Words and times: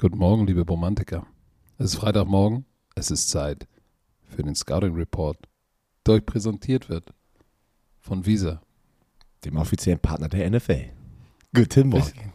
Guten 0.00 0.18
Morgen, 0.18 0.46
liebe 0.46 0.62
Romantiker. 0.62 1.26
Es 1.78 1.86
ist 1.92 1.96
Freitagmorgen. 1.96 2.64
Es 2.94 3.10
ist 3.10 3.28
Zeit 3.30 3.66
für 4.28 4.42
den 4.42 4.54
Scouting 4.54 4.94
Report, 4.94 5.36
der 6.06 6.14
euch 6.14 6.26
präsentiert 6.26 6.88
wird 6.88 7.12
von 7.98 8.24
Visa. 8.24 8.60
Dem 9.44 9.56
offiziellen 9.56 9.98
Partner 10.00 10.28
der 10.28 10.50
NFL. 10.50 10.86
Guten 11.54 11.88
Morgen. 11.88 12.32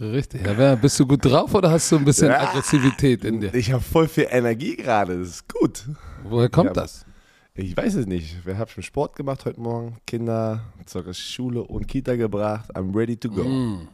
Richtig. 0.00 0.44
Ja, 0.44 0.56
wer- 0.58 0.76
bist 0.76 0.98
du 0.98 1.06
gut 1.06 1.24
drauf 1.24 1.54
oder 1.54 1.70
hast 1.70 1.90
du 1.92 1.96
ein 1.96 2.04
bisschen 2.04 2.28
Ja. 2.28 2.48
Aggressivität 2.48 3.24
in 3.24 3.40
dir? 3.40 3.54
Ich 3.54 3.70
habe 3.72 3.82
voll 3.82 4.08
viel 4.08 4.26
Energie 4.30 4.76
gerade. 4.76 5.18
Das 5.18 5.28
ist 5.28 5.52
gut. 5.52 5.88
Woher 6.24 6.48
kommt 6.48 6.68
Ja, 6.68 6.72
das? 6.82 7.06
Ich 7.54 7.76
weiß 7.76 7.94
es 7.94 8.06
nicht. 8.06 8.44
Wir 8.44 8.58
haben 8.58 8.68
schon 8.68 8.82
Sport 8.82 9.14
gemacht 9.14 9.44
heute 9.44 9.60
Morgen. 9.60 9.98
Kinder 10.06 10.64
zur 10.86 11.14
Schule 11.14 11.62
und 11.62 11.86
Kita 11.86 12.16
gebracht. 12.16 12.74
I'm 12.76 12.92
ready 12.96 13.16
to 13.16 13.28
go. 13.30 13.44
Mm. 13.44 13.88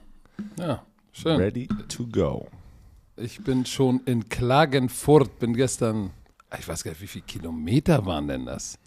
Ja, 0.58 0.82
schön. 1.12 1.36
Ready 1.36 1.68
to 1.88 2.06
go. 2.06 2.48
Ich 3.20 3.42
bin 3.44 3.66
schon 3.66 4.00
in 4.06 4.28
Klagenfurt, 4.28 5.38
bin 5.38 5.54
gestern, 5.54 6.10
ich 6.58 6.66
weiß 6.66 6.82
gar 6.84 6.92
nicht, 6.92 7.02
wie 7.02 7.06
viele 7.06 7.24
Kilometer 7.24 8.04
waren 8.06 8.28
denn 8.28 8.46
das? 8.46 8.78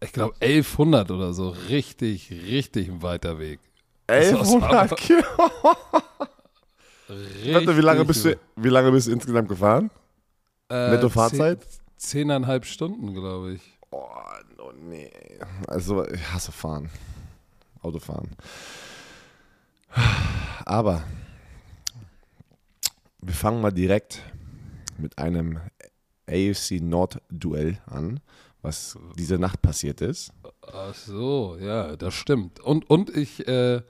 Ich 0.00 0.12
glaube 0.12 0.34
1100 0.40 1.10
oder 1.10 1.32
so. 1.34 1.50
Richtig, 1.68 2.30
richtig 2.30 2.88
ein 2.88 3.02
weiter 3.02 3.38
Weg. 3.38 3.60
Das 4.06 4.26
ist 4.26 4.32
1100 4.32 4.72
aber- 4.72 4.96
Kilo. 4.96 5.22
Richtig, 7.08 7.54
Warte, 7.54 7.76
wie 7.76 7.80
lange, 7.82 8.04
bist 8.04 8.24
du, 8.24 8.38
wie 8.56 8.68
lange 8.68 8.90
bist 8.90 9.06
du 9.08 9.12
insgesamt 9.12 9.48
gefahren? 9.48 9.90
äh, 10.70 10.90
Netto 10.90 11.08
Fahrzeit? 11.10 11.62
Zehn, 11.62 11.80
zehneinhalb 11.96 12.64
Stunden, 12.64 13.12
glaube 13.12 13.54
ich. 13.54 13.78
Oh, 13.90 14.08
no, 14.56 14.72
nee. 14.72 15.10
Also, 15.66 16.06
ich 16.08 16.32
hasse 16.32 16.50
fahren. 16.50 16.88
Autofahren. 17.82 18.30
Aber 20.64 21.02
wir 23.22 23.34
fangen 23.34 23.60
mal 23.60 23.72
direkt 23.72 24.20
mit 24.98 25.16
einem 25.18 25.60
AFC 26.28 26.80
Nord-Duell 26.80 27.78
an, 27.86 28.20
was 28.62 28.96
diese 29.16 29.38
Nacht 29.38 29.62
passiert 29.62 30.00
ist. 30.00 30.32
Ach 30.72 30.94
so, 30.94 31.56
ja, 31.60 31.96
das 31.96 32.14
stimmt. 32.14 32.60
Und, 32.60 32.88
und 32.90 33.14
ich, 33.16 33.46
äh, 33.48 33.82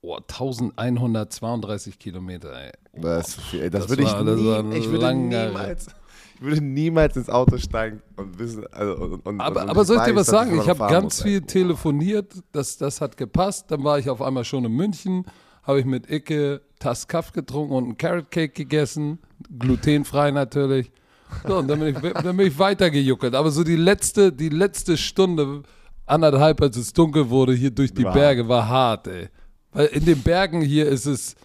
oh, 0.00 0.16
1132 0.16 1.98
Kilometer, 1.98 2.52
ey. 2.52 2.72
Oh, 2.92 3.00
Das, 3.02 3.36
das, 3.36 3.70
Das 3.70 3.88
würde 3.88 4.02
ich, 4.02 4.08
war- 4.12 4.24
das 4.24 4.36
nie, 4.36 4.76
ich 4.78 4.90
würde 4.90 5.14
niemals. 5.14 5.86
Ich 6.36 6.42
würde 6.42 6.60
niemals 6.60 7.16
ins 7.16 7.28
Auto 7.28 7.58
steigen 7.58 8.00
und 8.16 8.38
wissen. 8.38 8.64
Also, 8.68 8.94
und, 8.94 9.26
und, 9.26 9.40
aber, 9.40 9.62
und 9.62 9.70
aber 9.70 9.84
soll 9.84 9.96
ich 9.96 10.04
dir 10.04 10.14
was 10.14 10.28
sagen? 10.28 10.56
Ich 10.60 10.68
habe 10.68 10.78
ganz 10.78 11.04
muss, 11.04 11.22
viel 11.22 11.38
ey. 11.40 11.46
telefoniert, 11.46 12.32
das, 12.52 12.76
das 12.76 13.00
hat 13.00 13.16
gepasst. 13.16 13.70
Dann 13.72 13.82
war 13.82 13.98
ich 13.98 14.08
auf 14.08 14.22
einmal 14.22 14.44
schon 14.44 14.64
in 14.64 14.70
München, 14.72 15.24
habe 15.68 15.80
ich 15.80 15.86
mit 15.86 16.10
Icke 16.10 16.62
Tass 16.78 17.06
Kaff 17.06 17.32
getrunken 17.32 17.74
und 17.74 17.84
einen 17.84 17.96
Carrot 17.98 18.30
Cake 18.30 18.54
gegessen, 18.54 19.18
glutenfrei 19.58 20.30
natürlich. 20.30 20.90
So, 21.46 21.58
und 21.58 21.68
dann 21.68 21.78
bin 21.78 21.94
ich, 21.94 22.00
dann 22.00 22.36
bin 22.36 22.46
ich 22.46 22.58
weitergejuckelt. 22.58 23.34
Aber 23.34 23.50
so 23.50 23.62
die 23.62 23.76
letzte, 23.76 24.32
die 24.32 24.48
letzte 24.48 24.96
Stunde, 24.96 25.62
anderthalb, 26.06 26.62
als 26.62 26.78
es 26.78 26.94
dunkel 26.94 27.28
wurde, 27.28 27.52
hier 27.52 27.70
durch 27.70 27.92
die 27.92 28.04
War 28.04 28.14
Berge, 28.14 28.48
war 28.48 28.66
hart, 28.66 29.08
ey. 29.08 29.28
Weil 29.72 29.86
in 29.88 30.06
den 30.06 30.22
Bergen 30.22 30.62
hier 30.62 30.86
ist 30.88 31.04
es, 31.04 31.36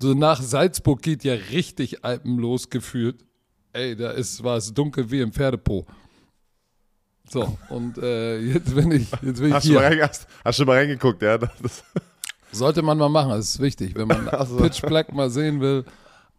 so 0.00 0.14
nach 0.14 0.40
Salzburg 0.40 1.02
geht 1.02 1.24
ja 1.24 1.34
richtig 1.34 2.04
alpenlos 2.04 2.70
gefühlt. 2.70 3.24
Ey, 3.72 3.96
da 3.96 4.12
ist, 4.12 4.44
war 4.44 4.56
es 4.56 4.72
dunkel 4.72 5.10
wie 5.10 5.20
im 5.20 5.32
Pferdepo. 5.32 5.84
So, 7.28 7.58
und 7.70 7.98
äh, 7.98 8.38
jetzt 8.38 8.72
bin 8.72 8.92
ich, 8.92 9.10
jetzt 9.22 9.40
bin 9.40 9.48
ich 9.48 9.54
Hast 9.54 9.66
du, 9.66 9.72
mal 9.72 9.92
hier. 9.92 10.06
hast, 10.06 10.28
hast 10.44 10.58
du 10.60 10.64
mal 10.64 10.76
reingeguckt, 10.76 11.22
ja? 11.22 11.38
Das, 11.38 11.82
Sollte 12.54 12.82
man 12.82 12.96
mal 12.98 13.08
machen, 13.08 13.30
das 13.30 13.50
ist 13.50 13.60
wichtig, 13.60 13.94
wenn 13.96 14.08
man 14.08 14.28
Ach 14.30 14.46
so. 14.48 14.56
Pitch 14.56 14.80
Black 14.82 15.12
mal 15.12 15.28
sehen 15.30 15.60
will. 15.60 15.84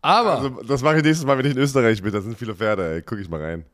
Aber 0.01 0.37
also, 0.37 0.49
das 0.63 0.81
mache 0.81 0.97
ich 0.97 1.03
nächstes 1.03 1.25
Mal, 1.25 1.37
wenn 1.37 1.45
ich 1.45 1.53
in 1.53 1.57
Österreich 1.57 2.01
bin. 2.01 2.11
Da 2.13 2.21
sind 2.21 2.37
viele 2.37 2.55
Pferde, 2.55 2.95
ey. 2.95 3.01
Guck 3.01 3.19
ich 3.19 3.29
mal 3.29 3.41
rein. 3.41 3.65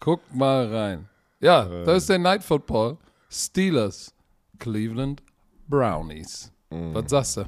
guck 0.00 0.20
mal 0.34 0.66
rein. 0.74 1.08
Ja, 1.40 1.64
da 1.64 1.94
ist 1.94 2.08
der 2.08 2.18
Night 2.18 2.44
Football. 2.44 2.96
Steelers, 3.30 4.12
Cleveland 4.58 5.22
Brownies. 5.68 6.52
Was 6.70 7.10
sagst 7.10 7.36
du? 7.38 7.44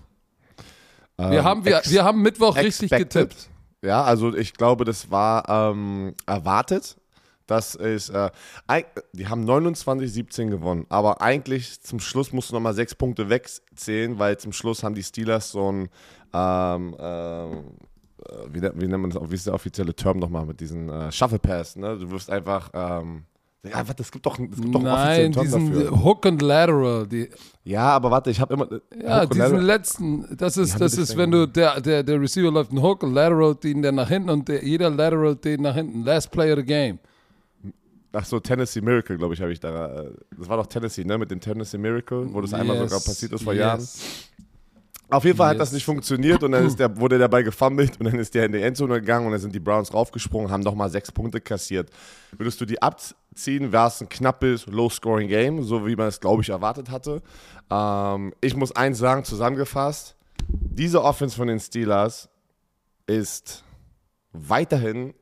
Wir, 1.17 1.39
Ähm, 1.39 1.45
haben, 1.45 1.65
wir, 1.65 1.81
wir 1.85 2.05
haben 2.05 2.23
Mittwoch 2.23 2.57
richtig 2.57 2.91
expected. 2.91 3.31
getippt. 3.31 3.49
Ja, 3.83 4.03
also 4.03 4.35
ich 4.35 4.55
glaube, 4.55 4.85
das 4.85 5.11
war 5.11 5.49
ähm, 5.49 6.15
erwartet. 6.27 6.97
Das 7.47 7.75
ist, 7.75 8.09
äh, 8.09 8.31
die 9.13 9.29
haben 9.29 9.45
29-17 9.49 10.49
gewonnen, 10.51 10.87
aber 10.89 11.21
eigentlich 11.21 11.81
zum 11.83 12.01
Schluss 12.01 12.33
musst 12.33 12.51
du 12.51 12.55
nochmal 12.55 12.75
sechs 12.75 12.95
Punkte 12.95 13.29
wegzählen, 13.29 14.19
weil 14.19 14.39
zum 14.39 14.53
Schluss 14.53 14.83
haben 14.83 14.95
die 14.95 15.03
Steelers 15.03 15.51
so 15.51 15.71
ein, 15.71 15.89
ähm, 16.33 16.97
ähm, 16.99 17.65
äh, 18.27 18.33
wie, 18.51 18.61
nennt- 18.61 18.81
wie 18.81 18.87
nennt 18.89 19.03
man 19.03 19.11
das, 19.11 19.31
wie 19.31 19.35
ist 19.35 19.47
der 19.47 19.55
offizielle 19.55 19.95
Term 19.95 20.19
nochmal 20.19 20.47
mit 20.47 20.59
diesen 20.61 20.89
äh, 20.89 21.13
Shuffle 21.13 21.39
Pass, 21.39 21.77
ne? 21.77 21.99
Du 21.99 22.11
wirst 22.11 22.31
einfach, 22.31 22.71
ähm, 22.73 23.25
ja, 23.63 23.77
warte, 23.89 24.03
es 24.03 24.11
gibt 24.11 24.27
doch, 24.27 24.39
es 24.39 24.61
gibt 24.61 24.75
doch 24.75 24.81
einen 24.85 24.85
Nein, 24.85 25.33
diesen 25.33 25.73
dafür. 25.73 26.03
Hook 26.05 26.27
and 26.27 26.43
Lateral. 26.43 27.07
Die, 27.07 27.31
Ja, 27.65 27.89
aber 27.91 28.11
warte, 28.11 28.31
ich 28.31 28.39
habe 28.41 28.53
immer. 28.55 28.69
ja, 29.03 29.23
Hook 29.23 29.31
diesen 29.31 29.43
Lateral- 29.43 29.65
letzten, 29.65 30.37
das 30.37 30.57
ist, 30.59 30.79
das 30.81 30.99
ist, 30.99 31.17
wenn 31.17 31.31
du, 31.31 31.47
der, 31.47 31.81
der, 31.81 32.03
der 32.03 32.21
Receiver 32.21 32.51
läuft 32.51 32.71
einen 32.73 32.83
Hook, 32.83 33.03
Lateral, 33.03 33.55
den 33.55 33.81
der 33.83 33.93
nach 33.93 34.09
hinten 34.09 34.31
und 34.31 34.49
der, 34.49 34.65
jeder 34.65 34.89
Lateral 34.91 35.37
den 35.37 35.63
nach 35.63 35.75
hinten. 35.75 36.05
Last 36.05 36.31
play 36.31 36.51
of 36.53 36.59
the 36.59 36.65
game. 36.65 36.99
Ach 38.17 38.25
so, 38.25 38.39
Tennessee 38.41 38.81
Miracle, 38.81 39.17
glaube 39.19 39.35
ich, 39.35 39.41
habe 39.43 39.53
ich 39.53 39.59
da. 39.61 40.03
äh, 40.03 40.11
Das 40.39 40.49
war 40.49 40.57
doch 40.57 40.67
Tennessee, 40.67 41.05
ne? 41.05 41.19
Mit 41.19 41.31
dem 41.31 41.41
Tennessee 41.41 41.79
Miracle, 41.79 42.33
wo 42.33 42.41
das 42.41 42.55
einmal 42.55 42.77
Yes, 42.77 42.91
sogar 42.91 43.05
passiert 43.05 43.33
ist 43.33 43.43
vor 43.43 43.53
yes. 43.53 43.61
Jahren. 43.61 43.89
Auf 45.11 45.25
jeden 45.25 45.37
Fall 45.37 45.49
hat 45.49 45.55
Yes. 45.57 45.67
das 45.69 45.73
nicht 45.73 45.85
funktioniert 45.85 46.43
und 46.43 46.53
dann 46.53 46.65
ist 46.67 46.79
der, 46.79 46.97
wurde 47.01 47.19
der 47.19 47.29
Ball 47.29 47.45
gefummelt 47.45 47.99
und 48.01 48.07
dann 48.07 48.19
ist 48.19 48.35
der 48.35 48.47
in 48.47 48.53
die 48.53 48.63
Endzone 48.63 49.01
gegangen 49.01 49.27
und 49.27 49.33
dann 49.33 49.41
sind 49.41 49.55
die 49.55 49.61
Browns 49.61 49.93
raufgesprungen, 49.93 50.51
haben 50.51 50.63
nochmal 50.63 50.91
sechs 50.91 51.11
Punkte 51.13 51.41
kassiert. 51.41 51.91
Würdest 52.37 52.61
du 52.61 52.65
die 52.65 52.81
abziehen, 52.81 53.71
wäre 53.73 53.89
es 53.89 54.01
ein 54.01 54.09
knappes, 54.09 54.67
low-scoring 54.67 55.29
Game, 55.29 55.63
so 55.63 55.87
wie 55.87 55.97
man 55.97 56.09
es, 56.09 56.21
glaube 56.21 56.43
ich, 56.43 56.49
erwartet 56.49 56.91
hatte. 56.91 57.21
Ähm, 57.71 58.33
ich 58.41 58.57
muss 58.57 58.73
eins 58.73 58.99
sagen, 58.99 59.25
zusammengefasst, 59.25 60.17
diese 60.49 61.03
Offense 61.03 61.37
von 61.37 61.49
den 61.49 61.61
Steelers 61.61 62.29
ist 63.07 63.63
weiterhin 64.33 65.15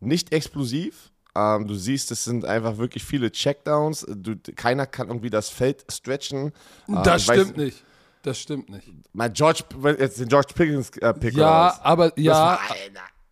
nicht 0.00 0.32
explosiv. 0.32 1.11
Ähm, 1.34 1.66
du 1.66 1.74
siehst, 1.74 2.10
es 2.10 2.24
sind 2.24 2.44
einfach 2.44 2.76
wirklich 2.78 3.04
viele 3.04 3.30
Checkdowns. 3.32 4.06
Du, 4.08 4.34
keiner 4.54 4.86
kann 4.86 5.08
irgendwie 5.08 5.30
das 5.30 5.48
Feld 5.48 5.84
stretchen. 5.90 6.48
Äh, 6.88 7.02
Das 7.04 7.22
ich 7.22 7.28
weiß- 7.30 7.34
stimmt 7.34 7.56
nicht. 7.56 7.84
Das 8.22 8.38
stimmt 8.38 8.68
nicht. 8.68 8.88
Mein 9.12 9.32
George, 9.32 9.64
jetzt 9.98 10.20
den 10.20 10.28
George 10.28 10.52
Pickens 10.54 10.90
äh, 10.98 11.12
Pick 11.14 11.34
Ja, 11.34 11.76
aber 11.82 12.12
ja, 12.18 12.58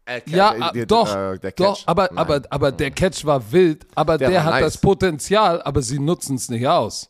äh, 0.05 0.21
ja, 0.27 0.73
der- 0.73 0.87
doch, 0.87 1.15
äh, 1.15 1.39
doch, 1.39 1.55
Catch. 1.77 1.83
aber, 1.87 2.05
Nein. 2.09 2.19
aber, 2.19 2.43
aber 2.51 2.73
der 2.73 2.91
Catch 2.91 3.25
war 3.25 3.53
wild, 3.53 3.87
aber 3.95 4.19
der, 4.19 4.31
Der 4.31 4.45
hat 4.45 4.55
nice. 4.55 4.63
das 4.65 4.79
Potenzial, 4.79 5.63
aber 5.63 5.81
sie 5.83 6.01
nutzen 6.01 6.35
es 6.37 6.49
nicht 6.49 6.67
aus. 6.67 7.09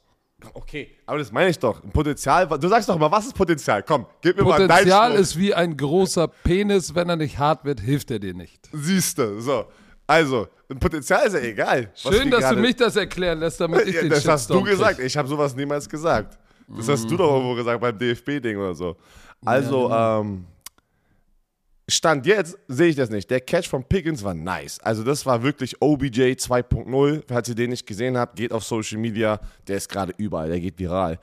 Okay, 0.55 0.91
aber 1.07 1.19
das 1.19 1.33
meine 1.33 1.51
ich 1.51 1.59
doch. 1.59 1.81
Potenzial. 1.93 2.47
Du 2.59 2.69
sagst 2.69 2.89
doch 2.89 2.99
mal, 2.99 3.11
was 3.11 3.27
ist 3.27 3.35
Potenzial? 3.35 3.83
Komm, 3.83 4.07
gib 4.23 4.37
mir 4.37 4.43
mal 4.45 4.53
Potenzial 4.61 5.11
deinen 5.11 5.21
ist 5.21 5.37
wie 5.39 5.55
ein 5.55 5.77
großer 5.77 6.29
Penis, 6.29 6.95
wenn 6.95 7.09
er 7.11 7.17
nicht 7.17 7.39
hart 7.39 7.65
wird, 7.65 7.81
hilft 7.81 8.11
er 8.11 8.19
dir 8.19 8.35
nicht. 8.35 8.69
Siehste, 8.73 9.41
so. 9.41 9.67
Also, 10.11 10.49
ein 10.69 10.79
Potenzial 10.81 11.25
ist 11.27 11.35
ja 11.35 11.39
egal. 11.41 11.89
Schön, 11.95 12.31
dass 12.33 12.41
gerade- 12.41 12.57
du 12.57 12.63
mich 12.63 12.75
das 12.75 12.97
erklären 12.97 13.39
lässt, 13.39 13.61
damit 13.61 13.87
ich 13.87 13.95
Ja, 13.95 14.01
den 14.01 14.11
das 14.11 14.27
hast 14.27 14.51
du 14.51 14.55
Shitstorm 14.55 14.65
gesagt. 14.65 14.97
krieg. 14.97 15.07
Ich 15.07 15.17
habe 15.17 15.29
sowas 15.29 15.55
niemals 15.55 15.89
gesagt. 15.89 16.37
Das 16.77 16.89
hast 16.89 17.09
du 17.09 17.17
doch 17.17 17.33
irgendwo 17.33 17.55
gesagt 17.55 17.81
beim 17.81 17.97
DFB-Ding 17.97 18.57
oder 18.57 18.75
so. 18.75 18.97
Also, 19.45 19.85
genau. 19.85 20.21
ähm, 20.21 20.45
Stand 21.89 22.27
jetzt 22.27 22.57
sehe 22.69 22.89
ich 22.89 22.97
das 22.97 23.11
nicht. 23.11 23.31
Der 23.31 23.41
Catch 23.41 23.69
von 23.69 23.85
Pickens 23.85 24.23
war 24.25 24.35
nice. 24.35 24.81
Also, 24.81 25.03
das 25.05 25.25
war 25.27 25.43
wirklich 25.45 25.81
OBJ 25.81 26.35
2.0. 26.37 27.23
Falls 27.29 27.49
ihr 27.49 27.55
den 27.55 27.71
nicht 27.71 27.87
gesehen 27.87 28.17
habt, 28.19 28.35
geht 28.37 28.53
auf 28.53 28.65
Social 28.65 28.99
Media. 28.99 29.39
Der 29.69 29.77
ist 29.77 29.89
gerade 29.89 30.13
überall. 30.17 30.49
Der 30.49 30.59
geht 30.61 30.77
viral. 30.79 31.21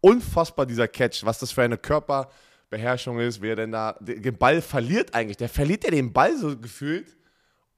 Unfassbar 0.00 0.64
dieser 0.66 0.88
Catch. 0.88 1.22
Was 1.24 1.38
das 1.38 1.52
für 1.52 1.62
eine 1.62 1.76
Körperbeherrschung 1.76 3.20
ist, 3.20 3.40
wie 3.42 3.48
er 3.48 3.56
denn 3.56 3.72
da 3.72 3.94
den 4.00 4.36
Ball 4.38 4.60
verliert 4.62 5.14
eigentlich. 5.14 5.36
Der 5.36 5.48
verliert 5.50 5.84
ja 5.84 5.90
den 5.90 6.12
Ball 6.12 6.36
so 6.38 6.56
gefühlt. 6.58 7.14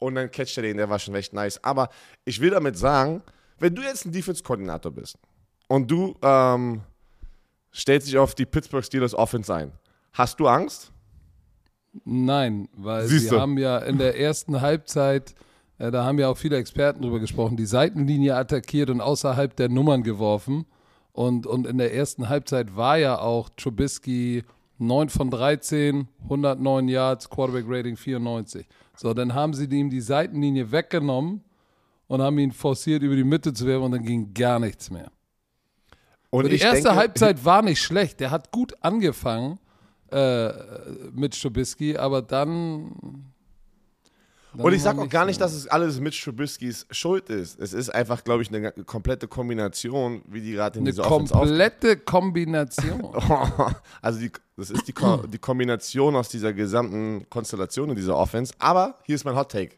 Und 0.05 0.17
dann 0.17 0.31
catcht 0.31 0.59
er 0.59 0.65
den, 0.65 0.77
der 0.77 0.91
war 0.91 0.99
schon 0.99 1.15
echt 1.15 1.33
nice. 1.33 1.63
Aber 1.65 1.89
ich 2.27 2.39
will 2.39 2.51
damit 2.51 2.77
sagen, 2.77 3.23
wenn 3.59 3.75
du 3.75 3.81
jetzt 3.81 4.05
ein 4.05 4.13
Defense-Koordinator 4.13 4.93
bist 4.93 5.17
und 5.67 5.91
du 5.91 6.15
ähm, 6.21 6.83
stellst 7.73 8.09
dich 8.09 8.19
auf 8.19 8.35
die 8.35 8.45
Pittsburgh 8.45 8.85
Steelers 8.85 9.15
Offense 9.15 9.55
ein, 9.55 9.73
hast 10.13 10.39
du 10.39 10.47
Angst? 10.47 10.93
Nein, 12.05 12.69
weil 12.77 13.07
Siehst 13.07 13.25
sie 13.25 13.31
du. 13.31 13.41
haben 13.41 13.57
ja 13.57 13.79
in 13.79 13.97
der 13.97 14.21
ersten 14.21 14.61
Halbzeit, 14.61 15.35
äh, 15.79 15.91
da 15.91 16.05
haben 16.05 16.19
ja 16.19 16.29
auch 16.29 16.37
viele 16.37 16.59
Experten 16.59 17.01
drüber 17.01 17.19
gesprochen, 17.21 17.57
die 17.57 17.65
Seitenlinie 17.65 18.37
attackiert 18.37 18.91
und 18.91 19.01
außerhalb 19.01 19.57
der 19.57 19.71
Nummern 19.71 20.03
geworfen. 20.03 20.67
Und, 21.13 21.47
und 21.47 21.67
in 21.67 21.79
der 21.79 21.95
ersten 21.95 22.29
Halbzeit 22.29 22.77
war 22.77 22.99
ja 22.99 23.19
auch 23.21 23.49
Trubisky 23.57 24.43
9 24.79 25.09
von 25.09 25.31
13, 25.31 26.09
109 26.25 26.89
Yards, 26.89 27.31
Quarterback 27.31 27.65
Rating 27.69 27.97
94. 27.97 28.67
So, 28.97 29.15
dann 29.15 29.35
haben 29.35 29.55
sie 29.55 29.67
ihm 29.67 29.91
die 29.91 30.01
Seitenlinie 30.01 30.71
weggenommen 30.71 31.43
und 32.07 32.21
haben 32.21 32.39
ihn 32.39 32.53
forciert, 32.53 33.03
über 33.03 33.17
die 33.17 33.25
Mitte 33.25 33.53
zu 33.53 33.67
werfen 33.67 33.85
und 33.85 33.93
dann 33.93 34.05
ging 34.05 34.33
gar 34.35 34.59
nichts 34.59 34.91
mehr. 34.91 35.11
Und 36.31 36.49
die 36.49 36.57
ich 36.57 36.63
erste 36.63 36.83
denke, 36.83 36.97
Halbzeit 36.97 37.45
war 37.45 37.63
nicht 37.63 37.81
schlecht. 37.81 38.21
Der 38.21 38.31
hat 38.31 38.51
gut 38.51 38.75
angefangen. 38.81 39.59
äh, 40.11 40.53
mit 41.13 41.41
Trubisky, 41.41 41.97
aber 41.97 42.23
dann. 42.23 43.34
Dann 44.57 44.67
Und 44.67 44.73
ich 44.73 44.83
sage 44.83 45.01
auch 45.01 45.09
gar 45.09 45.27
nicht, 45.27 45.41
dass 45.41 45.53
es 45.53 45.67
alles 45.67 46.01
mit 46.01 46.19
Trubiskys 46.19 46.87
Schuld 46.91 47.29
ist. 47.29 47.59
Es 47.59 47.73
ist 47.73 47.91
einfach, 47.91 48.23
glaube 48.23 48.43
ich, 48.43 48.49
eine 48.49 48.73
komplette 48.73 49.27
Kombination, 49.27 50.23
wie 50.29 50.41
die 50.41 50.53
gerade 50.53 50.79
in 50.79 50.85
eine 50.85 50.91
diese 50.91 51.03
Offense 51.05 51.35
auf 51.35 51.41
komplette 51.41 51.97
Kombination. 51.97 53.03
Also 54.03 54.21
die, 54.21 54.31
das 54.57 54.71
ist 54.71 54.87
die, 54.87 54.93
Ko 54.93 55.19
die 55.27 55.39
Kombination 55.39 56.15
aus 56.17 56.29
dieser 56.29 56.53
gesamten 56.53 57.27
Konstellation 57.31 57.91
in 57.91 57.97
dieser 57.97 58.17
Offense. 58.17 58.53
Aber 58.59 58.99
hier 59.05 59.15
ist 59.15 59.25
mein 59.25 59.35
Hot 59.35 59.51
Take. 59.51 59.77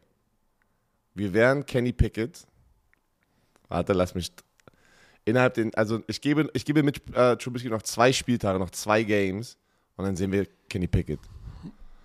Wir 1.15 1.33
wären 1.33 1.65
Kenny 1.65 1.93
Pickett. 1.93 2.47
Warte, 3.69 3.93
lass 3.93 4.15
mich 4.15 4.33
innerhalb 5.25 5.55
den, 5.55 5.75
also 5.75 6.03
ich 6.07 6.21
gebe, 6.21 6.49
ich 6.53 6.65
gebe 6.65 6.83
mit 6.83 7.03
äh, 7.15 7.37
Trubisky 7.37 7.69
noch 7.69 7.83
zwei 7.83 8.13
Spieltage, 8.13 8.59
noch 8.59 8.71
zwei 8.71 9.03
Games 9.03 9.57
und 9.97 10.05
dann 10.05 10.17
sehen 10.17 10.33
wir 10.33 10.47
Kenny 10.69 10.87
Pickett. 10.87 11.21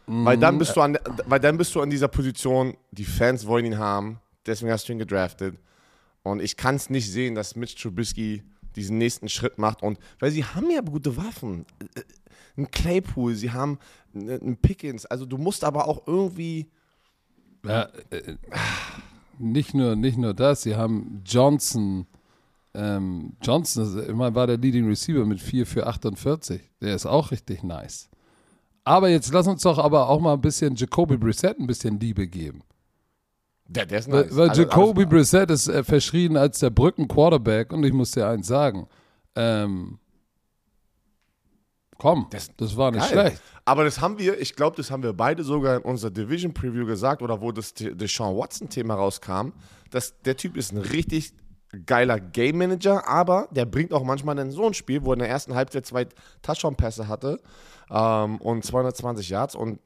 Weil 0.07 0.37
dann 0.37 0.57
bist 0.57 0.75
du 0.75 0.81
an, 0.81 0.97
weil 1.25 1.39
dann 1.39 1.57
bist 1.57 1.73
du 1.73 1.81
an 1.81 1.89
dieser 1.89 2.07
Position, 2.07 2.75
die 2.91 3.05
Fans 3.05 3.45
wollen 3.45 3.65
ihn 3.65 3.77
haben, 3.77 4.19
deswegen 4.45 4.71
hast 4.71 4.87
du 4.87 4.93
ihn 4.93 4.99
gedraftet. 4.99 5.57
Und 6.23 6.41
ich 6.41 6.57
kann 6.57 6.75
es 6.75 6.89
nicht 6.89 7.09
sehen, 7.09 7.35
dass 7.35 7.55
Mitch 7.55 7.75
Trubisky 7.81 8.43
diesen 8.75 8.97
nächsten 8.97 9.29
Schritt 9.29 9.57
macht. 9.57 9.81
Und 9.81 9.99
weil 10.19 10.31
sie 10.31 10.43
haben 10.43 10.69
ja 10.69 10.81
gute 10.81 11.17
Waffen. 11.17 11.65
Äh, 11.95 12.01
Ein 12.57 12.69
Claypool, 12.69 13.35
sie 13.35 13.51
haben 13.51 13.79
einen 14.13 14.57
Pickens. 14.57 15.05
Also 15.05 15.25
du 15.25 15.37
musst 15.37 15.63
aber 15.63 15.87
auch 15.87 16.05
irgendwie. 16.07 16.69
Ja, 17.65 17.89
äh, 18.09 18.35
nicht, 19.39 19.73
nur, 19.73 19.95
nicht 19.95 20.17
nur 20.17 20.33
das, 20.33 20.63
sie 20.63 20.75
haben 20.75 21.21
Johnson. 21.25 22.05
Ähm, 22.73 23.33
Johnson 23.41 24.03
immer 24.05 24.33
war 24.33 24.47
der 24.47 24.57
Leading 24.57 24.87
Receiver 24.87 25.25
mit 25.25 25.41
4 25.41 25.65
für 25.65 25.87
48. 25.87 26.61
Der 26.81 26.95
ist 26.95 27.05
auch 27.05 27.31
richtig 27.31 27.63
nice. 27.63 28.10
Aber 28.83 29.09
jetzt 29.09 29.31
lass 29.31 29.47
uns 29.47 29.61
doch 29.61 29.77
aber 29.77 30.09
auch 30.09 30.19
mal 30.19 30.33
ein 30.33 30.41
bisschen 30.41 30.75
Jacoby 30.75 31.17
Brissett 31.17 31.59
ein 31.59 31.67
bisschen 31.67 31.99
Liebe 31.99 32.27
geben. 32.27 32.61
Der, 33.67 33.85
der 33.85 33.99
ist 33.99 34.11
Weil, 34.11 34.23
nice. 34.25 34.35
weil 34.35 34.49
Also, 34.49 34.61
Jacoby 34.63 35.01
alles- 35.01 35.09
Brissett 35.09 35.51
ist 35.51 35.67
äh, 35.67 35.83
verschrien 35.83 36.35
als 36.35 36.59
der 36.59 36.71
Brücken-Quarterback 36.71 37.71
und 37.71 37.83
ich 37.85 37.93
muss 37.93 38.11
dir 38.11 38.27
eins 38.27 38.47
sagen. 38.47 38.87
Ähm, 39.35 39.99
komm, 41.97 42.27
das, 42.31 42.49
Das- 42.57 42.75
war 42.75 42.91
nicht 42.91 43.01
Geil. 43.11 43.27
schlecht. 43.27 43.41
Aber 43.63 43.83
das 43.83 44.01
haben 44.01 44.17
wir, 44.17 44.39
ich 44.41 44.55
glaube, 44.55 44.75
das 44.75 44.89
haben 44.89 45.03
wir 45.03 45.13
beide 45.13 45.43
sogar 45.43 45.77
in 45.77 45.83
unserer 45.83 46.09
Division 46.11 46.53
Preview 46.53 46.85
gesagt 46.85 47.21
oder 47.21 47.39
wo 47.41 47.51
das 47.51 47.73
Deshaun 47.75 48.35
Watson-Thema 48.35 48.95
rauskam, 48.95 49.49
dass 49.91 50.19
der 50.21 50.35
Typ 50.35 50.57
ist 50.57 50.71
ein 50.73 50.79
richtig 50.79 51.33
geiler 51.85 52.19
Game 52.19 52.57
Manager, 52.57 53.07
aber 53.07 53.47
der 53.51 53.65
bringt 53.65 53.93
auch 53.93 54.03
manchmal 54.03 54.35
dann 54.35 54.51
so 54.51 54.65
ein 54.67 54.73
Spiel, 54.73 55.03
wo 55.03 55.11
er 55.11 55.13
in 55.13 55.19
der 55.19 55.29
ersten 55.29 55.55
Halbzeit 55.55 55.85
zwei 55.85 56.07
Touchdown-Pässe 56.41 57.07
hatte 57.07 57.39
ähm, 57.89 58.37
und 58.37 58.65
220 58.65 59.29
Yards 59.29 59.55
und 59.55 59.79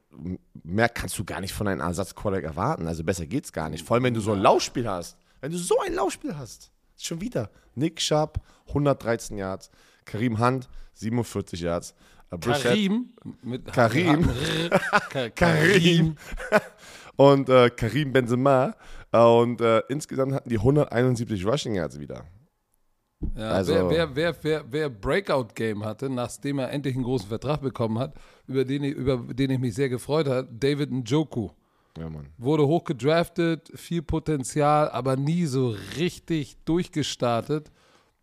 mehr 0.64 0.90
kannst 0.90 1.18
du 1.20 1.26
gar 1.26 1.42
nicht 1.42 1.54
von 1.54 1.68
einem 1.68 1.82
Ersatz-Quarterback 1.82 2.46
erwarten. 2.46 2.88
Also 2.88 3.04
besser 3.04 3.26
geht's 3.28 3.52
gar 3.54 3.70
nicht. 3.70 3.86
Vor 3.86 3.96
allem, 3.96 4.04
wenn 4.04 4.14
du 4.14 4.22
so 4.22 4.32
ein 4.34 4.40
Laufspiel 4.42 4.88
hast. 4.90 5.18
Wenn 5.42 5.52
du 5.52 5.58
so 5.58 5.80
ein 5.86 5.94
Laufspiel 5.94 6.38
hast. 6.38 6.72
Schon 6.98 7.20
wieder. 7.22 7.50
Nick 7.76 8.00
Sharp, 8.02 8.40
113 8.70 9.38
Yards. 9.38 9.70
Karim 10.06 10.40
Hunt, 10.40 10.70
47 10.94 11.60
Yards. 11.60 11.94
Äh, 12.32 12.38
Karim. 12.38 13.10
Mit 13.44 13.72
Karim. 13.72 14.28
Ka- 15.10 15.30
Karim. 15.36 16.16
und 17.18 17.50
äh, 17.50 17.70
Karim 17.70 18.12
Benzema. 18.14 18.76
Äh, 19.12 19.20
und 19.20 19.62
äh, 19.62 19.82
insgesamt 19.90 20.34
hatten 20.34 20.50
die 20.50 20.58
171 20.58 21.46
Rushing 21.46 21.76
Yards 21.76 22.00
wieder. 22.00 22.26
Ja, 23.36 23.50
Also- 23.50 23.74
wer, 23.90 24.16
wer, 24.16 24.36
wer, 24.44 24.64
wer, 24.70 24.90
Breakout-Game 24.90 25.84
hatte, 25.86 26.10
nachdem 26.10 26.60
er 26.60 26.72
endlich 26.72 26.96
einen 26.96 27.04
großen 27.04 27.28
Vertrag 27.30 27.62
bekommen 27.62 27.98
hat, 28.00 28.14
über 28.48 28.66
den 28.66 28.84
ich, 28.84 28.94
über 28.94 29.18
den 29.18 29.52
ich 29.52 29.60
mich 29.60 29.74
sehr 29.74 29.90
gefreut 29.90 30.28
habe, 30.28 30.48
David 30.52 30.92
Njoku. 30.92 31.50
Ja, 31.98 32.10
Mann. 32.10 32.28
Wurde 32.38 32.68
hoch 32.68 32.84
gedraftet, 32.84 33.72
viel 33.74 34.02
Potenzial, 34.02 34.90
aber 34.90 35.16
nie 35.16 35.46
so 35.46 35.76
richtig 35.98 36.58
durchgestartet. 36.66 37.72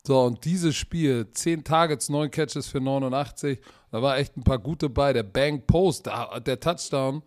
So, 0.06 0.20
und 0.20 0.44
dieses 0.44 0.74
Spiel, 0.76 1.30
10 1.30 1.64
Targets, 1.64 2.08
9 2.10 2.30
Catches 2.30 2.68
für 2.68 2.80
89, 2.80 3.60
da 3.90 4.02
war 4.02 4.18
echt 4.18 4.36
ein 4.36 4.42
paar 4.42 4.58
gute 4.58 4.90
bei. 4.90 5.12
Der 5.12 5.22
Bang 5.22 5.62
Post, 5.66 6.06
der 6.06 6.60
Touchdown, 6.60 7.22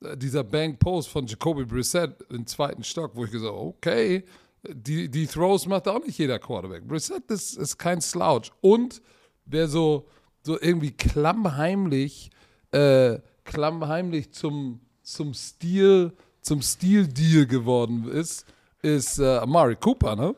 dieser 0.00 0.44
Bang 0.44 0.76
Post 0.78 1.08
von 1.08 1.26
Jacoby 1.26 1.64
Brissett 1.64 2.22
im 2.30 2.46
zweiten 2.46 2.84
Stock, 2.84 3.12
wo 3.14 3.24
ich 3.24 3.30
gesagt 3.30 3.52
habe, 3.52 3.66
okay, 3.66 4.24
die, 4.68 5.08
die 5.08 5.26
Throws 5.26 5.66
macht 5.66 5.88
auch 5.88 6.04
nicht 6.04 6.18
jeder 6.18 6.38
Quarterback. 6.38 6.86
Brissett 6.86 7.30
ist, 7.30 7.56
ist 7.56 7.78
kein 7.78 8.00
Slouch. 8.00 8.50
Und 8.60 9.00
wer 9.44 9.68
so, 9.68 10.06
so 10.42 10.60
irgendwie 10.60 10.90
klammheimlich, 10.90 12.30
äh, 12.72 13.18
klammheimlich 13.44 14.32
zum, 14.32 14.80
zum 15.02 15.34
Stil, 15.34 16.12
zum 16.40 16.62
Stil-Deal 16.62 17.46
geworden 17.46 18.08
ist, 18.08 18.44
ist 18.82 19.18
äh, 19.18 19.38
Amari 19.38 19.76
Cooper, 19.76 20.16
ne? 20.16 20.34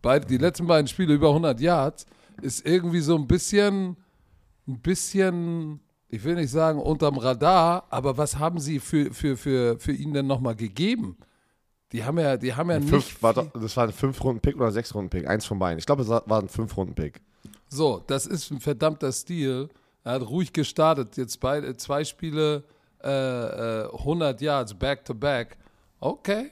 Beide, 0.00 0.26
die 0.26 0.38
letzten 0.38 0.66
beiden 0.66 0.88
Spiele 0.88 1.14
über 1.14 1.28
100 1.28 1.60
Yards, 1.60 2.06
ist 2.40 2.66
irgendwie 2.66 3.00
so 3.00 3.16
ein 3.16 3.28
bisschen, 3.28 3.96
ein 4.66 4.80
bisschen, 4.80 5.80
ich 6.12 6.22
will 6.24 6.34
nicht 6.34 6.50
sagen 6.50 6.78
unterm 6.78 7.16
Radar, 7.16 7.84
aber 7.90 8.16
was 8.18 8.38
haben 8.38 8.60
sie 8.60 8.78
für, 8.80 9.12
für, 9.12 9.36
für, 9.36 9.78
für 9.80 9.92
ihn 9.92 10.12
denn 10.12 10.26
nochmal 10.26 10.54
gegeben? 10.54 11.16
Die 11.90 12.04
haben 12.04 12.18
ja, 12.18 12.36
die 12.36 12.54
haben 12.54 12.70
ja 12.70 12.78
nicht. 12.78 12.90
Fünf, 12.90 13.22
war, 13.22 13.34
viel- 13.34 13.44
doch- 13.52 13.60
das 13.60 13.76
war 13.76 13.84
ein 13.84 13.92
5-Runden-Pick 13.92 14.56
oder 14.56 14.68
6-Runden-Pick. 14.68 15.26
Eins 15.26 15.44
von 15.46 15.58
beiden. 15.58 15.78
Ich 15.78 15.86
glaube, 15.86 16.02
es 16.02 16.08
war 16.08 16.22
war 16.26 16.40
ein 16.40 16.48
5-Runden-Pick. 16.48 17.20
So, 17.68 18.02
das 18.06 18.26
ist 18.26 18.50
ein 18.50 18.60
verdammter 18.60 19.10
Stil. 19.10 19.68
Er 20.04 20.12
hat 20.12 20.28
ruhig 20.28 20.52
gestartet. 20.52 21.16
Jetzt 21.16 21.40
beide, 21.40 21.76
zwei 21.76 22.04
Spiele, 22.04 22.64
äh, 23.02 23.08
äh, 23.84 23.88
100 23.92 24.40
Yards 24.42 24.74
back 24.74 25.04
to 25.04 25.14
back. 25.14 25.56
Okay, 26.00 26.50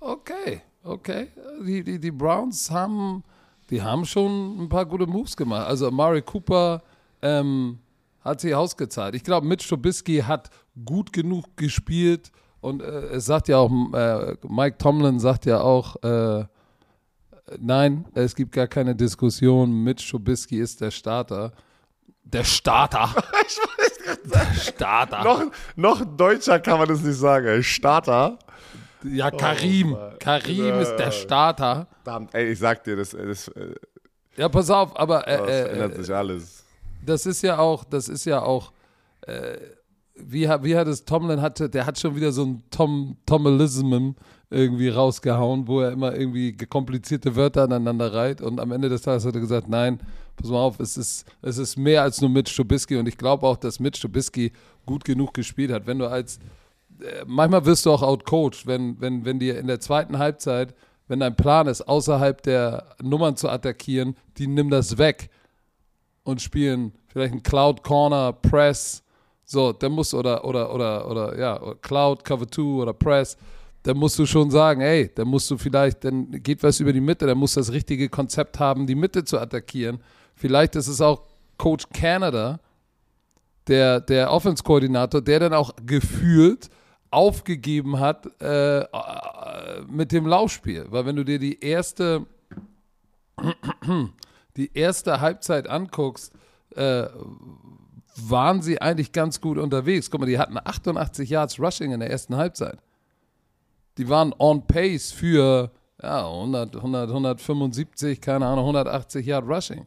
okay, 0.00 0.62
okay. 0.84 1.28
Die, 1.66 1.82
die, 1.82 1.98
die 1.98 2.10
Browns 2.12 2.70
haben, 2.70 3.22
die 3.70 3.82
haben 3.82 4.04
schon 4.04 4.62
ein 4.64 4.68
paar 4.68 4.86
gute 4.86 5.06
Moves 5.06 5.36
gemacht. 5.36 5.66
Also 5.66 5.88
Amari 5.88 6.22
Cooper 6.22 6.82
ähm, 7.22 7.78
hat 8.22 8.40
sich 8.40 8.54
ausgezahlt. 8.54 9.14
Ich 9.14 9.24
glaube, 9.24 9.46
Mitch 9.46 9.68
Trubisky 9.68 10.18
hat 10.26 10.50
gut 10.84 11.12
genug 11.12 11.56
gespielt. 11.56 12.30
Und 12.60 12.82
äh, 12.82 13.14
es 13.14 13.24
sagt 13.24 13.48
ja 13.48 13.58
auch, 13.58 13.70
äh, 13.94 14.36
Mike 14.46 14.78
Tomlin 14.78 15.18
sagt 15.18 15.46
ja 15.46 15.60
auch, 15.60 15.96
äh, 16.02 16.44
Nein, 17.58 18.06
es 18.14 18.34
gibt 18.34 18.52
gar 18.52 18.68
keine 18.68 18.94
Diskussion. 18.94 19.82
Mitch 19.82 20.08
Trubisky 20.08 20.60
ist 20.60 20.80
der 20.80 20.90
Starter. 20.90 21.52
Der 22.22 22.44
Starter. 22.44 23.12
der 24.24 24.54
Starter. 24.54 25.24
Noch, 25.24 25.44
noch 25.74 26.04
deutscher 26.16 26.60
kann 26.60 26.78
man 26.78 26.88
das 26.88 27.02
nicht 27.02 27.16
sagen. 27.16 27.62
Starter. 27.62 28.38
ja, 29.02 29.30
Karim. 29.30 29.90
Mann. 29.90 30.18
Karim 30.20 30.78
ist 30.78 30.94
der 30.96 31.10
Starter. 31.10 31.88
Verdammt, 32.04 32.34
ey, 32.34 32.52
ich 32.52 32.58
sag 32.58 32.84
dir, 32.84 32.96
das, 32.96 33.10
das, 33.10 33.48
äh, 33.48 33.74
Ja, 34.36 34.48
pass 34.48 34.70
auf, 34.70 34.96
aber 34.98 35.22
das 35.26 35.48
äh, 35.48 35.68
ändert 35.70 35.98
äh, 35.98 36.02
sich 36.02 36.14
alles. 36.14 36.59
Das 37.04 37.26
ist 37.26 37.42
ja 37.42 37.58
auch, 37.58 37.84
das 37.84 38.08
ist 38.08 38.24
ja 38.24 38.42
auch, 38.42 38.72
äh, 39.22 39.56
wie, 40.14 40.48
wie 40.48 40.76
hat 40.76 40.86
es 40.86 41.04
Tomlin 41.04 41.40
hatte, 41.40 41.70
der 41.70 41.86
hat 41.86 41.98
schon 41.98 42.14
wieder 42.16 42.32
so 42.32 42.44
ein 42.44 42.62
Tom, 42.70 43.16
Tomelism 43.26 44.14
irgendwie 44.50 44.88
rausgehauen, 44.88 45.68
wo 45.68 45.80
er 45.80 45.92
immer 45.92 46.14
irgendwie 46.14 46.56
komplizierte 46.56 47.36
Wörter 47.36 47.64
aneinander 47.64 48.12
reiht 48.12 48.40
und 48.40 48.60
am 48.60 48.72
Ende 48.72 48.88
des 48.88 49.02
Tages 49.02 49.24
hat 49.24 49.34
er 49.34 49.40
gesagt, 49.40 49.68
nein, 49.68 50.00
pass 50.36 50.50
mal 50.50 50.58
auf, 50.58 50.80
es 50.80 50.96
ist, 50.96 51.24
es 51.40 51.58
ist 51.58 51.76
mehr 51.76 52.02
als 52.02 52.20
nur 52.20 52.30
Mitch 52.30 52.54
Trubisky 52.54 52.96
und 52.96 53.06
ich 53.06 53.16
glaube 53.16 53.46
auch, 53.46 53.56
dass 53.56 53.78
Mitch 53.78 54.00
Trubisky 54.00 54.52
gut 54.86 55.04
genug 55.04 55.34
gespielt 55.34 55.70
hat. 55.70 55.86
Wenn 55.86 56.00
du 56.00 56.06
als, 56.06 56.38
äh, 57.00 57.24
manchmal 57.26 57.64
wirst 57.64 57.86
du 57.86 57.92
auch 57.92 58.02
outcoached, 58.02 58.66
wenn, 58.66 59.00
wenn, 59.00 59.24
wenn 59.24 59.38
dir 59.38 59.58
in 59.58 59.68
der 59.68 59.80
zweiten 59.80 60.18
Halbzeit, 60.18 60.74
wenn 61.06 61.20
dein 61.20 61.36
Plan 61.36 61.66
ist, 61.66 61.82
außerhalb 61.82 62.42
der 62.42 62.96
Nummern 63.02 63.36
zu 63.36 63.48
attackieren, 63.48 64.16
die 64.38 64.46
nimm 64.46 64.70
das 64.70 64.98
weg 64.98 65.30
und 66.22 66.40
spielen 66.40 66.92
vielleicht 67.08 67.34
ein 67.34 67.42
Cloud 67.42 67.82
Corner, 67.82 68.32
Press, 68.32 69.02
so, 69.44 69.74
musst 69.88 70.12
du, 70.12 70.18
oder, 70.18 70.44
oder, 70.44 70.72
oder, 70.72 71.10
oder, 71.10 71.38
ja, 71.38 71.74
Cloud, 71.82 72.24
Cover 72.24 72.48
2 72.48 72.62
oder 72.62 72.92
Press, 72.92 73.36
dann 73.82 73.96
musst 73.96 74.18
du 74.18 74.26
schon 74.26 74.50
sagen, 74.50 74.80
ey, 74.80 75.10
dann 75.14 75.28
musst 75.28 75.50
du 75.50 75.56
vielleicht, 75.56 76.04
dann 76.04 76.30
geht 76.42 76.62
was 76.62 76.80
über 76.80 76.92
die 76.92 77.00
Mitte, 77.00 77.26
dann 77.26 77.38
musst 77.38 77.56
du 77.56 77.60
das 77.60 77.72
richtige 77.72 78.08
Konzept 78.08 78.58
haben, 78.60 78.86
die 78.86 78.94
Mitte 78.94 79.24
zu 79.24 79.38
attackieren. 79.38 79.98
Vielleicht 80.34 80.76
ist 80.76 80.86
es 80.86 81.00
auch 81.00 81.22
Coach 81.56 81.84
Canada, 81.92 82.60
der, 83.66 84.00
der 84.00 84.32
Offense-Koordinator, 84.32 85.20
der 85.20 85.40
dann 85.40 85.54
auch 85.54 85.72
gefühlt 85.84 86.70
aufgegeben 87.10 87.98
hat 87.98 88.26
äh, 88.40 88.80
äh, 88.80 88.86
mit 89.88 90.12
dem 90.12 90.26
Laufspiel. 90.26 90.86
Weil 90.90 91.06
wenn 91.06 91.16
du 91.16 91.24
dir 91.24 91.38
die 91.38 91.58
erste, 91.60 92.26
die 94.60 94.70
erste 94.74 95.20
Halbzeit 95.20 95.68
anguckst, 95.68 96.32
äh, 96.76 97.06
waren 98.16 98.62
sie 98.62 98.80
eigentlich 98.80 99.12
ganz 99.12 99.40
gut 99.40 99.58
unterwegs. 99.58 100.10
Guck 100.10 100.20
mal, 100.20 100.26
die 100.26 100.38
hatten 100.38 100.58
88 100.58 101.28
Yards 101.30 101.58
Rushing 101.58 101.92
in 101.92 102.00
der 102.00 102.10
ersten 102.10 102.36
Halbzeit. 102.36 102.78
Die 103.98 104.08
waren 104.08 104.34
on 104.38 104.66
pace 104.66 105.12
für 105.12 105.70
ja, 106.02 106.26
100, 106.28 106.76
100, 106.76 107.08
175, 107.08 108.20
keine 108.20 108.46
Ahnung, 108.46 108.64
180 108.64 109.26
Yard 109.26 109.46
Rushing. 109.46 109.86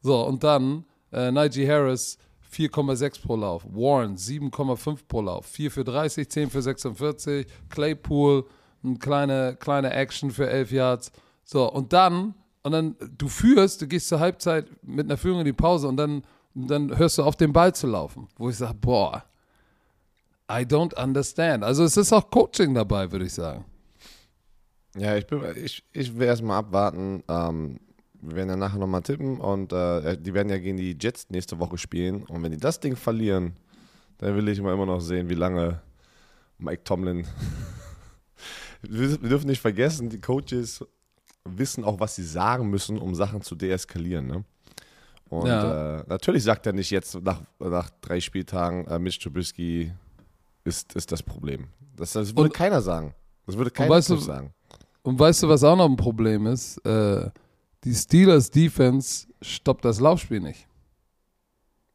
So, 0.00 0.26
und 0.26 0.42
dann 0.42 0.84
äh, 1.12 1.30
Najee 1.30 1.68
Harris 1.68 2.18
4,6 2.52 3.22
pro 3.22 3.36
Lauf. 3.36 3.64
Warren 3.64 4.16
7,5 4.16 5.00
pro 5.08 5.20
Lauf. 5.20 5.46
4 5.46 5.70
für 5.70 5.84
30, 5.84 6.28
10 6.28 6.50
für 6.50 6.62
46. 6.62 7.46
Claypool, 7.68 8.44
eine 8.82 8.98
kleine, 8.98 9.56
kleine 9.58 9.92
Action 9.92 10.30
für 10.30 10.48
11 10.48 10.72
Yards. 10.72 11.12
So, 11.44 11.70
und 11.70 11.92
dann, 11.92 12.34
und 12.66 12.72
dann, 12.72 12.96
du 13.16 13.28
führst, 13.28 13.80
du 13.80 13.86
gehst 13.86 14.08
zur 14.08 14.18
Halbzeit 14.18 14.66
mit 14.82 15.06
einer 15.06 15.16
Führung 15.16 15.38
in 15.38 15.44
die 15.44 15.52
Pause 15.52 15.86
und 15.86 15.96
dann, 15.96 16.22
dann 16.52 16.98
hörst 16.98 17.16
du 17.16 17.22
auf, 17.22 17.36
den 17.36 17.52
Ball 17.52 17.72
zu 17.72 17.86
laufen. 17.86 18.26
Wo 18.38 18.50
ich 18.50 18.56
sage, 18.56 18.74
boah, 18.74 19.24
I 20.50 20.64
don't 20.64 20.92
understand. 21.00 21.62
Also 21.62 21.84
es 21.84 21.96
ist 21.96 22.12
auch 22.12 22.28
Coaching 22.28 22.74
dabei, 22.74 23.12
würde 23.12 23.26
ich 23.26 23.34
sagen. 23.34 23.64
Ja, 24.96 25.14
ich, 25.14 25.26
ich, 25.62 25.84
ich 25.92 26.18
will 26.18 26.26
erstmal 26.26 26.58
abwarten. 26.58 27.22
Ähm, 27.28 27.78
wir 28.20 28.34
werden 28.34 28.48
ja 28.48 28.56
nachher 28.56 28.80
nochmal 28.80 29.02
tippen 29.02 29.38
und 29.38 29.72
äh, 29.72 30.18
die 30.18 30.34
werden 30.34 30.48
ja 30.48 30.58
gegen 30.58 30.76
die 30.76 30.98
Jets 31.00 31.30
nächste 31.30 31.60
Woche 31.60 31.78
spielen. 31.78 32.24
Und 32.24 32.42
wenn 32.42 32.50
die 32.50 32.58
das 32.58 32.80
Ding 32.80 32.96
verlieren, 32.96 33.52
dann 34.18 34.34
will 34.34 34.48
ich 34.48 34.60
mal 34.60 34.74
immer 34.74 34.86
noch 34.86 35.00
sehen, 35.00 35.28
wie 35.28 35.34
lange 35.34 35.82
Mike 36.58 36.82
Tomlin. 36.82 37.28
wir 38.82 39.18
dürfen 39.18 39.46
nicht 39.46 39.60
vergessen, 39.60 40.08
die 40.08 40.20
Coaches 40.20 40.84
wissen 41.48 41.84
auch, 41.84 42.00
was 42.00 42.16
sie 42.16 42.24
sagen 42.24 42.68
müssen, 42.68 42.98
um 42.98 43.14
Sachen 43.14 43.42
zu 43.42 43.54
deeskalieren. 43.54 44.26
Ne? 44.26 44.44
Und 45.28 45.46
ja. 45.46 46.00
äh, 46.00 46.04
natürlich 46.06 46.44
sagt 46.44 46.66
er 46.66 46.72
nicht 46.72 46.90
jetzt 46.90 47.20
nach, 47.22 47.40
nach 47.58 47.90
drei 48.00 48.20
Spieltagen, 48.20 48.86
äh, 48.86 48.98
Mitch 48.98 49.18
Trubisky 49.20 49.92
ist, 50.64 50.94
ist 50.94 51.10
das 51.10 51.22
Problem. 51.22 51.68
Das, 51.96 52.12
das 52.12 52.30
würde 52.30 52.50
und, 52.50 52.54
keiner 52.54 52.80
sagen. 52.80 53.14
Das 53.46 53.56
würde 53.56 53.70
keiner 53.70 53.90
weißt 53.90 54.10
du, 54.10 54.16
sagen. 54.16 54.52
Und 55.02 55.18
weißt 55.18 55.42
du, 55.42 55.48
was 55.48 55.64
auch 55.64 55.76
noch 55.76 55.88
ein 55.88 55.96
Problem 55.96 56.46
ist? 56.46 56.78
Äh, 56.78 57.30
die 57.84 57.94
Steelers 57.94 58.50
Defense 58.50 59.26
stoppt 59.40 59.84
das 59.84 60.00
Laufspiel 60.00 60.40
nicht. 60.40 60.66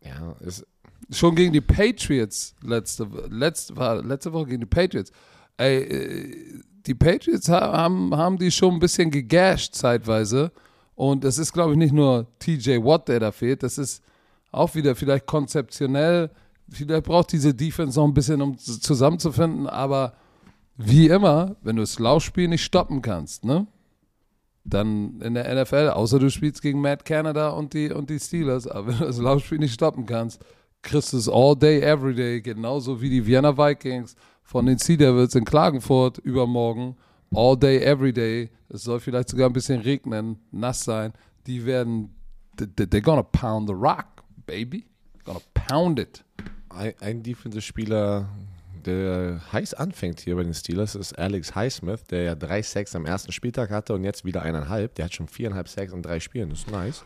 Ja, 0.04 0.36
ist. 0.40 0.66
Schon 1.14 1.36
gegen 1.36 1.52
die 1.52 1.62
Patriots 1.62 2.56
letzte, 2.64 3.04
letzte, 3.30 3.74
letzte 4.02 4.32
Woche 4.32 4.48
gegen 4.48 4.62
die 4.62 4.66
Patriots. 4.66 5.12
Ey, 5.58 5.84
äh, 5.84 6.64
die 6.86 6.96
Patriots 6.96 7.50
haben, 7.50 8.16
haben 8.16 8.38
die 8.38 8.52
schon 8.52 8.76
ein 8.76 8.80
bisschen 8.80 9.12
gegasht 9.12 9.76
zeitweise. 9.76 10.52
Und 10.96 11.24
es 11.26 11.38
ist, 11.38 11.54
glaube 11.54 11.72
ich, 11.72 11.78
nicht 11.78 11.94
nur 11.94 12.28
TJ 12.40 12.78
Watt, 12.84 13.08
der 13.08 13.20
da 13.20 13.32
fehlt. 13.32 13.64
Das 13.64 13.78
ist 13.78 14.04
auch 14.52 14.76
wieder 14.76 14.96
vielleicht 14.96 15.26
konzeptionell. 15.26 16.30
Vielleicht 16.70 17.04
braucht 17.04 17.32
diese 17.32 17.54
Defense 17.54 18.00
noch 18.00 18.08
ein 18.08 18.14
bisschen, 18.14 18.42
um 18.42 18.58
zusammenzufinden. 18.58 19.68
Aber 19.68 20.14
wie 20.78 21.08
immer, 21.08 21.56
wenn 21.62 21.76
du 21.76 21.82
das 21.82 22.00
Laufspiel 22.00 22.48
nicht 22.48 22.64
stoppen 22.64 23.02
kannst, 23.02 23.46
ne? 23.46 23.68
dann 24.64 25.20
in 25.22 25.34
der 25.34 25.62
NFL, 25.62 25.90
außer 25.90 26.20
du 26.20 26.30
spielst 26.30 26.62
gegen 26.62 26.82
Matt 26.82 27.06
Canada 27.06 27.50
und 27.50 27.74
die, 27.74 27.92
und 27.92 28.10
die 28.10 28.20
Steelers, 28.20 28.68
aber 28.68 28.88
wenn 28.88 29.00
du 29.00 29.06
das 29.06 29.18
Laufspiel 29.18 29.58
nicht 29.58 29.74
stoppen 29.74 30.06
kannst, 30.06 30.44
kriegst 30.82 31.14
du 31.14 31.18
es 31.18 31.30
all 31.30 31.56
day, 31.56 31.82
every 31.82 32.14
day, 32.14 32.42
genauso 32.42 33.02
wie 33.02 33.10
die 33.10 33.26
Vienna 33.26 33.58
Vikings 33.58 34.16
von 34.52 34.66
den 34.66 34.78
Sea 34.78 34.98
Devils 34.98 35.34
in 35.34 35.46
Klagenfurt 35.46 36.18
übermorgen, 36.18 36.98
all 37.34 37.58
day, 37.58 37.78
every 37.80 38.12
day. 38.12 38.50
Es 38.68 38.84
soll 38.84 39.00
vielleicht 39.00 39.30
sogar 39.30 39.50
ein 39.50 39.54
bisschen 39.54 39.80
regnen, 39.80 40.40
nass 40.52 40.84
sein. 40.84 41.14
Die 41.48 41.66
werden, 41.66 42.14
they're 42.58 43.00
gonna 43.00 43.24
pound 43.24 43.70
the 43.70 43.74
rock, 43.74 44.08
baby. 44.46 44.86
Gonna 45.24 45.40
pound 45.54 46.00
it. 46.00 46.26
Ein, 46.68 46.94
ein 47.00 47.24
Defensive-Spieler, 47.24 48.28
der 48.86 49.40
heiß 49.54 49.74
anfängt 49.74 50.20
hier 50.20 50.36
bei 50.36 50.44
den 50.44 50.54
Steelers, 50.54 50.96
ist 50.96 51.18
Alex 51.18 51.56
Highsmith, 51.56 52.04
der 52.10 52.24
ja 52.24 52.36
drei 52.36 52.62
Sacks 52.62 52.94
am 52.94 53.06
ersten 53.06 53.32
Spieltag 53.32 53.70
hatte 53.70 53.94
und 53.94 54.04
jetzt 54.04 54.26
wieder 54.26 54.42
eineinhalb. 54.42 54.96
Der 54.96 55.06
hat 55.06 55.14
schon 55.14 55.30
viereinhalb 55.30 55.70
Sacks 55.70 55.94
in 55.94 56.02
drei 56.02 56.20
Spielen. 56.20 56.50
Das 56.50 56.60
ist 56.60 56.72
nice. 56.72 57.06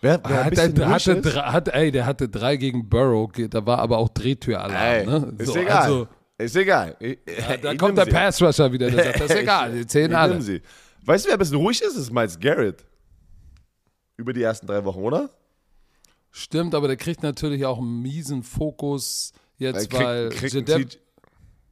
Wer, 0.00 0.20
wer 0.24 0.44
hat, 0.44 0.56
der, 0.56 0.88
hatte, 0.88 1.12
ist, 1.14 1.36
hat, 1.36 1.68
ey, 1.70 1.90
der 1.90 2.06
hatte 2.06 2.28
drei 2.28 2.54
gegen 2.56 2.88
Burrow, 2.88 3.28
da 3.32 3.66
war 3.66 3.80
aber 3.80 3.98
auch 3.98 4.08
Drehtüralarm. 4.10 5.06
Ne? 5.06 5.34
Ist 5.38 5.48
so, 5.48 5.56
egal. 5.56 5.82
Also, 5.82 6.08
ist 6.46 6.56
egal. 6.56 6.96
Ich, 7.00 7.18
ja, 7.26 7.56
da 7.56 7.74
kommt 7.74 7.98
der 7.98 8.06
Pass 8.06 8.40
Rusher 8.40 8.72
wieder, 8.72 8.90
der 8.90 9.04
sagt, 9.04 9.20
das 9.20 9.30
ist 9.30 9.36
egal, 9.42 9.72
die 9.72 9.86
zählen 9.86 10.14
alle. 10.14 10.40
Sie. 10.40 10.62
Weißt 11.04 11.24
du, 11.24 11.28
wer 11.28 11.36
ein 11.36 11.38
bisschen 11.38 11.56
ruhig 11.56 11.80
ist? 11.82 11.96
Das 11.96 12.02
ist 12.02 12.12
Miles 12.12 12.38
Garrett. 12.38 12.84
Über 14.16 14.32
die 14.32 14.42
ersten 14.42 14.66
drei 14.66 14.84
Wochen, 14.84 15.00
oder? 15.00 15.30
Stimmt, 16.30 16.74
aber 16.74 16.88
der 16.88 16.96
kriegt 16.96 17.22
natürlich 17.22 17.64
auch 17.64 17.78
einen 17.78 18.02
miesen 18.02 18.42
Fokus 18.42 19.32
Jetzt, 19.56 19.90
krieg, 19.90 20.00
weil, 20.00 20.28
krieg 20.28 20.52
Jadev 20.52 20.98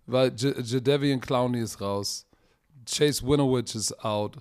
weil 0.07 0.33
Jadevian 0.37 1.21
Clowney 1.21 1.61
ist 1.61 1.81
raus. 1.81 2.27
Chase 2.89 3.27
Winovich 3.27 3.75
ist 3.75 4.05
out. 4.05 4.37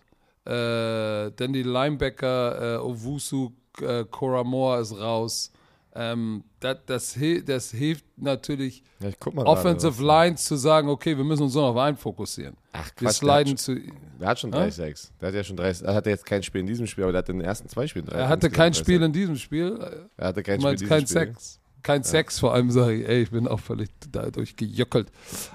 Äh, 0.46 1.32
dann 1.32 1.54
die 1.54 1.64
Linebacker 1.64 2.76
äh, 2.76 2.78
Owusu 2.78 3.52
äh, 3.82 4.06
Koramor 4.06 4.80
ist 4.80 4.94
raus. 4.94 5.52
Ähm, 5.98 6.44
das, 6.60 6.78
das, 6.86 7.18
das, 7.46 7.72
hilft 7.72 8.06
natürlich 8.18 8.84
ja, 9.00 9.10
Offensive 9.38 10.04
Lines 10.04 10.44
zu 10.44 10.58
sagen, 10.58 10.90
okay, 10.90 11.16
wir 11.16 11.24
müssen 11.24 11.44
uns 11.44 11.54
nur 11.54 11.64
auf 11.64 11.78
einen 11.78 11.96
fokussieren. 11.96 12.58
Ach, 12.74 12.94
Quatsch, 12.96 13.02
wir 13.02 13.12
sliden 13.12 13.58
zu. 13.58 13.80
Der 14.20 14.28
hat 14.28 14.40
schon 14.40 14.54
3-6. 14.54 15.12
Der 15.22 15.30
hat 15.30 15.36
ja 15.36 15.44
schon 15.44 15.56
30, 15.56 15.88
er 15.88 15.94
hatte 15.94 16.10
jetzt 16.10 16.26
kein 16.26 16.44
Spiel 16.44 16.62
in 16.62 16.68
diesem 16.68 16.86
Spiel, 16.86 17.06
aber 17.06 17.14
der 17.14 17.20
hat 17.20 17.30
in 17.30 17.40
den 17.40 17.48
ersten 17.48 17.70
zwei 17.70 17.88
Spielen 17.88 18.08
3 18.08 18.18
Er 18.18 18.28
hatte 18.28 18.50
kein 18.50 18.74
Spiel 18.74 19.02
in 19.02 19.14
diesem 19.14 19.38
Spiel. 19.38 20.10
Er 20.18 20.28
hatte 20.28 20.44
kein 20.44 20.60
Spiel 20.60 20.72
in 20.72 20.78
diesem 20.78 20.90
kein 20.90 21.08
Spiel. 21.08 21.14
Sex 21.14 21.60
kein 21.86 22.02
ja. 22.02 22.08
Sex, 22.08 22.40
vor 22.40 22.54
allem 22.54 22.72
sage 22.72 22.96
ich, 22.96 23.08
ey, 23.08 23.22
ich 23.22 23.32
bin 23.32 23.48
auch 23.48 23.60
völlig 23.60 23.90
dadurch 24.12 24.56
gejöckelt. 24.56 25.12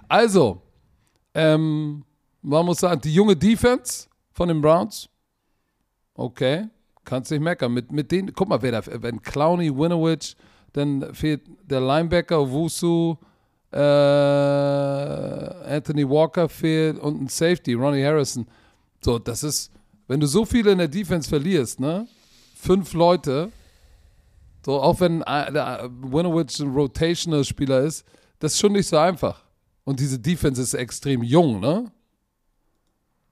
Also, 0.09 0.63
ähm, 1.35 2.05
man 2.41 2.65
muss 2.65 2.79
sagen, 2.79 3.01
die 3.01 3.13
junge 3.13 3.37
Defense 3.37 4.09
von 4.31 4.49
den 4.49 4.61
Browns, 4.61 5.09
okay, 6.15 6.69
kannst 7.05 7.31
nicht 7.31 7.41
meckern. 7.41 7.73
Mit, 7.73 7.93
mit 7.93 8.11
denen, 8.13 8.33
guck 8.33 8.49
mal, 8.49 8.63
wer 8.63 8.73
da, 8.73 8.83
wenn 9.03 9.23
Clowney, 9.23 9.75
Winovich, 9.75 10.37
dann 10.73 11.15
fehlt 11.15 11.43
der 11.65 11.81
Linebacker, 11.81 12.51
Wusu, 12.51 13.17
äh, 13.73 13.77
Anthony 15.75 16.09
Walker 16.09 16.49
fehlt 16.49 16.99
und 16.99 17.23
ein 17.23 17.29
Safety, 17.29 17.75
Ronnie 17.75 18.05
Harrison. 18.05 18.47
So, 19.01 19.19
das 19.19 19.43
ist, 19.43 19.71
wenn 20.09 20.21
du 20.21 20.27
so 20.27 20.45
viele 20.45 20.73
in 20.73 20.79
der 20.79 20.89
Defense 20.89 21.29
verlierst, 21.29 21.81
ne? 21.81 22.07
Fünf 22.55 22.93
Leute, 22.93 23.51
so, 24.65 24.81
auch 24.81 25.01
wenn 25.01 25.23
äh, 25.23 25.53
der 25.53 25.91
Winovich 26.03 26.59
ein 26.61 26.73
Rotational-Spieler 26.75 27.81
ist, 27.81 28.05
das 28.39 28.53
ist 28.55 28.61
schon 28.61 28.73
nicht 28.73 28.89
so 28.89 28.99
einfach. 28.99 29.45
Und 29.85 30.01
diese 30.01 30.19
Defense 30.19 30.61
ist 30.61 30.75
extrem 30.75 31.23
jung, 31.23 31.61
ne? 31.61 31.91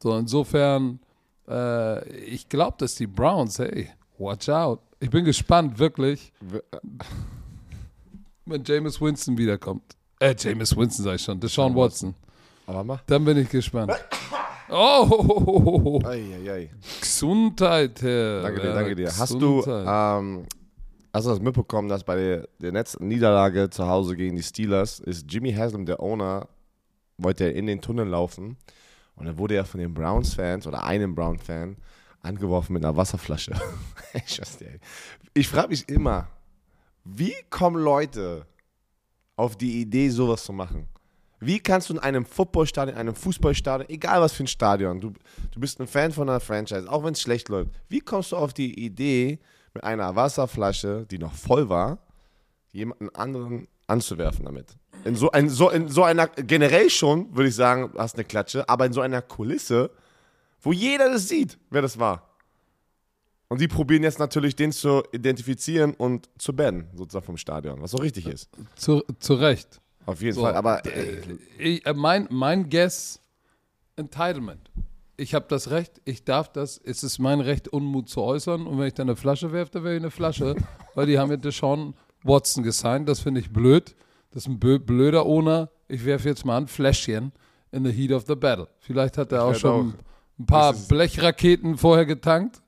So, 0.03 0.17
insofern, 0.17 1.01
äh, 1.49 2.09
ich 2.21 2.49
glaube, 2.49 2.77
dass 2.79 2.95
die 2.95 3.07
Browns, 3.07 3.59
hey, 3.59 3.89
watch 4.19 4.49
out. 4.49 4.81
Ich 5.01 5.11
bin 5.11 5.25
gespannt, 5.25 5.79
wirklich. 5.79 6.33
wenn 8.45 8.65
James 8.65 9.01
Winston 9.01 9.39
wiederkommt. 9.39 9.83
Äh, 10.21 10.35
James 10.39 10.77
Winston 10.77 11.05
sag 11.05 11.15
ich 11.15 11.23
schon, 11.23 11.39
Deshaun 11.39 11.75
Watson. 11.75 12.15
Aber 12.67 12.85
mach. 12.85 13.03
Dann 13.07 13.25
bin 13.25 13.39
ich 13.39 13.49
gespannt. 13.49 13.93
Oh! 14.71 16.01
Ei, 16.05 16.25
ei, 16.45 16.53
ei. 16.53 16.71
Gesundheit, 17.01 18.03
Herr. 18.03 18.43
Danke 18.43 18.61
dir, 18.61 18.75
danke 18.75 18.95
dir. 18.95 19.07
Hast 19.17 19.41
du 19.41 19.65
ähm, 19.67 20.45
Hast 21.13 21.27
du 21.27 21.31
das 21.31 21.41
mitbekommen, 21.41 21.89
dass 21.89 22.05
bei 22.05 22.17
der, 22.17 22.49
der 22.61 22.73
letzten 22.73 23.09
Niederlage 23.09 23.71
zu 23.71 23.87
Hause 23.89 24.15
gegen 24.15 24.37
die 24.37 24.43
Steelers 24.43 25.01
ist 25.01 25.25
Jimmy 25.33 25.53
Haslam, 25.53 25.87
der 25.87 26.01
Owner, 26.01 26.49
wollte 27.17 27.47
in 27.47 27.67
den 27.67 27.81
Tunnel 27.81 28.07
laufen 28.07 28.57
und 29.19 29.27
dann 29.27 29.37
wurde 29.37 29.57
er 29.57 29.65
von 29.65 29.81
den 29.81 29.93
Browns-Fans 29.93 30.67
oder 30.67 30.85
einem 30.85 31.15
Brown-Fan 31.15 31.77
angeworfen 32.23 32.73
mit 32.73 32.85
einer 32.85 32.97
Wasserflasche. 32.97 33.53
ich 35.35 35.49
frage 35.49 35.69
mich 35.69 35.89
immer, 35.89 36.29
wie 37.05 37.35
kommen 37.51 37.83
Leute 37.83 38.47
auf 39.37 39.57
die 39.57 39.81
Idee, 39.81 40.09
sowas 40.09 40.45
zu 40.45 40.53
machen? 40.53 40.89
Wie 41.41 41.61
kannst 41.61 41.89
du 41.89 41.95
in 41.95 42.01
einem 42.01 42.25
Footballstadion, 42.25 42.95
in 42.95 43.01
einem 43.01 43.15
Fußballstadion, 43.15 43.89
egal 43.89 44.21
was 44.21 44.33
für 44.33 44.45
ein 44.45 44.49
Stadion, 44.49 45.01
du, 45.01 45.13
du 45.53 45.61
bist 45.61 45.81
ein 45.81 45.87
Fan 45.87 46.11
von 46.11 46.29
einer 46.29 46.41
Franchise, 46.41 46.91
auch 46.91 47.05
wenn 47.05 47.13
es 47.13 47.21
schlecht 47.21 47.49
läuft, 47.49 47.71
wie 47.89 48.01
kommst 48.01 48.33
du 48.33 48.37
auf 48.37 48.53
die 48.53 48.85
Idee, 48.85 49.39
mit 49.75 49.85
einer 49.85 50.17
Wasserflasche, 50.17 51.07
die 51.09 51.19
noch 51.19 51.35
voll 51.35 51.69
war, 51.69 51.99
jemanden 52.73 53.11
anderen 53.15 53.69
anzuwerfen 53.89 54.45
damit. 54.45 54.77
In 55.05 55.17
so, 55.17 55.31
ein, 55.31 55.49
so, 55.49 55.71
in 55.71 55.89
so 55.89 56.05
einer, 56.05 56.29
generell 56.29 56.91
schon, 56.91 57.35
würde 57.35 57.49
ich 57.49 57.55
sagen, 57.55 57.93
hast 57.97 58.15
eine 58.15 58.25
Klatsche, 58.25 58.69
aber 58.69 58.87
in 58.87 58.93
so 58.93 59.01
einer 59.01 59.23
Kulisse, 59.23 59.91
wo 60.61 60.73
jeder 60.73 61.11
das 61.11 61.29
sieht, 61.29 61.59
wer 61.71 61.83
das 61.83 61.99
war. 61.99 62.29
Und 63.49 63.61
die 63.61 63.69
probieren 63.69 64.03
jetzt 64.03 64.19
natürlich, 64.19 64.55
den 64.55 64.73
zu 64.73 65.03
identifizieren 65.13 65.95
und 65.95 66.29
zu 66.39 66.55
bannen, 66.55 66.89
sozusagen 66.95 67.25
vom 67.25 67.37
Stadion, 67.39 67.81
was 67.81 67.93
so 67.93 67.99
richtig 67.99 68.27
ist. 68.27 68.51
Zu, 68.77 69.03
zu 69.19 69.35
Recht. 69.35 69.81
Auf 70.05 70.21
jeden 70.21 70.35
so, 70.35 70.43
Fall, 70.43 70.55
aber. 70.55 70.85
Äh, 70.85 71.23
ich, 71.59 71.87
äh, 71.87 71.95
mein, 71.95 72.29
mein 72.31 72.69
Guess, 72.69 73.21
Entitlement 73.97 74.71
ich 75.19 75.35
habe 75.35 75.47
das 75.49 75.71
Recht, 75.71 76.01
ich 76.05 76.25
darf 76.25 76.51
das, 76.51 76.81
es 76.83 77.03
ist 77.03 77.19
mein 77.19 77.41
Recht, 77.41 77.69
Unmut 77.69 78.09
zu 78.09 78.23
äußern. 78.23 78.67
Und 78.67 78.79
wenn 78.79 78.87
ich 78.87 78.95
dann 78.95 79.09
eine 79.09 79.17
Flasche 79.17 79.53
werfe, 79.53 79.73
dann 79.73 79.85
wäre 79.85 79.97
ich 79.97 80.01
eine 80.01 80.13
Flasche, 80.13 80.55
weil 80.95 81.07
die 81.07 81.19
haben 81.19 81.31
ja 81.31 81.37
Deshaun 81.37 81.95
Watson 82.23 82.63
gesigned. 82.63 83.09
Das 83.09 83.21
finde 83.21 83.41
ich 83.41 83.51
blöd. 83.51 83.95
Das 84.31 84.47
ist 84.47 84.49
ein 84.49 84.59
blöder 84.59 85.27
Owner. 85.27 85.71
Ich 85.89 86.05
werfe 86.05 86.29
jetzt 86.29 86.45
mal 86.45 86.59
ein 86.59 86.67
Fläschchen 86.67 87.33
in 87.73 87.85
the 87.85 87.93
heat 87.93 88.13
of 88.13 88.25
the 88.27 88.35
battle. 88.35 88.69
Vielleicht 88.81 89.19
hat 89.19 89.33
er 89.33 89.45
auch 89.45 89.55
schon 89.55 89.95
auch. 89.95 90.39
ein 90.39 90.47
paar 90.47 90.73
Blechraketen 90.73 91.77
vorher 91.77 92.07
getankt. 92.07 92.63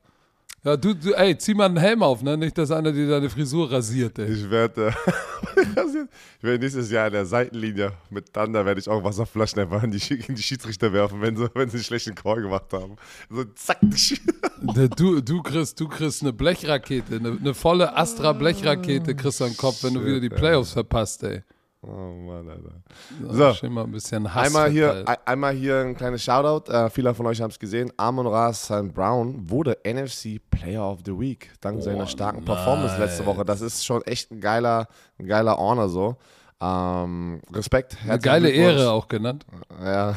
Ja, 0.63 0.77
du, 0.77 0.95
du, 0.95 1.15
ey, 1.15 1.39
zieh 1.39 1.55
mal 1.55 1.67
einen 1.67 1.79
Helm 1.79 2.03
auf, 2.03 2.23
ne? 2.23 2.37
Nicht, 2.37 2.59
dass 2.59 2.71
einer 2.71 2.93
dir 2.93 3.09
deine 3.09 3.31
Frisur 3.31 3.71
rasiert, 3.73 4.19
ey. 4.19 4.31
Ich 4.31 4.51
werde 4.51 4.89
äh, 4.89 4.93
ich 5.61 6.43
werde 6.43 6.59
nächstes 6.59 6.91
Jahr 6.91 7.07
in 7.07 7.15
der 7.15 7.25
Seitenlinie 7.25 7.93
mit 8.11 8.33
Thunder 8.33 8.67
werde 8.67 8.79
ich 8.79 8.89
auch 8.89 9.03
Wasserflaschen 9.03 9.61
einfach 9.61 9.83
in 9.83 9.91
die, 9.91 10.15
in 10.29 10.35
die 10.35 10.43
Schiedsrichter 10.43 10.93
werfen, 10.93 11.23
wenn 11.23 11.37
sie, 11.37 11.49
wenn 11.55 11.71
sie 11.71 11.79
einen 11.79 11.85
schlechten 11.85 12.15
Call 12.15 12.43
gemacht 12.43 12.73
haben. 12.73 12.97
So 13.31 13.45
zack. 13.45 13.79
Du, 14.97 15.23
du, 15.23 15.43
kriegst, 15.43 15.81
du 15.81 15.89
kriegst 15.89 16.21
eine 16.21 16.35
Blechrakete, 16.35 17.17
eine, 17.17 17.31
eine 17.31 17.55
volle 17.55 17.97
Astra-Blechrakete 17.97 19.15
kriegst 19.15 19.41
du 19.41 19.45
am 19.45 19.57
Kopf, 19.57 19.83
wenn 19.83 19.95
du 19.95 20.05
wieder 20.05 20.21
die 20.21 20.29
Playoffs 20.29 20.73
verpasst, 20.73 21.23
ey. 21.23 21.43
Oh 21.83 21.87
Mann, 22.13 22.47
Alter. 22.49 22.83
So. 23.23 23.53
So. 23.55 23.69
Mal 23.71 23.85
ein 23.85 23.91
bisschen 23.91 24.35
Hass 24.35 24.49
Einmal 24.49 24.71
hier, 24.71 24.87
verteilt. 24.93 25.09
ein- 25.09 25.27
einmal 25.33 25.55
hier 25.55 25.79
ein 25.81 25.97
kleines 25.97 26.23
Shoutout. 26.23 26.71
Äh, 26.71 26.91
viele 26.91 27.15
von 27.15 27.25
euch 27.27 27.41
haben 27.41 27.51
es 27.51 27.59
gesehen. 27.59 27.91
Amon 27.97 28.27
Ra 28.27 28.53
St. 28.53 28.93
Brown 28.93 29.49
wurde 29.49 29.79
NFC 29.85 30.41
Player 30.51 30.83
of 30.87 30.99
the 31.07 31.19
Week 31.19 31.51
dank 31.63 31.83
seiner 31.83 32.07
starken 32.07 32.45
Performance 32.45 32.99
letzte 32.99 33.25
Woche. 33.25 33.47
Das 33.47 33.63
ist 33.63 33.85
schon 33.87 34.03
echt 34.03 34.31
ein 34.31 34.41
geiler, 34.41 34.89
ein 35.19 35.27
geiler 35.27 35.57
Honor 35.57 35.89
so. 35.89 36.17
Ähm, 36.63 37.41
Respekt. 37.51 37.97
Eine 38.07 38.19
geile. 38.19 38.51
Ehre 38.51 38.91
auch 38.91 39.09
genannt. 39.09 39.47
Ja. 39.83 40.17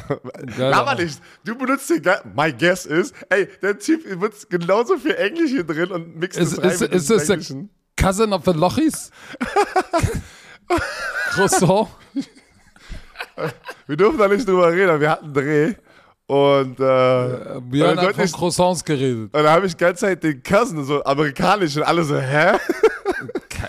Auch. 0.74 0.94
nicht. 0.98 1.18
Du 1.46 1.56
benutzt 1.56 1.88
den 1.88 2.02
Ge 2.02 2.12
My 2.36 2.52
guess 2.52 2.84
ist, 2.84 3.14
ey, 3.30 3.48
der 3.62 3.78
Typ 3.78 4.02
wird 4.20 4.50
genauso 4.50 4.98
viel 4.98 5.14
Englisch 5.14 5.50
hier 5.52 5.64
drin 5.64 5.90
und 5.90 6.16
mixt 6.18 6.38
Ist, 6.38 6.52
es 6.52 6.58
rein 6.62 6.70
ist, 6.72 6.80
mit 6.82 6.92
ist 6.92 7.30
Englischen. 7.30 7.70
Cousin 7.98 8.34
of 8.34 8.44
the 8.44 8.52
Lochis? 8.52 9.10
Croissant? 11.34 11.88
Wir 13.86 13.96
dürfen 13.96 14.18
da 14.18 14.28
nicht 14.28 14.46
drüber 14.46 14.72
reden, 14.72 15.00
wir 15.00 15.10
hatten 15.10 15.24
einen 15.24 15.34
Dreh. 15.34 15.74
Und, 16.26 16.78
äh, 16.78 16.82
Wir 16.82 17.84
und 17.84 17.90
haben 17.90 17.96
dann 17.96 18.14
von 18.14 18.24
ich, 18.24 18.32
Croissants 18.32 18.84
geredet. 18.84 19.34
Und 19.34 19.42
da 19.42 19.52
habe 19.52 19.66
ich 19.66 19.76
die 19.76 19.84
ganze 19.84 20.06
Zeit 20.06 20.22
den 20.22 20.42
Cousin, 20.42 20.84
so 20.84 21.04
amerikanisch 21.04 21.76
und 21.76 21.82
alle 21.82 22.04
so, 22.04 22.16
hä? 22.16 22.56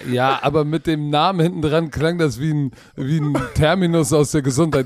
Ja, 0.07 0.39
aber 0.41 0.63
mit 0.65 0.87
dem 0.87 1.09
Namen 1.09 1.39
hinten 1.39 1.61
dran 1.61 1.89
klang 1.89 2.17
das 2.17 2.39
wie 2.39 2.53
ein, 2.53 2.71
wie 2.95 3.19
ein 3.19 3.35
Terminus 3.55 4.13
aus 4.13 4.31
der 4.31 4.41
Gesundheit. 4.41 4.85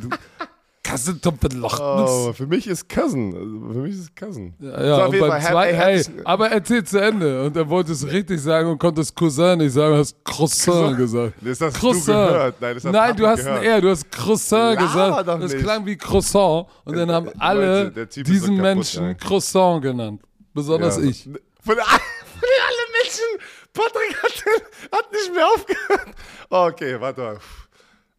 Cousin 0.89 1.19
of 1.25 1.33
the 1.41 1.57
Lochis. 1.57 1.79
Oh, 1.79 2.33
für 2.33 2.47
mich 2.47 2.67
ist 2.67 2.87
Cousin. 2.89 3.33
Also 3.35 3.73
für 3.73 3.79
mich 3.79 3.93
ist 3.95 4.15
Cousin. 4.15 4.53
Ja, 4.59 4.83
ja 4.83 5.05
So, 5.05 5.11
beim 5.19 5.31
her- 5.41 5.87
ey, 5.89 6.05
aber 6.25 6.49
erzähl 6.51 6.83
zu 6.83 6.97
Ende. 6.99 7.43
Und 7.45 7.55
er 7.55 7.69
wollte 7.69 7.91
es 7.91 8.05
richtig 8.05 8.39
sagen 8.41 8.69
und 8.69 8.77
konnte 8.79 9.01
es 9.01 9.13
Cousin 9.13 9.57
nicht 9.59 9.73
sagen, 9.73 9.95
hast 9.97 10.15
Croissant 10.25 10.97
gesagt. 10.97 11.33
Das 11.41 11.61
hast 11.61 11.75
du 11.75 11.79
Croissant. 11.79 12.29
gehört. 12.29 12.55
Nein, 12.61 12.73
das 12.75 12.83
Nein 12.85 13.15
du 13.15 13.27
hast 13.27 13.45
ein 13.47 13.63
R, 13.63 13.81
du 13.81 13.89
hast 13.89 14.11
Croissant 14.11 14.79
gesagt. 14.79 15.27
Das 15.27 15.53
klang 15.57 15.85
wie 15.85 15.97
Croissant. 15.97 16.67
Und 16.85 16.97
dann 16.97 17.11
haben 17.11 17.25
du 17.27 17.33
alle 17.39 17.83
ist 17.89 18.13
so 18.13 18.21
diesen 18.23 18.57
kaputt, 18.57 18.61
Menschen 18.61 19.05
ey. 19.09 19.15
Croissant 19.15 19.81
genannt. 19.81 20.21
Besonders 20.53 20.97
Ja. 20.97 21.03
ich. 21.03 21.23
Von, 21.63 21.75
allen 21.79 22.89
Menschen. 23.03 23.25
Patrick 23.73 24.17
hat, 24.23 24.43
hat 24.91 25.11
nicht 25.11 25.33
mehr 25.33 25.45
aufgehört. 25.47 26.15
Okay, 26.49 26.99
warte 26.99 27.21
mal. 27.21 27.37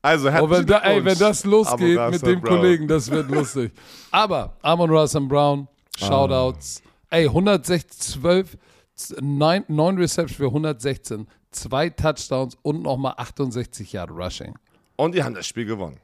Also, 0.02 0.28
Oh, 0.28 0.30
herzlichen 0.30 0.50
wenn, 0.58 0.66
da, 0.66 0.78
ey, 0.78 1.04
wenn 1.04 1.18
das 1.18 1.44
losgeht 1.44 1.98
Amon 1.98 2.10
mit 2.12 2.22
dem. 2.26 2.40
Brown. 2.40 2.56
Kollegen, 2.58 2.88
das 2.88 3.10
wird 3.10 3.30
lustig. 3.30 3.72
Aber 4.10 4.56
Amon 4.62 4.90
Russell 4.90 5.22
Brown, 5.26 5.68
Shoutouts. 5.98 6.82
Ey, 7.10 7.26
112, 7.26 8.56
9, 9.20 9.64
9 9.68 9.98
Receptions 9.98 10.36
für 10.36 10.46
116, 10.46 11.26
zwei 11.50 11.90
Touchdowns 11.90 12.56
und 12.62 12.82
nochmal 12.82 13.14
68 13.16 13.92
Yard 13.92 14.10
Rushing. 14.10 14.54
Und 14.96 15.14
die 15.14 15.22
haben 15.22 15.34
das 15.34 15.46
Spiel 15.46 15.64
gewonnen. 15.66 15.98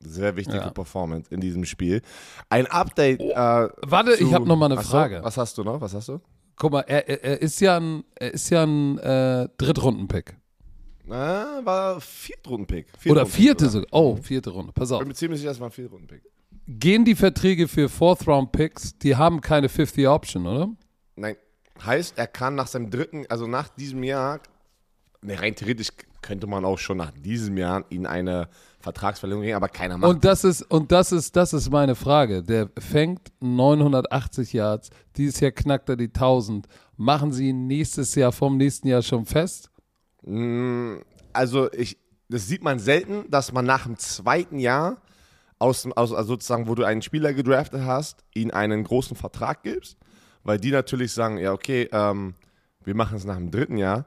Sehr 0.00 0.36
wichtige 0.36 0.58
Ja. 0.58 0.70
Performance 0.70 1.28
in 1.32 1.40
diesem 1.40 1.64
Spiel. 1.64 2.02
Ein 2.50 2.66
Update. 2.66 3.20
Äh, 3.20 3.34
Warte, 3.34 4.12
ich 4.12 4.20
zu- 4.28 4.32
habe 4.32 4.46
nochmal 4.46 4.70
eine 4.72 4.80
Frage. 4.82 5.20
Was 5.22 5.36
hast 5.36 5.58
du 5.58 5.64
noch? 5.64 5.80
Was 5.80 5.92
hast 5.94 6.08
du? 6.08 6.20
Guck 6.56 6.72
mal, 6.72 6.80
er, 6.86 7.08
er, 7.08 7.24
er 7.24 7.42
ist 7.42 7.60
ja 7.60 7.78
ein, 7.78 8.04
er 8.16 8.32
ist 8.34 8.50
ja 8.50 8.62
ein 8.64 8.98
äh, 8.98 9.48
Drittrunden-Pick. 9.58 10.36
Ah, 11.10 11.60
war 11.64 12.00
Viertrunden-Pick. 12.00 12.86
Oder 13.06 13.26
Viertrunden-Pick, 13.26 13.34
vierte 13.34 13.64
oder? 13.64 13.70
sogar. 13.70 13.88
Oh, 13.92 14.16
vierte 14.16 14.50
Runde. 14.50 14.72
Pass 14.72 14.92
auf. 14.92 14.98
Ich 14.98 15.00
bin 15.00 15.08
mir 15.08 15.14
ziemlich 15.14 15.40
sicher, 15.40 15.50
das 15.50 15.60
war 15.60 15.68
ein 15.68 15.72
Viertrunden-Pick. 15.72 16.22
Gehen 16.66 17.04
die 17.04 17.14
Verträge 17.14 17.66
für 17.66 17.88
Fourth-Round-Picks, 17.88 18.98
die 18.98 19.16
haben 19.16 19.40
keine 19.40 19.68
50-Option, 19.68 20.46
oder? 20.46 20.68
Nein, 21.16 21.36
heißt, 21.84 22.18
er 22.18 22.26
kann 22.26 22.54
nach 22.54 22.66
seinem 22.66 22.90
dritten, 22.90 23.24
also 23.28 23.46
nach 23.46 23.68
diesem 23.68 24.02
Jahr, 24.02 24.40
ne, 25.22 25.40
rein 25.40 25.54
theoretisch 25.54 25.88
könnte 26.20 26.46
man 26.46 26.64
auch 26.64 26.78
schon 26.78 26.98
nach 26.98 27.10
diesem 27.12 27.56
Jahr 27.56 27.84
in 27.88 28.06
eine 28.06 28.48
Vertragsverlängerung 28.80 29.46
gehen, 29.46 29.56
aber 29.56 29.68
keiner 29.68 29.96
macht. 29.96 30.10
Und 30.10 30.24
das 30.24 30.44
ist, 30.44 30.62
und 30.62 30.92
das 30.92 31.12
ist, 31.12 31.36
das 31.36 31.52
ist 31.52 31.70
meine 31.70 31.94
Frage. 31.94 32.42
Der 32.42 32.68
fängt 32.78 33.32
980 33.40 34.52
Yards, 34.52 34.90
dieses 35.16 35.40
Jahr 35.40 35.52
knackt 35.52 35.88
er 35.88 35.96
die 35.96 36.08
1000. 36.08 36.66
Machen 36.96 37.32
Sie 37.32 37.48
ihn 37.48 37.66
nächstes 37.66 38.14
Jahr 38.14 38.32
vom 38.32 38.56
nächsten 38.56 38.88
Jahr 38.88 39.02
schon 39.02 39.24
fest? 39.26 39.70
Mm, 40.28 41.02
Also 41.32 41.72
ich, 41.72 41.98
das 42.28 42.46
sieht 42.46 42.62
man 42.62 42.78
selten, 42.78 43.30
dass 43.30 43.52
man 43.52 43.64
nach 43.64 43.84
dem 43.84 43.96
zweiten 43.96 44.58
Jahr 44.58 45.00
aus, 45.58 45.86
aus 45.96 46.12
also 46.12 46.34
sozusagen, 46.34 46.68
wo 46.68 46.74
du 46.74 46.84
einen 46.84 47.02
Spieler 47.02 47.32
gedraftet 47.32 47.82
hast, 47.84 48.24
ihm 48.34 48.50
einen 48.50 48.84
großen 48.84 49.16
Vertrag 49.16 49.62
gibst, 49.62 49.96
weil 50.44 50.58
die 50.58 50.70
natürlich 50.70 51.12
sagen, 51.12 51.38
ja 51.38 51.52
okay, 51.52 51.88
ähm, 51.92 52.34
wir 52.84 52.94
machen 52.94 53.16
es 53.16 53.24
nach 53.24 53.36
dem 53.36 53.50
dritten 53.50 53.78
Jahr, 53.78 54.06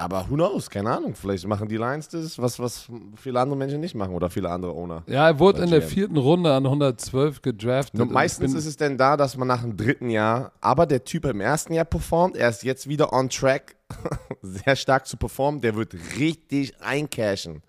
aber 0.00 0.26
who 0.28 0.34
knows, 0.34 0.70
keine 0.70 0.90
Ahnung, 0.90 1.14
vielleicht 1.14 1.46
machen 1.46 1.68
die 1.68 1.76
Lions 1.76 2.08
das, 2.08 2.38
was, 2.38 2.58
was 2.58 2.88
viele 3.16 3.38
andere 3.38 3.56
Menschen 3.56 3.80
nicht 3.80 3.94
machen 3.94 4.14
oder 4.14 4.30
viele 4.30 4.48
andere 4.48 4.72
Owner. 4.72 5.02
Ja, 5.06 5.28
er 5.28 5.38
wurde 5.38 5.62
in 5.62 5.70
der 5.70 5.82
vierten 5.82 6.16
Runde 6.16 6.52
an 6.52 6.64
112 6.64 7.42
gedraftet. 7.42 8.00
Und 8.00 8.10
meistens 8.10 8.54
ist 8.54 8.66
es 8.66 8.76
denn 8.76 8.96
da, 8.96 9.16
dass 9.16 9.36
man 9.36 9.46
nach 9.46 9.60
dem 9.60 9.76
dritten 9.76 10.08
Jahr, 10.08 10.52
aber 10.60 10.86
der 10.86 11.04
Typ 11.04 11.26
im 11.26 11.40
ersten 11.40 11.74
Jahr 11.74 11.84
performt, 11.84 12.36
er 12.36 12.48
ist 12.48 12.62
jetzt 12.62 12.88
wieder 12.88 13.12
on 13.12 13.28
track, 13.28 13.76
sehr 14.42 14.74
stark 14.74 15.06
zu 15.06 15.16
performen, 15.16 15.60
der 15.60 15.76
wird 15.76 15.94
richtig 16.18 16.80
eincashen. 16.80 17.62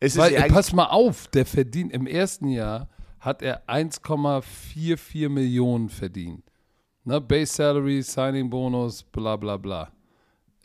Es 0.00 0.16
Weil, 0.16 0.34
pass 0.48 0.72
mal 0.72 0.86
auf, 0.86 1.28
der 1.28 1.46
verdient 1.46 1.92
im 1.92 2.06
ersten 2.06 2.48
Jahr 2.48 2.88
hat 3.20 3.42
er 3.42 3.62
1,44 3.68 5.28
Millionen 5.28 5.88
verdient. 5.88 6.42
Ne, 7.04 7.20
Base 7.20 7.52
Salary, 7.52 8.02
Signing 8.02 8.50
Bonus, 8.50 9.02
bla 9.02 9.36
bla 9.36 9.56
bla. 9.56 9.90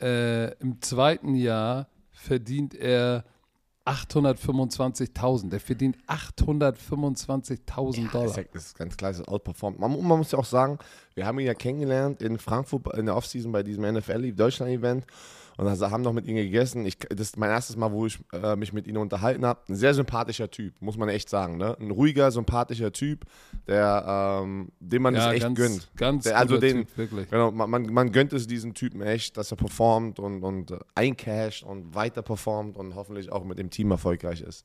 Äh, 0.00 0.52
Im 0.60 0.80
zweiten 0.82 1.34
Jahr 1.34 1.88
verdient 2.10 2.74
er 2.74 3.24
825.000. 3.86 5.48
Der 5.50 5.60
verdient 5.60 5.96
825.000 6.06 8.04
Das 8.04 8.12
Dollar. 8.12 8.36
ja- 8.36 8.44
das 8.52 8.66
ist 8.66 8.78
ganz 8.78 8.96
klar, 8.96 9.10
das 9.12 9.20
ist 9.20 9.28
outperformed. 9.28 9.78
Man, 9.78 9.90
man 10.06 10.18
muss 10.18 10.32
ja 10.32 10.38
auch 10.38 10.44
sagen, 10.44 10.78
wir 11.14 11.26
haben 11.26 11.38
ihn 11.38 11.46
ja 11.46 11.54
kennengelernt 11.54 12.22
in 12.22 12.38
Frankfurt 12.38 12.96
in 12.98 13.06
der 13.06 13.16
Offseason 13.16 13.52
bei 13.52 13.62
diesem 13.62 13.84
NFL 13.84 14.32
Deutschland-Event 14.32 15.06
und 15.56 15.66
also 15.66 15.90
haben 15.90 16.02
noch 16.02 16.12
mit 16.12 16.26
ihm 16.26 16.36
gegessen. 16.36 16.84
Ich, 16.86 16.98
das 16.98 17.20
ist 17.20 17.36
mein 17.38 17.50
erstes 17.50 17.76
Mal, 17.76 17.90
wo 17.92 18.06
ich 18.06 18.18
äh, 18.32 18.56
mich 18.56 18.72
mit 18.72 18.86
ihm 18.86 18.96
unterhalten 18.98 19.44
habe. 19.46 19.60
Ein 19.68 19.74
sehr 19.76 19.94
sympathischer 19.94 20.50
Typ, 20.50 20.74
muss 20.80 20.96
man 20.96 21.08
echt 21.08 21.28
sagen. 21.30 21.56
Ne? 21.56 21.76
Ein 21.80 21.90
ruhiger, 21.90 22.30
sympathischer 22.30 22.92
Typ, 22.92 23.24
der, 23.66 24.40
ähm, 24.42 24.70
dem 24.80 25.02
man 25.02 25.14
Ja, 25.14 25.28
es 25.28 25.34
echt 25.34 25.42
ganz, 25.42 25.58
gönnt. 25.58 25.90
ganz 25.96 26.24
Der- 26.24 26.38
also 26.38 26.58
den- 26.58 26.86
Typ, 26.86 26.96
wirklich. 26.98 27.30
Genau, 27.30 27.50
man, 27.50 27.70
man, 27.70 27.82
man 27.92 28.12
gönnt 28.12 28.32
es 28.32 28.46
diesem 28.46 28.74
Typen 28.74 29.00
echt, 29.00 29.36
dass 29.36 29.50
er 29.50 29.56
performt 29.56 30.18
und, 30.18 30.42
und 30.42 30.70
äh, 30.72 30.78
eincasht 30.94 31.62
und 31.62 31.94
weiter 31.94 32.22
performt 32.22 32.76
und 32.76 32.94
hoffentlich 32.94 33.32
auch 33.32 33.44
mit 33.44 33.58
dem 33.58 33.70
Team 33.70 33.90
erfolgreich 33.90 34.42
ist. 34.42 34.64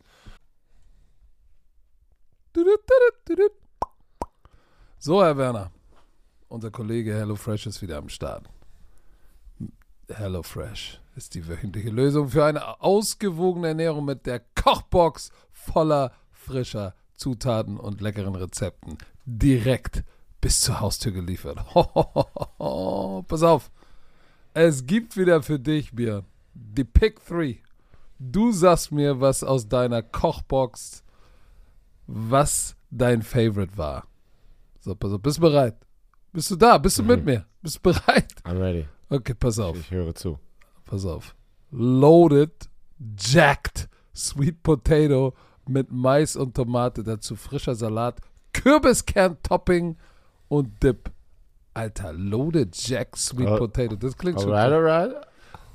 So, 5.00 5.24
Herr 5.24 5.38
Werner. 5.38 5.72
Unser 6.50 6.70
Kollege 6.70 7.14
HelloFresh 7.14 7.66
ist 7.68 7.82
wieder 7.82 7.98
am 7.98 8.10
Start. 8.10 8.50
HelloFresh 10.18 11.00
ist 11.16 11.36
die 11.36 11.48
wöchentliche 11.48 11.90
Lösung 11.90 12.30
für 12.30 12.46
eine 12.46 12.82
ausgewogene 12.82 13.70
Ernährung 13.70 14.06
mit 14.06 14.26
der 14.26 14.42
Kochbox 14.56 15.32
voller 15.52 16.12
frischer 16.32 16.96
Zutaten 17.16 17.78
und 17.78 18.02
leckeren 18.02 18.36
Rezepten. 18.36 18.98
Direkt 19.26 20.04
bis 20.40 20.62
zur 20.62 20.80
Haustür 20.80 21.12
geliefert. 21.12 21.60
Pass 23.28 23.44
auf. 23.44 23.72
Es 24.54 24.86
gibt 24.86 25.16
wieder 25.16 25.42
für 25.42 25.60
dich, 25.60 25.94
Björn, 25.94 26.26
die 26.54 26.84
Pick 26.84 27.26
3. 27.26 27.62
Du 28.20 28.52
sagst 28.52 28.92
mir, 28.92 29.22
was 29.22 29.44
aus 29.44 29.68
deiner 29.68 30.02
Kochbox, 30.02 31.04
was 32.08 32.76
dein 32.90 33.22
Favorite 33.22 33.78
war. 33.78 34.08
So, 34.82 34.96
pass 34.96 35.12
auf, 35.12 35.22
bist 35.22 35.38
du 35.38 35.42
bereit? 35.42 35.76
Bist 36.34 36.52
du 36.52 36.56
da? 36.56 36.78
Bist 36.78 37.00
du 37.00 37.04
mit 37.04 37.24
mir? 37.24 37.46
Bist 37.62 37.78
du 37.78 37.82
bereit? 37.82 38.34
I'm 38.44 38.60
ready. 38.60 38.88
Okay, 39.12 39.34
pass 39.34 39.60
auf, 39.60 39.78
Ich 39.78 39.92
höre 39.92 40.16
zu. 40.16 40.40
pass 40.86 41.06
auf. 41.06 41.36
Loaded, 41.72 42.52
jacked, 43.18 43.90
sweet 44.14 44.64
potato 44.64 45.34
mit 45.68 45.92
Mais 45.92 46.36
und 46.36 46.56
Tomate, 46.56 47.04
dazu 47.04 47.36
frischer 47.36 47.76
Salat, 47.76 48.20
Kürbiskern-Topping 48.54 49.98
und 50.48 50.82
Dip. 50.84 51.12
Alter, 51.74 52.14
loaded, 52.14 52.76
jacked, 52.76 53.18
sweet 53.18 53.48
Oh. 53.48 53.58
potato. 53.58 53.96
Das 53.96 54.18
klingt 54.18 54.42
schon 54.42 54.52
Alright, 54.54 54.74
alright. 55.14 55.28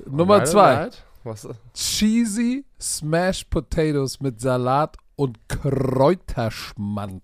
Nummer 0.07 0.35
Alright, 0.35 0.49
zwei. 0.49 0.75
alright. 0.77 1.03
Was? 1.25 1.49
Cheesy 1.75 2.65
Smashed 2.81 3.51
Potatoes 3.51 4.21
mit 4.21 4.41
Salat 4.41 4.97
und 5.17 5.39
Kräuterschmand. 5.49 7.23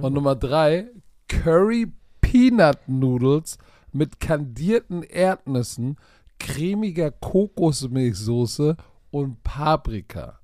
Und 0.00 0.12
Nummer 0.14 0.34
drei, 0.36 0.88
Curry 1.28 1.92
Peanut 2.20 2.78
Noodles 2.86 3.58
mit 3.94 4.20
kandierten 4.20 5.02
Erdnüssen, 5.02 5.96
cremiger 6.38 7.10
Kokosmilchsoße 7.10 8.76
und 9.10 9.42
Paprika. 9.42 10.38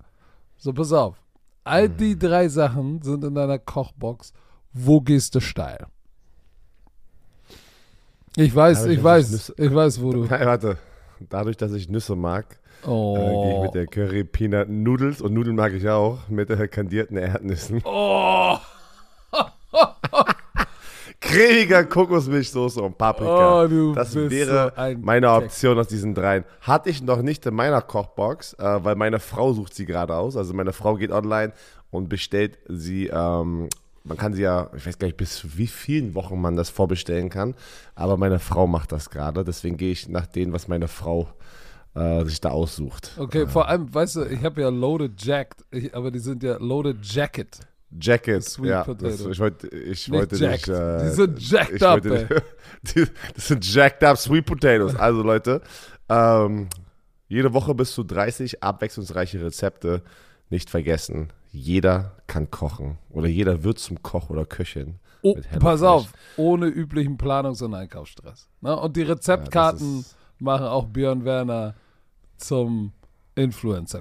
So, 0.56 0.72
pass 0.72 0.92
auf. 0.92 1.16
All 1.64 1.88
die 1.88 2.18
drei 2.18 2.48
Sachen 2.48 3.02
sind 3.02 3.24
in 3.24 3.34
deiner 3.34 3.58
Kochbox. 3.58 4.32
Wo 4.72 5.00
gehst 5.00 5.34
du 5.34 5.40
steil? 5.40 5.86
Ich 8.36 8.54
weiß, 8.54 8.80
Dadurch, 8.82 8.98
ich 8.98 9.04
weiß, 9.04 9.48
ich 9.50 9.58
ich 9.58 9.74
weiß, 9.74 10.00
wo 10.00 10.12
du. 10.12 10.24
Nein, 10.30 10.46
warte. 10.46 10.78
Dadurch, 11.28 11.56
dass 11.56 11.72
ich 11.72 11.88
Nüsse 11.88 12.16
mag, 12.16 12.58
äh, 12.82 12.86
gehe 12.86 12.86
ich 12.86 12.88
Oh. 12.88 13.62
mit 13.64 13.74
der 13.74 13.86
Curry 13.86 14.24
Peanut 14.24 14.68
Noodles 14.70 15.20
und 15.20 15.34
Nudeln 15.34 15.56
mag 15.56 15.72
ich 15.74 15.86
auch 15.88 16.28
mit 16.28 16.48
äh, 16.48 16.68
kandierten 16.68 17.16
Erdnüssen. 17.18 17.82
Oh. 17.84 18.56
Cremiger 21.20 21.84
Kokosmilchsoße 21.84 22.80
und 22.80 22.96
Paprika. 22.96 23.64
Oh, 23.64 23.92
das 23.92 24.14
wäre 24.14 24.72
so 24.74 24.80
ein 24.80 25.00
meine. 25.02 25.30
Option 25.30 25.78
aus 25.78 25.88
diesen 25.88 26.14
dreien. 26.14 26.44
Hatte 26.62 26.88
ich 26.88 27.02
noch 27.02 27.20
nicht 27.20 27.44
in 27.44 27.54
meiner 27.54 27.82
Kochbox, 27.82 28.54
äh, 28.54 28.84
weil 28.84 28.96
meine 28.96 29.20
Frau 29.20 29.52
sucht 29.52 29.74
sie 29.74 29.84
gerade 29.84 30.16
aus. 30.16 30.36
Also 30.36 30.54
meine 30.54 30.72
Frau 30.72 30.96
geht 30.96 31.12
online 31.12 31.52
und 31.90 32.08
bestellt 32.08 32.58
sie. 32.68 33.08
Ähm, 33.08 33.68
man 34.02 34.16
kann 34.16 34.32
sie 34.32 34.42
ja, 34.42 34.70
ich 34.74 34.86
weiß 34.86 34.98
gar 34.98 35.08
nicht, 35.08 35.18
bis 35.18 35.58
wie 35.58 35.66
vielen 35.66 36.14
Wochen 36.14 36.40
man 36.40 36.56
das 36.56 36.70
vorbestellen 36.70 37.28
kann. 37.28 37.54
Aber 37.94 38.16
meine 38.16 38.38
Frau 38.38 38.66
macht 38.66 38.92
das 38.92 39.10
gerade. 39.10 39.44
Deswegen 39.44 39.76
gehe 39.76 39.92
ich 39.92 40.08
nach 40.08 40.26
dem, 40.26 40.54
was 40.54 40.68
meine 40.68 40.88
Frau 40.88 41.28
äh, 41.94 42.24
sich 42.24 42.40
da 42.40 42.50
aussucht. 42.50 43.12
Okay, 43.18 43.46
vor 43.46 43.68
allem, 43.68 43.92
weißt 43.92 44.16
du, 44.16 44.24
ich 44.24 44.42
habe 44.42 44.62
ja 44.62 44.68
Loaded 44.68 45.22
Jacked, 45.22 45.64
ich, 45.70 45.94
aber 45.94 46.10
die 46.10 46.18
sind 46.18 46.42
ja 46.42 46.56
Loaded 46.56 46.98
Jacket. 47.02 47.60
Jacket, 47.98 48.44
Sweet 48.44 48.68
ja. 48.70 48.84
Potato. 48.84 49.06
Das, 49.10 49.20
ich 49.26 49.38
wollte, 49.40 49.68
ich 49.68 50.08
Nicht 50.08 50.10
wollte 50.12 50.36
jacked. 50.36 50.68
nicht. 50.68 50.78
Äh, 50.78 51.02
Die 51.04 51.08
sind 51.10 51.50
jacked 51.50 51.82
up, 51.82 52.04
wollte- 52.04 52.42
die, 52.82 53.06
das 53.34 53.48
sind 53.48 53.74
jacked 53.74 54.04
up 54.04 54.16
Sweet 54.16 54.46
Potatoes. 54.46 54.94
Also 54.96 55.22
Leute, 55.22 55.60
ähm, 56.08 56.68
jede 57.28 57.52
Woche 57.52 57.74
bis 57.74 57.92
zu 57.92 58.04
30 58.04 58.62
abwechslungsreiche 58.62 59.40
Rezepte. 59.42 60.02
Nicht 60.52 60.68
vergessen, 60.68 61.32
jeder 61.52 62.16
kann 62.26 62.50
kochen 62.50 62.98
oder 63.08 63.28
jeder 63.28 63.62
wird 63.62 63.78
zum 63.78 64.02
Koch 64.02 64.30
oder 64.30 64.44
Köchin. 64.44 64.96
Oh, 65.22 65.36
pass 65.60 65.82
auf, 65.82 66.12
ohne 66.36 66.66
üblichen 66.66 67.18
Planungs- 67.18 67.62
und 67.62 67.72
Einkaufsstress. 67.74 68.48
Ne? 68.60 68.74
Und 68.76 68.96
die 68.96 69.02
Rezeptkarten 69.02 70.00
ist- 70.00 70.16
machen 70.40 70.66
auch 70.66 70.86
Björn 70.86 71.24
Werner 71.24 71.74
zum 72.36 72.92
Influencer. 73.36 74.00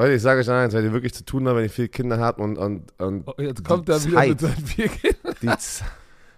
Leute, 0.00 0.14
ich 0.14 0.22
sage 0.22 0.40
euch 0.40 0.48
eins, 0.48 0.72
wenn 0.72 0.84
ihr 0.84 0.92
wirklich 0.92 1.12
zu 1.12 1.26
tun 1.26 1.46
habt, 1.46 1.56
wenn 1.56 1.64
ihr 1.64 1.70
viele 1.70 1.88
Kinder 1.88 2.18
habt 2.18 2.40
und, 2.40 2.56
und, 2.56 2.98
und 2.98 3.24
Oh, 3.26 3.34
jetzt 3.36 3.62
kommt 3.64 3.86
er 3.90 4.02
wieder 4.02 4.26
mit 4.26 4.40
seinen 4.40 4.66
vier 4.66 4.88
Kindern. 4.88 5.34
die, 5.42 5.50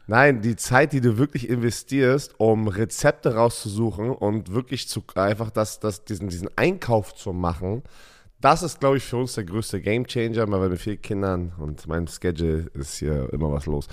Nein, 0.08 0.42
die 0.42 0.56
Zeit, 0.56 0.92
die 0.92 1.00
du 1.00 1.16
wirklich 1.16 1.48
investierst, 1.48 2.34
um 2.38 2.66
Rezepte 2.66 3.36
rauszusuchen 3.36 4.10
und 4.10 4.52
wirklich 4.52 4.88
zu 4.88 5.04
einfach 5.14 5.50
das, 5.50 5.78
das, 5.78 6.04
diesen, 6.04 6.28
diesen 6.28 6.48
Einkauf 6.56 7.14
zu 7.14 7.32
machen, 7.32 7.84
das 8.40 8.64
ist, 8.64 8.80
glaube 8.80 8.96
ich, 8.96 9.04
für 9.04 9.18
uns 9.18 9.34
der 9.34 9.44
größte 9.44 9.80
Gamechanger, 9.80 10.50
weil 10.50 10.68
mit 10.68 10.80
vier 10.80 10.96
Kindern 10.96 11.52
und 11.56 11.86
meinem 11.86 12.08
Schedule 12.08 12.66
ist 12.74 12.96
hier 12.96 13.32
immer 13.32 13.52
was 13.52 13.66
los. 13.66 13.86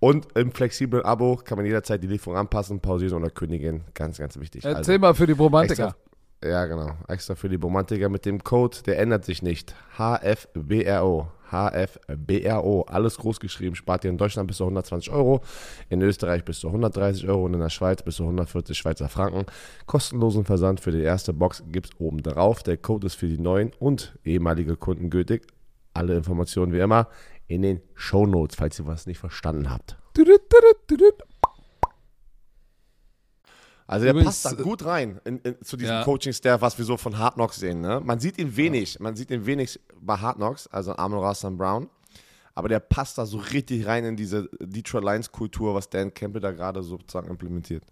Und 0.00 0.36
im 0.36 0.52
flexiblen 0.52 1.02
Abo 1.02 1.36
kann 1.42 1.56
man 1.56 1.64
jederzeit 1.64 2.02
die 2.02 2.08
Lieferung 2.08 2.36
anpassen, 2.36 2.80
pausieren 2.80 3.14
oder 3.14 3.30
kündigen. 3.30 3.84
Ganz, 3.94 4.18
ganz 4.18 4.38
wichtig. 4.38 4.66
Also, 4.66 4.76
Erzähl 4.76 4.98
mal 4.98 5.14
für 5.14 5.26
die 5.26 5.32
Romantiker. 5.32 5.86
Extra, 5.86 6.13
ja, 6.44 6.66
genau. 6.66 6.92
Extra 7.08 7.34
für 7.34 7.48
die 7.48 7.56
Romantiker 7.56 8.08
mit 8.08 8.26
dem 8.26 8.42
Code, 8.44 8.78
der 8.86 8.98
ändert 8.98 9.24
sich 9.24 9.42
nicht. 9.42 9.74
HFBRO. 9.96 11.28
HFBRO. 11.50 12.82
Alles 12.82 13.16
groß 13.16 13.40
geschrieben. 13.40 13.76
Spart 13.76 14.04
ihr 14.04 14.10
in 14.10 14.18
Deutschland 14.18 14.48
bis 14.48 14.58
zu 14.58 14.64
120 14.64 15.12
Euro, 15.12 15.40
in 15.88 16.02
Österreich 16.02 16.44
bis 16.44 16.60
zu 16.60 16.68
130 16.68 17.28
Euro 17.28 17.44
und 17.44 17.54
in 17.54 17.60
der 17.60 17.70
Schweiz 17.70 18.02
bis 18.02 18.16
zu 18.16 18.24
140 18.24 18.76
Schweizer 18.76 19.08
Franken. 19.08 19.46
Kostenlosen 19.86 20.44
Versand 20.44 20.80
für 20.80 20.92
die 20.92 21.02
erste 21.02 21.32
Box 21.32 21.62
gibt 21.68 21.86
es 21.86 22.00
oben 22.00 22.22
drauf. 22.22 22.62
Der 22.62 22.76
Code 22.76 23.06
ist 23.06 23.14
für 23.14 23.28
die 23.28 23.38
neuen 23.38 23.72
und 23.78 24.18
ehemalige 24.24 24.76
Kunden 24.76 25.10
gültig. 25.10 25.46
Alle 25.92 26.16
Informationen 26.16 26.72
wie 26.72 26.80
immer 26.80 27.08
in 27.46 27.62
den 27.62 27.80
Show 27.94 28.26
Notes, 28.26 28.56
falls 28.56 28.78
ihr 28.78 28.86
was 28.86 29.06
nicht 29.06 29.18
verstanden 29.18 29.70
habt. 29.70 29.96
Also 33.86 34.04
der 34.04 34.14
Übrigens, 34.14 34.42
passt 34.42 34.58
da 34.58 34.62
gut 34.62 34.84
rein 34.86 35.20
in, 35.24 35.38
in, 35.40 35.56
zu 35.62 35.76
diesem 35.76 35.94
Ja. 35.96 36.04
Coaching-Staff, 36.04 36.60
was 36.62 36.78
wir 36.78 36.84
so 36.86 36.96
von 36.96 37.18
Hard 37.18 37.34
Knocks 37.34 37.56
sehen. 37.60 37.80
Ne? 37.82 38.00
Man 38.02 38.18
sieht 38.18 38.38
ihn 38.38 38.56
wenig, 38.56 38.98
man 39.00 39.14
sieht 39.14 39.30
ihn 39.30 39.44
wenig 39.44 39.78
bei 40.00 40.16
Hard 40.16 40.36
Knocks, 40.36 40.66
also 40.68 40.96
Amon 40.96 41.18
Rassan 41.20 41.58
Brown. 41.58 41.90
Aber 42.54 42.68
der 42.68 42.80
passt 42.80 43.18
da 43.18 43.26
so 43.26 43.36
richtig 43.38 43.84
rein 43.86 44.04
in 44.04 44.16
diese 44.16 44.48
Detroit 44.60 45.04
Lions-Kultur, 45.04 45.74
was 45.74 45.90
Dan 45.90 46.14
Campbell 46.14 46.40
da 46.40 46.52
gerade 46.52 46.82
sozusagen 46.82 47.28
implementiert. 47.28 47.84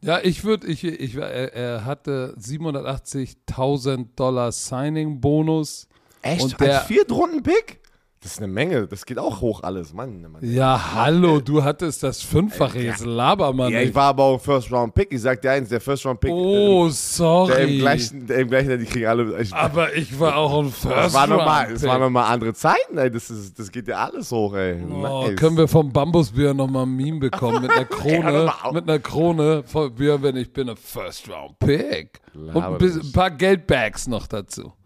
Ja, 0.00 0.20
ich 0.22 0.44
würde, 0.44 0.66
ich, 0.66 0.84
ich, 0.84 1.14
er, 1.16 1.52
er 1.54 1.84
hatte 1.84 2.34
780.000 2.38 4.08
Dollar 4.16 4.52
Signing-Bonus. 4.52 5.88
Echt? 6.22 6.42
Und 6.42 6.60
der- 6.60 6.78
Als 6.80 6.86
Viertrunden-Pick? 6.88 7.80
Das 8.22 8.34
ist 8.34 8.38
eine 8.38 8.46
Menge, 8.46 8.86
das 8.86 9.04
geht 9.04 9.18
auch 9.18 9.40
hoch 9.40 9.64
alles. 9.64 9.92
Mann, 9.92 10.22
Mann. 10.22 10.36
Ja, 10.42 10.94
hallo, 10.94 11.40
du 11.40 11.64
hattest 11.64 12.04
das 12.04 12.22
Fünffache, 12.22 12.78
jetzt 12.78 13.04
laber 13.04 13.52
mal 13.52 13.68
Ja, 13.72 13.80
ich 13.80 13.92
war 13.96 14.04
aber 14.10 14.22
auch 14.22 14.40
First-Round-Pick. 14.40 15.12
Ich 15.12 15.22
sag 15.22 15.42
dir 15.42 15.50
eins, 15.50 15.70
der 15.70 15.80
First-Round-Pick, 15.80 16.30
Oh, 16.30 16.82
der 16.82 16.86
im 16.86 16.90
sorry. 16.92 17.78
gleichen, 17.78 18.26
der 18.28 18.38
im 18.38 18.48
gleichen, 18.48 18.78
die 18.78 18.84
kriegen 18.84 19.06
alle. 19.06 19.40
Ich, 19.42 19.52
Aber 19.52 19.92
ich 19.96 20.20
war 20.20 20.36
auch 20.36 20.56
ein 20.60 20.66
es 20.68 20.76
First 20.76 21.14
war 21.14 21.26
nochmal, 21.26 21.64
Round 21.64 21.76
es 21.76 21.82
waren 21.82 22.00
nochmal 22.00 22.32
andere 22.32 22.54
Zeiten, 22.54 22.96
ey. 22.96 23.10
Das, 23.10 23.28
ist, 23.28 23.58
das 23.58 23.72
geht 23.72 23.88
ja 23.88 23.96
alles 23.96 24.30
hoch, 24.30 24.54
ey. 24.54 24.80
Oh, 24.88 25.26
Nice. 25.26 25.34
können 25.40 25.56
wir 25.56 25.66
vom 25.66 25.92
Bambusbier 25.92 26.54
nochmal 26.54 26.84
ein 26.86 26.94
Meme 26.94 27.18
bekommen 27.28 27.62
mit 27.62 27.72
einer 27.72 27.86
Krone, 27.86 28.52
mit 28.72 28.84
einer 28.88 28.98
Krone 29.00 29.64
von 29.66 29.92
Bier, 29.96 30.22
wenn 30.22 30.36
ich 30.36 30.52
bin 30.52 30.68
ein 30.70 30.76
First 30.76 31.28
Round 31.28 31.58
Pick. 31.58 32.20
Und 32.34 32.78
bisschen, 32.78 33.00
ein 33.02 33.12
paar 33.12 33.32
Geldbags 33.32 34.06
noch 34.06 34.28
dazu. 34.28 34.72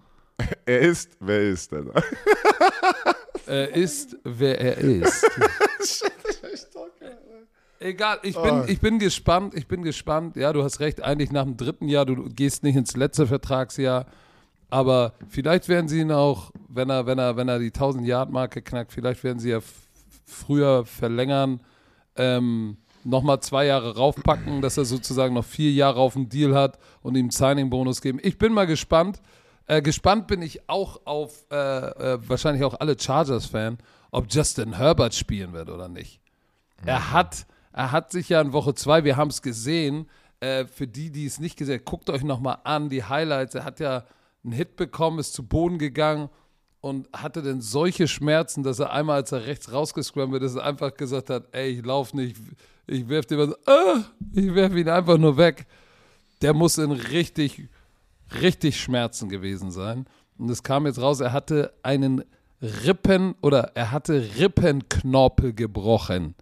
Er 0.66 0.80
ist, 0.80 1.16
wer 1.20 1.40
ist 1.40 1.72
denn? 1.72 1.90
Er 3.46 3.74
ist, 3.74 4.16
wer 4.24 4.60
er 4.60 4.78
ist. 4.78 5.24
Egal, 7.78 8.18
ich 8.22 8.34
bin, 8.34 8.50
Oh. 8.50 8.64
ich 8.66 8.80
bin 8.80 8.98
gespannt, 8.98 9.54
ich 9.54 9.66
bin 9.68 9.82
gespannt. 9.82 10.36
Ja, 10.36 10.52
du 10.52 10.62
hast 10.62 10.80
recht, 10.80 11.02
eigentlich 11.02 11.30
nach 11.30 11.44
dem 11.44 11.56
dritten 11.56 11.88
Jahr, 11.88 12.06
du 12.06 12.24
gehst 12.30 12.62
nicht 12.62 12.74
ins 12.76 12.96
letzte 12.96 13.26
Vertragsjahr, 13.26 14.06
aber 14.70 15.12
vielleicht 15.28 15.68
werden 15.68 15.86
sie 15.86 16.00
ihn 16.00 16.10
auch, 16.10 16.52
wenn 16.68 16.88
er, 16.88 17.06
wenn 17.06 17.18
er, 17.18 17.36
wenn 17.36 17.48
er 17.48 17.58
die 17.58 17.70
1000-Yard-Marke 17.70 18.62
knackt, 18.62 18.92
vielleicht 18.92 19.22
werden 19.24 19.38
sie 19.38 19.50
ja 19.50 19.60
früher 20.24 20.86
verlängern, 20.86 21.60
ähm, 22.16 22.78
nochmal 23.04 23.40
zwei 23.40 23.66
Jahre 23.66 23.94
raufpacken, 23.96 24.62
dass 24.62 24.78
er 24.78 24.86
sozusagen 24.86 25.34
noch 25.34 25.44
vier 25.44 25.70
Jahre 25.70 26.00
auf 26.00 26.14
dem 26.14 26.28
Deal 26.30 26.54
hat 26.54 26.78
und 27.02 27.14
ihm 27.14 27.26
einen 27.26 27.30
Signing-Bonus 27.30 28.00
geben. 28.00 28.18
Ich 28.22 28.38
bin 28.38 28.52
mal 28.54 28.66
gespannt. 28.66 29.20
Äh, 29.66 29.82
gespannt 29.82 30.28
bin 30.28 30.42
ich 30.42 30.68
auch 30.68 31.00
auf, 31.04 31.44
äh, 31.50 31.56
äh, 31.56 32.18
wahrscheinlich 32.28 32.64
auch 32.64 32.78
alle 32.78 32.98
Chargers-Fan, 32.98 33.78
ob 34.10 34.26
Justin 34.32 34.74
Herbert 34.74 35.14
spielen 35.14 35.52
wird 35.52 35.70
oder 35.70 35.88
nicht. 35.88 36.20
Er 36.84 37.12
hat, 37.12 37.46
er 37.72 37.90
hat 37.90 38.12
sich 38.12 38.28
ja 38.28 38.40
in 38.40 38.52
Woche 38.52 38.74
zwei, 38.74 39.04
wir 39.04 39.16
haben 39.16 39.30
es 39.30 39.42
gesehen, 39.42 40.08
äh, 40.40 40.66
für 40.66 40.86
die, 40.86 41.10
die 41.10 41.26
es 41.26 41.40
nicht 41.40 41.56
gesehen 41.56 41.78
haben, 41.78 41.84
guckt 41.84 42.10
euch 42.10 42.22
nochmal 42.22 42.58
an, 42.64 42.88
die 42.88 43.04
Highlights. 43.04 43.54
Er 43.54 43.64
hat 43.64 43.80
ja 43.80 44.04
einen 44.44 44.52
Hit 44.52 44.76
bekommen, 44.76 45.18
ist 45.18 45.34
zu 45.34 45.42
Boden 45.42 45.78
gegangen 45.78 46.28
und 46.80 47.08
hatte 47.12 47.42
dann 47.42 47.60
solche 47.60 48.06
Schmerzen, 48.06 48.62
dass 48.62 48.78
er 48.78 48.92
einmal, 48.92 49.16
als 49.16 49.32
er 49.32 49.46
rechts 49.46 49.72
rausgescrambled 49.72 50.42
ist, 50.42 50.56
einfach 50.56 50.94
gesagt 50.94 51.30
hat, 51.30 51.48
ey, 51.52 51.70
ich 51.70 51.84
lauf 51.84 52.14
nicht, 52.14 52.36
ich 52.86 53.08
werf 53.08 53.26
dir 53.26 53.38
was, 53.38 53.66
ah, 53.66 54.04
ich 54.32 54.54
werf 54.54 54.74
ihn 54.74 54.88
einfach 54.88 55.18
nur 55.18 55.36
weg. 55.36 55.66
Der 56.42 56.54
muss 56.54 56.78
in 56.78 56.92
richtig, 56.92 57.68
richtig 58.40 58.80
Schmerzen 58.80 59.28
gewesen 59.28 59.70
sein. 59.70 60.06
Und 60.38 60.50
es 60.50 60.62
kam 60.62 60.86
jetzt 60.86 61.00
raus, 61.00 61.20
er 61.20 61.32
hatte 61.32 61.72
einen 61.82 62.24
Rippen 62.60 63.34
oder 63.42 63.72
er 63.74 63.92
hatte 63.92 64.28
Rippenknorpel 64.38 65.52
gebrochen. 65.54 66.34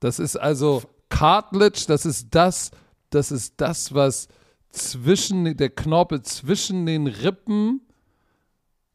Das 0.00 0.18
ist 0.18 0.36
also 0.36 0.82
Cartilage, 1.08 1.84
das 1.88 2.06
ist 2.06 2.28
das, 2.34 2.70
das 3.10 3.30
ist 3.32 3.54
das, 3.56 3.94
was 3.94 4.28
zwischen 4.70 5.56
der 5.56 5.70
Knorpel 5.70 6.22
zwischen 6.22 6.86
den 6.86 7.06
Rippen 7.06 7.80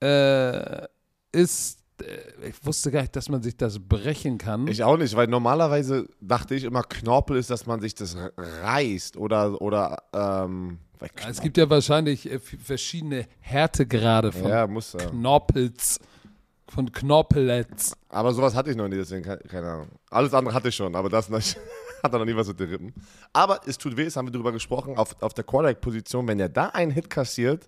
äh, 0.02 0.86
ist. 1.32 1.80
äh, 2.02 2.50
Ich 2.50 2.66
wusste 2.66 2.92
gar 2.92 3.02
nicht, 3.02 3.16
dass 3.16 3.28
man 3.30 3.42
sich 3.42 3.58
das 3.58 3.80
brechen 3.80 4.38
kann. 4.38 4.68
Ich 4.68 4.84
auch 4.84 4.98
nicht, 4.98 5.16
weil 5.16 5.28
normalerweise 5.28 6.08
dachte 6.22 6.56
ich 6.56 6.64
immer, 6.64 6.84
Knorpel 6.84 7.38
ist, 7.38 7.50
dass 7.50 7.66
man 7.66 7.82
sich 7.82 7.96
das 7.96 8.16
reißt 8.38 9.18
oder, 9.18 9.62
oder 9.62 10.04
ähm, 10.14 10.78
weil 11.22 11.32
es 11.32 11.42
gibt 11.42 11.58
ja 11.58 11.70
wahrscheinlich 11.70 12.30
äh, 12.30 12.40
verschiedene 12.40 13.26
Härtegrade 13.40 14.32
von 14.32 14.50
ja, 14.50 14.68
muss 14.68 14.94
ja. 14.94 15.06
Knorpels, 15.10 16.00
von 16.70 16.92
Knorpelets. 16.92 17.94
Aber 18.10 18.34
sowas 18.34 18.56
hatte 18.56 18.72
ich 18.72 18.76
noch 18.78 18.88
nie, 18.88 18.96
deswegen 18.96 19.24
ke- 19.24 19.40
keine 19.50 19.68
Ahnung. 19.70 19.88
Alles 20.10 20.34
andere 20.34 20.54
hatte 20.54 20.70
ich 20.70 20.76
schon, 20.76 20.96
aber 20.96 21.10
das 21.10 21.30
nicht. 21.30 21.58
hat 22.04 22.12
er 22.14 22.20
noch 22.20 22.26
nie 22.26 22.36
was 22.36 22.48
mit 22.48 22.60
den 22.60 22.70
Rippen. 22.70 22.94
Aber 23.32 23.62
es 23.66 23.78
tut 23.78 23.96
weh, 23.96 24.04
das 24.06 24.16
haben 24.16 24.28
wir 24.28 24.32
drüber 24.32 24.52
gesprochen, 24.52 24.98
auf, 24.98 25.16
auf 25.22 25.34
der 25.34 25.44
Quarterback-Position, 25.46 26.28
wenn 26.28 26.40
er 26.40 26.50
da 26.50 26.68
einen 26.68 26.92
Hit 26.92 27.10
kassiert. 27.10 27.68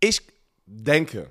Ich 0.00 0.20
denke, 0.66 1.28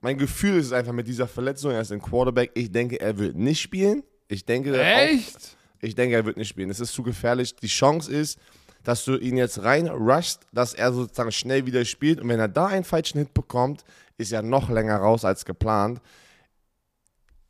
mein 0.00 0.16
Gefühl 0.16 0.58
ist 0.58 0.66
es 0.66 0.72
einfach 0.72 0.92
mit 0.92 1.06
dieser 1.08 1.28
Verletzung, 1.28 1.72
er 1.72 1.80
ist 1.82 1.92
ein 1.92 2.00
Quarterback, 2.00 2.52
ich 2.54 2.72
denke, 2.72 3.00
er 3.00 3.18
wird 3.18 3.36
nicht 3.36 3.60
spielen. 3.60 4.02
Ich 4.28 4.44
denke, 4.46 4.72
auch, 4.74 4.78
Echt? 4.84 5.56
Ich 5.80 5.94
denke, 5.94 6.14
er 6.16 6.24
wird 6.24 6.36
nicht 6.36 6.48
spielen. 6.48 6.70
Es 6.70 6.80
ist 6.80 6.92
zu 6.92 7.02
gefährlich. 7.02 7.54
Die 7.56 7.66
Chance 7.68 8.10
ist, 8.12 8.38
dass 8.88 9.04
du 9.04 9.18
ihn 9.18 9.36
jetzt 9.36 9.62
rein 9.64 9.86
rushst, 9.86 10.46
dass 10.50 10.72
er 10.72 10.94
sozusagen 10.94 11.30
schnell 11.30 11.66
wieder 11.66 11.84
spielt. 11.84 12.20
Und 12.22 12.28
wenn 12.30 12.40
er 12.40 12.48
da 12.48 12.68
einen 12.68 12.84
falschen 12.84 13.18
Hit 13.18 13.34
bekommt, 13.34 13.84
ist 14.16 14.32
er 14.32 14.40
noch 14.40 14.70
länger 14.70 14.96
raus 14.96 15.26
als 15.26 15.44
geplant. 15.44 16.00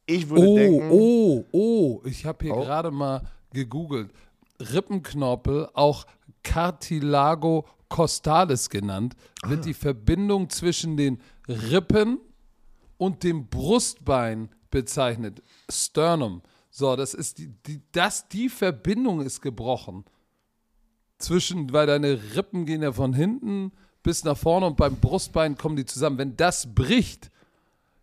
Ich 0.04 0.28
würde 0.28 0.42
Oh, 0.48 0.56
denken. 0.56 0.88
oh, 0.90 1.44
oh, 1.52 2.02
ich 2.04 2.26
habe 2.26 2.44
hier 2.44 2.56
Oh. 2.56 2.62
gerade 2.64 2.90
mal 2.90 3.22
gegoogelt. 3.52 4.10
Rippenknorpel, 4.58 5.68
auch 5.74 6.06
Cartilago 6.42 7.66
costalis 7.88 8.68
genannt, 8.68 9.14
Ah. 9.42 9.50
wird 9.50 9.64
die 9.64 9.74
Verbindung 9.74 10.50
zwischen 10.50 10.96
den 10.96 11.20
Rippen 11.46 12.18
und 12.96 13.22
dem 13.22 13.46
Brustbein 13.48 14.48
bezeichnet. 14.72 15.40
Sternum. 15.70 16.42
So, 16.70 16.96
das 16.96 17.14
ist 17.14 17.38
die, 17.38 17.46
die, 17.64 17.80
das, 17.92 18.28
die 18.28 18.48
Verbindung 18.48 19.20
ist 19.20 19.40
gebrochen. 19.40 20.04
Zwischen, 21.18 21.72
weil 21.72 21.86
deine 21.86 22.18
Rippen 22.36 22.64
gehen 22.64 22.82
ja 22.82 22.92
von 22.92 23.12
hinten 23.12 23.72
bis 24.02 24.24
nach 24.24 24.36
vorne 24.36 24.66
und 24.66 24.76
beim 24.76 24.96
Brustbein 24.96 25.56
kommen 25.56 25.76
die 25.76 25.84
zusammen. 25.84 26.18
Wenn 26.18 26.36
das 26.36 26.74
bricht, 26.74 27.30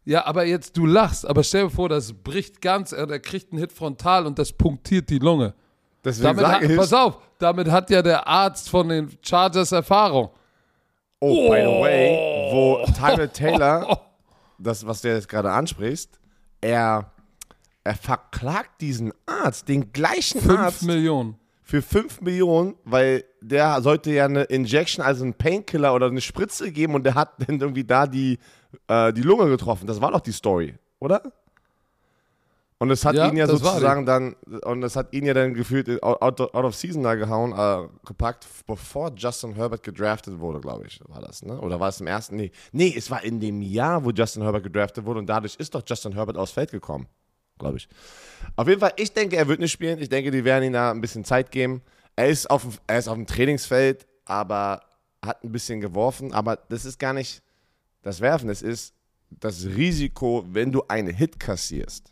ja, 0.04 0.25
aber 0.25 0.45
jetzt, 0.45 0.78
du 0.78 0.86
lachst, 0.86 1.28
aber 1.28 1.43
stell 1.43 1.63
dir 1.63 1.69
vor, 1.71 1.89
das 1.89 2.13
bricht 2.13 2.62
ganz, 2.62 2.91
er 2.91 3.19
kriegt 3.19 3.51
einen 3.51 3.60
Hit 3.60 3.71
frontal 3.71 4.28
und 4.28 4.38
das 4.38 4.51
punktiert 4.51 5.10
die 5.10 5.17
Lunge. 5.17 5.56
Deswegen 6.04 6.38
Damit 6.38 6.45
hat, 6.45 6.62
ich, 6.62 6.78
pass 6.78 6.93
auf, 6.93 7.17
damit 7.39 7.71
hat 7.71 7.89
ja 7.89 8.04
der 8.04 8.28
Arzt 8.28 8.69
von 8.69 8.88
den 8.88 9.17
Chargers 9.23 9.71
Erfahrung. 9.71 10.30
oh, 11.19 11.49
by 11.49 11.62
the 11.62 11.82
way, 11.82 12.49
wo 12.51 12.86
Tyler 12.93 13.32
Taylor, 13.34 14.01
das, 14.60 14.86
was 14.86 15.01
du 15.01 15.08
jetzt 15.08 15.28
gerade 15.28 15.51
ansprichst, 15.51 16.19
er, 16.62 17.12
er 17.84 17.95
verklagt 17.95 18.82
diesen 18.82 19.12
Arzt, 19.25 19.67
den 19.67 19.91
gleichen 19.91 20.39
5 20.39 20.60
Arzt, 20.60 20.84
Millionen. 20.84 21.39
Für 21.67 21.82
5 21.82 22.21
Millionen, 22.21 22.75
weil 22.86 23.25
der 23.41 23.82
sollte 23.82 24.12
ja 24.12 24.25
eine 24.25 24.43
Injection, 24.43 25.04
also 25.04 25.23
einen 25.23 25.34
Painkiller 25.34 25.95
oder 25.95 26.06
eine 26.06 26.21
Spritze 26.21 26.71
geben 26.71 26.93
und 26.93 27.04
der 27.04 27.15
hat 27.15 27.34
dann 27.47 27.60
irgendwie 27.60 27.84
da 27.84 28.06
die, 28.08 28.38
äh, 28.88 29.12
die 29.12 29.23
Lunge 29.23 29.49
getroffen. 29.49 29.88
Das 29.88 29.99
war 29.99 30.12
doch 30.12 30.21
die 30.21 30.32
Story, 30.32 30.75
oder? 30.99 31.23
Und 32.78 32.91
es 32.91 33.06
hat 33.06 33.15
Ja, 33.15 33.30
ihn 33.30 33.38
ja 33.38 33.47
sozusagen 33.47 34.06
dann, 34.06 34.34
und 34.65 34.84
es 34.84 34.95
hat 34.97 35.13
ihn 35.13 35.25
ja 35.25 35.34
dann 35.34 35.54
gefühlt 35.54 36.04
out 36.04 36.39
of 36.41 36.75
season 36.75 37.04
da 37.04 37.15
gehauen, 37.15 37.54
äh, 37.54 37.88
gepackt, 38.06 38.45
bevor 38.67 39.12
Justin 39.15 39.54
Herbert 39.54 39.82
gedraftet 39.82 40.39
wurde, 40.39 40.60
glaube 40.60 40.86
ich, 40.86 40.99
war 41.08 41.21
das, 41.21 41.41
ne? 41.41 41.60
Oder 41.62 41.80
war 41.80 41.88
es 41.89 42.01
im 42.01 42.08
ersten? 42.08 42.36
Nee. 42.36 42.51
Nee, 42.73 42.93
es 42.95 43.10
war 43.10 43.23
in 43.23 43.39
dem 43.39 43.62
Jahr, 43.62 44.04
wo 44.04 44.12
Justin 44.12 44.43
Herbert 44.43 44.63
gedraftet 44.63 45.06
wurde 45.06 45.19
und 45.19 45.25
dadurch 45.28 45.56
ist 45.56 45.73
doch 45.73 45.82
Justin 45.88 46.12
Herbert 46.12 46.38
aufs 46.38 46.51
Feld 46.51 46.69
gekommen, 46.69 47.08
glaube 47.60 47.78
ich. 47.78 47.88
Auf 48.56 48.68
jeden 48.68 48.80
Fall, 48.80 48.94
ich 48.98 49.13
denke, 49.13 49.38
er 49.38 49.48
wird 49.48 49.60
nicht 49.60 49.72
spielen. 49.72 50.00
Ich 50.00 50.10
denke, 50.10 50.32
die 50.32 50.44
werden 50.44 50.65
ihm 50.65 50.74
da 50.74 50.91
ein 50.91 51.02
bisschen 51.02 51.24
Zeit 51.24 51.52
geben. 51.52 51.82
Er 52.15 52.28
ist 52.28 52.50
auf 52.50 52.80
er 52.88 53.00
ist 53.00 53.08
auf 53.08 53.15
dem 53.15 53.28
Trainingsfeld, 53.28 54.06
aber 54.26 54.82
hat 55.24 55.44
ein 55.44 55.52
bisschen 55.52 55.82
geworfen. 55.82 56.34
Aber 56.34 56.58
das 56.70 56.86
ist 56.86 57.00
gar 57.00 57.13
nicht 57.13 57.41
das 58.02 58.22
Werfen. 58.22 58.50
Es 58.50 58.62
ist 58.62 58.94
das 59.30 59.65
Risiko, 59.65 60.46
wenn 60.48 60.72
du 60.72 60.84
einen 60.88 61.13
Hit 61.13 61.39
kassierst. 61.39 62.12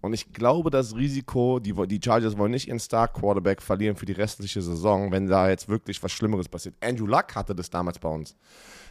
Und 0.00 0.12
ich 0.12 0.34
glaube, 0.34 0.68
das 0.68 0.94
Risiko, 0.94 1.58
die, 1.58 1.72
die 1.72 2.00
Chargers 2.02 2.36
wollen 2.36 2.50
nicht 2.50 2.68
ihren 2.68 2.78
Star-Quarterback 2.78 3.62
verlieren 3.62 3.96
für 3.96 4.04
die 4.04 4.12
restliche 4.12 4.60
Saison, 4.60 5.10
wenn 5.10 5.26
da 5.26 5.48
jetzt 5.48 5.66
wirklich 5.66 6.02
was 6.02 6.12
Schlimmeres 6.12 6.46
passiert. 6.46 6.74
Andrew 6.82 7.06
Luck 7.06 7.34
hatte 7.34 7.54
das 7.54 7.70
damals 7.70 7.98
bei 7.98 8.10
uns. 8.10 8.36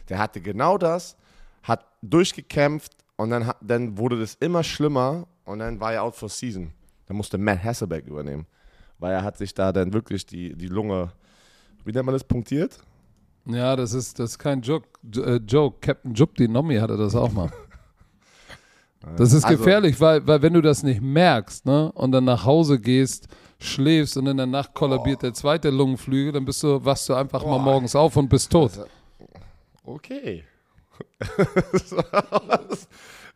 Der 0.08 0.18
hatte 0.18 0.40
genau 0.40 0.76
das, 0.76 1.16
hat 1.62 1.86
durchgekämpft 2.02 3.03
und 3.16 3.30
dann, 3.30 3.50
dann 3.60 3.96
wurde 3.98 4.18
das 4.18 4.34
immer 4.34 4.62
schlimmer 4.64 5.26
und 5.44 5.58
dann 5.60 5.80
war 5.80 5.92
er 5.92 6.02
out 6.02 6.16
for 6.16 6.28
season. 6.28 6.72
Dann 7.06 7.16
musste 7.16 7.38
Matt 7.38 7.62
Hasselbeck 7.62 8.06
übernehmen, 8.06 8.46
weil 8.98 9.12
er 9.12 9.22
hat 9.22 9.36
sich 9.38 9.54
da 9.54 9.72
dann 9.72 9.92
wirklich 9.92 10.26
die, 10.26 10.54
die 10.56 10.68
Lunge, 10.68 11.12
wie 11.84 11.92
nennt 11.92 12.06
man 12.06 12.14
das, 12.14 12.24
punktiert? 12.24 12.78
Ja, 13.46 13.76
das 13.76 13.92
ist, 13.92 14.18
das 14.18 14.30
ist 14.32 14.38
kein 14.38 14.62
Joke. 14.62 14.88
Äh, 15.16 15.36
Joke. 15.46 15.76
Captain 15.80 16.14
Jupp, 16.14 16.34
die 16.36 16.48
Nomi 16.48 16.76
hatte 16.76 16.96
das 16.96 17.14
auch 17.14 17.30
mal. 17.32 17.50
Das 19.18 19.34
ist 19.34 19.44
Also- 19.44 19.58
gefährlich, 19.58 20.00
weil, 20.00 20.26
weil 20.26 20.40
wenn 20.40 20.54
du 20.54 20.62
das 20.62 20.82
nicht 20.82 21.02
merkst, 21.02 21.66
ne, 21.66 21.92
und 21.92 22.10
dann 22.12 22.24
nach 22.24 22.46
Hause 22.46 22.80
gehst, 22.80 23.28
schläfst 23.60 24.16
und 24.16 24.26
in 24.26 24.38
der 24.38 24.46
Nacht 24.46 24.72
kollabiert 24.72 25.22
der 25.22 25.34
zweite 25.34 25.68
Lungenflügel, 25.68 26.32
dann 26.32 26.46
bist 26.46 26.62
du, 26.62 26.82
wachst 26.82 27.06
du 27.10 27.14
einfach 27.14 27.42
mal 27.44 27.58
Boah. 27.58 27.64
morgens 27.64 27.94
auf 27.94 28.16
und 28.16 28.30
bist 28.30 28.50
tot. 28.50 28.72
Okay. 29.84 30.44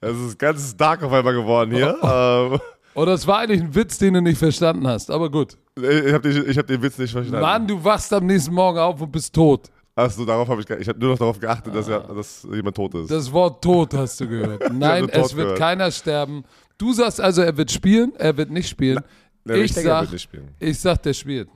Es 0.01 0.17
ist 0.17 0.39
ganz 0.39 0.77
dark 0.77 1.03
auf 1.03 1.13
einmal 1.13 1.35
geworden 1.35 1.73
hier. 1.73 1.97
ähm, 2.03 2.61
Oder 2.95 3.15
es 3.15 3.27
war 3.27 3.39
eigentlich 3.39 3.61
ein 3.61 3.75
Witz, 3.75 3.99
den 3.99 4.15
du 4.15 4.23
nicht 4.23 4.39
verstanden 4.39 4.87
hast, 4.87 5.11
aber 5.11 5.29
gut. 5.31 5.57
ich 5.77 6.13
habe 6.13 6.21
den, 6.31 6.49
ich 6.49 6.57
hab 6.57 6.67
den 6.67 6.81
Witz 6.83 6.99
nicht 6.99 7.11
verstanden. 7.11 7.41
Mann, 7.41 7.67
du 7.67 7.83
wachst 7.83 8.13
am 8.13 8.27
nächsten 8.27 8.55
Morgen 8.55 8.79
auf 8.79 9.01
und 9.01 9.11
bist 9.11 9.35
tot. 9.35 9.69
Achso, 9.97 10.25
darauf 10.25 10.49
habe 10.49 10.61
ich 10.61 10.71
Ich 10.71 10.89
habe 10.89 11.01
nur 11.01 11.11
noch 11.11 11.19
darauf 11.19 11.41
geachtet, 11.41 11.75
dass, 11.75 11.89
ja, 11.89 11.99
dass 11.99 12.47
jemand 12.53 12.77
tot 12.77 12.95
ist. 12.95 13.11
Das 13.11 13.33
Wort 13.33 13.63
tot 13.63 13.93
hast 13.95 14.21
du 14.21 14.29
gehört. 14.29 14.73
Nein, 14.73 15.09
es 15.09 15.35
wird 15.35 15.47
gehört. 15.47 15.59
keiner 15.59 15.91
sterben. 15.91 16.45
Du 16.79 16.93
sagst 16.93 17.21
also, 17.21 17.43
er 17.43 17.57
wird 17.57 17.73
spielen, 17.73 18.13
er 18.17 18.37
wird 18.37 18.51
nicht 18.51 18.69
spielen. 18.69 19.01
Ja, 19.45 19.55
ich, 19.57 19.75
denke, 19.75 19.91
er 19.91 20.07
sag, 20.07 20.19
ich 20.61 20.79
sag, 20.79 21.03
der 21.03 21.15
spielt. 21.15 21.49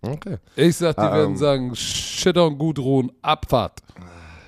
Okay. 0.00 0.38
Ich 0.56 0.76
sag, 0.76 0.96
die 0.96 1.02
Ah, 1.02 1.12
werden 1.14 1.32
ähm. 1.32 1.36
sagen, 1.36 1.76
shit 1.76 2.36
on 2.38 2.56
Gudrun, 2.56 3.12
Abfahrt. 3.20 3.80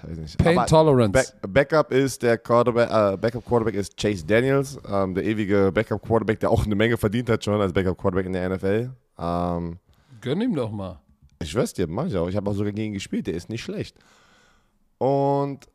Weiß 0.09 0.17
nicht. 0.17 0.39
Pain 0.39 0.59
Aber 0.59 0.67
Tolerance. 0.67 1.13
Back, 1.43 1.71
Backup 1.71 1.93
ist 1.93 2.23
der 2.23 2.39
Quarterback, 2.39 2.91
äh, 2.91 3.17
Backup 3.17 3.45
Quarterback 3.45 3.75
ist 3.75 3.97
Chase 3.97 4.25
Daniels, 4.25 4.79
ähm, 4.89 5.15
der 5.15 5.25
ewige 5.25 5.71
Backup 5.73 6.03
Quarterback, 6.03 6.41
der 6.41 6.51
auch 6.51 6.65
eine 6.65 6.75
Menge 6.75 6.97
verdient 6.97 7.29
hat 7.31 7.45
schon 7.45 7.61
als 7.61 7.73
Backup 7.73 7.99
Quarterback 7.99 8.27
in 8.27 8.33
der 8.33 8.49
NFL. 8.51 8.91
Ähm, 9.19 9.79
Gönn 10.21 10.41
ihm 10.41 10.55
doch 10.55 10.71
mal. 10.71 11.01
Ich 11.43 11.51
schwör's 11.51 11.75
dir, 11.75 11.87
mach 11.87 12.07
ich 12.07 12.17
auch. 12.17 12.29
Ich 12.29 12.37
habe 12.37 12.51
auch 12.51 12.55
sogar 12.55 12.73
gegen 12.73 12.89
ihn 12.89 12.95
gespielt, 12.95 13.27
der 13.27 13.35
ist 13.35 13.49
nicht 13.49 13.63
schlecht. 13.63 13.97
Und, 14.99 15.67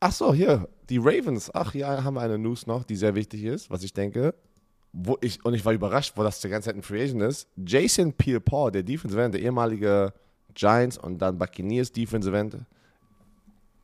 ach 0.00 0.12
so, 0.12 0.32
hier, 0.32 0.68
die 0.88 0.98
Ravens. 0.98 1.50
Ach 1.54 1.74
ja, 1.74 2.04
haben 2.04 2.14
wir 2.14 2.20
eine 2.20 2.38
News 2.38 2.66
noch, 2.66 2.84
die 2.84 2.96
sehr 2.96 3.14
wichtig 3.14 3.44
ist, 3.44 3.70
was 3.70 3.82
ich 3.82 3.92
denke. 3.92 4.34
Wo 4.92 5.16
ich, 5.22 5.44
und 5.44 5.54
ich 5.54 5.64
war 5.64 5.72
überrascht, 5.72 6.12
wo 6.16 6.22
das 6.22 6.40
die 6.40 6.48
ganze 6.48 6.66
Zeit 6.68 6.76
ein 6.76 6.82
Free 6.82 7.02
Agent 7.02 7.22
ist. 7.22 7.48
Jason 7.56 8.12
Pierre-Paul, 8.12 8.72
der 8.72 8.82
Defensive 8.82 9.22
End, 9.22 9.34
der 9.34 9.40
ehemalige 9.40 10.12
Giants 10.54 10.98
und 10.98 11.18
dann 11.18 11.38
Buccaneers 11.38 11.90
Defensive 11.92 12.36
End, 12.36 12.58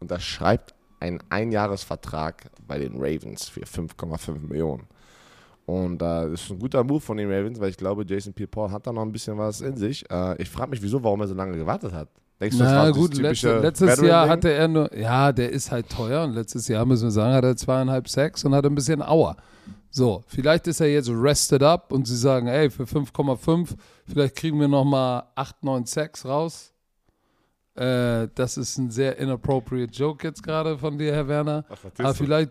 unterschreibt 0.00 0.74
einen 1.00 1.20
Einjahresvertrag 1.28 2.50
bei 2.66 2.78
den 2.78 2.94
Ravens 2.96 3.48
für 3.48 3.62
5,5 3.62 4.48
Millionen. 4.48 4.87
Und 5.66 6.00
äh, 6.00 6.30
das 6.30 6.44
ist 6.44 6.50
ein 6.50 6.58
guter 6.58 6.82
Move 6.82 7.00
von 7.00 7.18
den 7.18 7.30
Ravens, 7.30 7.61
weil 7.61 7.68
ich 7.68 7.76
glaube, 7.76 8.04
Jason 8.06 8.32
Pierre-Paul 8.32 8.70
hat 8.70 8.87
da 8.87 8.92
noch 8.92 9.02
ein 9.02 9.12
bisschen 9.12 9.37
was 9.37 9.61
in 9.61 9.76
sich. 9.76 10.11
Äh, 10.11 10.40
ich 10.40 10.48
frage 10.48 10.70
mich, 10.70 10.80
wieso, 10.82 11.02
warum 11.04 11.20
er 11.20 11.28
so 11.28 11.34
lange 11.34 11.56
gewartet 11.56 11.92
hat. 11.92 12.08
Denkst 12.40 12.56
du, 12.56 12.62
das 12.62 12.72
Na 12.72 12.82
war 12.84 12.92
gut, 12.92 13.14
letzte, 13.18 13.58
letztes 13.58 13.88
Veteran-Ding? 13.88 14.08
Jahr 14.08 14.28
hatte 14.28 14.52
er 14.52 14.68
nur, 14.68 14.96
ja, 14.96 15.32
der 15.32 15.50
ist 15.50 15.70
halt 15.70 15.90
teuer 15.90 16.24
und 16.24 16.34
letztes 16.34 16.68
Jahr, 16.68 16.87
müssen 16.87 17.04
wir 17.04 17.11
sagen, 17.11 17.34
hat 17.34 17.44
er 17.44 17.56
zweieinhalb 17.56 18.08
Sacks 18.08 18.44
und 18.44 18.54
hat 18.54 18.64
ein 18.64 18.74
bisschen 18.74 19.02
Auer. 19.02 19.37
So, 19.90 20.22
vielleicht 20.26 20.66
ist 20.68 20.80
er 20.80 20.87
jetzt 20.88 21.11
rested 21.11 21.62
up 21.62 21.92
und 21.92 22.06
sie 22.06 22.16
sagen, 22.16 22.46
ey, 22.46 22.70
für 22.70 22.84
5,5, 22.84 23.70
vielleicht 24.06 24.37
kriegen 24.37 24.61
wir 24.61 24.68
nochmal 24.68 25.24
8, 25.34 25.64
9 25.64 25.84
Sacks 25.87 26.24
raus. 26.24 26.72
Äh, 27.78 28.28
das 28.34 28.56
ist 28.56 28.76
ein 28.76 28.90
sehr 28.90 29.16
inappropriate 29.18 29.92
Joke 29.92 30.26
jetzt 30.26 30.42
gerade 30.42 30.76
von 30.76 30.98
dir, 30.98 31.12
Herr 31.12 31.28
Werner. 31.28 31.64
Ach, 31.68 31.76
Aber 31.84 31.92
das? 31.96 32.16
vielleicht, 32.16 32.50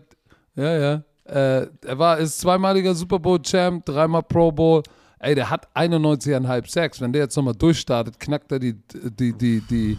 ja, 0.54 0.78
ja. 0.78 1.02
Äh, 1.24 1.68
er 1.84 1.98
war, 1.98 2.16
ist 2.16 2.38
zweimaliger 2.40 2.94
Super 2.94 3.18
Bowl-Champ, 3.18 3.84
dreimal 3.84 4.22
Pro 4.22 4.50
Bowl. 4.50 4.82
Ey, 5.18 5.34
der 5.34 5.50
hat 5.50 5.68
91,5 5.76 6.70
Sacks. 6.70 7.00
Wenn 7.02 7.12
der 7.12 7.22
jetzt 7.24 7.36
nochmal 7.36 7.54
durchstartet, 7.54 8.18
knackt 8.18 8.50
er 8.52 8.58
die, 8.58 8.72
die, 8.72 9.34
die, 9.34 9.60
die 9.60 9.98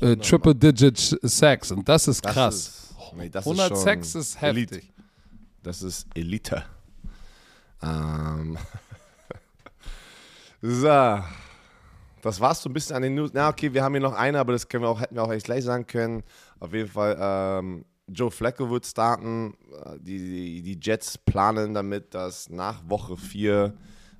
äh, 0.00 0.16
Triple-Digit 0.16 1.18
Sacks. 1.22 1.70
Und 1.70 1.88
das 1.88 2.08
ist 2.08 2.24
Das 2.24 2.32
krass. 2.32 2.54
Ist, 2.56 2.94
nee, 3.16 3.28
das 3.28 3.46
100 3.46 3.70
ist 3.70 3.76
schon 3.76 3.84
Sacks 3.84 4.14
ist 4.16 4.40
heftig. 4.40 4.70
Elite. 4.72 4.86
Das 5.62 5.82
ist 5.82 6.08
Elite. 6.16 6.64
Ähm. 7.80 8.58
so. 10.62 11.18
Das 12.24 12.40
war's 12.40 12.62
so 12.62 12.70
ein 12.70 12.72
bisschen 12.72 12.96
an 12.96 13.02
den 13.02 13.14
News. 13.14 13.30
Na, 13.34 13.48
okay, 13.48 13.72
wir 13.72 13.82
haben 13.84 13.92
hier 13.94 14.00
noch 14.00 14.14
eine, 14.14 14.38
aber 14.38 14.52
das 14.52 14.68
können 14.68 14.82
wir 14.84 14.88
auch, 14.88 15.00
hätten 15.00 15.14
wir 15.14 15.22
auch 15.22 15.32
echt 15.32 15.44
gleich 15.46 15.64
sagen 15.64 15.86
können. 15.86 16.22
Auf 16.60 16.72
jeden 16.72 16.88
Fall, 16.88 17.16
ähm, 17.20 17.84
Joe 18.08 18.30
Flacco 18.30 18.68
wird 18.70 18.86
starten. 18.86 19.54
Äh, 19.84 19.98
Die, 20.00 20.18
die, 20.18 20.62
die 20.62 20.78
Jets 20.82 21.18
planen 21.18 21.74
damit, 21.74 22.14
dass 22.14 22.48
nach 22.50 22.82
Woche 22.88 23.16
4 23.16 23.74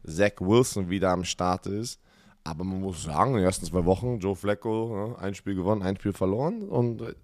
Zach 0.07 0.33
Wilson 0.41 0.91
wieder 0.91 1.11
am 1.11 1.25
Start 1.25 1.67
ist. 1.67 1.99
Aber 2.45 2.63
man 2.65 2.81
muss 2.81 3.03
sagen, 3.05 3.31
in 3.33 3.37
den 3.39 3.47
ersten 3.47 3.65
zwei 3.65 3.85
Wochen, 3.87 4.19
Joe 4.19 4.37
Flacco, 4.37 5.09
ja, 5.17 5.19
ein 5.23 5.35
Spiel 5.35 5.55
gewonnen, 5.55 5.83
ein 5.83 5.97
Spiel 5.97 6.13
verloren 6.13 6.63
und 6.69 7.01
äh, 7.01 7.15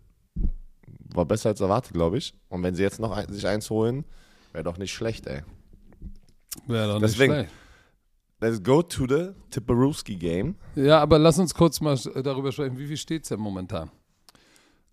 war 1.13 1.27
besser 1.27 1.51
als 1.51 1.61
erwartet, 1.61 1.93
glaube 1.93 2.17
ich. 2.19 2.35
Und 2.49 2.63
wenn 2.63 2.75
sie 2.75 2.83
jetzt 2.83 3.01
noch 3.01 3.11
ein, 3.15 3.31
sich 3.31 3.47
eins 3.47 3.69
holen, 3.69 4.05
wäre 4.53 4.65
doch 4.65 4.79
nicht 4.79 4.93
schlecht, 4.95 5.27
ey. 5.27 5.43
Wäre 6.67 6.87
doch 6.89 7.01
nicht 7.01 7.05
Deswegen- 7.15 7.33
schlecht. 7.35 7.51
Let's 8.41 8.63
go 8.63 8.81
to 8.83 9.07
the 9.07 9.31
Tipperowski 9.51 10.17
game. 10.17 10.55
Ja, 10.75 11.01
aber 11.01 11.19
lass 11.19 11.39
uns 11.39 11.55
kurz 11.55 11.81
mal 11.81 11.99
äh, 12.15 12.23
darüber 12.23 12.53
sprechen. 12.53 12.79
Wie 12.79 12.87
viel 12.87 12.97
steht 12.97 13.25
es 13.25 13.29
denn 13.29 13.41
momentan 13.41 13.91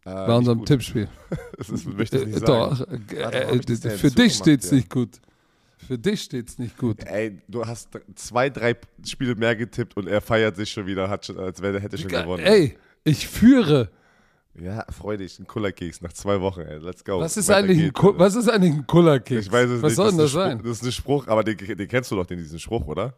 Äh, 0.06 0.14
bei 0.14 0.36
unserem 0.36 0.60
gut. 0.60 0.68
Tippspiel? 0.68 1.08
Das 1.58 1.70
ist, 1.70 1.86
möchte 1.88 2.18
ich 2.20 2.26
nicht 2.28 2.42
Äh, 2.44 2.46
sagen. 2.46 3.06
Doch, 3.10 3.14
äh, 3.14 3.58
äh, 3.58 3.98
für 3.98 4.12
dich 4.12 4.34
steht 4.36 4.64
es 4.64 4.70
hier? 4.70 4.78
nicht 4.80 4.90
gut. 4.90 5.20
Für 5.78 5.98
dich 5.98 6.22
steht's 6.24 6.58
nicht 6.58 6.78
gut. 6.78 7.04
Ey, 7.06 7.40
du 7.48 7.64
hast 7.66 7.90
zwei, 8.16 8.50
drei 8.50 8.76
Spiele 9.06 9.36
mehr 9.36 9.56
getippt 9.56 9.96
und 9.96 10.08
er 10.08 10.22
feiert 10.22 10.56
sich 10.56 10.72
schon 10.72 10.86
wieder, 10.88 11.08
hat 11.10 11.26
schon, 11.26 11.38
als 11.40 11.62
wäre 11.62 11.80
hätte 11.80 11.98
schon 11.98 12.10
gewonnen. 12.10 12.44
Ey, 12.44 12.76
ich 13.04 13.28
führe. 13.28 13.90
Ja, 14.60 14.84
freu 14.90 15.18
dich, 15.18 15.38
ein 15.40 15.46
Kullerkeks 15.46 16.02
nach 16.02 16.12
zwei 16.14 16.42
Wochen, 16.42 16.62
ey. 16.62 16.80
Let's 16.80 17.06
go. 17.06 17.20
Was 17.20 17.38
ist, 17.38 17.48
Weiter 17.48 17.60
eigentlich 17.60 17.84
ein, 17.84 17.94
Ku 17.94 18.14
was 18.18 18.36
ist 18.36 18.50
eigentlich 18.50 18.74
ein 18.74 18.88
Kullerkeks? 18.88 19.46
Ich 19.46 19.52
weiß 19.52 19.70
es 19.70 19.82
was 19.84 19.92
nicht. 19.92 19.96
soll 19.96 20.10
denn 20.10 20.18
das 20.18 20.32
sein? 20.32 20.52
Spruch, 20.58 20.64
das 20.68 20.78
ist 20.82 20.84
ein 20.86 20.92
Spruch, 20.92 21.28
aber 21.28 21.44
den, 21.44 21.58
den 21.58 21.88
kennst 21.88 22.12
du 22.12 22.16
doch, 22.16 22.26
den, 22.26 22.40
diesen 22.40 22.60
Spruch, 22.60 22.88
oder? 22.88 23.14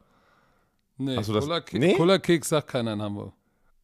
Nee, 0.99 1.15
Hast 1.15 1.29
du 1.29 1.33
das- 1.33 1.45
Kullerke 1.45 1.79
Nee? 1.79 1.95
Kullerkeks 1.95 2.49
sagt 2.49 2.67
keiner 2.67 2.93
in 2.93 3.01
Hamburg. 3.01 3.33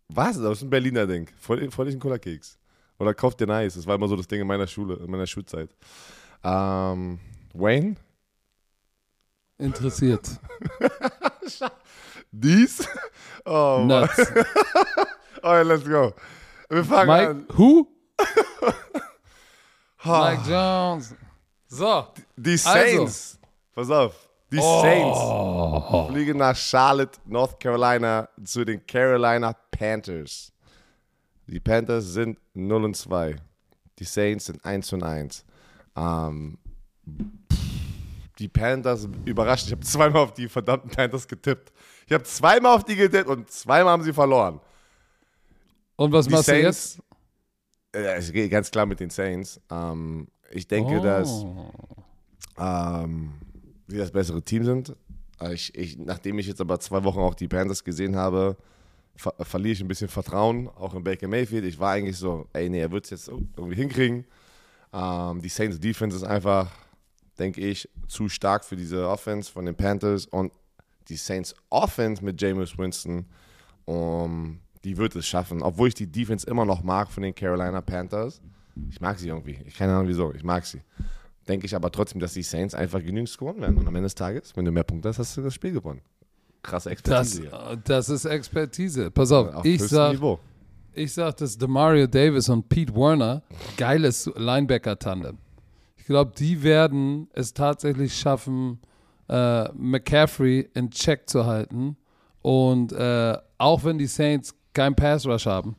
Was? 0.10 0.38
Das 0.38 0.58
ist 0.58 0.64
ein 0.64 0.70
Berliner 0.70 1.08
Ding. 1.08 1.30
Voll, 1.40 1.72
voll 1.72 1.88
ein 1.88 1.98
Kullerkeks. 2.00 2.60
Oder 3.00 3.14
kauft 3.14 3.40
dir 3.40 3.48
Nice. 3.48 3.76
Das 3.76 3.88
war 3.88 3.96
immer 3.96 4.08
so 4.08 4.16
das 4.16 4.28
Ding 4.28 4.42
in 4.42 4.48
meiner 4.48 4.68
Schule, 4.68 4.96
in 4.98 5.10
meiner 5.10 5.26
Schulzeit. 5.26 5.70
Ähm, 6.44 7.20
Wayne? 7.54 7.96
Interessiert. 9.58 10.28
Dies? 12.32 12.88
Oh. 13.46 13.84
Nuts. 13.88 14.18
Oh, 15.48 15.62
let's 15.64 15.86
go. 15.88 16.12
Wir 16.70 16.84
fangen 16.84 17.10
an. 17.12 17.38
Mike, 17.38 17.54
who? 17.56 17.88
Ha. 20.00 20.32
Mike 20.32 20.50
Jones. 20.50 21.14
So. 21.68 22.08
Die 22.36 22.58
Saints. 22.58 23.38
Pass 23.76 23.92
auf. 23.92 24.25
Die 24.56 24.62
Saints 24.62 26.12
fliegen 26.12 26.38
nach 26.38 26.56
Charlotte, 26.56 27.20
North 27.26 27.60
Carolina 27.60 28.30
zu 28.44 28.64
den 28.64 28.86
Carolina 28.86 29.54
Panthers. 29.72 30.52
Die 31.48 31.60
Panthers 31.60 32.06
sind 32.06 32.38
0 32.54 32.86
und 32.86 32.96
2. 32.96 33.36
Die 34.00 34.04
Saints 34.04 34.46
sind 34.46 34.64
1 34.66 34.94
und 34.94 35.04
1. 35.04 35.46
Ähm, 35.96 36.58
die 38.40 38.48
Panthers 38.48 39.08
überrascht. 39.26 39.66
Ich 39.68 39.72
habe 39.72 39.82
zweimal 39.82 40.24
auf 40.24 40.34
die 40.34 40.48
verdammten 40.50 40.90
Panthers 40.90 41.28
getippt. 41.28 41.72
Ich 42.08 42.14
habe 42.14 42.24
zweimal 42.24 42.76
auf 42.76 42.84
die 42.84 42.96
getippt 42.96 43.30
und 43.30 43.50
zweimal 43.50 43.94
haben 43.94 44.04
sie 44.04 44.14
verloren. 44.14 44.60
Und 45.96 46.12
was 46.12 46.26
Die 46.28 46.32
machst 46.34 46.46
Saints- 46.48 46.98
du 46.98 47.02
jetzt? 48.00 48.06
Äh, 48.08 48.18
Es 48.18 48.32
geht 48.32 48.52
ganz 48.52 48.70
klar 48.70 48.86
mit 48.86 49.00
den 49.00 49.10
Saints. 49.10 49.60
Ähm, 49.72 50.28
ich 50.52 50.68
denke, 50.68 51.00
dass 51.00 51.30
Oh. 51.30 51.72
ähm, 52.58 53.34
sie 53.88 53.98
das 53.98 54.12
bessere 54.12 54.42
Team 54.42 54.64
sind. 54.64 54.96
Äh, 55.40 55.54
Ich, 55.54 55.76
ich, 55.76 55.98
nachdem 55.98 56.40
ich 56.40 56.48
jetzt 56.48 56.62
aber 56.62 56.80
zwei 56.80 57.04
Wochen 57.04 57.20
auch 57.20 57.36
die 57.36 57.48
Panthers 57.48 57.84
gesehen 57.84 58.16
habe, 58.16 58.58
ver 59.16 59.34
verliere 59.40 59.74
ich 59.74 59.82
ein 59.82 59.88
bisschen 59.88 60.08
Vertrauen, 60.10 60.68
auch 60.70 60.94
in 60.94 61.04
Baker 61.04 61.28
Mayfield. 61.28 61.66
Ich 61.66 61.80
war 61.80 61.92
eigentlich 61.92 62.18
so, 62.18 62.48
ey, 62.54 62.70
nee, 62.70 62.80
er 62.80 62.92
wird 62.92 63.06
es 63.06 63.12
jetzt 63.12 63.28
irgendwie 63.28 63.76
hinkriegen. 63.76 64.26
Ähm, 64.94 65.42
die 65.42 65.50
Saints 65.50 65.80
Defense 65.80 66.16
ist 66.18 66.24
einfach, 66.24 66.72
denke 67.40 67.62
ich, 67.62 67.90
zu 68.08 68.30
stark 68.30 68.66
für 68.66 68.76
diese 68.76 69.08
Offense 69.08 69.52
von 69.52 69.66
den 69.66 69.76
Panthers 69.76 70.26
und 70.26 70.52
die 71.10 71.18
Saints 71.18 71.56
Offense 71.70 72.24
mit 72.24 72.42
Jameis 72.42 72.78
Winston, 72.78 73.26
um, 73.86 74.60
die 74.84 74.98
wird 74.98 75.16
es 75.16 75.28
schaffen. 75.28 75.62
Obwohl 75.62 75.90
ich 75.90 75.94
die 75.94 76.08
Defense 76.08 76.48
immer 76.48 76.66
noch 76.66 76.84
mag 76.84 77.12
von 77.12 77.24
den 77.24 77.36
Carolina 77.36 77.82
Panthers. 77.82 78.42
Ich 78.90 79.00
mag 79.00 79.18
sie 79.20 79.30
irgendwie. 79.30 79.60
Ich 79.66 79.76
keine 79.76 79.94
Ahnung 79.94 80.08
wieso. 80.08 80.34
Ich 80.34 80.44
mag 80.44 80.66
sie 80.66 80.82
denke 81.48 81.66
ich 81.66 81.76
aber 81.76 81.92
trotzdem, 81.92 82.20
dass 82.20 82.34
die 82.34 82.44
Saints 82.44 82.74
einfach 82.74 83.00
genügend 83.00 83.30
scoren 83.30 83.62
werden. 83.62 83.78
Und 83.78 83.88
am 83.88 83.96
Ende 83.96 84.06
des 84.08 84.16
Tages, 84.16 84.56
wenn 84.56 84.66
du 84.66 84.72
mehr 84.72 84.84
Punkte 84.84 85.10
hast, 85.10 85.20
hast 85.20 85.38
du 85.38 85.42
das 85.42 85.54
Spiel 85.54 85.72
gewonnen. 85.74 86.02
Krasse 86.64 86.90
Das, 87.04 87.38
Expertise 87.38 87.42
hier. 87.42 87.78
das 87.84 88.10
ist 88.10 88.26
Expertise. 88.26 89.12
Pass 89.12 89.32
auf, 89.32 89.54
Auf 89.54 89.66
ich 89.66 89.82
sag, 89.84 90.14
Niveau. 90.14 90.40
ich 90.94 91.14
sag, 91.14 91.38
dass 91.38 91.58
Demario 91.58 92.08
Davis 92.08 92.50
und 92.50 92.68
Pete 92.68 92.96
Werner 92.96 93.44
geiles 93.78 94.32
Linebacker-Tandem. 94.36 95.38
Ich 95.98 96.06
glaube, 96.06 96.32
die 96.38 96.62
werden 96.64 97.30
es 97.34 97.54
tatsächlich 97.54 98.16
schaffen, 98.18 98.80
äh, 99.30 99.72
McCaffrey 99.74 100.70
in 100.74 100.90
Check 100.90 101.30
zu 101.30 101.46
halten. 101.46 101.98
Und 102.42 102.92
äh, 102.94 103.38
auch 103.58 103.84
wenn 103.84 103.98
die 103.98 104.06
Saints 104.08 104.56
keinen 104.74 104.96
Pass-Rush 104.96 105.46
haben. 105.46 105.76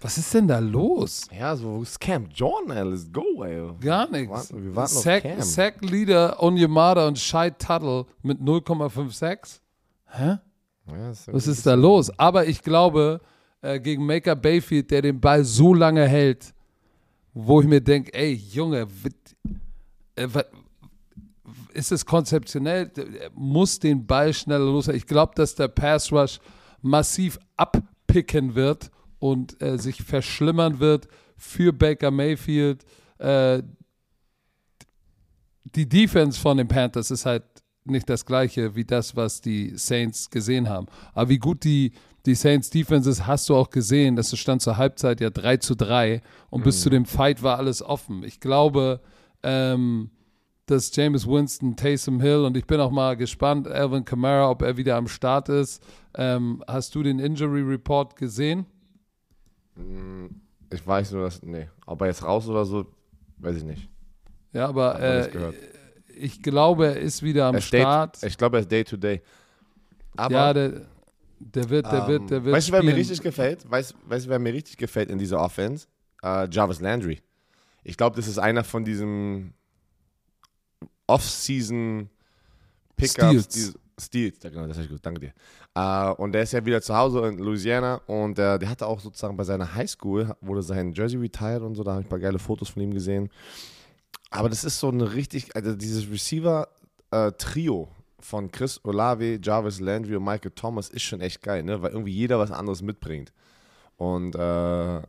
Was 0.00 0.18
ist 0.18 0.32
denn 0.34 0.46
da 0.46 0.58
los? 0.58 1.22
Ja, 1.36 1.56
so 1.56 1.76
wo 1.78 1.82
ist 1.82 1.98
Cam 2.00 2.26
Jordan, 2.34 2.76
ey, 2.76 2.84
let's 2.84 3.10
go, 3.10 3.42
ey. 3.44 3.70
Gar 3.80 4.10
nichts. 4.10 4.30
warten- 4.30 4.62
wir 4.64 4.76
warten 4.76 4.96
auf 4.96 5.02
Sack, 5.02 5.22
Cam. 5.22 5.40
Sack 5.42 5.82
Leader 5.82 6.42
Onyemada 6.42 7.08
und 7.08 7.18
Shai 7.18 7.50
Tuttle 7.50 8.04
mit 8.22 8.40
0,56. 8.40 9.60
Hä? 10.08 10.38
Ja, 10.88 11.08
das 11.08 11.26
Was 11.32 11.46
ist 11.46 11.66
da 11.66 11.74
los? 11.74 12.10
Aber 12.18 12.46
ich 12.46 12.62
glaube, 12.62 13.20
äh, 13.62 13.80
gegen 13.80 14.04
Maker 14.06 14.36
Bayfield, 14.36 14.90
der 14.90 15.02
den 15.02 15.20
Ball 15.20 15.44
so 15.44 15.72
lange 15.74 16.06
hält, 16.06 16.52
wo 17.32 17.60
ich 17.60 17.66
mir 17.66 17.80
denke, 17.80 18.12
ey, 18.14 18.32
Junge, 18.34 18.86
äh, 20.14 20.28
ist 21.72 21.90
es 21.92 22.04
konzeptionell? 22.06 22.90
Er 22.96 23.30
muss 23.34 23.78
den 23.78 24.06
Ball 24.06 24.32
schneller 24.32 24.64
los. 24.64 24.88
Ich 24.88 25.06
glaube, 25.06 25.32
dass 25.36 25.54
der 25.54 25.68
Pass 25.68 26.12
Rush 26.12 26.38
massiv 26.82 27.38
abpicken 27.56 28.54
wird 28.54 28.90
und 29.18 29.60
äh, 29.62 29.78
sich 29.78 30.02
verschlimmern 30.02 30.78
wird 30.80 31.08
für 31.36 31.72
Baker 31.72 32.10
Mayfield. 32.10 32.84
Äh, 33.18 33.62
die 35.64 35.88
Defense 35.88 36.40
von 36.40 36.56
den 36.56 36.68
Panthers 36.68 37.10
ist 37.10 37.26
halt 37.26 37.44
nicht 37.84 38.08
das 38.08 38.24
gleiche 38.26 38.74
wie 38.74 38.84
das, 38.84 39.16
was 39.16 39.40
die 39.40 39.76
Saints 39.76 40.30
gesehen 40.30 40.68
haben. 40.68 40.86
Aber 41.12 41.28
wie 41.28 41.38
gut 41.38 41.64
die, 41.64 41.92
die 42.24 42.34
Saints 42.34 42.70
Defense 42.70 43.08
ist, 43.08 43.26
hast 43.26 43.48
du 43.48 43.56
auch 43.56 43.70
gesehen. 43.70 44.16
Das 44.16 44.36
stand 44.36 44.62
zur 44.62 44.76
Halbzeit 44.76 45.20
ja 45.20 45.30
3 45.30 45.58
zu 45.58 45.74
3 45.76 46.20
und 46.50 46.64
bis 46.64 46.80
zu 46.80 46.90
dem 46.90 47.04
Fight 47.04 47.42
war 47.42 47.58
alles 47.58 47.82
offen. 47.82 48.24
Ich 48.24 48.40
glaube, 48.40 49.00
ähm, 49.42 50.10
dass 50.66 50.94
James 50.94 51.26
Winston, 51.26 51.76
Taysom 51.76 52.20
Hill 52.20 52.44
und 52.44 52.56
ich 52.56 52.66
bin 52.66 52.80
auch 52.80 52.90
mal 52.90 53.16
gespannt, 53.16 53.68
Alvin 53.68 54.04
Kamara, 54.04 54.50
ob 54.50 54.62
er 54.62 54.76
wieder 54.76 54.96
am 54.96 55.06
Start 55.06 55.48
ist. 55.48 55.82
Ähm, 56.14 56.62
hast 56.66 56.94
du 56.96 57.04
den 57.04 57.20
Injury 57.20 57.62
Report 57.62 58.16
gesehen? 58.16 58.66
Ich 60.70 60.86
weiß 60.86 61.12
nur, 61.12 61.24
dass, 61.24 61.42
nee, 61.42 61.68
ob 61.86 62.00
er 62.00 62.08
jetzt 62.08 62.22
raus 62.22 62.48
oder 62.48 62.64
so, 62.64 62.86
weiß 63.38 63.56
ich 63.56 63.64
nicht. 63.64 63.88
Ja, 64.52 64.68
aber 64.68 65.00
äh, 65.00 65.52
ich 66.08 66.42
glaube, 66.42 66.86
er 66.86 66.96
ist 67.00 67.22
wieder 67.22 67.46
am 67.46 67.60
steht- 67.60 67.82
Start. 67.82 68.22
Ich 68.22 68.36
glaube, 68.38 68.56
er 68.56 68.60
ist 68.60 68.70
Day 68.72 68.84
to 68.84 68.96
Day. 68.96 69.22
Aber, 70.16 70.34
ja, 70.34 70.52
der, 70.54 70.86
der 71.38 71.68
wird, 71.68 71.86
der 71.86 72.08
wird, 72.08 72.30
der 72.30 72.44
wird. 72.44 72.56
weißt 72.56 72.68
du, 72.68 72.72
wer 72.72 72.82
mir 72.82 72.96
richtig 72.96 73.20
gefällt? 73.20 73.70
Weißt 73.70 73.94
weißt 74.06 74.26
du, 74.26 74.30
wer 74.30 74.38
mir 74.38 74.52
richtig 74.54 74.76
gefällt 74.78 75.10
in 75.10 75.18
dieser 75.18 75.40
Offense? 75.40 75.86
Äh, 76.22 76.48
Jarvis 76.50 76.80
Landry. 76.80 77.20
Ich 77.84 77.96
glaube, 77.96 78.16
das 78.16 78.26
ist 78.26 78.38
einer 78.38 78.64
von 78.64 78.84
diesen 78.84 79.52
Off-Season 81.06 82.08
Pickups. 82.96 83.44
Steals. 83.44 83.78
Ja, 84.12 84.50
genau, 84.50 84.66
das 84.66 84.78
ist 84.78 84.88
gut, 84.88 85.00
danke 85.02 85.20
dir. 85.20 85.32
Äh, 85.74 86.12
und 86.14 86.32
der 86.32 86.42
ist 86.42 86.52
ja 86.52 86.64
wieder 86.64 86.82
zu 86.82 86.94
Hause 86.94 87.26
in 87.28 87.38
Louisiana 87.38 87.96
und 88.06 88.38
äh, 88.38 88.58
der 88.58 88.68
hatte 88.68 88.86
auch 88.86 89.00
sozusagen 89.00 89.36
bei 89.36 89.44
seiner 89.44 89.74
Highschool, 89.74 90.34
wurde 90.40 90.62
sein 90.62 90.92
Jersey 90.92 91.18
retired 91.18 91.62
und 91.62 91.74
so, 91.74 91.82
da 91.82 91.92
habe 91.92 92.02
ich 92.02 92.06
ein 92.06 92.10
paar 92.10 92.18
geile 92.18 92.38
Fotos 92.38 92.68
von 92.68 92.82
ihm 92.82 92.92
gesehen. 92.92 93.30
Aber 94.30 94.48
das 94.48 94.64
ist 94.64 94.80
so 94.80 94.88
eine 94.88 95.14
richtig, 95.14 95.54
also 95.56 95.74
dieses 95.74 96.10
Receiver-Trio 96.10 97.88
von 98.20 98.50
Chris 98.50 98.80
Olave, 98.84 99.38
Jarvis 99.42 99.80
Landry 99.80 100.16
und 100.16 100.24
Michael 100.24 100.50
Thomas 100.50 100.88
ist 100.88 101.02
schon 101.02 101.20
echt 101.20 101.42
geil, 101.42 101.62
ne? 101.62 101.80
weil 101.80 101.92
irgendwie 101.92 102.12
jeder 102.12 102.38
was 102.38 102.50
anderes 102.50 102.82
mitbringt. 102.82 103.32
Und 103.96 104.34
äh, 104.34 105.02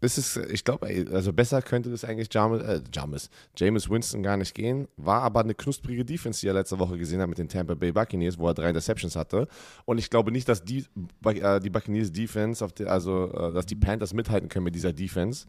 es 0.00 0.18
ist, 0.18 0.36
ich 0.36 0.62
glaube, 0.64 0.86
also 1.10 1.32
besser 1.32 1.62
könnte 1.62 1.90
das 1.90 2.04
eigentlich 2.04 2.28
James, 2.30 2.62
äh, 2.62 2.80
James, 2.92 3.30
James 3.56 3.88
Winston 3.88 4.22
gar 4.22 4.36
nicht 4.36 4.54
gehen. 4.54 4.88
War 4.96 5.22
aber 5.22 5.40
eine 5.40 5.54
knusprige 5.54 6.04
Defense, 6.04 6.40
die 6.40 6.48
er 6.48 6.54
letzte 6.54 6.78
Woche 6.78 6.98
gesehen 6.98 7.20
hat 7.20 7.28
mit 7.28 7.38
den 7.38 7.48
Tampa 7.48 7.74
Bay 7.74 7.92
Buccaneers, 7.92 8.38
wo 8.38 8.46
er 8.46 8.54
drei 8.54 8.68
Interceptions 8.68 9.16
hatte. 9.16 9.48
Und 9.86 9.98
ich 9.98 10.10
glaube 10.10 10.32
nicht, 10.32 10.48
dass 10.48 10.62
die, 10.62 10.84
äh, 11.24 11.60
die 11.60 11.70
Buccaneers 11.70 12.12
Defense, 12.12 12.66
die, 12.78 12.84
also 12.84 13.32
äh, 13.32 13.52
dass 13.52 13.64
die 13.64 13.76
Panthers 13.76 14.12
mithalten 14.12 14.48
können 14.48 14.64
mit 14.64 14.74
dieser 14.74 14.92
Defense. 14.92 15.46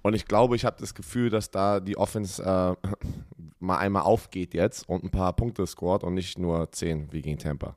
Und 0.00 0.14
ich 0.14 0.26
glaube, 0.26 0.56
ich 0.56 0.64
habe 0.64 0.76
das 0.80 0.94
Gefühl, 0.94 1.28
dass 1.28 1.50
da 1.50 1.78
die 1.78 1.96
Offense 1.96 2.42
äh, 2.42 2.88
mal 3.60 3.78
einmal 3.78 4.02
aufgeht 4.02 4.54
jetzt 4.54 4.88
und 4.88 5.04
ein 5.04 5.10
paar 5.10 5.34
Punkte 5.34 5.66
scored 5.66 6.02
und 6.02 6.14
nicht 6.14 6.38
nur 6.38 6.70
zehn 6.72 7.12
wie 7.12 7.20
gegen 7.20 7.38
Tampa. 7.38 7.76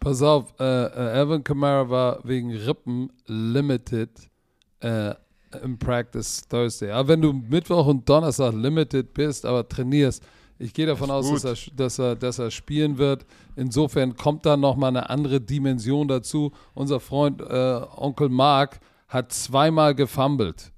Pass 0.00 0.20
auf, 0.20 0.52
äh, 0.60 0.64
äh, 0.64 1.18
Alvin 1.18 1.42
Kamara 1.44 1.88
war 1.88 2.20
wegen 2.24 2.54
Rippen 2.54 3.10
limited 3.26 4.10
äh, 4.80 5.14
im 5.62 5.78
Practice 5.78 6.42
Thursday. 6.48 6.90
Aber 6.90 7.08
wenn 7.08 7.22
du 7.22 7.32
Mittwoch 7.32 7.86
und 7.86 8.08
Donnerstag 8.08 8.54
limited 8.54 9.12
bist, 9.14 9.46
aber 9.46 9.68
trainierst, 9.68 10.22
ich 10.58 10.72
gehe 10.72 10.86
davon 10.86 11.10
aus, 11.10 11.42
dass 11.42 11.44
er, 11.44 11.74
dass, 11.74 11.98
er, 11.98 12.16
dass 12.16 12.38
er 12.38 12.50
spielen 12.50 12.98
wird. 12.98 13.26
Insofern 13.56 14.16
kommt 14.16 14.46
da 14.46 14.56
nochmal 14.56 14.90
eine 14.90 15.10
andere 15.10 15.40
Dimension 15.40 16.06
dazu. 16.06 16.52
Unser 16.74 17.00
Freund 17.00 17.40
äh, 17.40 17.80
Onkel 17.96 18.28
Mark 18.28 18.78
hat 19.08 19.32
zweimal 19.32 19.94
gefummelt. 19.94 20.72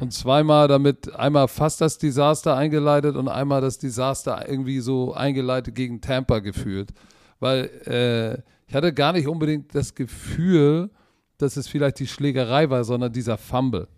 Und 0.00 0.14
zweimal 0.14 0.66
damit 0.66 1.14
einmal 1.14 1.46
fast 1.46 1.82
das 1.82 1.98
Desaster 1.98 2.56
eingeleitet 2.56 3.16
und 3.16 3.28
einmal 3.28 3.60
das 3.60 3.78
Desaster 3.78 4.48
irgendwie 4.48 4.80
so 4.80 5.12
eingeleitet 5.12 5.74
gegen 5.74 6.00
Tampa 6.00 6.38
gefühlt. 6.38 6.94
Weil 7.38 7.64
äh, 7.86 8.42
ich 8.66 8.74
hatte 8.74 8.94
gar 8.94 9.12
nicht 9.12 9.28
unbedingt 9.28 9.74
das 9.74 9.94
Gefühl, 9.94 10.90
dass 11.38 11.56
es 11.56 11.68
vielleicht 11.68 11.98
die 11.98 12.06
Schlägerei 12.06 12.70
war, 12.70 12.84
sondern 12.84 13.12
dieser 13.12 13.36
Fumble. 13.38 13.88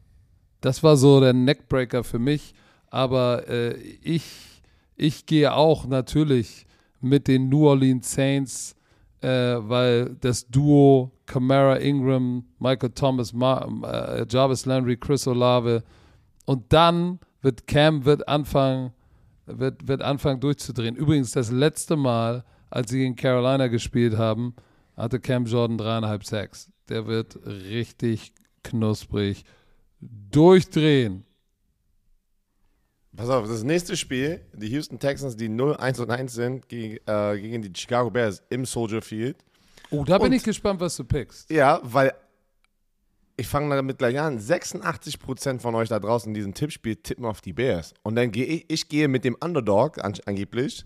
Das 0.61 0.83
war 0.83 0.97
so 0.97 1.21
der 1.21 1.33
Neckbreaker 1.33 2.03
für 2.05 2.19
mich. 2.19 2.55
Aber 2.89 3.49
äh, 3.49 3.75
ich, 4.03 4.25
Ich 4.97 5.27
gehe 5.27 5.53
auch 5.55 5.87
natürlich 5.87 6.67
mit 7.01 7.29
den 7.29 7.51
New 7.51 7.67
Orleans 7.67 8.11
Saints, 8.11 8.75
äh, 9.21 9.29
weil 9.29 10.17
das 10.21 10.49
Duo 10.49 11.13
Camara 11.27 11.77
Ingram, 11.77 12.45
Michael 12.59 12.91
Thomas, 12.91 13.33
Ma 13.33 13.69
äh, 13.85 14.25
Jarvis 14.29 14.65
Landry, 14.65 14.97
Chris 14.97 15.27
Olave 15.27 15.83
und 16.47 16.73
dann 16.73 17.19
wird 17.43 17.67
Cam 17.67 18.05
wird 18.07 18.27
anfangen, 18.27 18.93
wird, 19.45 19.87
wird 19.87 20.01
anfangen 20.01 20.41
durchzudrehen. 20.41 20.97
Übrigens 20.97 21.33
das 21.33 21.51
letzte 21.51 21.97
Mal, 21.97 22.45
als 22.71 22.91
sie 22.91 22.99
gegen 22.99 23.17
Carolina 23.17 23.67
gespielt 23.67 24.17
haben, 24.17 24.55
hatte 24.97 25.21
Cam 25.21 25.45
Jordan 25.45 25.77
dreieinhalb 25.77 26.25
Sacks. 26.25 26.73
Der 26.89 27.07
wird 27.07 27.39
richtig 27.47 28.33
knusprig 28.63 29.45
durchdrehen. 30.01 31.25
Pass 33.17 33.31
auf, 33.31 33.49
das 33.49 33.63
nächste 33.63 33.97
Spiel, 33.97 34.43
die 34.53 34.69
Houston 34.69 34.99
Texans, 34.99 35.37
die 35.37 35.49
0-1 35.49 36.01
und 36.03 36.11
1 36.11 36.35
sind, 36.35 36.69
gegen, 36.69 36.99
äh, 37.07 37.41
gegen 37.41 37.63
die 37.63 37.73
Chicago 37.75 38.11
Bears 38.11 38.43
im 38.51 38.67
Soldier 38.67 39.01
Field. 39.01 39.39
Oh, 39.91 40.05
da 40.05 40.19
bin 40.19 40.27
Und- 40.29 40.33
ich 40.35 40.43
gespannt, 40.43 40.81
was 40.81 40.97
du 40.97 41.05
pickst. 41.05 41.51
Ja, 41.51 41.81
weil 41.83 42.13
ich 43.39 43.47
fange 43.47 43.75
damit 43.75 43.99
gleich 43.99 44.19
an. 44.21 44.39
86% 44.39 45.63
von 45.63 45.75
euch 45.75 45.89
da 45.89 45.99
draußen 45.99 46.29
in 46.29 46.35
diesem 46.35 46.53
Tippspiel 46.55 46.97
tippen 46.97 47.25
auf 47.25 47.41
die 47.41 47.53
Bears. 47.55 47.95
Und 48.03 48.17
dann 48.17 48.31
gehe 48.33 48.45
ich, 48.47 48.65
ich 48.69 48.89
gehe 48.89 49.09
mit 49.09 49.25
dem 49.25 49.37
Underdog 49.43 50.03
an, 50.05 50.15
angeblich 50.27 50.85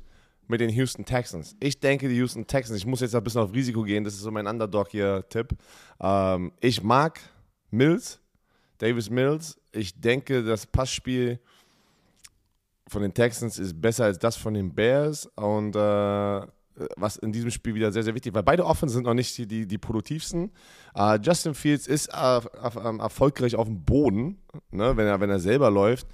mit 0.50 0.60
den 0.60 0.70
Houston 0.70 1.04
Texans. 1.04 1.56
Ich 1.60 1.80
denke, 1.80 2.08
die 2.08 2.16
Houston 2.16 2.46
Texans, 2.46 2.78
ich 2.78 2.86
muss 2.86 3.00
jetzt 3.00 3.14
ein 3.14 3.22
bisschen 3.22 3.40
auf 3.40 3.54
Risiko 3.54 3.82
gehen, 3.82 4.04
das 4.04 4.14
ist 4.14 4.20
so 4.20 4.30
mein 4.30 4.46
Underdog 4.46 4.88
hier 4.90 5.24
Tipp. 5.28 5.54
Ähm, 6.00 6.52
ich 6.60 6.82
mag 6.82 7.20
Mills, 7.70 8.20
Davis 8.78 9.08
Mills. 9.08 9.58
Ich 9.72 9.98
denke, 9.98 10.42
das 10.42 10.66
Passspiel 10.66 11.38
von 12.88 13.02
den 13.02 13.14
Texans 13.14 13.58
ist 13.58 13.80
besser 13.80 14.06
als 14.06 14.18
das 14.18 14.36
von 14.36 14.52
den 14.52 14.74
Bears 14.74 15.26
und 15.36 15.76
äh, 15.76 16.40
was 16.96 17.16
in 17.16 17.30
diesem 17.30 17.50
Spiel 17.50 17.74
wieder 17.74 17.92
sehr, 17.92 18.02
sehr 18.02 18.14
wichtig, 18.14 18.34
weil 18.34 18.42
beide 18.42 18.64
Offense 18.66 18.94
sind 18.94 19.04
noch 19.04 19.14
nicht 19.14 19.36
die, 19.38 19.46
die, 19.46 19.66
die 19.66 19.78
produktivsten. 19.78 20.50
Äh, 20.94 21.20
Justin 21.22 21.54
Fields 21.54 21.86
ist 21.86 22.10
ähm, 22.12 22.98
erfolgreich 22.98 23.54
auf 23.54 23.66
dem 23.66 23.84
Boden, 23.84 24.38
ne, 24.72 24.96
wenn, 24.96 25.06
er, 25.06 25.20
wenn 25.20 25.30
er 25.30 25.38
selber 25.38 25.70
läuft. 25.70 26.08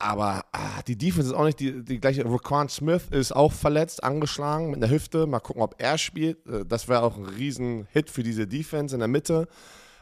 Aber 0.00 0.46
ah, 0.52 0.80
die 0.88 0.96
Defense 0.96 1.28
ist 1.28 1.36
auch 1.36 1.44
nicht 1.44 1.60
die, 1.60 1.84
die 1.84 2.00
gleiche. 2.00 2.24
Raquan 2.24 2.70
Smith 2.70 3.08
ist 3.10 3.32
auch 3.36 3.52
verletzt, 3.52 4.02
angeschlagen 4.02 4.70
mit 4.70 4.82
einer 4.82 4.90
Hüfte. 4.90 5.26
Mal 5.26 5.40
gucken, 5.40 5.62
ob 5.62 5.74
er 5.78 5.98
spielt. 5.98 6.46
Äh, 6.46 6.64
Das 6.64 6.88
wäre 6.88 7.02
auch 7.02 7.18
ein 7.18 7.26
riesen 7.26 7.86
Hit 7.92 8.08
für 8.08 8.22
diese 8.22 8.46
Defense 8.46 8.94
in 8.94 9.00
der 9.00 9.08
Mitte. 9.08 9.46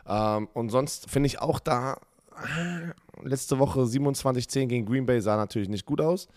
Ähm, 0.07 0.49
und 0.55 0.71
sonst 0.71 1.11
finde 1.11 1.27
ich 1.27 1.41
auch 1.41 1.59
da, 1.59 1.99
ah, 2.33 2.93
letzte 3.23 3.59
Woche 3.59 3.81
27-10 3.81 4.67
gegen 4.67 4.87
Green 4.87 5.05
Bay 5.05 5.21
sah 5.21 5.37
natürlich 5.37 5.69
nicht 5.69 5.85
gut 5.85 6.01
aus. 6.01 6.29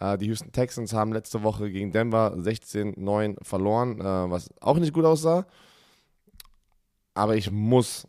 Äh, 0.00 0.16
die 0.16 0.26
Houston 0.26 0.50
Texans 0.50 0.94
haben 0.94 1.12
letzte 1.12 1.42
Woche 1.42 1.70
gegen 1.70 1.92
Denver 1.92 2.34
16-9 2.38 3.36
verloren, 3.44 4.00
äh, 4.00 4.30
was 4.30 4.48
auch 4.62 4.78
nicht 4.78 4.94
gut 4.94 5.04
aussah. 5.04 5.44
Aber 7.12 7.36
ich 7.36 7.50
muss, 7.50 8.08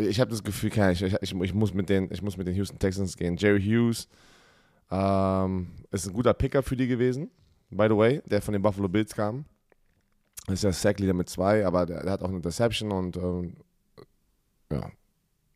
ich 0.00 0.20
habe 0.20 0.30
das 0.30 0.42
Gefühl, 0.42 0.70
keine- 0.70 0.92
ich, 0.92 1.02
ich, 1.02 1.34
ich, 1.34 1.54
muss 1.54 1.74
mit 1.74 1.88
den, 1.88 2.08
ich 2.10 2.22
muss 2.22 2.36
mit 2.36 2.46
den 2.46 2.54
Houston 2.54 2.78
Texans 2.78 3.16
gehen. 3.16 3.36
Jerry 3.36 3.62
Hughes 3.62 4.08
ähm, 4.90 5.68
ist 5.90 6.06
ein 6.06 6.12
guter 6.12 6.34
Picker 6.34 6.62
für 6.62 6.76
die 6.76 6.86
gewesen, 6.86 7.30
by 7.70 7.86
the 7.88 7.96
way, 7.96 8.22
der 8.26 8.42
von 8.42 8.52
den 8.52 8.62
Buffalo 8.62 8.88
Bills 8.88 9.14
kam. 9.14 9.44
Ist 10.48 10.64
ja 10.64 10.72
Sackleader 10.72 11.14
mit 11.14 11.28
zwei, 11.28 11.64
aber 11.64 11.86
der, 11.86 12.02
der 12.02 12.12
hat 12.12 12.22
auch 12.22 12.28
eine 12.28 12.36
Interception 12.36 12.90
und 12.92 13.16
ähm, 13.16 13.54
ja. 14.72 14.90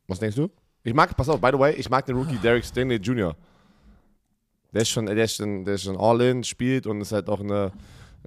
Was 0.07 0.19
denkst 0.19 0.37
du? 0.37 0.51
Ich 0.83 0.93
mag, 0.95 1.17
pass 1.17 1.29
auf, 1.29 1.41
by 1.41 1.49
the 1.53 1.59
way, 1.59 1.75
ich 1.75 1.89
mag 1.89 2.05
den 2.05 2.17
Rookie 2.17 2.37
Derek 2.37 2.65
Stingley 2.65 2.97
Jr. 2.97 3.35
Der 4.73 4.83
ist 4.83 4.91
schon, 4.91 5.07
der 5.07 5.17
ist 5.25 5.37
schon, 5.37 5.65
der 5.65 5.75
ist 5.75 5.85
schon 5.85 5.97
all 5.97 6.21
in, 6.21 6.45
spielt 6.45 6.87
und 6.87 7.01
ist 7.01 7.13
halt 7.13 7.29
auch 7.29 7.41
eine, 7.41 7.73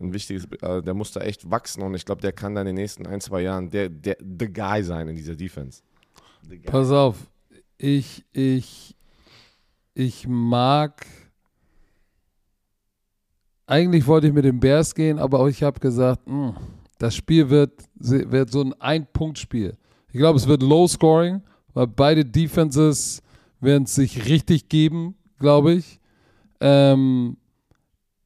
ein 0.02 0.12
wichtiges, 0.14 0.46
äh, 0.62 0.82
der 0.82 0.94
muss 0.94 1.12
da 1.12 1.22
echt 1.22 1.50
wachsen 1.52 1.84
und 1.84 1.94
ich 1.94 2.06
glaube, 2.06 2.22
der 2.22 2.32
kann 2.32 2.56
dann 2.56 2.66
in 2.66 2.76
den 2.76 2.82
nächsten 2.82 3.06
ein, 3.06 3.22
zwei 3.22 3.42
Jahren 3.42 3.70
der, 3.70 3.90
der 3.90 4.18
the 4.20 4.52
guy 4.52 4.82
sein 4.84 5.08
in 5.08 5.16
dieser 5.16 5.36
Defense. 5.36 5.84
Guy. 6.56 6.66
Pass 6.66 6.92
auf, 6.92 7.30
ich, 7.78 8.26
ich, 8.32 8.96
ich 9.94 10.28
mag. 10.28 11.06
Eigentlich 13.66 14.08
wollte 14.08 14.28
ich 14.28 14.34
mit 14.34 14.46
den 14.46 14.60
Bears 14.60 14.96
gehen, 14.96 15.20
aber 15.20 15.46
ich 15.50 15.62
habe 15.62 15.80
gesagt, 15.80 16.28
mh, 16.28 16.56
das 17.00 17.16
Spiel 17.16 17.50
wird, 17.50 17.74
wird 17.96 18.50
so 18.50 18.62
ein 18.62 18.74
Ein-Punkt-Spiel. 18.74 19.76
Ich 20.08 20.18
glaube, 20.18 20.38
es 20.38 20.48
wird 20.48 20.64
Low-Scoring, 20.64 21.42
weil 21.74 21.88
beide 21.88 22.24
Defenses 22.24 23.22
werden 23.60 23.84
es 23.84 23.96
sich 23.96 24.26
richtig 24.28 24.70
geben, 24.70 25.16
glaube 25.38 25.74
ich. 25.74 26.00
Ähm, 26.60 27.38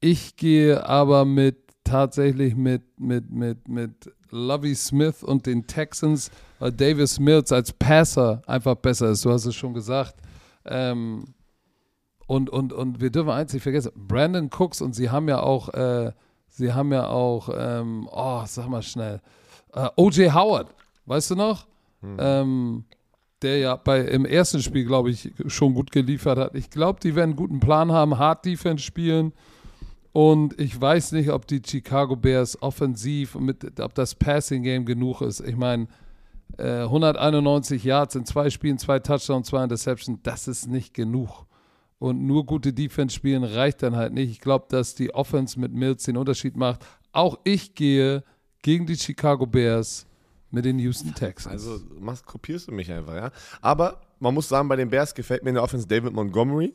ich 0.00 0.36
gehe 0.36 0.84
aber 0.86 1.24
mit 1.24 1.56
tatsächlich 1.84 2.56
mit, 2.56 2.82
mit, 2.98 3.30
mit, 3.30 3.68
mit 3.68 4.12
Lovey 4.32 4.74
Smith 4.74 5.22
und 5.22 5.46
den 5.46 5.66
Texans, 5.66 6.30
weil 6.58 6.72
Davis 6.72 7.20
Mills 7.20 7.52
als 7.52 7.72
Passer 7.72 8.42
einfach 8.46 8.74
besser 8.74 9.10
ist. 9.10 9.24
Du 9.24 9.30
hast 9.30 9.44
es 9.44 9.54
schon 9.54 9.74
gesagt. 9.74 10.16
Ähm, 10.64 11.34
und, 12.26 12.50
und, 12.50 12.72
und 12.72 13.00
wir 13.00 13.10
dürfen 13.10 13.30
eins 13.30 13.52
nicht 13.52 13.62
vergessen, 13.62 13.92
Brandon 13.94 14.48
Cooks 14.50 14.80
und 14.80 14.94
sie 14.94 15.10
haben 15.10 15.28
ja 15.28 15.40
auch, 15.40 15.68
äh, 15.74 16.12
sie 16.48 16.72
haben 16.72 16.92
ja 16.92 17.08
auch, 17.08 17.50
ähm, 17.54 18.08
oh, 18.10 18.42
sag 18.46 18.68
mal 18.68 18.82
schnell, 18.82 19.20
äh, 19.74 19.88
O.J. 19.96 20.32
Howard, 20.32 20.74
weißt 21.06 21.32
du 21.32 21.34
noch? 21.36 21.66
Ähm, 22.18 22.84
der 23.42 23.58
ja 23.58 23.76
bei, 23.76 24.00
im 24.00 24.24
ersten 24.24 24.62
Spiel, 24.62 24.84
glaube 24.84 25.10
ich, 25.10 25.30
schon 25.46 25.74
gut 25.74 25.92
geliefert 25.92 26.38
hat. 26.38 26.54
Ich 26.54 26.70
glaube, 26.70 27.00
die 27.00 27.14
werden 27.14 27.30
einen 27.30 27.36
guten 27.36 27.60
Plan 27.60 27.92
haben, 27.92 28.18
Hard 28.18 28.44
Defense 28.44 28.82
spielen. 28.82 29.32
Und 30.12 30.60
ich 30.60 30.78
weiß 30.78 31.12
nicht, 31.12 31.30
ob 31.30 31.46
die 31.46 31.62
Chicago 31.64 32.16
Bears 32.16 32.60
offensiv, 32.60 33.34
mit, 33.36 33.80
ob 33.80 33.94
das 33.94 34.14
Passing 34.14 34.62
Game 34.62 34.84
genug 34.84 35.22
ist. 35.22 35.40
Ich 35.40 35.56
meine, 35.56 35.88
äh, 36.58 36.82
191 36.82 37.82
Yards 37.82 38.14
in 38.14 38.26
zwei 38.26 38.50
Spielen, 38.50 38.78
zwei 38.78 38.98
Touchdowns, 38.98 39.48
zwei 39.48 39.64
Interceptions, 39.64 40.20
das 40.22 40.48
ist 40.48 40.66
nicht 40.66 40.92
genug. 40.92 41.46
Und 41.98 42.26
nur 42.26 42.44
gute 42.44 42.72
Defense 42.72 43.14
spielen 43.14 43.44
reicht 43.44 43.82
dann 43.82 43.96
halt 43.96 44.12
nicht. 44.12 44.30
Ich 44.30 44.40
glaube, 44.40 44.66
dass 44.68 44.94
die 44.94 45.14
Offense 45.14 45.58
mit 45.58 45.72
Mills 45.72 46.02
den 46.02 46.16
Unterschied 46.16 46.56
macht. 46.56 46.84
Auch 47.12 47.38
ich 47.44 47.74
gehe 47.74 48.24
gegen 48.60 48.86
die 48.86 48.96
Chicago 48.96 49.46
Bears 49.46 50.06
mit 50.50 50.64
den 50.64 50.78
Houston 50.78 51.14
Texans. 51.14 51.52
Also 51.52 51.80
machst, 51.98 52.26
kopierst 52.26 52.68
du 52.68 52.72
mich 52.72 52.90
einfach, 52.92 53.14
ja. 53.14 53.30
Aber 53.60 54.00
man 54.18 54.34
muss 54.34 54.48
sagen, 54.48 54.68
bei 54.68 54.76
den 54.76 54.90
Bears 54.90 55.14
gefällt 55.14 55.42
mir 55.42 55.50
in 55.50 55.54
der 55.54 55.62
Offense 55.62 55.86
David 55.86 56.12
Montgomery, 56.12 56.74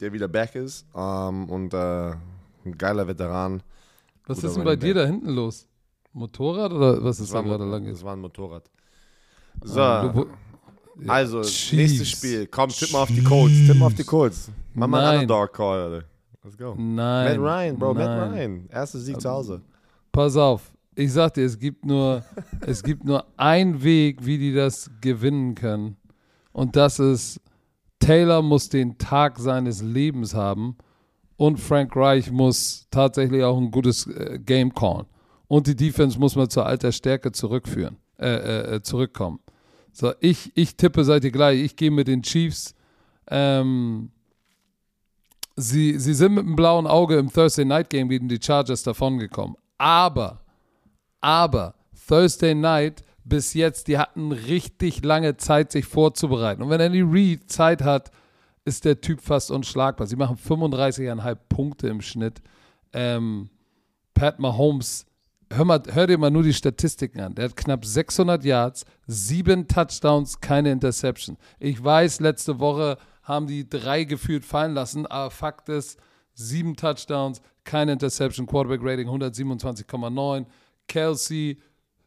der 0.00 0.12
wieder 0.12 0.28
back 0.28 0.54
ist 0.54 0.86
ähm, 0.94 1.48
und 1.50 1.74
äh, 1.74 2.12
ein 2.66 2.76
geiler 2.78 3.06
Veteran. 3.06 3.62
was 4.26 4.42
ist 4.42 4.56
denn 4.56 4.64
bei 4.64 4.76
dir 4.76 4.94
da 4.94 5.04
hinten 5.04 5.30
los? 5.30 5.66
Motorrad 6.12 6.72
oder 6.72 7.02
was 7.02 7.18
ist 7.20 7.34
da 7.34 7.40
gerade 7.42 7.64
lang 7.64 7.86
das 7.86 8.04
war 8.04 8.12
ein 8.14 8.20
Motorrad. 8.20 8.70
So, 9.62 9.80
Ah, 9.80 10.14
also 11.08 11.42
Chiefs. 11.42 11.72
nächstes 11.72 12.10
Spiel. 12.10 12.46
Komm, 12.46 12.68
tipp 12.70 12.92
mal 12.92 13.02
auf 13.02 13.08
die 13.08 13.22
Colts. 13.22 13.54
Tipp 13.66 13.76
mal 13.76 13.86
auf 13.86 13.94
die 13.94 14.04
Colts. 14.04 14.50
Mach 14.74 14.86
mal 14.86 15.04
einen. 15.04 15.22
Underdog-Call, 15.22 15.80
Alter. 15.80 16.06
Let's 16.44 16.56
go. 16.58 16.74
Nein. 16.76 16.96
Matt 16.96 17.38
Ryan, 17.38 17.78
Bro, 17.78 17.94
nein. 17.94 18.06
Matt 18.06 18.32
Ryan. 18.32 18.68
Erstes 18.70 19.04
Sieg 19.06 19.20
zu 19.20 19.28
Hause. 19.30 19.62
Pass 20.12 20.36
auf, 20.36 20.72
ich 20.94 21.12
sag 21.12 21.34
dir, 21.34 21.44
es 21.44 21.58
gibt 21.58 21.84
nur, 21.84 22.22
es 22.60 22.82
gibt 22.82 23.04
nur 23.04 23.24
einen 23.36 23.82
Weg, 23.82 24.24
wie 24.24 24.38
die 24.38 24.52
das 24.54 24.90
gewinnen 25.00 25.54
können. 25.54 25.96
Und 26.52 26.76
das 26.76 27.00
ist, 27.00 27.40
Taylor 27.98 28.42
muss 28.42 28.68
den 28.68 28.98
Tag 28.98 29.38
seines 29.38 29.82
Lebens 29.82 30.34
haben 30.34 30.76
und 31.36 31.58
Frank 31.58 31.94
Reich 31.96 32.30
muss 32.30 32.86
tatsächlich 32.90 33.42
auch 33.42 33.56
ein 33.56 33.70
gutes 33.70 34.06
äh, 34.06 34.38
Game 34.38 34.72
callen. 34.72 35.06
Und 35.48 35.66
die 35.66 35.76
Defense 35.76 36.18
muss 36.18 36.36
mal 36.36 36.48
zur 36.48 36.66
alter 36.66 36.92
Stärke 36.92 37.32
zurückführen, 37.32 37.96
äh, 38.18 38.26
äh, 38.26 38.74
äh, 38.76 38.82
zurückkommen. 38.82 39.40
So, 39.92 40.12
ich, 40.20 40.52
ich 40.56 40.76
tippe, 40.76 41.04
seid 41.04 41.24
ihr 41.24 41.30
gleich, 41.30 41.60
ich 41.60 41.76
gehe 41.76 41.90
mit 41.90 42.08
den 42.08 42.22
Chiefs. 42.22 42.74
Ähm, 43.28 44.10
sie, 45.56 45.98
sie 45.98 46.14
sind 46.14 46.34
mit 46.34 46.44
einem 46.44 46.56
blauen 46.56 46.86
Auge 46.86 47.16
im 47.16 47.32
Thursday 47.32 47.64
Night 47.64 47.90
Game 47.90 48.08
gegen 48.08 48.28
die 48.28 48.40
Chargers 48.42 48.82
davongekommen. 48.82 49.56
Aber, 49.78 50.40
aber, 51.20 51.74
Thursday 52.08 52.54
Night 52.54 53.04
bis 53.24 53.54
jetzt, 53.54 53.88
die 53.88 53.98
hatten 53.98 54.32
richtig 54.32 55.04
lange 55.04 55.36
Zeit, 55.36 55.72
sich 55.72 55.86
vorzubereiten. 55.86 56.62
Und 56.62 56.70
wenn 56.70 56.80
Andy 56.80 57.02
Reid 57.02 57.50
Zeit 57.50 57.82
hat, 57.82 58.10
ist 58.64 58.84
der 58.84 59.00
Typ 59.00 59.20
fast 59.20 59.50
unschlagbar. 59.50 60.06
Sie 60.06 60.16
machen 60.16 60.36
35,5 60.36 61.36
Punkte 61.48 61.88
im 61.88 62.00
Schnitt. 62.00 62.40
Ähm, 62.92 63.50
Pat 64.14 64.38
Mahomes, 64.38 65.06
hör, 65.52 65.64
mal, 65.64 65.82
hör 65.90 66.06
dir 66.06 66.18
mal 66.18 66.30
nur 66.30 66.42
die 66.42 66.54
Statistiken 66.54 67.20
an. 67.20 67.34
Der 67.34 67.46
hat 67.46 67.56
knapp 67.56 67.84
600 67.84 68.44
Yards, 68.44 68.84
sieben 69.06 69.68
Touchdowns, 69.68 70.40
keine 70.40 70.72
Interception. 70.72 71.36
Ich 71.58 71.82
weiß, 71.82 72.20
letzte 72.20 72.60
Woche 72.60 72.98
haben 73.22 73.46
die 73.46 73.68
drei 73.68 74.04
gefühlt 74.04 74.44
fallen 74.44 74.74
lassen, 74.74 75.06
aber 75.06 75.30
Fakt 75.30 75.68
ist, 75.68 75.98
sieben 76.34 76.76
Touchdowns, 76.76 77.40
keine 77.64 77.92
Interception, 77.92 78.46
Quarterback 78.46 78.80
Rating 78.82 79.08
127,9. 79.08 80.46
Kelsey, 80.86 81.58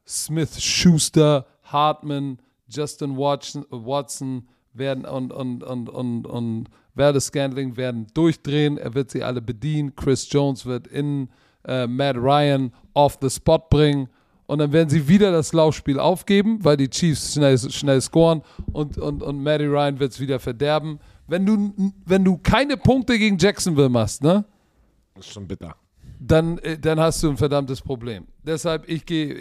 Smith, 0.06 0.62
Schuster, 0.62 1.46
Hartman, 1.64 2.40
Justin 2.68 3.18
Watson, 3.18 3.66
Watson 3.70 4.48
werden 4.78 5.06
und, 5.06 5.32
und, 5.32 5.64
und, 5.64 5.90
und, 5.90 6.28
und 6.28 6.66
Verde 6.96 7.22
Scantling 7.22 7.78
werden 7.78 8.08
durchdrehen. 8.14 8.78
Er 8.78 8.94
wird 8.94 9.12
sie 9.12 9.24
alle 9.24 9.42
bedienen. 9.42 9.96
Chris 9.96 10.28
Jones 10.32 10.66
wird 10.66 10.88
in 10.88 11.30
äh, 11.66 11.88
Matt 11.88 12.18
Ryan 12.18 12.72
off 12.94 13.18
the 13.22 13.30
spot 13.30 13.68
bringen. 13.70 14.10
Und 14.48 14.60
dann 14.60 14.72
werden 14.72 14.90
sie 14.90 15.08
wieder 15.08 15.32
das 15.32 15.52
Laufspiel 15.52 16.00
aufgeben, 16.00 16.64
weil 16.64 16.78
die 16.78 16.90
Chiefs 16.90 17.34
schnell, 17.34 17.58
schnell 17.58 18.00
scoren 18.00 18.42
und, 18.72 18.98
und, 18.98 19.22
und 19.22 19.44
Matty 19.44 19.66
Ryan 19.66 20.00
wird 20.00 20.14
es 20.14 20.20
wieder 20.22 20.40
verderben. 20.40 21.00
Wenn 21.28 21.46
du, 21.46 21.74
wenn 22.06 22.24
du 22.24 22.38
keine 22.38 22.78
Punkte 22.78 23.20
gegen 23.20 23.38
Jacksonville 23.38 23.90
machst, 23.90 24.24
ne? 24.24 24.46
Das 25.16 25.26
ist 25.26 25.34
schon 25.34 25.48
bitter. 25.48 25.76
Dann, 26.20 26.58
äh, 26.60 26.80
dann 26.80 26.98
hast 26.98 27.22
du 27.22 27.30
ein 27.30 27.36
verdammtes 27.36 27.82
Problem. 27.82 28.26
Deshalb, 28.42 28.88
ich 28.88 29.06
gehe, 29.06 29.36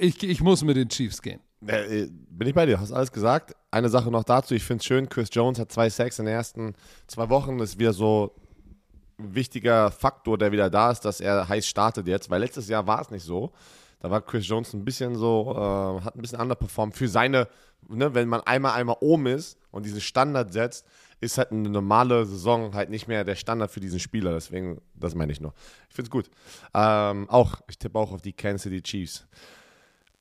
ich, 0.00 0.20
ich 0.24 0.40
muss 0.40 0.64
mit 0.64 0.76
den 0.76 0.88
Chiefs 0.88 1.22
gehen. 1.22 1.38
Äh, 1.66 2.08
bin 2.10 2.48
ich 2.48 2.54
bei 2.54 2.66
dir, 2.66 2.78
hast 2.80 2.92
alles 2.92 3.12
gesagt. 3.12 3.54
Eine 3.70 3.88
Sache 3.88 4.10
noch 4.10 4.24
dazu, 4.24 4.54
ich 4.54 4.64
finde 4.64 4.80
es 4.80 4.86
schön, 4.86 5.08
Chris 5.08 5.28
Jones 5.32 5.58
hat 5.58 5.72
zwei 5.72 5.90
Sacks 5.90 6.18
in 6.18 6.26
den 6.26 6.34
ersten 6.34 6.74
zwei 7.06 7.28
Wochen, 7.28 7.58
das 7.58 7.70
ist 7.70 7.78
wieder 7.78 7.92
so 7.92 8.34
ein 9.18 9.34
wichtiger 9.34 9.90
Faktor, 9.90 10.38
der 10.38 10.52
wieder 10.52 10.70
da 10.70 10.90
ist, 10.90 11.00
dass 11.00 11.20
er 11.20 11.48
heiß 11.48 11.66
startet 11.66 12.06
jetzt, 12.06 12.30
weil 12.30 12.40
letztes 12.40 12.68
Jahr 12.68 12.86
war 12.86 13.00
es 13.00 13.10
nicht 13.10 13.24
so. 13.24 13.52
Da 14.00 14.10
war 14.10 14.20
Chris 14.20 14.46
Jones 14.46 14.74
ein 14.74 14.84
bisschen 14.84 15.16
so, 15.16 15.52
äh, 15.56 16.04
hat 16.04 16.16
ein 16.16 16.20
bisschen 16.20 16.40
underperformed 16.40 16.94
für 16.94 17.08
seine, 17.08 17.48
ne, 17.88 18.14
wenn 18.14 18.28
man 18.28 18.42
einmal 18.42 18.72
einmal 18.72 18.96
oben 19.00 19.26
ist 19.26 19.58
und 19.70 19.86
diesen 19.86 20.00
Standard 20.00 20.52
setzt, 20.52 20.86
ist 21.20 21.38
halt 21.38 21.50
eine 21.50 21.68
normale 21.70 22.26
Saison 22.26 22.74
halt 22.74 22.90
nicht 22.90 23.08
mehr 23.08 23.24
der 23.24 23.36
Standard 23.36 23.70
für 23.70 23.80
diesen 23.80 23.98
Spieler. 23.98 24.32
Deswegen, 24.32 24.80
das 24.94 25.14
meine 25.14 25.32
ich 25.32 25.40
nur. 25.40 25.54
Ich 25.88 25.94
finde 25.94 26.08
es 26.08 26.10
gut. 26.10 26.30
Ähm, 26.74 27.28
auch, 27.30 27.60
ich 27.68 27.78
tippe 27.78 27.98
auch 27.98 28.12
auf 28.12 28.20
die 28.20 28.34
Kansas 28.34 28.64
City 28.64 28.82
Chiefs. 28.82 29.26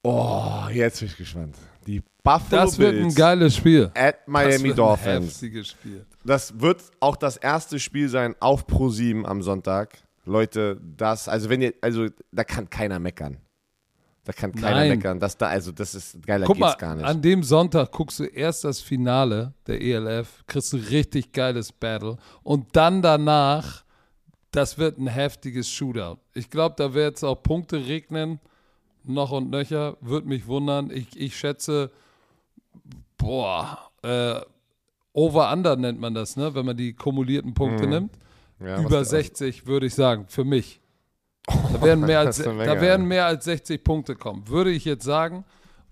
Oh, 0.08 0.70
jetzt 0.72 1.00
bin 1.00 1.10
ich 1.10 1.18
gespannt. 1.18 1.56
Die 1.88 2.02
Buffalo 2.24 2.62
Das 2.62 2.78
wird 2.78 2.92
Bills 2.92 3.14
ein 3.14 3.16
geiles 3.16 3.56
Spiel. 3.56 3.92
at 3.96 4.28
Miami 4.28 4.52
das 4.52 4.64
wird 4.64 4.78
Dolphins. 4.78 5.08
Ein 5.08 5.24
heftiges 5.24 5.68
Spiel. 5.70 6.06
Das 6.24 6.60
wird 6.60 6.84
auch 7.00 7.16
das 7.16 7.38
erste 7.38 7.80
Spiel 7.80 8.08
sein 8.08 8.36
auf 8.40 8.68
Pro 8.68 8.90
7 8.90 9.26
am 9.26 9.42
Sonntag. 9.42 9.98
Leute, 10.26 10.80
das, 10.96 11.28
also 11.28 11.50
wenn 11.50 11.62
ihr, 11.62 11.74
also 11.82 12.08
da 12.32 12.44
kann 12.44 12.70
keiner 12.70 13.00
meckern. 13.00 13.38
Da 14.26 14.34
kann 14.34 14.52
keiner 14.54 14.76
Nein. 14.78 14.90
meckern. 14.90 15.20
Das 15.20 15.38
da, 15.38 15.48
also 15.48 15.72
das 15.72 15.96
ist 15.96 16.22
geiler 16.26 16.46
Guck 16.46 16.58
mal, 16.60 16.70
geht's 16.70 16.80
gar 16.80 16.96
nicht. 16.96 17.06
an 17.06 17.22
dem 17.22 17.42
Sonntag 17.44 17.92
guckst 17.92 18.20
du 18.20 18.26
erst 18.26 18.64
das 18.64 18.82
Finale 18.82 19.54
der 19.66 19.82
ELF, 19.82 20.44
kriegst 20.46 20.72
du 20.74 20.78
richtig 20.78 21.32
geiles 21.32 21.72
Battle 21.72 22.18
und 22.44 22.76
dann 22.76 23.02
danach, 23.04 23.84
das 24.52 24.78
wird 24.78 24.98
ein 25.00 25.08
heftiges 25.08 25.70
Shootout. 25.70 26.18
Ich 26.34 26.50
glaube, 26.50 26.76
da 26.78 26.94
wird 26.94 27.18
es 27.18 27.24
auch 27.24 27.42
Punkte 27.42 27.86
regnen, 27.86 28.40
noch 29.08 29.32
und 29.32 29.50
nöcher, 29.50 29.98
würde 30.02 30.28
mich 30.28 30.48
wundern. 30.48 30.92
Ich, 30.92 31.20
ich 31.20 31.38
schätze, 31.38 31.92
boah, 33.18 33.80
äh, 34.04 34.40
Over-Under 35.14 35.76
nennt 35.78 36.00
man 36.00 36.14
das, 36.14 36.36
ne? 36.36 36.54
wenn 36.56 36.66
man 36.66 36.76
die 36.76 36.94
kumulierten 36.94 37.54
Punkte 37.54 37.88
nimmt. 37.88 38.12
Mhm. 38.60 38.68
Ja, 38.68 38.78
was 38.78 38.86
Über 38.86 38.90
der- 38.98 39.06
60 39.06 39.68
würde 39.68 39.86
ich 39.88 39.96
sagen, 39.96 40.26
für 40.28 40.44
mich. 40.44 40.80
Da 41.74 41.82
werden 41.82 42.06
mehr 42.06 42.20
als, 42.20 42.38
da 42.38 42.82
werden 42.82 43.06
mehr 43.08 43.26
als 43.26 43.46
60 43.46 43.84
Punkte 43.84 44.16
kommen, 44.16 44.48
würde 44.48 44.72
ich 44.72 44.86
jetzt 44.86 45.04
sagen. 45.04 45.44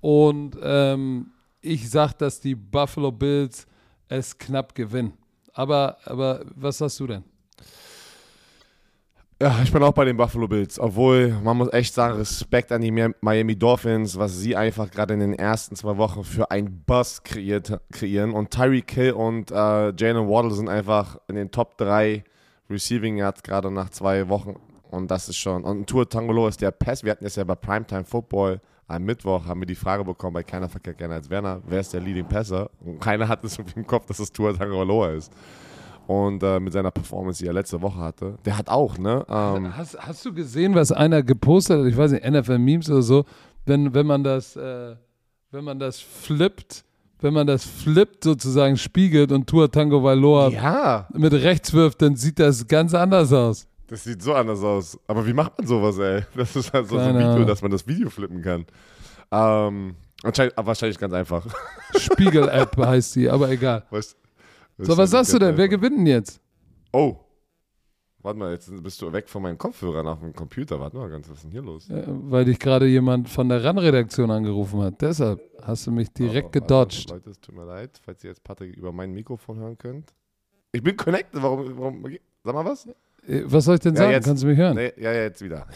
Und 0.02 0.58
ähm, 0.64 1.32
ich 1.62 1.90
sage, 1.90 2.16
dass 2.18 2.40
die 2.40 2.56
Buffalo 2.56 3.12
Bills 3.12 3.68
es 4.08 4.38
knapp 4.38 4.74
gewinnen. 4.76 5.14
Aber, 5.54 5.98
aber 6.06 6.44
was 6.56 6.80
sagst 6.80 7.00
du 7.00 7.08
denn? 7.08 7.24
Ja, 9.44 9.60
ich 9.62 9.74
bin 9.74 9.84
auch 9.84 9.92
bei 9.92 10.06
den 10.06 10.16
Buffalo 10.16 10.48
Bills. 10.48 10.80
Obwohl, 10.80 11.30
man 11.44 11.58
muss 11.58 11.74
echt 11.74 11.94
sagen, 11.94 12.16
Respekt 12.16 12.72
an 12.72 12.80
die 12.80 12.92
Mi- 12.94 13.14
Miami 13.20 13.58
Dolphins, 13.58 14.18
was 14.18 14.38
sie 14.40 14.56
einfach 14.56 14.90
gerade 14.90 15.16
in 15.16 15.20
den 15.20 15.34
ersten 15.34 15.76
zwei 15.76 15.98
Wochen 15.98 16.24
für 16.24 16.50
einen 16.50 16.82
Buzz 16.86 17.24
kreiert, 17.24 17.78
kreieren. 17.92 18.32
Und 18.32 18.52
Tyreek 18.52 18.90
Hill 18.92 19.12
und 19.12 19.52
äh, 19.52 19.92
Jalen 19.98 20.30
Waddle 20.30 20.52
sind 20.52 20.70
einfach 20.70 21.18
in 21.28 21.36
den 21.36 21.52
Top 21.52 21.78
3 21.78 22.24
Receiving 22.70 23.18
Yards 23.18 23.44
gerade 23.44 23.70
nach 23.70 23.90
zwei 23.90 24.30
Wochen. 24.30 24.56
Und 24.90 25.12
das 25.12 25.28
ist 25.28 25.36
schon. 25.38 25.66
Und 25.66 25.88
Tour 25.90 26.08
Tangolo 26.08 26.48
ist 26.48 26.62
der 26.62 26.72
Pass. 26.72 27.04
Wir 27.04 27.12
hatten 27.12 27.26
es 27.26 27.36
ja 27.36 27.44
bei 27.44 27.56
Primetime 27.56 28.06
Football 28.06 28.62
am 28.88 29.04
Mittwoch, 29.04 29.46
haben 29.46 29.60
wir 29.62 29.66
die 29.66 29.76
Frage 29.76 30.06
bekommen 30.06 30.36
bei 30.36 30.44
keiner 30.44 30.70
verkehrt 30.70 31.00
gerne 31.00 31.16
als 31.16 31.30
Werner, 31.30 31.62
wer 31.68 31.80
ist 31.82 31.94
der 31.94 32.00
Leading 32.02 32.28
Passer? 32.28 32.70
Und 32.82 33.00
keiner 33.02 33.28
hat 33.28 33.44
es 33.44 33.58
im 33.58 33.88
Kopf, 33.88 34.06
dass 34.06 34.20
es 34.20 34.32
Tour 34.32 34.56
Tangolo 34.58 35.06
ist. 35.08 35.34
Und 36.08 36.44
äh, 36.44 36.60
mit 36.60 36.74
seiner 36.74 36.92
Performance, 36.92 37.42
die 37.42 37.48
er 37.48 37.54
letzte 37.54 37.82
Woche 37.82 37.98
hatte. 38.00 38.38
Der 38.46 38.58
hat 38.58 38.68
auch, 38.70 38.98
ne? 38.98 39.26
Ähm, 39.30 39.76
Hast, 39.78 39.98
hast 40.00 40.26
du 40.26 40.34
gesehen, 40.34 40.76
was 40.76 40.92
einer 40.92 41.24
gepostet 41.24 41.80
hat? 41.80 41.86
Ich 41.88 41.96
weiß 41.98 42.12
nicht, 42.12 42.26
NFL-Memes 42.30 42.90
oder 42.90 43.02
so. 43.02 43.26
Wenn, 43.66 43.94
wenn 43.94 44.06
man 44.06 44.24
das, 44.24 44.56
äh, 44.58 44.96
wenn 45.52 45.64
man 45.64 45.80
das 45.80 46.00
flippt, 46.02 46.84
wenn 47.22 47.34
man 47.34 47.48
das 47.48 47.64
flippt 47.64 48.26
sozusagen 48.26 48.76
spiegelt 48.76 49.32
und 49.32 49.48
Tua 49.48 49.70
Tango 49.70 50.04
Valoa 50.04 50.50
ja, 50.50 51.08
mit 51.14 51.32
rechts 51.32 51.72
wirft, 51.72 52.02
dann 52.02 52.18
sieht 52.18 52.38
das 52.38 52.68
ganz 52.68 52.94
anders 52.94 53.32
aus. 53.32 53.66
das 53.88 54.04
sieht 54.04 54.22
so 54.22 54.34
anders 54.34 54.62
aus. 54.62 55.00
Aber 55.08 55.26
wie 55.26 55.32
macht 55.34 55.58
man 55.58 55.66
sowas, 55.68 55.98
ey? 56.00 56.24
Das 56.36 56.54
ist 56.58 56.74
halt 56.74 56.88
so, 56.90 56.96
so 56.96 57.02
ein 57.02 57.16
Video, 57.18 57.46
dass 57.46 57.62
man 57.62 57.72
das 57.72 57.88
Video 57.88 58.10
flippen 58.10 58.42
kann. 58.42 58.66
Ähm, 59.32 59.96
wahrscheinlich, 60.22 60.54
wahrscheinlich 60.58 60.98
ganz 61.00 61.14
einfach. 61.14 61.46
Spiegel-App 61.98 62.76
heißt 62.86 63.16
die, 63.16 63.30
aber 63.30 63.50
egal. 63.50 63.84
Weißt- 63.90 64.16
das 64.16 64.16
So, 64.86 64.98
was 64.98 65.12
sagst 65.12 65.34
du 65.34 65.40
denn? 65.40 65.58
Wer 65.58 65.68
gewinnt 65.68 65.98
denn 65.98 66.06
jetzt? 66.08 66.40
Oh. 66.92 67.16
Warte 68.22 68.40
mal, 68.40 68.54
jetzt 68.54 68.72
bist 68.82 69.02
du 69.02 69.12
weg 69.12 69.28
von 69.28 69.42
meinem 69.42 69.58
Kopfhörer 69.58 70.02
nach 70.02 70.18
dem 70.20 70.34
Computer. 70.34 70.80
Warte 70.80 70.96
mal 70.96 71.10
ganz, 71.10 71.28
was 71.30 71.38
ist 71.38 71.44
denn 71.44 71.52
hier 71.52 71.62
los? 71.62 71.90
Äh, 71.90 72.04
weil 72.08 72.46
dich 72.46 72.58
gerade 72.58 72.86
jemand 72.88 73.28
von 73.28 73.50
der 73.50 73.64
RAN-Redaktion 73.64 74.32
angerufen 74.32 74.82
hat. 74.82 75.02
Deshalb 75.02 75.42
hast 75.62 75.88
du 75.88 75.92
mich 75.92 76.10
direkt 76.14 76.48
Oh, 76.48 76.52
gedodged. 76.52 77.10
Leute, 77.10 77.32
es 77.32 77.40
tut 77.42 77.54
mir 77.56 77.66
leid, 77.66 78.00
falls 78.02 78.24
ihr 78.24 78.30
jetzt 78.30 78.42
Patrick 78.44 78.76
über 78.78 78.94
mein 78.94 79.12
Mikrofon 79.14 79.58
hören 79.58 79.78
könnt. 79.78 80.14
Ich 80.72 80.82
bin 80.82 80.96
connected, 80.96 81.42
warum, 81.44 81.78
warum 81.78 82.06
sag 82.44 82.54
mal 82.54 82.64
was? 82.64 82.86
Äh, 83.28 83.42
Was 83.46 83.66
soll 83.66 83.76
ich 83.76 83.82
denn 83.82 83.94
Ja, 83.96 84.02
sagen? 84.04 84.12
jetzt- 84.14 84.26
Kannst 84.26 84.44
du 84.44 84.48
mich 84.48 84.58
hören? 84.58 84.76
Nee, 84.76 84.94
ja, 84.98 85.12
ja, 85.12 85.22
jetzt 85.24 85.42
wieder. 85.42 85.68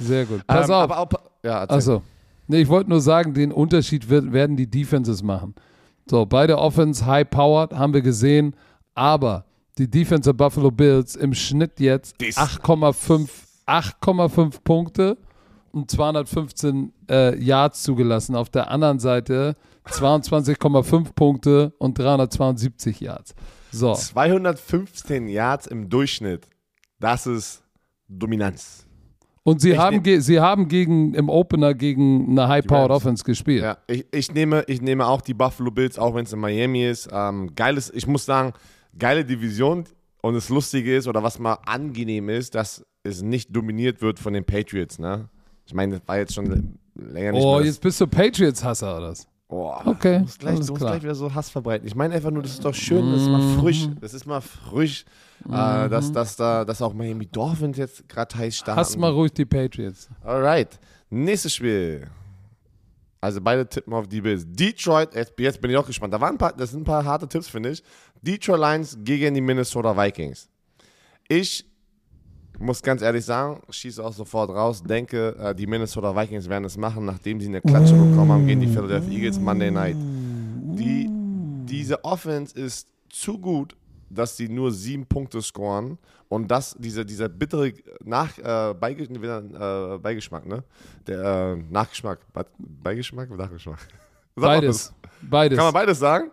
Sehr 0.00 0.24
gut. 0.24 0.46
Pass 0.46 0.68
Ähm, 0.68 0.74
auf. 0.74 0.82
Aber 0.90 0.98
auch, 1.00 1.08
ja, 1.44 1.60
erzähl. 1.60 1.76
Achso. 1.76 2.02
Nee, 2.46 2.62
ich 2.62 2.68
wollte 2.68 2.88
nur 2.90 3.00
sagen, 3.02 3.34
den 3.34 3.52
Unterschied 3.52 4.08
wird, 4.08 4.32
werden 4.32 4.56
die 4.56 4.66
Defenses 4.70 5.22
machen. 5.22 5.54
So, 6.06 6.26
beide 6.26 6.58
Offense 6.58 7.04
high-powered, 7.06 7.72
haben 7.72 7.94
wir 7.94 8.02
gesehen, 8.02 8.54
aber 8.94 9.44
die 9.78 9.90
Defense 9.90 10.28
der 10.28 10.34
Buffalo 10.34 10.70
Bills 10.70 11.16
im 11.16 11.34
Schnitt 11.34 11.80
jetzt 11.80 12.20
Dies. 12.20 12.36
8,5 12.36 13.28
8,5 13.66 14.60
Punkte 14.62 15.16
und 15.72 15.90
215 15.90 16.92
äh, 17.10 17.38
Yards 17.38 17.82
zugelassen. 17.82 18.36
Auf 18.36 18.50
der 18.50 18.70
anderen 18.70 18.98
Seite 18.98 19.56
22,5 19.86 21.12
Punkte 21.14 21.72
und 21.78 21.98
372 21.98 23.00
Yards. 23.00 23.34
So, 23.72 23.94
215 23.94 25.28
Yards 25.28 25.66
im 25.66 25.88
Durchschnitt. 25.88 26.48
Das 27.00 27.26
ist 27.26 27.62
Dominanz. 28.08 28.83
Und 29.44 29.60
sie 29.60 29.72
Ich 29.72 29.78
haben, 29.78 30.02
ge 30.02 30.18
sie 30.18 30.40
haben 30.40 30.68
gegen, 30.68 31.14
im 31.14 31.28
Opener 31.28 31.74
gegen 31.74 32.30
eine 32.30 32.48
High-Powered. 32.48 32.90
Offense 32.90 33.22
gespielt. 33.24 33.62
Ja, 33.62 33.78
ich, 33.86 34.06
ich, 34.10 34.32
nehme, 34.32 34.64
ich 34.66 34.82
nehme 34.82 35.06
auch 35.06 35.20
die 35.20 35.34
Buffalo 35.34 35.70
Bills, 35.70 35.98
auch 35.98 36.14
wenn 36.14 36.24
es 36.24 36.32
in 36.32 36.40
Miami 36.40 36.84
ist. 36.84 37.08
Ähm, 37.12 37.54
geiles, 37.54 37.92
ich 37.94 38.06
muss 38.06 38.24
sagen, 38.24 38.52
geile 38.98 39.24
Division. 39.24 39.84
Und 40.22 40.34
das 40.34 40.48
Lustige 40.48 40.96
ist, 40.96 41.06
oder 41.06 41.22
was 41.22 41.38
mal 41.38 41.58
angenehm 41.66 42.30
ist, 42.30 42.54
dass 42.54 42.82
es 43.02 43.22
nicht 43.22 43.54
dominiert 43.54 44.00
wird 44.00 44.18
von 44.18 44.32
den 44.32 44.44
Patriots. 44.44 44.98
Ne? 44.98 45.28
Ich 45.66 45.74
meine, 45.74 45.98
das 45.98 46.08
war 46.08 46.16
jetzt 46.16 46.34
schon 46.34 46.78
länger 46.94 47.32
nicht 47.32 47.44
Oh, 47.44 47.60
jetzt 47.60 47.82
bist 47.82 48.00
du 48.00 48.06
Patriots-Hasser 48.06 48.96
oder 48.96 49.10
was? 49.10 49.26
Oh, 49.54 49.90
Okay, 49.90 50.16
Du 50.16 50.20
musst 50.22 50.38
gleich, 50.40 50.54
alles 50.54 50.66
du 50.66 50.72
musst 50.72 50.84
gleich 50.84 51.02
wieder 51.02 51.14
so 51.14 51.34
Hass 51.34 51.50
verbreiten. 51.50 51.86
Ich 51.86 51.94
meine 51.94 52.14
einfach 52.14 52.30
nur, 52.30 52.42
das 52.42 52.52
ist 52.52 52.64
doch 52.64 52.74
schön, 52.74 53.10
das 53.12 53.22
ist 53.22 53.28
mal 53.28 53.40
Mhm. 53.40 53.60
frisch. 53.60 53.88
Das 54.00 54.14
ist 54.14 54.26
mal 54.26 54.40
frisch, 54.40 55.04
äh, 55.48 55.88
dass, 55.88 56.10
dass, 56.12 56.36
da, 56.36 56.64
dass 56.64 56.80
auch 56.82 56.92
Miami 56.94 57.26
Dolphins 57.26 57.76
jetzt 57.78 58.08
gerade 58.08 58.36
heiß 58.36 58.56
starten. 58.56 58.80
Hass 58.80 58.96
mal 58.96 59.10
ruhig 59.10 59.32
die 59.32 59.44
Patriots. 59.44 60.08
Alright. 60.22 60.78
Nächstes 61.10 61.54
Spiel. 61.54 62.08
Also 63.20 63.40
beide 63.40 63.66
tippen 63.66 63.92
auf 63.94 64.06
die 64.06 64.20
Bills. 64.20 64.44
Detroit, 64.46 65.14
jetzt, 65.14 65.32
jetzt 65.38 65.60
bin 65.60 65.70
ich 65.70 65.76
auch 65.76 65.86
gespannt. 65.86 66.12
Da 66.12 66.20
waren 66.20 66.34
ein 66.34 66.38
paar, 66.38 66.52
das 66.52 66.70
sind 66.72 66.80
ein 66.82 66.84
paar 66.84 67.04
harte 67.04 67.26
Tipps, 67.26 67.48
finde 67.48 67.70
ich. 67.70 67.82
Detroit 68.20 68.60
Lions 68.60 68.98
gegen 69.02 69.34
die 69.34 69.40
Minnesota 69.40 69.96
Vikings. 69.96 70.48
Ich 71.28 71.64
muss 72.58 72.82
ganz 72.82 73.02
ehrlich 73.02 73.24
sagen, 73.24 73.60
schieße 73.68 74.02
auch 74.04 74.12
sofort 74.12 74.50
raus, 74.50 74.82
denke, 74.82 75.36
äh, 75.38 75.54
die 75.54 75.66
Minnesota 75.66 76.14
Vikings 76.14 76.48
werden 76.48 76.64
es 76.64 76.76
machen, 76.76 77.04
nachdem 77.04 77.40
sie 77.40 77.48
eine 77.48 77.60
Klatsche 77.60 77.94
bekommen 77.94 78.30
haben 78.30 78.46
gegen 78.46 78.60
die 78.60 78.68
Philadelphia 78.68 79.12
Eagles 79.12 79.38
Monday 79.40 79.70
Night. 79.70 79.96
Die, 79.98 81.08
diese 81.66 82.04
Offense 82.04 82.56
ist 82.58 82.88
zu 83.08 83.38
gut, 83.38 83.76
dass 84.10 84.36
sie 84.36 84.48
nur 84.48 84.70
sieben 84.72 85.06
Punkte 85.06 85.42
scoren 85.42 85.98
und 86.28 86.48
das, 86.48 86.76
dieser, 86.78 87.04
dieser 87.04 87.28
bittere 87.28 87.72
Nach, 88.04 88.36
äh, 88.38 88.74
Beige, 88.74 89.04
äh, 89.04 89.98
Beigeschmack, 89.98 90.46
ne? 90.46 90.62
Der 91.06 91.54
äh, 91.56 91.56
Nachgeschmack. 91.70 92.20
Be- 92.32 92.46
Beigeschmack 92.58 93.30
oder 93.30 93.44
Nachgeschmack? 93.44 93.78
Beides. 94.34 94.92
Beides. 95.22 95.56
Kann 95.58 95.66
man 95.66 95.74
beides 95.74 95.98
sagen? 95.98 96.30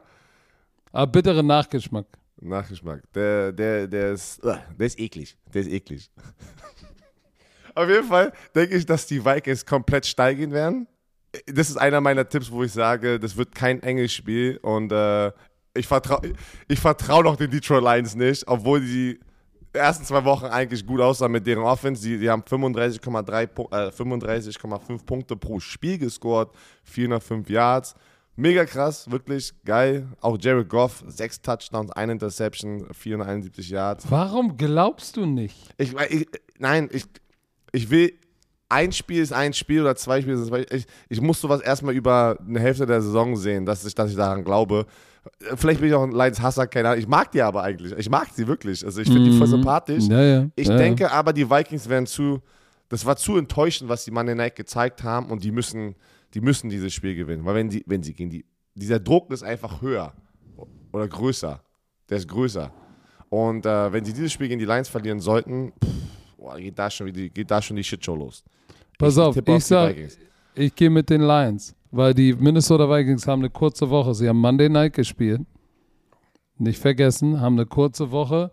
Aber 0.92 1.08
bittere 1.08 1.44
Nachgeschmack. 1.44 2.06
Nachgeschmack. 2.42 3.02
Der, 3.14 3.52
der, 3.52 3.88
der 3.88 4.14
ist, 4.14 4.44
uh, 4.44 4.56
der 4.78 4.88
ist 4.88 5.00
eklig. 5.00 5.38
Der 5.54 5.62
ist 5.62 5.72
eklig. 5.72 6.12
Auf 7.76 7.88
jeden 7.88 8.08
Fall 8.08 8.34
denke 8.54 8.76
ich, 8.76 8.86
dass 8.86 9.06
die 9.06 9.24
Vikings 9.24 9.66
komplett 9.66 10.06
steigen 10.06 10.52
werden. 10.52 10.88
Das 11.46 11.70
ist 11.70 11.78
einer 11.78 12.02
meiner 12.02 12.28
Tipps, 12.28 12.52
wo 12.52 12.64
ich 12.64 12.74
sage, 12.74 13.20
das 13.20 13.38
wird 13.38 13.56
kein 13.56 13.82
enges 13.84 14.12
Spiel 14.12 14.58
und 14.62 14.92
äh, 14.92 15.32
ich 15.74 15.88
vertraue 15.88 16.34
ich 16.68 16.80
vertrau 16.80 17.22
noch 17.22 17.38
den 17.38 17.50
Detroit 17.50 17.84
Lions 17.84 18.16
nicht, 18.16 18.46
obwohl 18.48 18.82
die 18.82 19.20
ersten 19.74 20.04
zwei 20.04 20.24
Wochen 20.26 20.46
eigentlich 20.46 20.86
gut 20.86 21.00
aussahen 21.00 21.32
mit 21.32 21.48
deren 21.48 21.64
Offense. 21.64 22.04
Die, 22.04 22.18
die 22.18 22.30
haben 22.30 22.42
35,3 22.42 23.44
äh, 23.44 23.90
35,5 23.90 25.06
Punkte 25.06 25.36
pro 25.36 25.60
Spiel 25.60 25.98
gescored, 25.98 26.50
405 26.84 27.50
Yards. 27.50 27.96
Mega 28.42 28.66
krass, 28.66 29.10
wirklich 29.12 29.54
geil. 29.66 30.08
Auch 30.20 30.36
Jared 30.40 30.68
Goff, 30.68 31.04
sechs 31.08 31.40
Touchdowns, 31.42 31.92
eine 31.92 32.14
Interception, 32.14 32.88
471 32.92 33.70
Yards. 33.70 34.06
Warum 34.10 34.58
glaubst 34.58 35.16
du 35.16 35.28
nicht? 35.28 35.56
Ich, 35.78 35.94
ich, 36.10 36.28
nein, 36.58 36.90
ich, 36.92 37.06
ich 37.72 37.90
will, 37.92 38.14
ein 38.68 38.92
Spiel 38.94 39.22
ist 39.22 39.32
ein 39.32 39.54
Spiel 39.54 39.82
oder 39.82 39.96
zwei 39.96 40.22
Spiele 40.22 40.38
sind 40.38 40.48
zwei 40.48 40.66
ich, 40.72 40.86
ich 41.10 41.22
muss 41.22 41.40
sowas 41.40 41.62
erstmal 41.62 41.94
über 41.94 42.38
eine 42.48 42.60
Hälfte 42.60 42.86
der 42.88 43.02
Saison 43.02 43.36
sehen, 43.36 43.66
dass 43.66 43.86
ich, 43.86 43.94
dass 43.94 44.10
ich 44.10 44.16
daran 44.18 44.44
glaube. 44.44 44.86
Vielleicht 45.56 45.82
bin 45.82 45.90
ich 45.90 45.94
auch 45.94 46.02
ein 46.02 46.12
Lions-Hasser, 46.14 46.66
keine 46.66 46.90
Ahnung. 46.90 47.00
Ich 47.00 47.08
mag 47.08 47.32
die 47.32 47.44
aber 47.44 47.62
eigentlich. 47.62 47.92
Ich 47.96 48.10
mag 48.10 48.30
sie 48.34 48.48
wirklich. 48.48 48.84
Also 48.84 49.02
ich 49.02 49.08
finde 49.08 49.30
die 49.30 49.38
voll 49.38 49.46
Mhm. 49.46 49.52
sympathisch. 49.52 50.06
Ja, 50.06 50.22
ja. 50.24 50.48
Ich 50.56 50.68
ja, 50.68 50.78
denke 50.78 51.12
aber, 51.12 51.32
die 51.32 51.48
Vikings 51.48 51.88
werden 51.88 52.08
zu, 52.08 52.40
das 52.90 53.06
war 53.06 53.18
zu 53.18 53.38
enttäuschend, 53.38 53.88
was 53.88 54.04
die 54.04 54.10
Monday 54.10 54.34
Night 54.34 54.56
gezeigt 54.56 55.04
haben 55.04 55.30
und 55.30 55.44
die 55.44 55.52
müssen, 55.52 55.96
die 56.34 56.42
müssen 56.42 56.70
dieses 56.70 56.94
Spiel 56.94 57.16
gewinnen. 57.16 57.46
Weil 57.46 57.56
wenn, 57.56 57.70
die, 57.70 57.84
wenn 57.86 58.04
sie 58.04 58.14
gegen 58.14 58.30
die, 58.30 58.46
dieser 58.76 59.00
Druck 59.00 59.32
ist 59.32 59.44
einfach 59.44 59.82
höher 59.82 60.14
oder 60.92 61.08
größer. 61.08 61.62
Der 62.10 62.18
ist 62.18 62.28
größer. 62.28 62.72
Und 63.30 63.66
äh, 63.66 63.94
wenn 63.94 64.04
sie 64.04 64.14
dieses 64.14 64.32
Spiel 64.32 64.48
gegen 64.48 64.60
die 64.60 64.66
Lions 64.66 64.90
verlieren 64.90 65.20
sollten, 65.20 65.72
pff, 65.84 66.38
boah, 66.38 66.58
geht, 66.58 66.78
da 66.78 66.90
schon, 66.90 67.12
geht 67.12 67.50
da 67.50 67.62
schon 67.62 67.78
die 67.78 67.84
Shitshow 67.84 68.16
los. 68.16 68.44
Pass 68.98 69.18
auf, 69.18 69.34
tippe 69.34 69.52
ich 69.54 69.58
die 69.58 69.64
sag, 69.64 69.96
Vikings. 69.96 70.18
ich 70.56 70.76
gehe 70.76 70.90
mit 70.90 71.10
den 71.10 71.22
Lions, 71.22 71.76
weil 71.92 72.14
die 72.14 72.34
Minnesota 72.34 72.90
Vikings 72.90 73.26
haben 73.28 73.42
eine 73.42 73.50
kurze 73.50 73.90
Woche. 73.90 74.14
Sie 74.14 74.28
haben 74.28 74.38
Monday 74.40 74.70
Night 74.70 74.94
gespielt. 74.94 75.42
Nicht 76.58 76.80
vergessen, 76.80 77.40
haben 77.40 77.56
eine 77.56 77.66
kurze 77.66 78.12
Woche. 78.12 78.52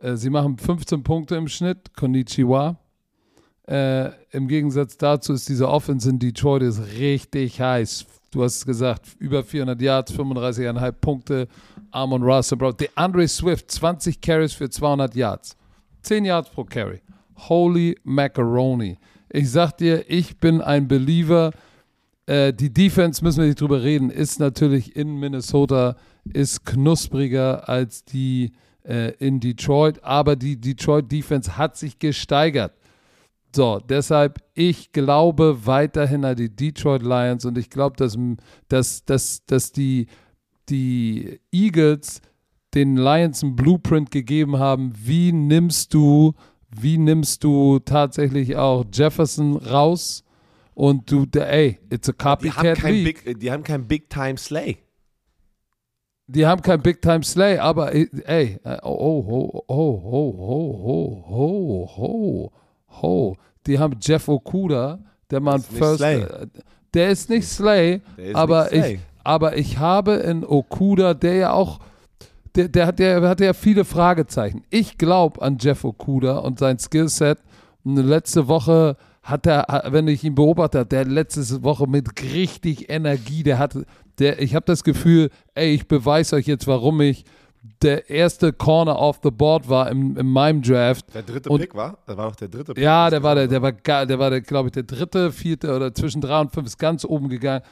Äh, 0.00 0.16
Sie 0.16 0.30
machen 0.30 0.58
15 0.58 1.02
Punkte 1.02 1.36
im 1.36 1.48
Schnitt. 1.48 1.94
Konnichiwa. 1.94 2.78
Äh, 3.68 4.12
Im 4.30 4.48
Gegensatz 4.48 4.96
dazu 4.96 5.34
ist 5.34 5.48
diese 5.48 5.68
Offense 5.68 6.08
in 6.08 6.18
Detroit 6.18 6.62
ist 6.62 6.80
richtig 6.98 7.60
heiß. 7.60 8.06
Du 8.30 8.42
hast 8.42 8.56
es 8.56 8.66
gesagt, 8.66 9.02
über 9.18 9.42
400 9.42 9.80
Yards, 9.80 10.12
35,5 10.14 10.92
Punkte. 10.92 11.48
Amon 11.90 12.22
Russell 12.22 12.56
Brown. 12.56 12.74
Der 12.78 12.88
Andre 12.94 13.28
Swift, 13.28 13.70
20 13.70 14.20
Carries 14.20 14.54
für 14.54 14.70
200 14.70 15.14
Yards. 15.14 15.56
10 16.02 16.24
Yards 16.24 16.50
pro 16.50 16.64
Carry. 16.64 17.00
Holy 17.36 17.96
Macaroni. 18.04 18.98
Ich 19.30 19.50
sag 19.50 19.76
dir, 19.76 20.04
ich 20.08 20.38
bin 20.38 20.62
ein 20.62 20.88
Believer. 20.88 21.52
Äh, 22.24 22.54
die 22.54 22.72
Defense, 22.72 23.22
müssen 23.22 23.40
wir 23.40 23.46
nicht 23.46 23.60
drüber 23.60 23.82
reden, 23.82 24.10
ist 24.10 24.40
natürlich 24.40 24.96
in 24.96 25.18
Minnesota, 25.18 25.96
ist 26.32 26.64
knuspriger 26.64 27.68
als 27.68 28.04
die 28.04 28.52
äh, 28.84 29.12
in 29.18 29.40
Detroit, 29.40 30.02
aber 30.02 30.36
die 30.36 30.58
Detroit 30.58 31.12
Defense 31.12 31.58
hat 31.58 31.76
sich 31.76 31.98
gesteigert. 31.98 32.72
So, 33.54 33.80
deshalb, 33.80 34.38
ich 34.54 34.92
glaube 34.92 35.66
weiterhin 35.66 36.24
an 36.24 36.36
die 36.36 36.54
Detroit 36.54 37.02
Lions 37.02 37.44
und 37.44 37.56
ich 37.56 37.70
glaube, 37.70 37.96
dass, 37.96 38.16
dass, 38.68 39.04
dass, 39.04 39.44
dass 39.46 39.72
die, 39.72 40.06
die 40.68 41.40
Eagles 41.50 42.20
den 42.74 42.96
Lions 42.96 43.42
einen 43.42 43.56
Blueprint 43.56 44.10
gegeben 44.10 44.58
haben, 44.58 44.92
wie 44.94 45.32
nimmst 45.32 45.94
du, 45.94 46.34
wie 46.70 46.98
nimmst 46.98 47.42
du 47.42 47.78
tatsächlich 47.78 48.56
auch 48.56 48.84
Jefferson 48.92 49.56
raus 49.56 50.24
und 50.74 51.10
du, 51.10 51.24
der, 51.24 51.50
ey, 51.50 51.78
it's 51.90 52.08
a 52.08 52.12
Die 52.12 52.24
haben 52.24 52.38
copycat 52.40 52.78
kein 52.78 52.94
league. 52.94 53.24
Big, 53.24 53.40
die 53.40 53.50
haben 53.50 53.64
kein 53.64 53.88
Big 53.88 54.10
Time 54.10 54.36
Slay. 54.36 54.78
Die 56.26 56.46
haben 56.46 56.60
kein 56.60 56.82
Big 56.82 57.00
Time 57.00 57.24
Slay, 57.24 57.58
aber 57.58 57.94
ey, 57.94 58.10
ey, 58.24 58.60
oh, 58.82 59.24
oh, 59.26 59.64
oh, 59.66 59.66
oh, 59.66 60.04
oh, 60.86 61.24
oh, 61.30 61.90
oh, 61.96 62.52
oh, 63.02 63.36
die 63.66 63.78
haben 63.78 63.96
Jeff 64.00 64.28
Okuda, 64.28 64.98
der 65.30 65.40
Mann 65.40 65.62
First, 65.62 65.98
Slay. 65.98 66.22
äh, 66.22 66.46
der 66.94 67.10
ist 67.10 67.28
nicht 67.30 67.46
Slay, 67.46 68.00
ist 68.16 68.34
aber 68.34 68.62
nicht 68.64 68.70
Slay. 68.70 68.94
ich, 68.94 69.00
aber 69.24 69.56
ich 69.56 69.78
habe 69.78 70.14
in 70.14 70.44
Okuda, 70.44 71.14
der 71.14 71.34
ja 71.34 71.52
auch, 71.52 71.80
der, 72.54 72.68
der, 72.68 72.86
hat, 72.86 72.98
der 72.98 73.20
hat 73.22 73.40
ja 73.40 73.52
viele 73.52 73.84
Fragezeichen. 73.84 74.64
Ich 74.70 74.96
glaube 74.96 75.42
an 75.42 75.58
Jeff 75.60 75.84
Okuda 75.84 76.38
und 76.38 76.58
sein 76.58 76.78
Skillset. 76.78 77.38
Und 77.84 77.96
letzte 77.96 78.48
Woche 78.48 78.96
hat 79.22 79.46
er, 79.46 79.84
wenn 79.90 80.08
ich 80.08 80.24
ihn 80.24 80.34
beobachte, 80.34 80.86
der 80.86 81.04
letzte 81.04 81.62
Woche 81.62 81.86
mit 81.86 82.22
richtig 82.22 82.90
Energie, 82.90 83.42
der 83.42 83.58
hat, 83.58 83.76
der, 84.18 84.40
ich 84.40 84.54
habe 84.54 84.64
das 84.66 84.82
Gefühl, 84.82 85.30
ey, 85.54 85.74
ich 85.74 85.86
beweise 85.86 86.36
euch 86.36 86.46
jetzt, 86.46 86.66
warum 86.66 87.00
ich 87.00 87.24
der 87.82 88.10
erste 88.10 88.52
Corner 88.52 88.98
off 88.98 89.20
the 89.22 89.30
board 89.30 89.68
war 89.68 89.90
in, 89.90 90.16
in 90.16 90.26
meinem 90.26 90.62
Draft. 90.62 91.12
Der 91.14 91.22
dritte 91.22 91.48
Und- 91.48 91.60
Pick 91.60 91.74
war? 91.74 91.98
Das 92.06 92.16
war 92.16 92.28
doch 92.30 92.36
der 92.36 92.48
dritte 92.48 92.74
Pick. 92.74 92.82
Ja, 92.82 93.10
der 93.10 93.22
war 93.22 93.34
der, 93.34 93.46
der 93.48 93.62
war 93.62 93.72
geil, 93.72 94.06
der 94.06 94.18
war 94.18 94.30
der, 94.30 94.40
glaube 94.40 94.68
ich, 94.68 94.72
der 94.72 94.82
dritte, 94.84 95.32
vierte 95.32 95.74
oder 95.74 95.94
zwischen 95.94 96.20
drei 96.20 96.40
und 96.40 96.52
fünf 96.52 96.66
ist 96.66 96.78
ganz 96.78 97.04
oben 97.04 97.28
gegangen. 97.28 97.62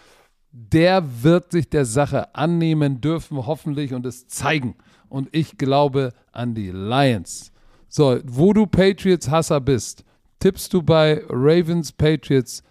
Der 0.53 1.23
wird 1.23 1.53
sich 1.53 1.69
der 1.69 1.85
Sache 1.85 2.35
annehmen 2.35 3.01
dürfen, 3.01 3.47
hoffentlich, 3.47 3.93
und 3.93 4.07
es 4.07 4.27
zeigen. 4.27 4.77
Und 5.09 5.29
ich 5.33 5.59
glaube 5.59 6.13
an 6.33 6.55
die 6.55 6.71
Lions. 6.71 7.53
So, 7.89 8.19
wo 8.25 8.53
du 8.53 8.67
Patriots-Hasser 8.67 9.61
bist, 9.61 10.03
tippst 10.41 10.73
du 10.73 10.83
bei 10.83 11.23
Ravens 11.29 11.93
Patriots 11.93 12.63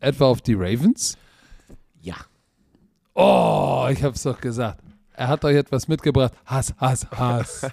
etwa 0.00 0.26
auf 0.26 0.42
die 0.42 0.54
Ravens? 0.54 1.16
Ja. 2.02 2.14
Oh, 3.14 3.86
ich 3.90 4.02
hab's 4.02 4.22
doch 4.24 4.40
gesagt. 4.40 4.83
Er 5.16 5.28
hat 5.28 5.44
euch 5.44 5.56
etwas 5.56 5.88
mitgebracht. 5.88 6.32
Hass, 6.44 6.74
Hass, 6.78 7.06
Hass. 7.10 7.66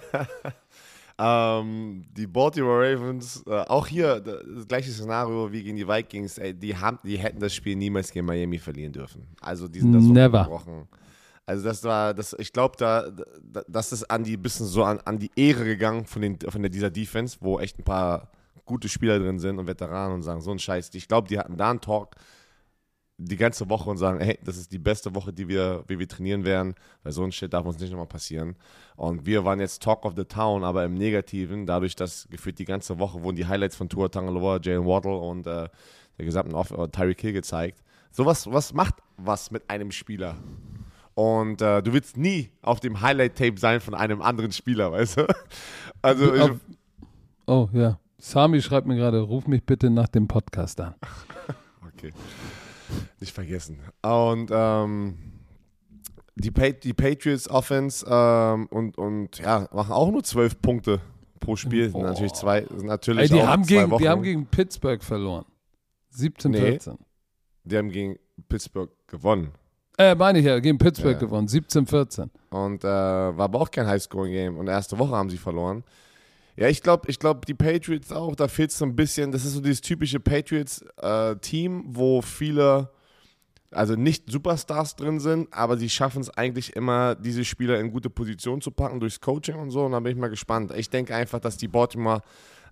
Ähm, 1.18 2.04
die 2.16 2.26
Baltimore 2.26 2.80
Ravens, 2.80 3.44
äh, 3.46 3.50
auch 3.68 3.86
hier 3.86 4.18
das 4.18 4.66
gleiche 4.66 4.90
Szenario 4.90 5.52
wie 5.52 5.62
gegen 5.62 5.76
die 5.76 5.86
Vikings, 5.86 6.38
ey, 6.38 6.54
die, 6.54 6.74
haben, 6.74 6.98
die 7.04 7.18
hätten 7.18 7.38
das 7.38 7.54
Spiel 7.54 7.76
niemals 7.76 8.10
gegen 8.10 8.26
Miami 8.26 8.58
verlieren 8.58 8.92
dürfen. 8.92 9.28
Also 9.40 9.68
die 9.68 9.80
sind 9.80 9.92
das 9.92 10.02
so 10.02 10.12
Never. 10.12 10.44
gebrochen. 10.44 10.88
Also 11.44 11.64
das 11.64 11.84
war, 11.84 12.14
das, 12.14 12.34
ich 12.38 12.52
glaube, 12.52 12.76
da, 12.78 13.10
da, 13.10 13.62
das 13.68 13.92
ist 13.92 14.10
an 14.10 14.24
die 14.24 14.36
bisschen 14.36 14.66
so 14.66 14.84
an, 14.84 15.00
an 15.04 15.18
die 15.18 15.30
Ehre 15.36 15.64
gegangen 15.64 16.06
von, 16.06 16.22
den, 16.22 16.38
von 16.40 16.62
der, 16.62 16.70
dieser 16.70 16.90
Defense, 16.90 17.36
wo 17.40 17.60
echt 17.60 17.78
ein 17.78 17.84
paar 17.84 18.30
gute 18.64 18.88
Spieler 18.88 19.18
drin 19.18 19.38
sind 19.38 19.58
und 19.58 19.66
Veteranen 19.66 20.14
und 20.14 20.22
sagen, 20.22 20.40
so 20.40 20.50
ein 20.50 20.58
Scheiß. 20.58 20.90
Ich 20.94 21.08
glaube, 21.08 21.28
die 21.28 21.38
hatten 21.38 21.56
da 21.56 21.70
einen 21.70 21.80
Talk 21.80 22.16
die 23.24 23.36
ganze 23.36 23.68
Woche 23.68 23.88
und 23.88 23.96
sagen, 23.96 24.20
hey, 24.20 24.38
das 24.44 24.56
ist 24.56 24.72
die 24.72 24.78
beste 24.78 25.14
Woche, 25.14 25.32
die 25.32 25.48
wir, 25.48 25.84
wie 25.86 25.98
wir 25.98 26.08
trainieren 26.08 26.44
werden, 26.44 26.74
weil 27.02 27.12
so 27.12 27.22
ein 27.22 27.32
Shit 27.32 27.52
darf 27.52 27.66
uns 27.66 27.78
nicht 27.78 27.90
nochmal 27.90 28.06
passieren. 28.06 28.56
Und 28.96 29.26
wir 29.26 29.44
waren 29.44 29.60
jetzt 29.60 29.82
Talk 29.82 30.04
of 30.04 30.14
the 30.16 30.24
Town, 30.24 30.64
aber 30.64 30.84
im 30.84 30.94
Negativen, 30.94 31.66
dadurch, 31.66 31.96
dass 31.96 32.28
gefühlt 32.30 32.58
die 32.58 32.64
ganze 32.64 32.98
Woche 32.98 33.22
wurden 33.22 33.36
die 33.36 33.46
Highlights 33.46 33.76
von 33.76 33.88
Tua 33.88 34.08
Tagovailoa, 34.08 34.60
Jalen 34.62 34.86
Waddle 34.86 35.16
und 35.16 35.46
äh, 35.46 35.68
der 36.18 36.24
gesamten 36.24 36.54
Off 36.54 36.70
äh, 36.70 36.88
Tyreek 36.88 37.20
Hill 37.20 37.32
gezeigt. 37.32 37.82
Sowas 38.10 38.50
was 38.50 38.74
macht 38.74 38.96
was 39.16 39.50
mit 39.50 39.68
einem 39.70 39.90
Spieler. 39.90 40.36
Und 41.14 41.60
äh, 41.60 41.82
du 41.82 41.92
willst 41.92 42.16
nie 42.16 42.50
auf 42.62 42.80
dem 42.80 43.00
Highlight-Tape 43.00 43.58
sein 43.58 43.80
von 43.80 43.94
einem 43.94 44.22
anderen 44.22 44.52
Spieler, 44.52 44.92
weißt 44.92 45.18
du? 45.18 45.26
Also, 46.04 46.34
ich, 46.34 46.50
oh, 47.46 47.68
ja. 47.72 48.00
Sami 48.18 48.60
schreibt 48.60 48.88
mir 48.88 48.96
gerade, 48.96 49.20
ruf 49.20 49.46
mich 49.46 49.64
bitte 49.64 49.88
nach 49.88 50.08
dem 50.08 50.26
Podcast 50.28 50.80
an. 50.80 50.94
Okay. 51.94 52.12
Nicht 53.20 53.32
vergessen. 53.34 53.78
Und 54.02 54.50
ähm, 54.52 55.18
die, 56.34 56.50
pa 56.50 56.70
die 56.70 56.92
Patriots 56.94 57.48
Offense 57.48 58.04
ähm, 58.08 58.66
und, 58.68 58.98
und 58.98 59.38
ja, 59.38 59.68
machen 59.72 59.92
auch 59.92 60.10
nur 60.10 60.22
zwölf 60.24 60.60
Punkte 60.60 61.00
pro 61.40 61.56
Spiel. 61.56 61.90
Boah. 61.90 62.04
natürlich 62.04 62.32
zwei, 62.32 62.66
natürlich 62.82 63.30
Ey, 63.30 63.38
die, 63.38 63.42
haben 63.42 63.64
zwei 63.64 63.74
gegen, 63.80 63.90
Wochen. 63.90 64.02
die 64.02 64.08
haben 64.08 64.22
gegen 64.22 64.46
Pittsburgh 64.46 65.02
verloren. 65.02 65.44
17, 66.10 66.50
Nee. 66.50 66.58
14. 66.60 66.98
die 67.64 67.76
haben 67.76 67.90
gegen 67.90 68.16
Pittsburgh 68.48 68.90
gewonnen. 69.06 69.50
Äh, 69.98 70.14
meine 70.14 70.38
ich 70.38 70.44
ja, 70.46 70.58
gegen 70.58 70.78
Pittsburgh 70.78 71.12
Ja. 71.14 71.18
gewonnen. 71.18 71.48
17, 71.48 71.86
14. 71.86 72.30
Und 72.50 72.82
äh, 72.84 72.86
war 72.88 73.40
aber 73.40 73.60
auch 73.60 73.70
kein 73.70 73.86
Highscoring-Game. 73.86 74.56
Und 74.56 74.68
erste 74.68 74.98
Woche 74.98 75.12
haben 75.14 75.28
sie 75.30 75.36
verloren. 75.38 75.84
Ja, 76.56 76.68
ich 76.68 76.82
glaube, 76.82 77.10
ich 77.10 77.18
glaub, 77.18 77.46
die 77.46 77.54
Patriots 77.54 78.12
auch, 78.12 78.36
da 78.36 78.46
fehlt 78.46 78.72
so 78.72 78.84
ein 78.84 78.94
bisschen, 78.94 79.32
das 79.32 79.44
ist 79.44 79.54
so 79.54 79.60
dieses 79.60 79.80
typische 79.80 80.20
Patriots-Team, 80.20 81.84
wo 81.86 82.20
viele, 82.20 82.90
also 83.70 83.94
nicht 83.94 84.30
Superstars 84.30 84.96
drin 84.96 85.18
sind, 85.18 85.52
aber 85.52 85.78
sie 85.78 85.88
schaffen 85.88 86.20
es 86.20 86.28
eigentlich 86.28 86.76
immer, 86.76 87.14
diese 87.14 87.44
Spieler 87.44 87.80
in 87.80 87.90
gute 87.90 88.10
Position 88.10 88.60
zu 88.60 88.70
packen 88.70 89.00
durchs 89.00 89.20
Coaching 89.20 89.56
und 89.56 89.70
so. 89.70 89.84
Und 89.86 89.92
da 89.92 90.00
bin 90.00 90.12
ich 90.12 90.18
mal 90.18 90.28
gespannt. 90.28 90.72
Ich 90.76 90.90
denke 90.90 91.14
einfach, 91.14 91.40
dass 91.40 91.56
die 91.56 91.68
Baltimore 91.68 92.20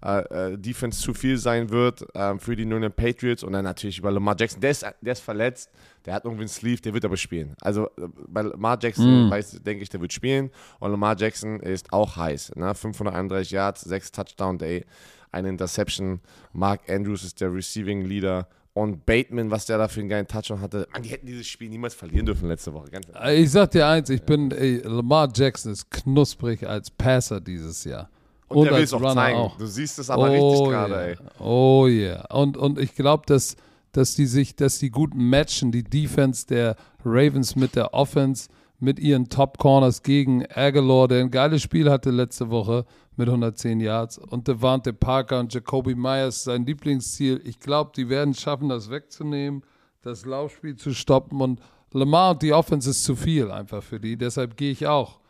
äh, 0.05 0.53
äh, 0.53 0.57
Defense 0.59 1.01
zu 1.01 1.12
viel 1.14 1.36
sein 1.36 1.70
wird 1.70 2.05
ähm, 2.14 2.38
für 2.40 2.57
die 2.57 2.64
New 2.64 2.76
England 2.76 2.96
Patriots 2.96 3.42
und 3.42 3.53
dann 3.53 3.64
natürlich 3.64 3.98
über 3.98 4.11
Lamar 4.11 4.34
Jackson. 4.38 4.61
Der 4.61 4.70
ist, 4.70 4.86
der 5.01 5.12
ist 5.12 5.20
verletzt, 5.20 5.70
der 6.07 6.14
hat 6.14 6.24
irgendwie 6.24 6.42
einen 6.42 6.48
Sleeve, 6.48 6.80
der 6.80 6.94
wird 6.94 7.05
aber 7.05 7.16
spielen. 7.16 7.55
Also 7.61 7.86
äh, 7.98 8.09
bei 8.28 8.42
Lamar 8.42 8.78
Jackson 8.80 9.28
Mm. 9.28 9.30
weiß, 9.30 9.62
denke 9.62 9.82
ich, 9.82 9.88
der 9.88 10.01
wird 10.01 10.12
spielen 10.12 10.51
und 10.78 10.90
Lamar 10.90 11.16
Jackson 11.18 11.61
ist 11.61 11.92
auch 11.92 12.16
heiß. 12.16 12.53
Ne? 12.57 12.74
531 12.74 13.51
Yards, 13.51 13.82
6 13.82 14.12
Touchdown 14.12 14.57
Day, 14.59 14.84
eine 15.32 15.48
Interception. 15.48 16.20
Mark 16.53 16.88
Andrews 16.88 17.22
ist 17.24 17.40
der 17.40 17.53
Receiving 17.55 18.05
Leader 18.05 18.48
Und 18.72 19.05
Bateman, 19.05 19.51
was 19.51 19.66
der 19.66 19.78
da 19.78 19.88
für 19.88 19.98
einen 20.01 20.09
geilen 20.09 20.26
Touchdown 20.28 20.61
hatte. 20.61 20.86
Mann, 20.92 21.03
die 21.03 21.09
hätten 21.11 21.26
dieses 21.26 21.46
Spiel 21.48 21.68
niemals 21.68 21.92
verlieren 21.92 22.24
dürfen 22.24 22.48
letzte 22.48 22.72
Woche. 22.72 22.88
Ehrlich. 22.92 23.40
Ich 23.40 23.51
sag 23.51 23.72
dir 23.72 23.86
eins, 23.86 24.09
ich 24.11 24.22
bin, 24.22 24.51
ey, 24.53 24.78
Lamar 24.84 25.28
Jackson 25.34 25.72
ist 25.72 25.90
knusprig 25.90 26.66
als 26.66 26.88
Passer 26.90 27.40
dieses 27.40 27.82
Jahr. 27.84 28.09
Und, 28.51 28.64
der 28.64 28.76
will 28.76 28.82
es 28.82 28.92
auch 28.92 29.01
Runner 29.01 29.14
zeigen. 29.14 29.38
auch. 29.38 29.57
Du 29.57 29.66
siehst 29.66 29.98
es 29.98 30.11
aber 30.11 30.30
richtig 30.30 30.68
gerade, 30.68 30.92
yeah. 30.92 31.05
ey. 31.05 31.16
Oh 31.38 31.86
yeah. 31.86 32.34
Und, 32.34 32.57
und 32.57 32.78
ich 32.78 32.94
glaube, 32.94 33.22
dass, 33.26 33.57
dass 33.92 34.14
die 34.16 34.26
sich, 34.26 34.57
dass 34.57 34.78
die 34.78 34.90
gut 34.90 35.14
matchen, 35.14 35.70
die 35.70 35.84
Defense 35.84 36.46
der 36.46 36.76
Ravens 37.05 37.55
mit 37.55 37.76
der 37.76 37.94
Offense, 37.94 38.48
mit 38.80 38.98
ihren 38.98 39.28
Top 39.28 39.59
Corners 39.59 40.03
gegen 40.03 40.44
Aguilar, 40.53 41.07
der 41.07 41.20
ein 41.20 41.30
geiles 41.30 41.62
Spiel 41.62 41.90
hatte 41.90 42.11
letzte 42.11 42.51
Woche 42.51 42.86
mit 43.16 43.28
110 43.28 43.78
Yards. 43.78 44.18
Und 44.18 44.48
Devante 44.48 44.92
Parker 44.92 45.38
und 45.38 45.55
Jacoby 45.55 45.94
Myers, 45.94 46.42
sein 46.44 46.66
Lieblingsziel. 46.66 47.40
Ich 47.44 47.61
glaube, 47.61 47.92
die 47.94 48.09
werden 48.09 48.34
schaffen, 48.34 48.68
das 48.68 48.90
wegzunehmen, 48.90 49.62
das 50.03 50.24
Laufspiel 50.24 50.76
zu 50.76 50.92
stoppen. 50.92 51.40
Und 51.40 51.61
Lamar 51.92 52.32
und 52.32 52.42
die 52.42 52.53
Offense 52.53 52.90
ist 52.90 53.05
zu 53.05 53.14
viel 53.14 53.51
einfach 53.51 53.82
für 53.82 54.01
die. 54.01 54.16
Deshalb 54.16 54.57
gehe 54.57 54.72
ich 54.72 54.86
auch 54.86 55.20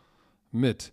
mit 0.52 0.92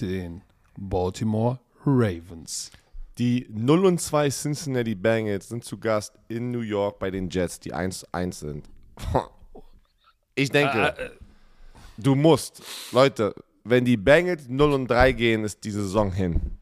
den 0.00 0.42
Baltimore 0.78 1.58
Ravens. 1.84 2.70
Die 3.18 3.46
0 3.50 3.84
und 3.86 4.00
2 4.00 4.28
Cincinnati 4.30 4.94
Bengals 4.94 5.48
sind 5.48 5.64
zu 5.64 5.78
Gast 5.78 6.18
in 6.28 6.50
New 6.50 6.60
York 6.60 6.98
bei 6.98 7.10
den 7.10 7.28
Jets, 7.28 7.60
die 7.60 7.74
1-1 7.74 8.32
sind. 8.32 8.68
Ich 10.36 10.50
denke, 10.50 10.96
Äh, 10.98 11.04
äh, 11.04 11.10
du 11.96 12.16
musst, 12.16 12.60
Leute, 12.90 13.32
wenn 13.62 13.84
die 13.84 13.96
Bengals 13.96 14.48
0 14.48 14.72
und 14.72 14.88
3 14.88 15.12
gehen, 15.12 15.44
ist 15.44 15.62
die 15.62 15.70
Saison 15.70 16.10
hin. 16.10 16.58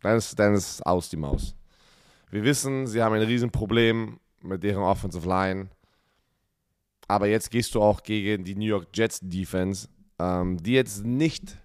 Dann 0.00 0.16
ist, 0.16 0.38
dann 0.38 0.54
ist 0.54 0.86
aus 0.86 1.08
die 1.08 1.16
Maus. 1.16 1.56
Wir 2.30 2.44
wissen, 2.44 2.86
sie 2.86 3.02
haben 3.02 3.16
ein 3.16 3.22
Riesenproblem 3.22 4.20
mit 4.42 4.62
deren 4.62 4.84
Offensive 4.84 5.28
Line. 5.28 5.70
Aber 7.08 7.26
jetzt 7.26 7.50
gehst 7.50 7.74
du 7.74 7.82
auch 7.82 8.02
gegen 8.04 8.44
die 8.44 8.54
New 8.54 8.66
York 8.66 8.86
Jets 8.94 9.18
Defense, 9.20 9.88
ähm, 10.20 10.62
die 10.62 10.72
jetzt 10.72 11.04
nicht 11.04 11.56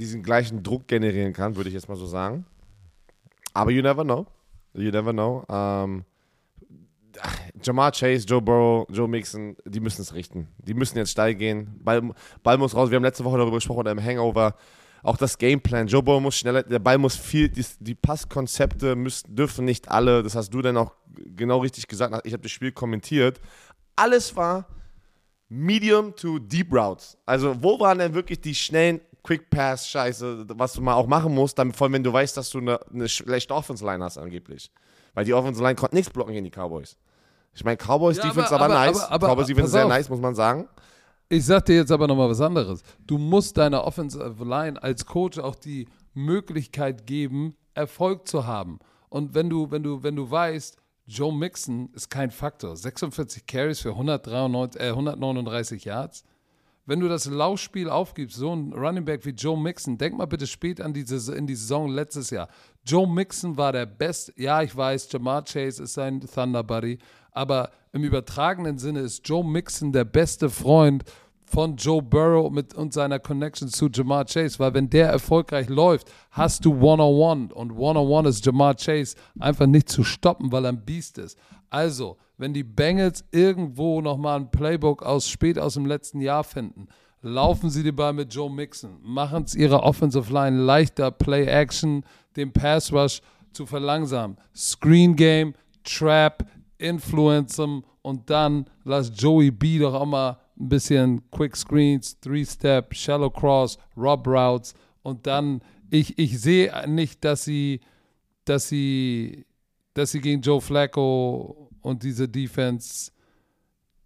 diesen 0.00 0.22
gleichen 0.22 0.62
Druck 0.62 0.88
generieren 0.88 1.32
kann, 1.32 1.56
würde 1.56 1.68
ich 1.68 1.74
jetzt 1.74 1.88
mal 1.88 1.96
so 1.96 2.06
sagen. 2.06 2.46
Aber 3.52 3.70
you 3.70 3.82
never 3.82 4.04
know. 4.04 4.26
You 4.74 4.90
never 4.90 5.12
know. 5.12 5.44
Ähm, 5.48 6.04
Jamar 7.62 7.92
Chase, 7.92 8.26
Joe 8.26 8.40
Burrow, 8.40 8.86
Joe 8.90 9.08
Mixon, 9.08 9.56
die 9.64 9.80
müssen 9.80 10.02
es 10.02 10.14
richten. 10.14 10.48
Die 10.58 10.74
müssen 10.74 10.96
jetzt 10.96 11.10
steil 11.10 11.34
gehen. 11.34 11.78
Ball, 11.82 12.02
Ball 12.42 12.58
muss 12.58 12.74
raus. 12.74 12.90
Wir 12.90 12.96
haben 12.96 13.04
letzte 13.04 13.24
Woche 13.24 13.38
darüber 13.38 13.56
gesprochen, 13.56 13.86
im 13.86 14.02
Hangover. 14.02 14.54
Auch 15.02 15.16
das 15.16 15.38
Gameplan. 15.38 15.86
Joe 15.86 16.02
Burrow 16.02 16.22
muss 16.22 16.36
schneller, 16.36 16.62
der 16.62 16.78
Ball 16.78 16.98
muss 16.98 17.16
viel, 17.16 17.48
die, 17.48 17.64
die 17.80 17.94
Passkonzepte 17.94 18.96
müssen, 18.96 19.34
dürfen 19.34 19.64
nicht 19.64 19.90
alle, 19.90 20.22
das 20.22 20.34
hast 20.34 20.50
du 20.50 20.60
dann 20.62 20.76
auch 20.76 20.94
genau 21.36 21.58
richtig 21.58 21.88
gesagt, 21.88 22.26
ich 22.26 22.32
habe 22.32 22.42
das 22.42 22.52
Spiel 22.52 22.72
kommentiert. 22.72 23.40
Alles 23.96 24.36
war 24.36 24.66
Medium 25.48 26.14
to 26.14 26.38
Deep 26.38 26.72
Routes. 26.72 27.18
Also, 27.26 27.60
wo 27.62 27.80
waren 27.80 27.98
denn 27.98 28.14
wirklich 28.14 28.40
die 28.40 28.54
schnellen 28.54 29.00
Quick 29.22 29.50
Pass 29.50 29.88
Scheiße, 29.88 30.46
was 30.48 30.72
du 30.72 30.80
mal 30.80 30.94
auch 30.94 31.06
machen 31.06 31.34
musst, 31.34 31.58
damit, 31.58 31.76
vor 31.76 31.86
allem 31.86 31.94
wenn 31.94 32.04
du 32.04 32.12
weißt, 32.12 32.36
dass 32.36 32.50
du 32.50 32.58
eine, 32.58 32.80
eine 32.92 33.08
schlechte 33.08 33.54
Offense 33.54 33.84
Line 33.84 34.02
hast 34.02 34.18
angeblich. 34.18 34.70
Weil 35.14 35.24
die 35.24 35.34
Offense 35.34 35.62
Line 35.62 35.74
konnte 35.74 35.96
nichts 35.96 36.12
blocken 36.12 36.32
gegen 36.32 36.44
die 36.44 36.50
Cowboys. 36.50 36.96
Ich 37.52 37.64
meine, 37.64 37.76
Cowboys 37.76 38.16
Ja, 38.18 38.24
Defense 38.24 38.54
aber- 38.54 38.64
aber, 38.66 38.74
aber- 38.76 38.86
nice. 38.86 39.02
aber- 39.02 39.26
Cowboys 39.28 39.46
Defense 39.48 39.72
sehr 39.72 39.84
auf. 39.84 39.88
nice, 39.90 40.08
muss 40.08 40.20
man 40.20 40.34
sagen. 40.34 40.68
Ich 41.28 41.44
sag 41.44 41.64
dir 41.66 41.76
jetzt 41.76 41.92
aber 41.92 42.06
nochmal 42.08 42.28
was 42.28 42.40
anderes. 42.40 42.82
Du 43.06 43.18
musst 43.18 43.56
deiner 43.56 43.84
Offensive 43.84 44.44
Line 44.44 44.82
als 44.82 45.06
Coach 45.06 45.38
auch 45.38 45.54
die 45.54 45.86
Möglichkeit 46.14 47.06
geben, 47.06 47.56
Erfolg 47.74 48.26
zu 48.28 48.46
haben. 48.46 48.78
Und 49.08 49.34
wenn 49.34 49.48
du, 49.50 49.70
wenn 49.70 49.82
du, 49.82 50.02
wenn 50.02 50.16
du 50.16 50.30
weißt, 50.30 50.76
Joe 51.06 51.32
Mixon 51.34 51.88
ist 51.92 52.08
kein 52.08 52.30
Faktor, 52.30 52.76
46 52.76 53.46
Carries 53.46 53.80
für 53.80 53.90
193, 53.96 54.80
äh, 54.80 54.90
139 54.90 55.84
Yards. 55.84 56.24
Wenn 56.86 57.00
du 57.00 57.08
das 57.08 57.26
Laufspiel 57.26 57.88
aufgibst, 57.88 58.36
so 58.36 58.54
ein 58.54 58.72
Running 58.72 59.04
Back 59.04 59.24
wie 59.24 59.30
Joe 59.30 59.58
Mixon, 59.58 59.98
denk 59.98 60.16
mal 60.16 60.26
bitte 60.26 60.46
spät 60.46 60.80
an 60.80 60.92
diese, 60.92 61.34
in 61.34 61.46
die 61.46 61.54
Saison 61.54 61.88
letztes 61.88 62.30
Jahr. 62.30 62.48
Joe 62.84 63.06
Mixon 63.06 63.56
war 63.56 63.72
der 63.72 63.86
Best, 63.86 64.32
ja, 64.36 64.62
ich 64.62 64.74
weiß, 64.74 65.12
Jamar 65.12 65.44
Chase 65.44 65.82
ist 65.82 65.94
sein 65.94 66.20
Thunder 66.20 66.64
Buddy, 66.64 66.98
aber 67.32 67.70
im 67.92 68.02
übertragenen 68.02 68.78
Sinne 68.78 69.00
ist 69.00 69.28
Joe 69.28 69.44
Mixon 69.44 69.92
der 69.92 70.04
beste 70.04 70.48
Freund 70.48 71.04
von 71.44 71.76
Joe 71.76 72.00
Burrow 72.00 72.50
mit 72.50 72.74
und 72.74 72.92
seiner 72.92 73.18
Connection 73.18 73.68
zu 73.68 73.88
Jamar 73.88 74.24
Chase, 74.24 74.58
weil 74.60 74.72
wenn 74.72 74.88
der 74.88 75.08
erfolgreich 75.08 75.68
läuft, 75.68 76.10
hast 76.30 76.64
du 76.64 76.72
One-on-One 76.74 77.52
und 77.52 77.72
One-on-One 77.72 78.28
ist 78.28 78.46
Jamar 78.46 78.74
Chase 78.76 79.16
einfach 79.38 79.66
nicht 79.66 79.88
zu 79.88 80.04
stoppen, 80.04 80.52
weil 80.52 80.64
er 80.64 80.72
ein 80.72 80.84
Biest 80.84 81.18
ist. 81.18 81.36
Also, 81.68 82.18
wenn 82.40 82.54
die 82.54 82.64
Bengals 82.64 83.22
irgendwo 83.32 84.00
nochmal 84.00 84.40
ein 84.40 84.50
Playbook 84.50 85.02
aus 85.02 85.28
spät 85.28 85.58
aus 85.58 85.74
dem 85.74 85.84
letzten 85.84 86.22
Jahr 86.22 86.42
finden, 86.42 86.88
laufen 87.20 87.68
sie 87.68 87.82
den 87.82 87.94
Ball 87.94 88.14
mit 88.14 88.32
Joe 88.32 88.50
Mixon, 88.50 88.96
machen 89.02 89.44
es 89.44 89.54
ihrer 89.54 89.82
Offensive 89.82 90.32
Line 90.32 90.56
leichter, 90.56 91.10
Play-Action, 91.10 92.02
den 92.36 92.50
Pass-Rush 92.50 93.20
zu 93.52 93.66
verlangsamen. 93.66 94.38
Screen 94.56 95.14
Game, 95.16 95.52
Trap, 95.84 96.46
Influence 96.78 97.58
'em 97.58 97.84
und 98.00 98.30
dann 98.30 98.64
lass 98.84 99.12
Joey 99.14 99.50
B 99.50 99.78
doch 99.78 99.92
auch 99.92 100.06
mal 100.06 100.38
ein 100.58 100.70
bisschen 100.70 101.30
Quick 101.30 101.54
Screens, 101.54 102.18
Three-Step, 102.20 102.94
Shallow 102.94 103.28
Cross, 103.28 103.76
Rob 103.98 104.26
Routes 104.26 104.72
und 105.02 105.26
dann, 105.26 105.60
ich, 105.90 106.18
ich 106.18 106.40
sehe 106.40 106.72
nicht, 106.88 107.22
dass 107.22 107.44
sie, 107.44 107.80
dass 108.46 108.70
sie, 108.70 109.44
dass 109.92 110.12
sie 110.12 110.22
gegen 110.22 110.40
Joe 110.40 110.62
Flacco 110.62 111.69
und 111.82 112.02
diese 112.02 112.28
Defense 112.28 113.10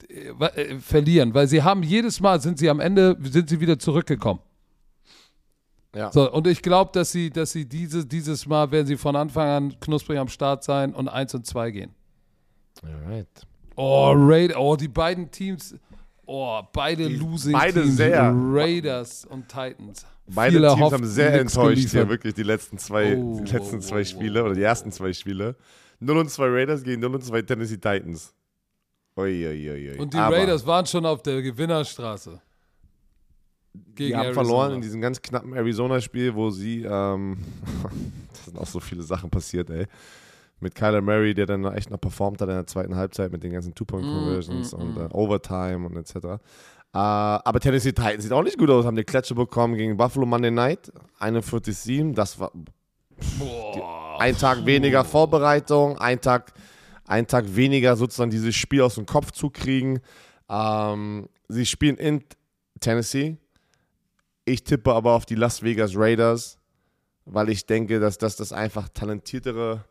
äh, 0.09 0.29
äh, 0.29 0.79
verlieren, 0.81 1.35
weil 1.35 1.49
sie 1.49 1.63
haben 1.63 1.83
jedes 1.83 2.21
Mal 2.21 2.41
sind 2.41 2.59
sie 2.59 2.69
am 2.69 2.81
Ende 2.81 3.17
sind 3.23 3.49
sie 3.49 3.61
wieder 3.61 3.79
zurückgekommen. 3.79 4.41
Ja. 5.95 6.11
So, 6.11 6.31
und 6.33 6.47
ich 6.47 6.61
glaube, 6.61 6.91
dass 6.93 7.13
sie, 7.13 7.31
dass 7.31 7.53
sie 7.53 7.67
diese, 7.67 8.05
dieses 8.05 8.47
Mal 8.47 8.71
werden 8.73 8.87
sie 8.87 8.97
von 8.97 9.15
Anfang 9.15 9.49
an 9.49 9.81
knusprig 9.81 10.19
am 10.19 10.29
Start 10.29 10.65
sein 10.65 10.93
und 10.93 11.09
1 11.09 11.35
und 11.35 11.47
2 11.47 11.71
gehen. 11.71 11.95
Alright. 12.83 13.29
Oh, 13.77 14.13
Raid, 14.15 14.57
oh, 14.57 14.77
die 14.77 14.89
beiden 14.89 15.31
Teams, 15.31 15.75
oh, 16.27 16.61
beide 16.73 17.09
Die- 17.09 17.17
Losing 17.17 17.53
beide 17.53 17.83
Teams, 17.83 17.97
sehr. 17.97 18.33
Raiders 18.35 19.25
und 19.25 19.49
Titans. 19.49 20.05
Beide 20.27 20.59
Teams 20.59 20.93
haben 20.93 21.07
sehr 21.07 21.41
enttäuscht 21.41 21.91
hier, 21.91 22.09
wirklich 22.09 22.35
die 22.35 22.43
letzten 22.45 22.79
zwei, 22.79 23.17
Oh, 23.17 23.41
die 23.45 23.53
letzten 23.53 23.77
oh, 23.77 23.81
zwei 23.81 24.01
oh, 24.01 24.05
Spiele 24.05 24.43
oh, 24.43 24.47
oder 24.47 24.55
die 24.55 24.63
ersten 24.63 24.91
zwei 24.91 25.13
Spiele. 25.13 25.55
0 26.01 26.19
und 26.19 26.31
2 26.31 26.47
Raiders 26.49 26.83
gegen 26.83 27.01
0 27.01 27.15
und 27.17 27.25
2 27.25 27.43
Tennessee 27.43 27.77
Titans. 27.77 28.35
Ui, 29.17 29.47
ui, 29.47 29.71
ui. 29.71 29.99
Und 29.99 30.13
die 30.13 30.19
Aber 30.19 30.37
Raiders 30.37 30.67
waren 30.67 30.87
schon 30.87 31.07
auf 31.07 31.23
der 31.23 31.41
Gewinnerstraße. 31.41 32.41
Gegen 33.95 34.09
Die 34.09 34.17
haben 34.17 34.27
Arizona. 34.27 34.45
verloren 34.47 34.75
in 34.75 34.81
diesem 34.81 35.01
ganz 35.01 35.21
knappen 35.21 35.55
Arizona-Spiel, 35.55 36.35
wo 36.35 36.51
sie, 36.51 36.83
ähm, 36.83 37.39
da 37.83 38.43
sind 38.45 38.59
auch 38.59 38.67
so 38.67 38.81
viele 38.81 39.03
Sachen 39.03 39.31
passiert, 39.31 39.71
ey. 39.71 39.87
Mit 40.61 40.75
Kyler 40.75 41.01
Murray, 41.01 41.35
der 41.35 41.47
dann 41.47 41.65
echt 41.65 41.91
noch 41.91 42.01
performt 42.01 42.41
hat 42.41 42.49
in 42.49 42.55
der 42.55 42.67
zweiten 42.67 42.95
Halbzeit 42.97 43.33
mit 43.33 43.43
den 43.43 43.53
ganzen 43.53 43.75
Two-Point-Conversions 43.75 44.73
Mm, 44.73 44.77
mm, 44.77 44.81
und 44.81 44.95
mm. 44.95 45.01
äh, 45.01 45.09
Overtime 45.13 45.87
und 45.87 45.97
etc. 45.97 46.15
Äh, 46.17 46.39
aber 46.93 47.61
Tennessee 47.61 47.93
Titans 47.93 48.23
sieht 48.23 48.33
auch 48.33 48.43
nicht 48.43 48.57
gut 48.57 48.71
aus, 48.71 48.87
haben 48.87 48.97
die 48.97 49.05
Klatsche 49.05 49.35
bekommen 49.35 49.75
gegen 49.75 49.97
Buffalo 49.97 50.27
Monday 50.27 50.53
Night, 50.53 50.93
41-7. 51.19 52.15
Das 52.15 52.39
war 52.39 52.53
Boah. 53.39 54.04
Ein 54.19 54.37
Tag 54.37 54.67
weniger 54.67 55.05
Vorbereitung, 55.05 55.99
ein 55.99 56.21
Tag, 56.21 56.53
ein 57.07 57.27
Tag 57.27 57.55
weniger 57.55 57.97
sozusagen 57.97 58.31
dieses 58.31 58.55
Spiel 58.55 58.83
aus 58.83 58.95
dem 58.95 59.07
Kopf 59.07 59.33
zu 59.33 59.51
kriegen. 59.51 60.01
Ähm, 60.49 61.29
sie 61.49 61.67
spielen 61.67 61.97
in 61.97 62.25
Tennessee. 62.81 63.37
Ich 64.45 64.65
tippe 64.65 64.93
aber 64.93 65.13
auf 65.13 65.27
die 65.27 65.37
Las 65.37 65.63
Vegas 65.63 65.93
Raiders, 65.97 66.59
weil 67.25 67.49
ich 67.49 67.67
denke, 67.67 68.01
dass 68.01 68.19
das 68.19 68.37
das 68.37 68.53
einfach 68.53 68.89
talentiertere 68.89 69.85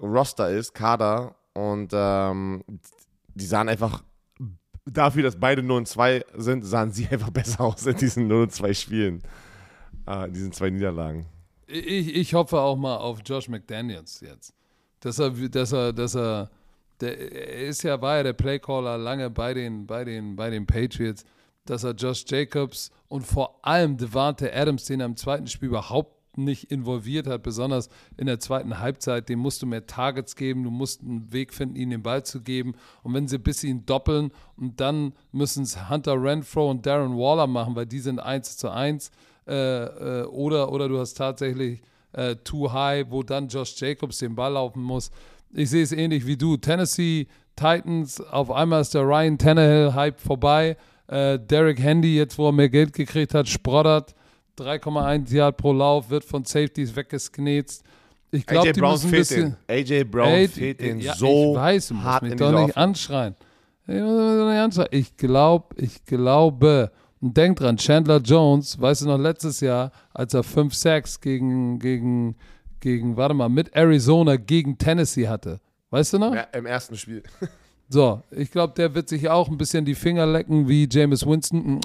Roster 0.00 0.50
ist, 0.50 0.74
Kader. 0.74 1.34
Und 1.54 1.92
ähm, 1.94 2.62
die 3.34 3.46
sahen 3.46 3.68
einfach, 3.68 4.02
dafür, 4.84 5.22
dass 5.22 5.36
beide 5.36 5.62
0 5.62 5.78
und 5.78 5.88
2 5.88 6.24
sind, 6.34 6.64
sahen 6.64 6.92
sie 6.92 7.08
einfach 7.10 7.30
besser 7.30 7.60
aus 7.60 7.86
in 7.86 7.96
diesen 7.96 8.28
0 8.28 8.42
und 8.42 8.52
2 8.52 8.74
Spielen. 8.74 9.22
Äh, 10.06 10.26
in 10.26 10.32
diesen 10.34 10.52
zwei 10.52 10.70
Niederlagen. 10.70 11.26
Ich, 11.72 12.14
ich 12.14 12.34
hoffe 12.34 12.60
auch 12.60 12.76
mal 12.76 12.98
auf 12.98 13.20
Josh 13.24 13.48
McDaniels 13.48 14.20
jetzt. 14.20 14.54
Dass 15.00 15.18
er, 15.18 15.30
dass 15.30 15.72
er, 15.72 15.92
dass 15.94 16.14
er, 16.14 16.50
der 17.00 17.18
er 17.18 17.66
ist 17.66 17.82
ja, 17.82 18.00
war 18.02 18.18
ja 18.18 18.22
der 18.24 18.34
Playcaller 18.34 18.98
lange 18.98 19.30
bei 19.30 19.54
den, 19.54 19.86
bei 19.86 20.04
den, 20.04 20.36
bei 20.36 20.50
den 20.50 20.66
Patriots, 20.66 21.24
dass 21.64 21.84
er 21.84 21.92
Josh 21.92 22.24
Jacobs 22.28 22.90
und 23.08 23.26
vor 23.26 23.58
allem 23.64 23.96
Devante 23.96 24.54
Adams, 24.54 24.84
den 24.84 25.00
er 25.00 25.06
im 25.06 25.16
zweiten 25.16 25.46
Spiel 25.46 25.68
überhaupt 25.68 26.36
nicht 26.36 26.70
involviert 26.70 27.26
hat, 27.26 27.42
besonders 27.42 27.88
in 28.18 28.26
der 28.26 28.38
zweiten 28.38 28.78
Halbzeit, 28.78 29.28
dem 29.30 29.38
musst 29.38 29.62
du 29.62 29.66
mehr 29.66 29.86
Targets 29.86 30.36
geben, 30.36 30.64
du 30.64 30.70
musst 30.70 31.02
einen 31.02 31.32
Weg 31.32 31.54
finden, 31.54 31.76
ihnen 31.76 31.90
den 31.90 32.02
Ball 32.02 32.22
zu 32.22 32.42
geben. 32.42 32.74
Und 33.02 33.14
wenn 33.14 33.28
sie 33.28 33.38
bis 33.38 33.64
ihn 33.64 33.86
doppeln 33.86 34.30
und 34.56 34.80
dann 34.80 35.14
müssen 35.30 35.62
es 35.62 35.88
Hunter 35.88 36.22
Renfro 36.22 36.70
und 36.70 36.84
Darren 36.84 37.16
Waller 37.16 37.46
machen, 37.46 37.76
weil 37.76 37.86
die 37.86 38.00
sind 38.00 38.18
1 38.18 38.58
zu 38.58 38.70
1 38.70 39.10
äh, 39.52 40.20
äh, 40.20 40.24
oder, 40.24 40.72
oder 40.72 40.88
du 40.88 40.98
hast 40.98 41.14
tatsächlich 41.14 41.82
äh, 42.12 42.36
Too 42.36 42.72
High, 42.72 43.06
wo 43.10 43.22
dann 43.22 43.48
Josh 43.48 43.74
Jacobs 43.78 44.18
den 44.18 44.34
Ball 44.34 44.52
laufen 44.52 44.82
muss. 44.82 45.10
Ich 45.52 45.70
sehe 45.70 45.82
es 45.82 45.92
ähnlich 45.92 46.26
wie 46.26 46.36
du. 46.36 46.56
Tennessee 46.56 47.26
Titans, 47.56 48.20
auf 48.20 48.50
einmal 48.50 48.80
ist 48.80 48.94
der 48.94 49.02
Ryan 49.02 49.36
Tannehill-Hype 49.36 50.20
vorbei. 50.20 50.76
Äh, 51.06 51.38
Derek 51.38 51.78
Handy, 51.80 52.16
jetzt 52.16 52.38
wo 52.38 52.48
er 52.48 52.52
mehr 52.52 52.70
Geld 52.70 52.94
gekriegt 52.94 53.34
hat, 53.34 53.48
sproddert. 53.48 54.14
3,1 54.58 55.32
Yard 55.34 55.56
pro 55.56 55.72
Lauf, 55.72 56.08
wird 56.10 56.24
von 56.24 56.44
Safeties 56.44 56.94
weggesknetzt. 56.94 57.84
Ich 58.30 58.46
glaube, 58.46 58.68
AJ 58.68 58.80
Brown 58.80 58.98
fehlt 58.98 59.30
den. 59.30 59.56
AJ 59.68 60.04
Brown 60.04 60.48
fehlt 60.48 60.80
den 60.80 61.00
ja, 61.00 61.14
so 61.14 61.52
ich 61.52 61.58
weiß, 61.58 61.88
du 61.88 61.94
musst 61.94 62.06
hart 62.06 62.22
mich 62.22 62.36
doch 62.36 62.64
nicht 62.64 62.76
anschreien. 62.76 63.34
Ich, 63.86 63.94
muss 63.94 64.00
mich 64.00 64.38
doch 64.38 64.48
nicht 64.48 64.58
anschreien. 64.58 64.88
ich 64.90 65.16
glaube, 65.18 65.74
ich 65.76 66.04
glaube, 66.04 66.90
und 67.22 67.36
denk 67.36 67.56
dran, 67.58 67.76
Chandler 67.76 68.18
Jones, 68.18 68.78
weißt 68.80 69.02
du 69.02 69.06
noch, 69.06 69.18
letztes 69.18 69.60
Jahr, 69.60 69.92
als 70.12 70.34
er 70.34 70.42
5 70.42 70.74
Sacks 70.74 71.20
gegen, 71.20 71.78
gegen, 71.78 72.34
gegen, 72.80 73.16
warte 73.16 73.32
mal, 73.34 73.48
mit 73.48 73.74
Arizona 73.74 74.36
gegen 74.36 74.76
Tennessee 74.76 75.28
hatte. 75.28 75.60
Weißt 75.90 76.12
du 76.14 76.18
noch? 76.18 76.34
Ja, 76.34 76.42
Im 76.52 76.66
ersten 76.66 76.96
Spiel. 76.96 77.22
So, 77.88 78.22
ich 78.30 78.50
glaube, 78.50 78.72
der 78.72 78.94
wird 78.94 79.10
sich 79.10 79.28
auch 79.28 79.50
ein 79.50 79.58
bisschen 79.58 79.84
die 79.84 79.94
Finger 79.94 80.24
lecken 80.24 80.66
wie 80.66 80.88
James 80.90 81.26
Winston 81.26 81.78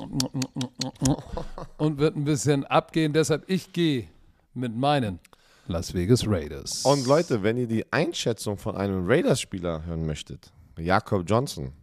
und 1.77 1.97
wird 1.97 2.15
ein 2.15 2.23
bisschen 2.23 2.63
abgehen. 2.63 3.11
Deshalb, 3.11 3.43
ich 3.49 3.73
gehe 3.73 4.07
mit 4.53 4.73
meinen 4.73 5.19
Las 5.67 5.93
Vegas 5.93 6.25
Raiders. 6.25 6.85
Und 6.85 7.07
Leute, 7.07 7.43
wenn 7.43 7.57
ihr 7.57 7.67
die 7.67 7.91
Einschätzung 7.91 8.55
von 8.57 8.77
einem 8.77 9.05
Raiders-Spieler 9.05 9.85
hören 9.85 10.05
möchtet, 10.05 10.53
Jakob 10.79 11.29
Johnson, 11.29 11.73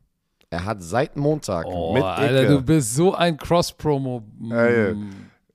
er 0.54 0.64
hat 0.64 0.82
seit 0.82 1.16
Montag 1.16 1.66
oh, 1.66 1.94
mit 1.94 2.02
Alter, 2.04 2.42
Icke, 2.42 2.52
du 2.52 2.62
bist 2.62 2.94
so 2.94 3.12
ein 3.12 3.36
Cross-Promo. 3.36 4.22
Ey, 4.50 4.94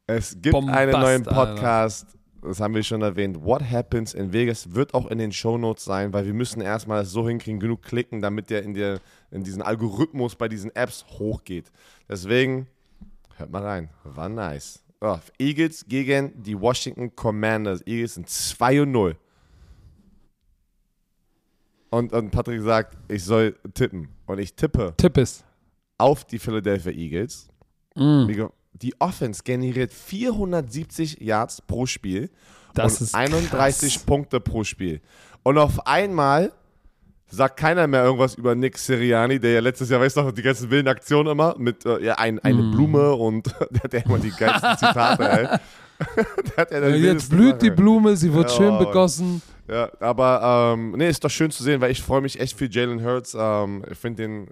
es 0.08 0.36
gibt 0.42 0.52
Bombast, 0.52 0.78
einen 0.78 0.92
neuen 0.92 1.28
Alter. 1.28 1.46
Podcast, 1.46 2.18
das 2.42 2.60
haben 2.60 2.76
wir 2.76 2.84
schon 2.84 3.02
erwähnt, 3.02 3.42
What 3.42 3.64
Happens 3.64 4.14
in 4.14 4.34
Vegas, 4.34 4.76
wird 4.76 4.94
auch 4.94 5.08
in 5.08 5.18
den 5.18 5.32
Shownotes 5.32 5.86
sein, 5.86 6.12
weil 6.12 6.26
wir 6.26 6.34
müssen 6.34 6.60
erstmal 6.60 7.06
so 7.06 7.28
hinkriegen, 7.28 7.62
genug 7.62 7.82
klicken, 7.82 8.22
damit 8.22 8.50
der 8.50 8.64
in, 8.64 8.74
der 8.74 9.00
in 9.32 9.44
diesen 9.44 9.62
Algorithmus 9.62 10.36
bei 10.36 10.50
diesen 10.50 10.76
Apps 10.76 11.06
hochgeht. 11.18 11.72
Deswegen, 12.10 12.68
hört 13.38 13.52
mal 13.52 13.64
rein, 13.64 13.90
war 14.04 14.28
nice. 14.28 14.84
Oh, 15.00 15.18
Eagles 15.38 15.86
gegen 15.88 16.44
die 16.44 16.60
Washington 16.60 17.16
Commanders. 17.16 17.82
Eagles 17.88 18.16
sind 18.16 18.28
2 18.28 18.82
und 18.82 18.92
0. 18.92 19.16
Und, 21.90 22.12
und 22.12 22.32
Patrick 22.32 22.62
sagt, 22.62 22.98
ich 23.08 23.24
soll 23.24 23.56
tippen. 23.74 24.10
Und 24.30 24.38
ich 24.40 24.54
tippe 24.54 24.94
Tipp 24.96 25.18
ist. 25.18 25.44
auf 25.98 26.24
die 26.24 26.38
Philadelphia 26.38 26.92
Eagles. 26.92 27.48
Mm, 27.96 28.28
Die 28.74 28.94
Offense 29.00 29.42
generiert 29.44 29.92
470 29.92 31.20
Yards 31.20 31.62
pro 31.64 31.86
Spiel 31.88 32.30
das 32.76 33.00
und 33.00 33.06
ist 33.08 33.16
31 33.16 33.94
krass. 33.96 34.04
Punkte 34.06 34.40
pro 34.40 34.64
Spiel. 34.64 35.02
Und 35.42 35.58
auf 35.58 35.88
einmal 35.88 36.52
sagt 37.28 37.58
keiner 37.58 37.88
mehr 37.88 38.04
irgendwas 38.04 38.36
über 38.36 38.54
Nick 38.54 38.78
Sirianni, 38.78 39.40
der 39.40 39.54
ja 39.54 39.60
letztes 39.62 39.90
Jahr, 39.90 40.00
weißt 40.00 40.18
du 40.18 40.22
noch, 40.22 40.32
die 40.32 40.44
ganzen 40.44 40.70
wilden 40.70 40.88
Aktionen 40.88 41.32
immer 41.32 41.56
mit 41.58 41.86
äh, 41.88 42.04
ja, 42.06 42.14
ein, 42.20 42.38
eine 42.40 42.62
Mm. 42.62 42.72
Blume 42.72 43.14
und 43.14 43.48
der 43.72 43.84
hat 43.84 43.94
ja 43.94 44.00
immer 44.02 44.20
die 44.20 44.30
geilsten 44.30 44.78
Zitate, 44.78 45.24
ey. 45.30 45.60
ja 46.72 46.88
Jetzt 46.90 47.30
blüht 47.32 47.62
die. 47.64 47.72
Blume, 47.72 48.16
sie 48.16 48.32
wird 48.34 48.52
Ja, 48.52 48.56
schön 48.58 48.78
begossen. 48.78 49.42
Ja, 49.70 49.92
aber 50.00 50.74
ähm, 50.74 50.92
nee, 50.98 51.10
ist 51.10 51.24
doch 51.24 51.30
schön 51.30 51.52
zu 51.52 51.62
sehen, 51.62 51.80
weil 51.80 51.92
ich 51.92 52.02
freue 52.02 52.22
mich 52.22 52.40
echt 52.40 52.58
für 52.58 52.68
Jalen 52.68 53.04
Hurts. 53.06 53.38
Ähm, 53.40 53.86
ich 53.90 54.00
finde 54.00 54.24
den, 54.24 54.48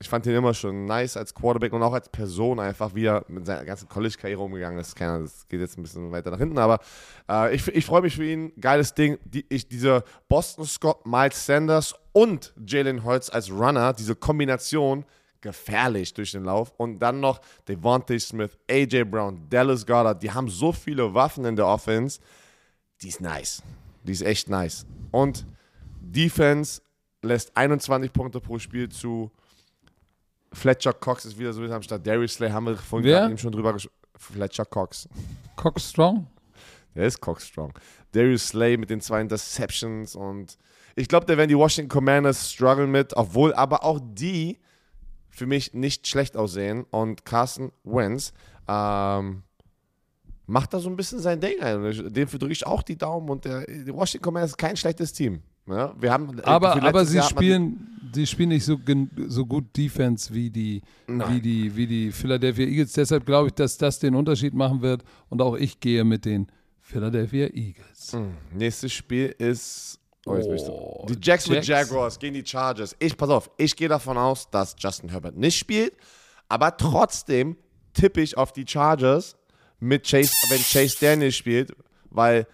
ich 0.00 0.08
fand 0.08 0.24
den 0.24 0.34
immer 0.34 0.54
schon 0.54 0.86
nice 0.86 1.18
als 1.18 1.34
Quarterback 1.34 1.74
und 1.74 1.82
auch 1.82 1.92
als 1.92 2.08
Person 2.08 2.58
einfach, 2.58 2.94
wie 2.94 3.04
er 3.04 3.22
mit 3.28 3.44
seiner 3.44 3.66
ganzen 3.66 3.86
College-Karriere 3.86 4.40
umgegangen 4.40 4.78
ist. 4.80 4.96
Keine 4.96 5.12
Ahnung, 5.12 5.24
das 5.24 5.46
geht 5.46 5.60
jetzt 5.60 5.76
ein 5.76 5.82
bisschen 5.82 6.10
weiter 6.10 6.30
nach 6.30 6.38
hinten, 6.38 6.56
aber 6.56 6.78
äh, 7.28 7.54
ich, 7.54 7.68
ich 7.68 7.84
freue 7.84 8.00
mich 8.00 8.16
für 8.16 8.24
ihn. 8.24 8.50
Geiles 8.58 8.94
Ding. 8.94 9.18
Die, 9.24 9.44
ich, 9.50 9.68
dieser 9.68 10.04
Boston 10.26 10.64
Scott, 10.64 11.04
Miles 11.04 11.44
Sanders 11.44 11.94
und 12.12 12.54
Jalen 12.66 13.04
Hurts 13.04 13.28
als 13.28 13.50
Runner, 13.50 13.92
diese 13.92 14.16
Kombination, 14.16 15.04
gefährlich 15.42 16.14
durch 16.14 16.30
den 16.32 16.44
Lauf. 16.44 16.72
Und 16.78 16.98
dann 16.98 17.20
noch 17.20 17.42
Devontae 17.68 18.18
Smith, 18.18 18.56
AJ 18.70 19.04
Brown, 19.04 19.46
Dallas 19.50 19.84
Goddard, 19.84 20.22
die 20.22 20.30
haben 20.30 20.48
so 20.48 20.72
viele 20.72 21.12
Waffen 21.12 21.44
in 21.44 21.56
der 21.56 21.66
Offense. 21.66 22.20
Die 23.02 23.08
ist 23.08 23.20
nice. 23.20 23.62
Die 24.04 24.12
ist 24.12 24.22
echt 24.22 24.48
nice. 24.48 24.86
Und 25.10 25.46
Defense 26.00 26.82
lässt 27.22 27.56
21 27.56 28.12
Punkte 28.12 28.40
pro 28.40 28.58
Spiel 28.58 28.88
zu. 28.88 29.30
Fletcher 30.52 30.92
Cox 30.92 31.24
ist 31.24 31.38
wieder 31.38 31.52
so 31.52 31.62
am 31.62 31.82
Start. 31.82 32.06
Darius 32.06 32.34
Slay 32.34 32.50
haben 32.50 32.66
wir 32.66 32.76
vorhin 32.76 33.08
Wer? 33.08 33.26
eben 33.26 33.38
schon 33.38 33.52
drüber 33.52 33.72
gesprochen. 33.72 33.96
Fletcher 34.16 34.64
Cox. 34.64 35.08
Cox 35.56 35.90
Strong. 35.90 36.26
Der 36.94 37.06
ist 37.06 37.20
Cox 37.20 37.46
strong. 37.46 37.72
Darius 38.12 38.48
Slay 38.48 38.76
mit 38.76 38.90
den 38.90 39.00
zwei 39.00 39.20
Interceptions 39.20 40.14
und 40.14 40.58
ich 40.94 41.08
glaube, 41.08 41.24
da 41.24 41.36
werden 41.38 41.48
die 41.48 41.56
Washington 41.56 41.88
Commanders 41.88 42.52
strugglen 42.52 42.90
mit, 42.90 43.16
obwohl 43.16 43.54
aber 43.54 43.82
auch 43.84 43.98
die 44.02 44.58
für 45.30 45.46
mich 45.46 45.72
nicht 45.72 46.06
schlecht 46.06 46.36
aussehen 46.36 46.84
und 46.90 47.24
Carson 47.24 47.72
Wentz 47.84 48.34
ähm, 48.68 49.42
macht 50.46 50.74
da 50.74 50.78
so 50.80 50.88
ein 50.88 50.96
bisschen 50.96 51.20
sein 51.20 51.40
Ding 51.40 51.60
ein. 51.60 52.12
Dem 52.12 52.28
drücke 52.28 52.52
ich 52.52 52.66
auch 52.66 52.82
die 52.82 52.96
Daumen 52.96 53.28
und 53.30 53.44
der, 53.44 53.64
die 53.66 53.92
Washington 53.92 54.24
Commanders 54.24 54.50
ist 54.52 54.58
kein 54.58 54.76
schlechtes 54.76 55.12
Team. 55.12 55.42
Ja, 55.66 55.94
wir 55.98 56.12
haben, 56.12 56.38
äh, 56.38 56.42
Aber, 56.42 56.82
aber 56.82 57.04
sie 57.04 57.18
Jahr 57.18 57.28
spielen, 57.28 58.10
sie 58.12 58.26
spielen 58.26 58.48
nicht 58.48 58.64
so, 58.64 58.76
so 59.28 59.46
gut 59.46 59.76
Defense 59.76 60.34
wie 60.34 60.50
die, 60.50 60.82
Nein. 61.06 61.34
wie, 61.34 61.40
die, 61.40 61.76
wie 61.76 61.86
die 61.86 62.10
Philadelphia 62.10 62.66
Eagles. 62.66 62.92
Deshalb 62.92 63.24
glaube 63.24 63.48
ich, 63.48 63.54
dass 63.54 63.78
das 63.78 63.98
den 64.00 64.14
Unterschied 64.16 64.54
machen 64.54 64.82
wird. 64.82 65.04
Und 65.28 65.40
auch 65.40 65.54
ich 65.54 65.78
gehe 65.78 66.02
mit 66.04 66.24
den 66.24 66.48
Philadelphia 66.80 67.46
Eagles. 67.46 68.12
Hm, 68.12 68.32
Nächstes 68.52 68.92
Spiel 68.92 69.34
ist 69.38 70.00
oh, 70.26 70.32
Oh, 70.68 71.06
die 71.08 71.16
Jacksonville 71.20 71.62
Jacks. 71.64 71.90
Jaguars 71.90 72.18
gegen 72.18 72.34
die 72.34 72.44
Chargers. 72.44 72.96
Ich, 72.98 73.16
pass 73.16 73.30
auf, 73.30 73.50
ich 73.56 73.76
gehe 73.76 73.88
davon 73.88 74.18
aus, 74.18 74.50
dass 74.50 74.74
Justin 74.78 75.08
Herbert 75.10 75.36
nicht 75.36 75.56
spielt, 75.56 75.94
aber 76.48 76.76
trotzdem 76.76 77.56
tippe 77.92 78.20
ich 78.20 78.36
auf 78.36 78.52
die 78.52 78.66
Chargers 78.66 79.36
mit 79.82 80.06
Chase, 80.08 80.32
wenn 80.48 80.60
Chase 80.62 80.96
Daniel 81.00 81.32
spielt, 81.32 81.74
weil 82.10 82.46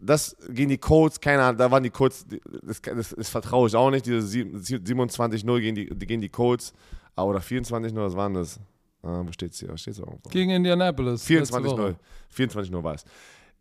das 0.00 0.36
gegen 0.50 0.68
die 0.70 0.78
Colts, 0.78 1.20
keine 1.20 1.42
Ahnung, 1.42 1.58
da 1.58 1.70
waren 1.70 1.82
die 1.82 1.90
Colts, 1.90 2.26
das, 2.62 2.82
das, 2.82 3.14
das 3.16 3.28
vertraue 3.28 3.68
ich 3.68 3.74
auch 3.76 3.90
nicht, 3.90 4.04
diese 4.06 4.20
sieben- 4.22 4.58
27-0 4.60 5.60
gegen 5.60 5.74
die, 5.76 5.86
gegen 5.86 6.20
die 6.20 6.28
Colts, 6.28 6.72
ah, 7.14 7.22
oder 7.24 7.38
24-0, 7.38 7.94
was 7.96 8.16
waren 8.16 8.34
das? 8.34 8.58
Ah, 9.02 9.22
wo 9.24 9.30
steht's 9.32 9.60
hier? 9.60 9.76
Steht's 9.76 9.98
irgendwo? 9.98 10.28
Gegen 10.30 10.50
Indianapolis. 10.50 11.28
letzte 11.28 11.54
24-0. 11.54 11.64
Woche. 11.64 11.96
24-0 12.36 12.82
war 12.82 12.94
es. 12.94 13.04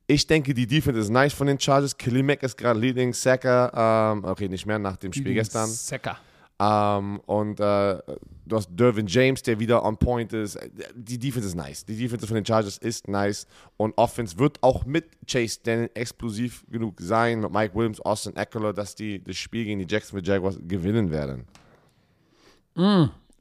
Ich 0.08 0.26
denke, 0.26 0.54
die 0.54 0.68
Defense 0.68 1.00
ist 1.00 1.10
nice 1.10 1.34
von 1.34 1.48
den 1.48 1.60
Chargers. 1.60 1.96
Mack 2.24 2.44
ist 2.44 2.58
gerade 2.58 2.80
Leading 2.80 3.14
Sacker. 3.14 3.72
Ähm, 4.16 4.24
okay, 4.24 4.48
nicht 4.50 4.66
mehr 4.66 4.80
nach 4.80 4.98
dem 4.98 5.14
Spiel 5.14 5.26
Gegen 5.26 5.36
gestern. 5.36 5.68
Secker. 5.68 6.18
Ähm, 6.60 7.20
und 7.26 7.60
äh, 7.60 7.98
du 8.46 8.56
hast 8.56 8.70
Dervin 8.72 9.08
James, 9.08 9.42
der 9.42 9.60
wieder 9.60 9.84
on 9.84 9.98
point 9.98 10.34
ist. 10.34 10.58
Die 10.96 11.18
Defense 11.18 11.48
ist 11.48 11.56
nice. 11.56 11.86
Die 11.86 11.98
Defense 11.98 12.26
von 12.28 12.36
den 12.36 12.46
Chargers 12.46 12.78
ist 12.78 13.08
nice. 13.08 13.48
Und 13.78 13.98
Offense 13.98 14.38
wird 14.38 14.62
auch 14.62 14.86
mit 14.86 15.06
Chase 15.28 15.60
Daniel 15.64 15.90
explosiv 15.94 16.66
genug 16.70 17.00
sein, 17.00 17.40
mit 17.42 17.52
Mike 17.52 17.76
Williams, 17.76 18.00
Austin 18.02 18.36
Eckler, 18.36 18.74
dass 18.74 18.96
die 18.96 19.24
das 19.24 19.38
Spiel 19.38 19.66
gegen 19.66 19.80
die 19.80 19.88
Jacksonville 19.88 20.26
Jaguars 20.26 20.60
gewinnen 20.68 21.12
werden. 21.12 21.46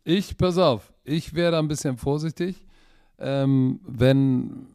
Ich, 0.05 0.36
pass 0.36 0.59
auf, 0.59 0.92
ich 1.05 1.34
wäre 1.34 1.52
da 1.52 1.59
ein 1.59 1.68
bisschen 1.68 1.96
vorsichtig. 1.96 2.64
Ähm, 3.18 3.80
wenn, 3.86 4.68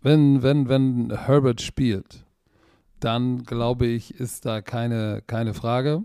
wenn, 0.00 0.42
wenn, 0.42 0.68
wenn 0.68 1.16
Herbert 1.16 1.60
spielt, 1.60 2.24
dann 3.00 3.44
glaube 3.44 3.86
ich, 3.86 4.14
ist 4.20 4.44
da 4.46 4.60
keine, 4.60 5.22
keine 5.26 5.54
Frage, 5.54 6.04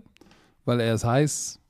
weil 0.64 0.80
er 0.80 0.94
ist 0.94 1.04
heiß. 1.04 1.60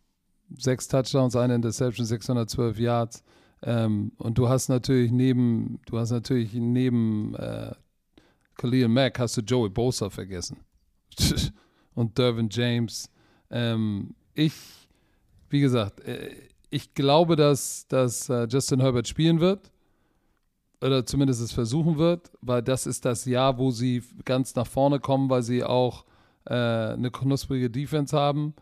Sechs 0.59 0.89
Touchdowns, 0.89 1.37
eine 1.37 1.55
Interception, 1.55 2.07
612 2.07 2.79
Yards. 2.79 3.25
Ähm, 3.63 4.13
und 4.19 4.39
du 4.39 4.49
hast 4.49 4.69
natürlich 4.69 5.11
neben, 5.11 5.81
du 5.87 5.99
hast 5.99 6.11
natürlich 6.11 6.53
neben 6.55 7.35
äh, 7.35 7.73
Khalil 8.57 8.89
Mack 8.89 9.19
hast 9.19 9.37
du 9.37 9.41
Joey 9.41 9.71
Bosa 9.71 10.11
vergessen. 10.11 10.59
und 11.95 12.17
Dervin 12.17 12.49
James. 12.51 13.11
Ähm, 13.51 14.15
ich, 14.35 14.55
wie 15.49 15.61
gesagt, 15.61 16.01
äh, 16.01 16.31
ich 16.71 16.95
glaube, 16.95 17.37
dass, 17.37 17.87
dass 17.89 18.29
äh, 18.29 18.47
Justin 18.49 18.81
Herbert 18.81 19.09
spielen 19.09 19.41
wird. 19.41 19.71
Oder 20.83 21.07
zumindest 21.07 21.41
es 21.41 21.53
versuchen 21.53 21.97
wird, 21.97 22.31
weil 22.43 22.63
das 22.63 22.87
ist 22.87 23.07
das 23.07 23.25
Jahr, 23.25 23.57
wo 23.57 23.71
sie 23.71 24.03
ganz 24.27 24.55
nach 24.55 24.67
vorne 24.67 25.01
kommen, 25.01 25.31
weil 25.31 25.43
sie 25.43 25.65
auch 25.65 26.05
äh, 26.45 26.55
eine 26.55 27.11
knusprige 27.11 27.71
Defense 27.71 28.15
haben. 28.15 28.55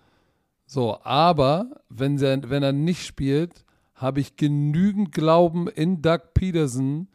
So, 0.67 0.99
aber 1.03 1.67
wenn, 1.89 2.19
sie, 2.19 2.41
wenn 2.49 2.63
er 2.63 2.73
nicht 2.73 3.05
spielt, 3.05 3.65
habe 3.95 4.21
ich 4.21 4.37
genügend 4.37 5.13
Glauben 5.13 5.69
in 5.69 6.03
Doug 6.03 6.21
Peterson 6.35 7.09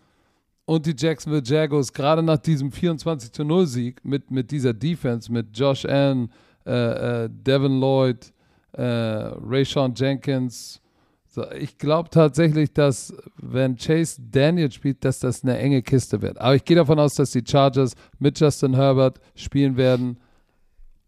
und 0.65 0.85
die 0.85 0.95
Jacksonville 0.97 1.43
Jaguars, 1.43 1.91
gerade 1.93 2.21
nach 2.23 2.37
diesem 2.37 2.71
24 2.71 3.31
zu 3.31 3.43
0 3.43 3.65
Sieg 3.65 4.05
mit, 4.05 4.31
mit 4.31 4.51
dieser 4.51 4.73
Defense, 4.73 5.31
mit 5.31 5.57
Josh 5.57 5.85
Allen, 5.85 6.31
äh, 6.65 7.25
äh, 7.25 7.29
Devin 7.29 7.79
Lloyd, 7.79 8.31
äh, 8.73 8.83
Rayshon 8.83 9.93
Jenkins. 9.95 10.81
So, 11.27 11.49
ich 11.51 11.77
glaube 11.77 12.09
tatsächlich, 12.09 12.73
dass 12.73 13.13
wenn 13.37 13.75
Chase 13.75 14.21
Daniel 14.31 14.71
spielt, 14.71 15.03
dass 15.03 15.19
das 15.19 15.43
eine 15.43 15.57
enge 15.57 15.81
Kiste 15.81 16.21
wird. 16.21 16.39
Aber 16.39 16.55
ich 16.55 16.65
gehe 16.65 16.77
davon 16.77 16.99
aus, 16.99 17.15
dass 17.15 17.31
die 17.31 17.43
Chargers 17.45 17.93
mit 18.19 18.39
Justin 18.39 18.75
Herbert 18.75 19.19
spielen 19.35 19.75
werden 19.75 20.17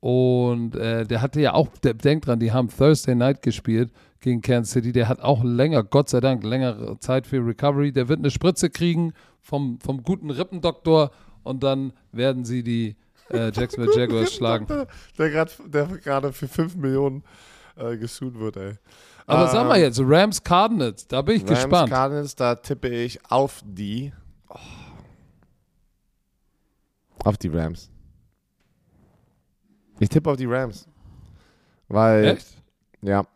Und 0.01 0.75
äh, 0.75 1.05
der 1.05 1.21
hatte 1.21 1.39
ja 1.39 1.53
auch, 1.53 1.69
der, 1.83 1.93
denkt 1.93 2.25
dran, 2.25 2.39
die 2.39 2.51
haben 2.51 2.69
Thursday 2.69 3.13
Night 3.13 3.43
gespielt 3.43 3.91
gegen 4.19 4.41
Kansas 4.41 4.73
City. 4.73 4.91
Der 4.91 5.07
hat 5.07 5.21
auch 5.21 5.43
länger, 5.43 5.83
Gott 5.83 6.09
sei 6.09 6.19
Dank, 6.19 6.43
längere 6.43 6.97
Zeit 6.99 7.27
für 7.27 7.45
Recovery. 7.45 7.91
Der 7.91 8.09
wird 8.09 8.17
eine 8.17 8.31
Spritze 8.31 8.71
kriegen 8.71 9.13
vom, 9.41 9.79
vom 9.79 10.01
guten 10.01 10.31
Rippendoktor 10.31 11.11
und 11.43 11.61
dann 11.61 11.93
werden 12.11 12.45
sie 12.45 12.63
die 12.63 12.95
äh, 13.29 13.51
Jacksonville 13.53 13.95
Jaguars 13.95 14.33
schlagen. 14.33 14.65
Der 15.19 15.29
gerade 15.29 16.33
für 16.33 16.47
5 16.47 16.75
Millionen 16.77 17.23
äh, 17.75 17.95
gesucht 17.95 18.39
wird, 18.39 18.57
ey. 18.57 18.73
Aber 19.27 19.47
sag 19.49 19.67
mal 19.67 19.79
jetzt, 19.79 20.01
Rams 20.03 20.43
Cardinals, 20.43 21.07
da 21.07 21.21
bin 21.21 21.35
ich 21.35 21.43
Rams 21.43 21.51
gespannt. 21.51 21.91
Cardinals, 21.91 22.35
da 22.35 22.55
tippe 22.55 22.89
ich 22.89 23.19
auf 23.29 23.61
die. 23.63 24.11
Oh. 24.49 24.57
Auf 27.23 27.37
die 27.37 27.49
Rams. 27.49 27.90
Ich 30.01 30.09
tippe 30.09 30.31
auf 30.31 30.37
die 30.37 30.47
Rams. 30.47 30.87
Weil. 31.87 32.25
Echt? 32.25 32.47
Ja. 33.01 33.27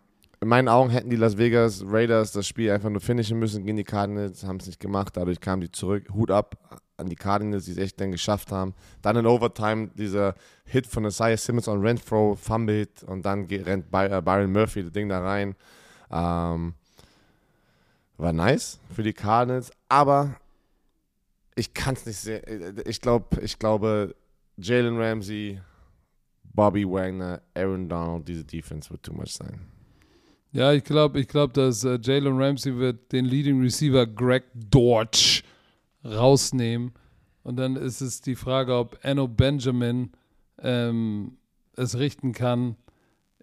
In 0.41 0.47
meinen 0.47 0.67
Augen 0.67 0.89
hätten 0.89 1.09
die 1.09 1.15
Las 1.15 1.37
Vegas 1.37 1.83
Raiders 1.85 2.31
das 2.31 2.47
Spiel 2.47 2.71
einfach 2.71 2.89
nur 2.89 3.01
finishen 3.01 3.39
müssen 3.39 3.63
gegen 3.65 3.77
die 3.77 3.83
Cardinals, 3.83 4.43
haben 4.43 4.57
es 4.57 4.67
nicht 4.67 4.79
gemacht, 4.79 5.15
dadurch 5.15 5.39
kamen 5.39 5.61
die 5.61 5.71
zurück. 5.71 6.09
Hut 6.13 6.29
ab 6.29 6.81
an 6.97 7.07
die 7.07 7.15
Cardinals, 7.15 7.65
die 7.65 7.71
es 7.71 7.77
echt 7.77 8.01
dann 8.01 8.11
geschafft 8.11 8.51
haben. 8.51 8.73
Dann 9.01 9.15
in 9.15 9.25
Overtime 9.25 9.89
dieser 9.95 10.35
Hit 10.65 10.87
von 10.87 11.05
Isaiah 11.05 11.37
Simmons 11.37 11.67
on 11.67 11.81
Renfro, 11.81 12.35
fumbled 12.35 13.03
und 13.03 13.25
dann 13.25 13.45
rennt 13.45 13.85
äh, 13.91 14.21
Byron 14.21 14.51
Murphy 14.51 14.83
das 14.83 14.91
Ding 14.91 15.07
da 15.07 15.21
rein. 15.21 15.55
Ähm, 16.11 16.73
war 18.17 18.33
nice 18.33 18.79
für 18.93 19.03
die 19.03 19.13
Cardinals, 19.13 19.71
aber 19.87 20.35
ich 21.55 21.73
kann 21.73 21.95
es 21.95 22.05
nicht 22.05 22.17
sehen. 22.17 22.81
Ich 22.85 23.01
glaube, 23.01 23.41
ich 23.41 23.59
glaube, 23.59 24.15
Jalen 24.57 24.99
Ramsey, 24.99 25.59
Bobby 26.55 26.85
Wagner, 26.85 27.41
Aaron 27.53 27.89
Donald, 27.89 28.27
diese 28.27 28.43
Defense 28.43 28.89
wird 28.89 29.03
too 29.03 29.13
much 29.13 29.33
sein. 29.33 29.59
Ja, 30.51 30.71
ich 30.71 30.85
glaube, 30.85 31.19
ich 31.19 31.27
glaube, 31.27 31.51
dass 31.51 31.83
äh, 31.83 31.99
Jalen 32.01 32.41
Ramsey 32.41 32.77
wird 32.77 33.11
den 33.11 33.25
Leading 33.25 33.61
Receiver 33.61 34.07
Greg 34.07 34.45
Dortch 34.53 35.43
rausnehmen. 36.05 36.93
Und 37.43 37.57
dann 37.57 37.75
ist 37.75 37.99
es 37.99 38.21
die 38.21 38.35
Frage, 38.35 38.73
ob 38.73 38.97
Enno 39.03 39.27
Benjamin 39.27 40.11
ähm, 40.61 41.37
es 41.75 41.97
richten 41.97 42.31
kann. 42.31 42.77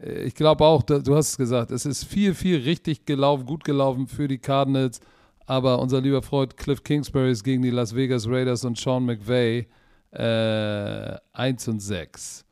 Äh, 0.01 0.23
ich 0.23 0.35
glaube 0.35 0.65
auch, 0.65 0.83
du 0.83 1.15
hast 1.15 1.31
es 1.31 1.37
gesagt, 1.37 1.71
es 1.71 1.85
ist 1.85 2.05
viel, 2.05 2.35
viel 2.35 2.61
richtig 2.61 3.05
gelaufen, 3.05 3.45
gut 3.45 3.65
gelaufen 3.65 4.07
für 4.07 4.27
die 4.27 4.39
Cardinals. 4.39 5.01
Aber 5.45 5.81
unser 5.81 6.01
lieber 6.01 6.23
Freund 6.23 6.57
Cliff 6.57 6.83
Kingsbury 6.83 7.31
ist 7.31 7.45
gegen 7.45 7.63
die 7.63 7.71
Las 7.71 7.95
Vegas 7.95 8.27
Raiders 8.27 8.65
und 8.65 8.79
Sean 8.79 9.05
McVay 9.05 9.67
äh, 10.13 11.17
1 11.33 11.69
und 11.69 11.81
6. 11.81 12.45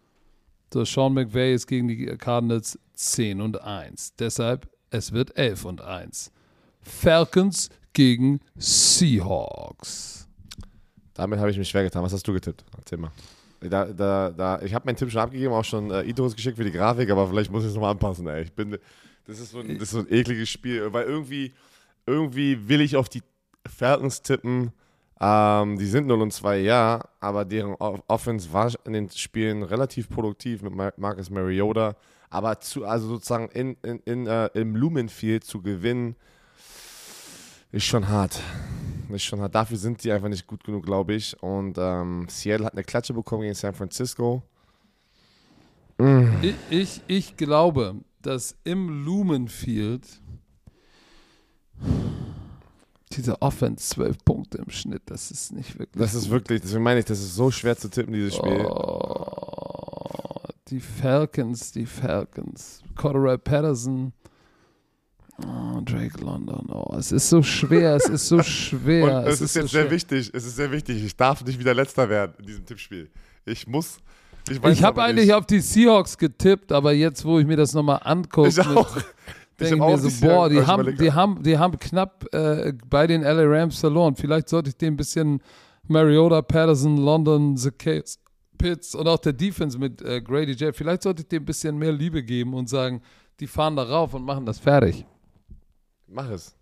So, 0.72 0.84
Sean 0.84 1.14
McVay 1.14 1.52
ist 1.52 1.66
gegen 1.66 1.88
die 1.88 2.06
Cardinals 2.06 2.78
10 2.94 3.40
und 3.40 3.60
1. 3.60 4.14
Deshalb, 4.16 4.68
es 4.90 5.12
wird 5.12 5.36
11 5.36 5.64
und 5.64 5.80
1. 5.80 6.30
Falcons 6.80 7.70
gegen 7.92 8.40
Seahawks. 8.56 10.28
Damit 11.14 11.40
habe 11.40 11.50
ich 11.50 11.58
mich 11.58 11.68
schwer 11.68 11.82
getan. 11.82 12.04
Was 12.04 12.12
hast 12.12 12.26
du 12.26 12.32
getippt? 12.32 12.64
Erzähl 12.78 12.98
mal. 12.98 13.10
Da, 13.60 13.84
da, 13.86 14.30
da, 14.30 14.62
ich 14.62 14.72
habe 14.72 14.86
meinen 14.86 14.96
Tipp 14.96 15.10
schon 15.10 15.20
abgegeben, 15.20 15.52
auch 15.52 15.64
schon 15.64 15.90
äh, 15.90 16.08
Itos 16.08 16.34
geschickt 16.34 16.56
für 16.56 16.64
die 16.64 16.70
Grafik, 16.70 17.10
aber 17.10 17.28
vielleicht 17.28 17.50
muss 17.50 17.64
ich 17.64 17.70
es 17.70 17.74
nochmal 17.74 17.90
anpassen. 17.90 18.26
Ey. 18.28 18.42
Ich 18.44 18.52
bin, 18.52 18.78
das, 19.26 19.40
ist 19.40 19.50
so 19.50 19.58
ein, 19.58 19.74
das 19.74 19.88
ist 19.88 19.90
so 19.90 19.98
ein 19.98 20.06
ekliges 20.10 20.48
Spiel, 20.48 20.92
weil 20.92 21.04
irgendwie, 21.04 21.52
irgendwie 22.06 22.68
will 22.68 22.80
ich 22.80 22.96
auf 22.96 23.08
die 23.08 23.22
Falcons 23.66 24.22
tippen. 24.22 24.70
Ähm, 25.22 25.78
die 25.78 25.86
sind 25.86 26.06
0 26.06 26.22
und 26.22 26.32
2, 26.32 26.60
ja, 26.60 27.00
aber 27.20 27.44
deren 27.44 27.74
Offense 27.74 28.52
war 28.52 28.72
in 28.86 28.94
den 28.94 29.10
Spielen 29.10 29.62
relativ 29.62 30.08
produktiv 30.08 30.62
mit 30.62 30.74
Marcus 30.96 31.28
Mariota. 31.28 31.94
Aber 32.30 32.58
zu, 32.60 32.86
also 32.86 33.08
sozusagen 33.08 33.48
in, 33.48 33.76
in, 33.82 33.98
in, 34.06 34.28
uh, 34.28 34.48
im 34.54 34.76
Lumenfield 34.76 35.44
zu 35.44 35.60
gewinnen, 35.60 36.16
ist 37.70 37.84
schon 37.84 38.08
hart. 38.08 38.40
Ist 39.10 39.24
schon 39.24 39.40
hart. 39.40 39.54
Dafür 39.54 39.76
sind 39.76 40.02
die 40.02 40.12
einfach 40.12 40.28
nicht 40.28 40.46
gut 40.46 40.64
genug, 40.64 40.86
glaube 40.86 41.14
ich. 41.14 41.40
Und 41.42 41.76
ähm, 41.78 42.26
Seattle 42.30 42.66
hat 42.66 42.72
eine 42.72 42.84
Klatsche 42.84 43.12
bekommen 43.12 43.42
gegen 43.42 43.54
San 43.54 43.74
Francisco. 43.74 44.42
Mm. 45.98 46.28
Ich, 46.40 46.54
ich, 46.70 47.02
ich 47.08 47.36
glaube, 47.36 47.96
dass 48.22 48.56
im 48.64 49.04
Lumenfield 49.04 50.06
diese 53.12 53.40
Offense 53.42 53.88
12 53.94 54.24
Punkte 54.24 54.58
im 54.58 54.70
Schnitt, 54.70 55.02
das 55.06 55.30
ist 55.30 55.52
nicht 55.52 55.78
wirklich. 55.78 56.00
Das 56.00 56.14
ist 56.14 56.24
gut. 56.24 56.32
wirklich, 56.32 56.60
deswegen 56.62 56.82
meine 56.82 57.00
ich, 57.00 57.06
das 57.06 57.18
ist 57.18 57.34
so 57.34 57.50
schwer 57.50 57.76
zu 57.76 57.88
tippen, 57.88 58.12
dieses 58.12 58.36
Spiel. 58.36 58.64
Oh, 58.64 60.42
die 60.68 60.80
Falcons, 60.80 61.72
die 61.72 61.86
Falcons. 61.86 62.82
Cordero 62.94 63.36
Patterson 63.38 64.12
Oh, 65.46 65.80
Drake 65.80 66.22
London. 66.22 66.66
Oh, 66.70 66.94
es 66.96 67.12
ist 67.12 67.28
so 67.28 67.42
schwer, 67.42 67.96
es 67.96 68.08
ist 68.08 68.28
so 68.28 68.42
schwer. 68.42 69.24
Es, 69.26 69.34
es 69.34 69.40
ist, 69.40 69.40
ist, 69.40 69.54
jetzt 69.56 69.70
so 69.70 69.78
sehr 69.78 69.90
wichtig, 69.90 70.30
es 70.32 70.44
ist 70.44 70.56
sehr 70.56 70.70
wichtig. 70.70 71.02
Ich 71.04 71.16
darf 71.16 71.44
nicht 71.44 71.58
wieder 71.58 71.74
Letzter 71.74 72.08
werden 72.08 72.34
in 72.38 72.46
diesem 72.46 72.66
Tippspiel. 72.66 73.10
Ich 73.44 73.66
muss. 73.66 73.98
Ich, 74.48 74.62
ich 74.62 74.82
habe 74.82 75.02
eigentlich 75.02 75.26
nicht. 75.26 75.34
auf 75.34 75.46
die 75.46 75.60
Seahawks 75.60 76.16
getippt, 76.18 76.72
aber 76.72 76.92
jetzt, 76.92 77.24
wo 77.24 77.38
ich 77.38 77.46
mir 77.46 77.56
das 77.56 77.74
nochmal 77.74 78.00
angucke, 78.02 78.48
ich 78.48 78.60
auch. 78.60 78.96
Denke 79.60 79.74
ich 79.74 79.80
mir 79.80 79.98
so, 79.98 80.08
die 80.08 80.26
boah, 80.26 80.48
die 80.48 80.66
haben, 80.66 80.96
die, 80.96 81.12
haben, 81.12 81.42
die 81.42 81.58
haben 81.58 81.78
knapp 81.78 82.26
äh, 82.32 82.72
bei 82.88 83.06
den 83.06 83.22
LA 83.22 83.44
Rams 83.44 83.78
verloren. 83.78 84.16
Vielleicht 84.16 84.48
sollte 84.48 84.70
ich 84.70 84.76
dem 84.76 84.94
ein 84.94 84.96
bisschen 84.96 85.42
Mariota, 85.86 86.42
Patterson, 86.42 86.96
London, 86.96 87.56
The 87.56 87.70
Case, 87.70 88.18
Pitts 88.58 88.94
und 88.94 89.06
auch 89.08 89.18
der 89.18 89.32
Defense 89.32 89.78
mit 89.78 90.02
äh, 90.02 90.20
Grady 90.20 90.52
J. 90.52 90.74
Vielleicht 90.74 91.02
sollte 91.02 91.22
ich 91.22 91.28
dem 91.28 91.42
ein 91.42 91.46
bisschen 91.46 91.78
mehr 91.78 91.92
Liebe 91.92 92.22
geben 92.22 92.54
und 92.54 92.68
sagen, 92.68 93.02
die 93.38 93.46
fahren 93.46 93.76
da 93.76 93.82
rauf 93.82 94.14
und 94.14 94.24
machen 94.24 94.44
das 94.44 94.58
fertig. 94.58 95.04
Mach 96.06 96.28
es. 96.30 96.54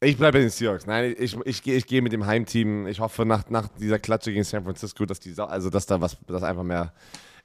Ich 0.00 0.16
bleibe 0.16 0.38
bei 0.38 0.40
den 0.40 0.50
Seahawks. 0.50 0.84
Nein, 0.84 1.14
ich, 1.16 1.36
ich, 1.44 1.64
ich 1.64 1.86
gehe 1.86 2.02
mit 2.02 2.12
dem 2.12 2.26
Heimteam. 2.26 2.88
Ich 2.88 2.98
hoffe 2.98 3.24
nach, 3.24 3.48
nach 3.50 3.68
dieser 3.78 4.00
Klatsche 4.00 4.32
gegen 4.32 4.42
San 4.42 4.64
Francisco, 4.64 5.06
dass 5.06 5.20
die 5.20 5.32
also 5.38 5.70
dass 5.70 5.86
da 5.86 6.00
was, 6.00 6.16
das 6.26 6.42
einfach 6.42 6.64
mehr. 6.64 6.92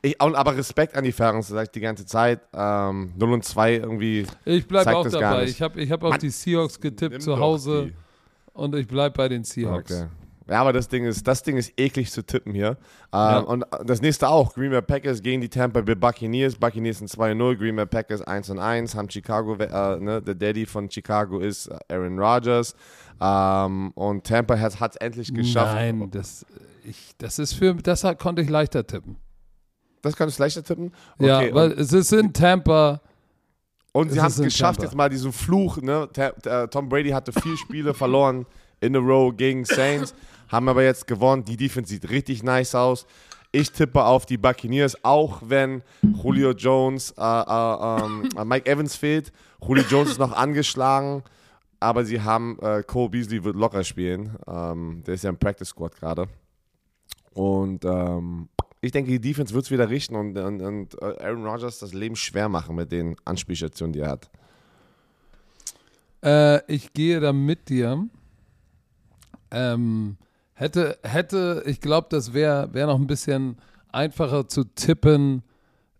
Ich, 0.01 0.21
aber 0.21 0.55
Respekt 0.55 0.95
an 0.95 1.03
die 1.03 1.11
Falcons, 1.11 1.47
das 1.47 1.53
sage 1.53 1.63
ich 1.63 1.71
die 1.71 1.79
ganze 1.79 2.05
Zeit. 2.05 2.41
Ähm, 2.53 3.13
0 3.17 3.33
und 3.33 3.43
2 3.43 3.73
irgendwie. 3.75 4.25
Ich 4.45 4.67
bleibe 4.67 4.95
auch 4.95 5.07
dabei. 5.07 5.45
Ich 5.45 5.61
habe 5.61 5.81
ich 5.81 5.91
hab 5.91 6.03
auf 6.03 6.17
die 6.17 6.29
Seahawks 6.29 6.79
getippt 6.79 7.21
zu 7.21 7.37
Hause 7.39 7.91
und 8.53 8.75
ich 8.75 8.87
bleibe 8.87 9.15
bei 9.15 9.27
den 9.27 9.43
Seahawks. 9.43 9.91
Okay. 9.91 10.07
Ja, 10.49 10.61
aber 10.61 10.71
das 10.71 10.87
Ding 10.87 11.03
ist, 11.05 11.27
das 11.27 11.43
Ding 11.43 11.57
ist 11.57 11.73
eklig 11.77 12.09
zu 12.09 12.25
tippen 12.25 12.53
hier. 12.53 12.69
Ähm, 12.69 12.75
ja. 13.11 13.39
Und 13.39 13.65
das 13.83 14.01
nächste 14.01 14.29
auch. 14.29 14.53
Green 14.53 14.71
Bay 14.71 14.81
Packers 14.81 15.21
gegen 15.21 15.41
die 15.41 15.49
Tampa 15.49 15.81
Bay 15.81 15.95
Buccaneers. 15.95 16.55
Buccaneers 16.55 16.99
sind 16.99 17.09
2-0, 17.09 17.57
Green 17.57 17.75
Bay 17.75 17.85
Packers 17.85 18.25
1-1. 18.25 18.95
Haben 18.95 19.09
Chicago, 19.09 19.55
äh, 19.55 19.99
ne, 19.99 20.21
der 20.21 20.35
Daddy 20.35 20.65
von 20.65 20.89
Chicago 20.89 21.39
ist 21.39 21.69
Aaron 21.89 22.17
Rodgers. 22.17 22.75
Ähm, 23.19 23.91
und 23.91 24.25
Tampa 24.25 24.57
hat 24.57 24.73
es 24.73 24.95
endlich 24.97 25.33
geschafft. 25.33 25.75
Nein, 25.75 26.09
das, 26.11 26.45
ich, 26.85 27.13
das 27.17 27.39
ist 27.39 27.53
für, 27.53 27.73
das 27.75 28.05
konnte 28.17 28.41
ich 28.41 28.49
leichter 28.49 28.87
tippen. 28.87 29.17
Das 30.01 30.15
kannst 30.15 30.37
du 30.37 30.43
leichter 30.43 30.63
tippen? 30.63 30.91
Okay, 31.17 31.47
ja, 31.49 31.53
weil 31.53 31.71
es 31.73 31.93
ist 31.93 32.13
in 32.13 32.33
Tampa. 32.33 33.01
Und 33.91 34.11
sie 34.11 34.19
haben 34.19 34.27
es 34.27 34.37
geschafft, 34.37 34.79
Tampa. 34.79 34.83
jetzt 34.83 34.95
mal 34.95 35.09
diesen 35.09 35.33
Fluch. 35.33 35.77
Ne? 35.77 36.07
Tom 36.69 36.89
Brady 36.89 37.09
hatte 37.09 37.31
vier 37.31 37.57
Spiele 37.65 37.93
verloren 37.93 38.45
in 38.79 38.95
a 38.95 38.99
row 38.99 39.35
gegen 39.35 39.65
Saints 39.65 40.13
haben 40.49 40.69
aber 40.69 40.83
jetzt 40.83 41.07
gewonnen. 41.07 41.43
Die 41.43 41.57
Defense 41.57 41.89
sieht 41.89 42.09
richtig 42.09 42.43
nice 42.43 42.75
aus. 42.75 43.05
Ich 43.51 43.71
tippe 43.71 44.03
auf 44.03 44.25
die 44.25 44.37
Buccaneers, 44.37 45.03
auch 45.03 45.41
wenn 45.45 45.81
Julio 46.01 46.51
Jones, 46.51 47.13
äh, 47.17 47.21
äh, 47.21 48.41
äh, 48.41 48.45
Mike 48.45 48.69
Evans 48.69 48.95
fehlt. 48.95 49.31
Julio 49.65 49.83
Jones 49.89 50.11
ist 50.11 50.19
noch 50.19 50.33
angeschlagen, 50.33 51.23
aber 51.79 52.03
sie 52.03 52.21
haben, 52.21 52.59
äh, 52.59 52.83
Cole 52.83 53.09
Beasley 53.09 53.43
wird 53.43 53.55
locker 53.55 53.83
spielen. 53.83 54.37
Ähm, 54.47 55.01
der 55.05 55.13
ist 55.13 55.23
ja 55.23 55.29
im 55.29 55.37
Practice 55.37 55.69
Squad 55.69 55.95
gerade. 55.95 56.27
Und 57.33 57.85
ähm, 57.85 58.49
ich 58.81 58.91
denke, 58.91 59.11
die 59.11 59.19
Defense 59.21 59.53
wird 59.53 59.65
es 59.65 59.71
wieder 59.71 59.89
richten 59.89 60.15
und, 60.15 60.37
und, 60.37 60.61
und, 60.61 61.01
Aaron 61.01 61.45
Rodgers 61.45 61.79
das 61.79 61.93
Leben 61.93 62.15
schwer 62.15 62.49
machen 62.49 62.75
mit 62.75 62.91
den 62.91 63.15
Anspielstationen, 63.25 63.93
die 63.93 63.99
er 63.99 64.09
hat. 64.09 64.29
Äh, 66.23 66.73
ich 66.73 66.93
gehe 66.93 67.19
da 67.19 67.33
mit 67.33 67.69
dir. 67.69 68.07
Ähm, 69.51 70.17
Hätte, 70.57 70.97
hätte, 71.03 71.61
ich 71.67 71.81
glaube, 71.81 72.07
das 72.09 72.33
wäre 72.33 72.73
wär 72.73 72.87
noch 72.87 72.99
ein 72.99 73.05
bisschen 73.05 73.57
einfacher 73.91 74.47
zu 74.47 74.63
tippen. 74.63 75.43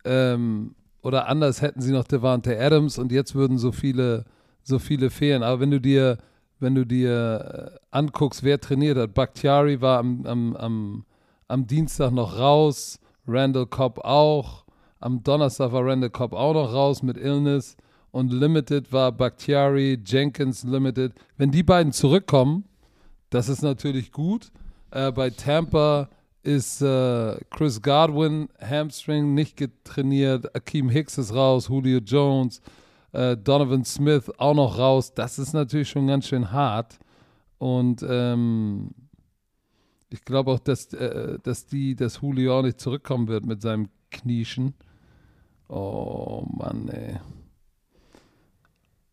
Ähm, 0.03 0.73
oder 1.03 1.27
anders 1.27 1.61
hätten 1.61 1.79
sie 1.79 1.91
noch 1.91 2.05
Devante 2.05 2.59
Adams 2.59 2.97
und 2.97 3.11
jetzt 3.11 3.35
würden 3.35 3.59
so 3.59 3.71
viele, 3.71 4.25
so 4.63 4.79
viele 4.79 5.11
fehlen. 5.11 5.43
Aber 5.43 5.59
wenn 5.59 5.69
du 5.69 5.79
dir, 5.79 6.17
wenn 6.59 6.73
du 6.73 6.87
dir 6.87 7.75
äh, 7.75 7.79
anguckst, 7.91 8.41
wer 8.41 8.59
trainiert 8.59 8.97
hat, 8.97 9.13
Bakhtiari 9.13 9.79
war 9.79 9.99
am, 9.99 10.25
am, 10.25 10.55
am, 10.55 11.05
am 11.47 11.67
Dienstag 11.67 12.11
noch 12.11 12.37
raus, 12.37 12.99
Randall 13.27 13.65
Cobb 13.65 13.99
auch. 13.99 14.65
Am 14.99 15.23
Donnerstag 15.23 15.71
war 15.71 15.85
Randall 15.85 16.09
Cobb 16.09 16.33
auch 16.33 16.53
noch 16.53 16.73
raus 16.73 17.03
mit 17.03 17.17
Illness. 17.17 17.75
Und 18.11 18.31
Limited 18.31 18.91
war 18.91 19.11
Bakhtiari, 19.11 19.99
Jenkins 20.03 20.63
Limited. 20.63 21.13
Wenn 21.37 21.51
die 21.51 21.63
beiden 21.63 21.91
zurückkommen, 21.91 22.65
das 23.29 23.49
ist 23.49 23.61
natürlich 23.61 24.11
gut. 24.11 24.51
Äh, 24.91 25.11
bei 25.11 25.29
Tampa 25.29 26.09
ist 26.43 26.81
äh, 26.81 27.37
Chris 27.49 27.81
Godwin, 27.81 28.47
Hamstring, 28.61 29.33
nicht 29.33 29.57
getrainiert. 29.57 30.55
Akeem 30.55 30.89
Hicks 30.89 31.17
ist 31.17 31.33
raus, 31.33 31.67
Julio 31.67 31.99
Jones, 31.99 32.61
äh, 33.11 33.35
Donovan 33.35 33.83
Smith 33.83 34.31
auch 34.37 34.53
noch 34.53 34.77
raus. 34.77 35.13
Das 35.13 35.37
ist 35.37 35.53
natürlich 35.53 35.89
schon 35.89 36.07
ganz 36.07 36.27
schön 36.27 36.51
hart. 36.51 36.97
Und 37.57 38.05
ähm, 38.07 38.91
ich 40.09 40.23
glaube 40.23 40.51
auch, 40.51 40.59
dass, 40.59 40.93
äh, 40.93 41.37
dass 41.43 41.65
die, 41.65 41.95
dass 41.95 42.21
Julio 42.21 42.61
nicht 42.61 42.79
zurückkommen 42.79 43.27
wird 43.27 43.45
mit 43.45 43.61
seinem 43.61 43.89
Knieschen. 44.11 44.73
Oh 45.67 46.45
Mann, 46.49 46.87
ey. 46.89 47.17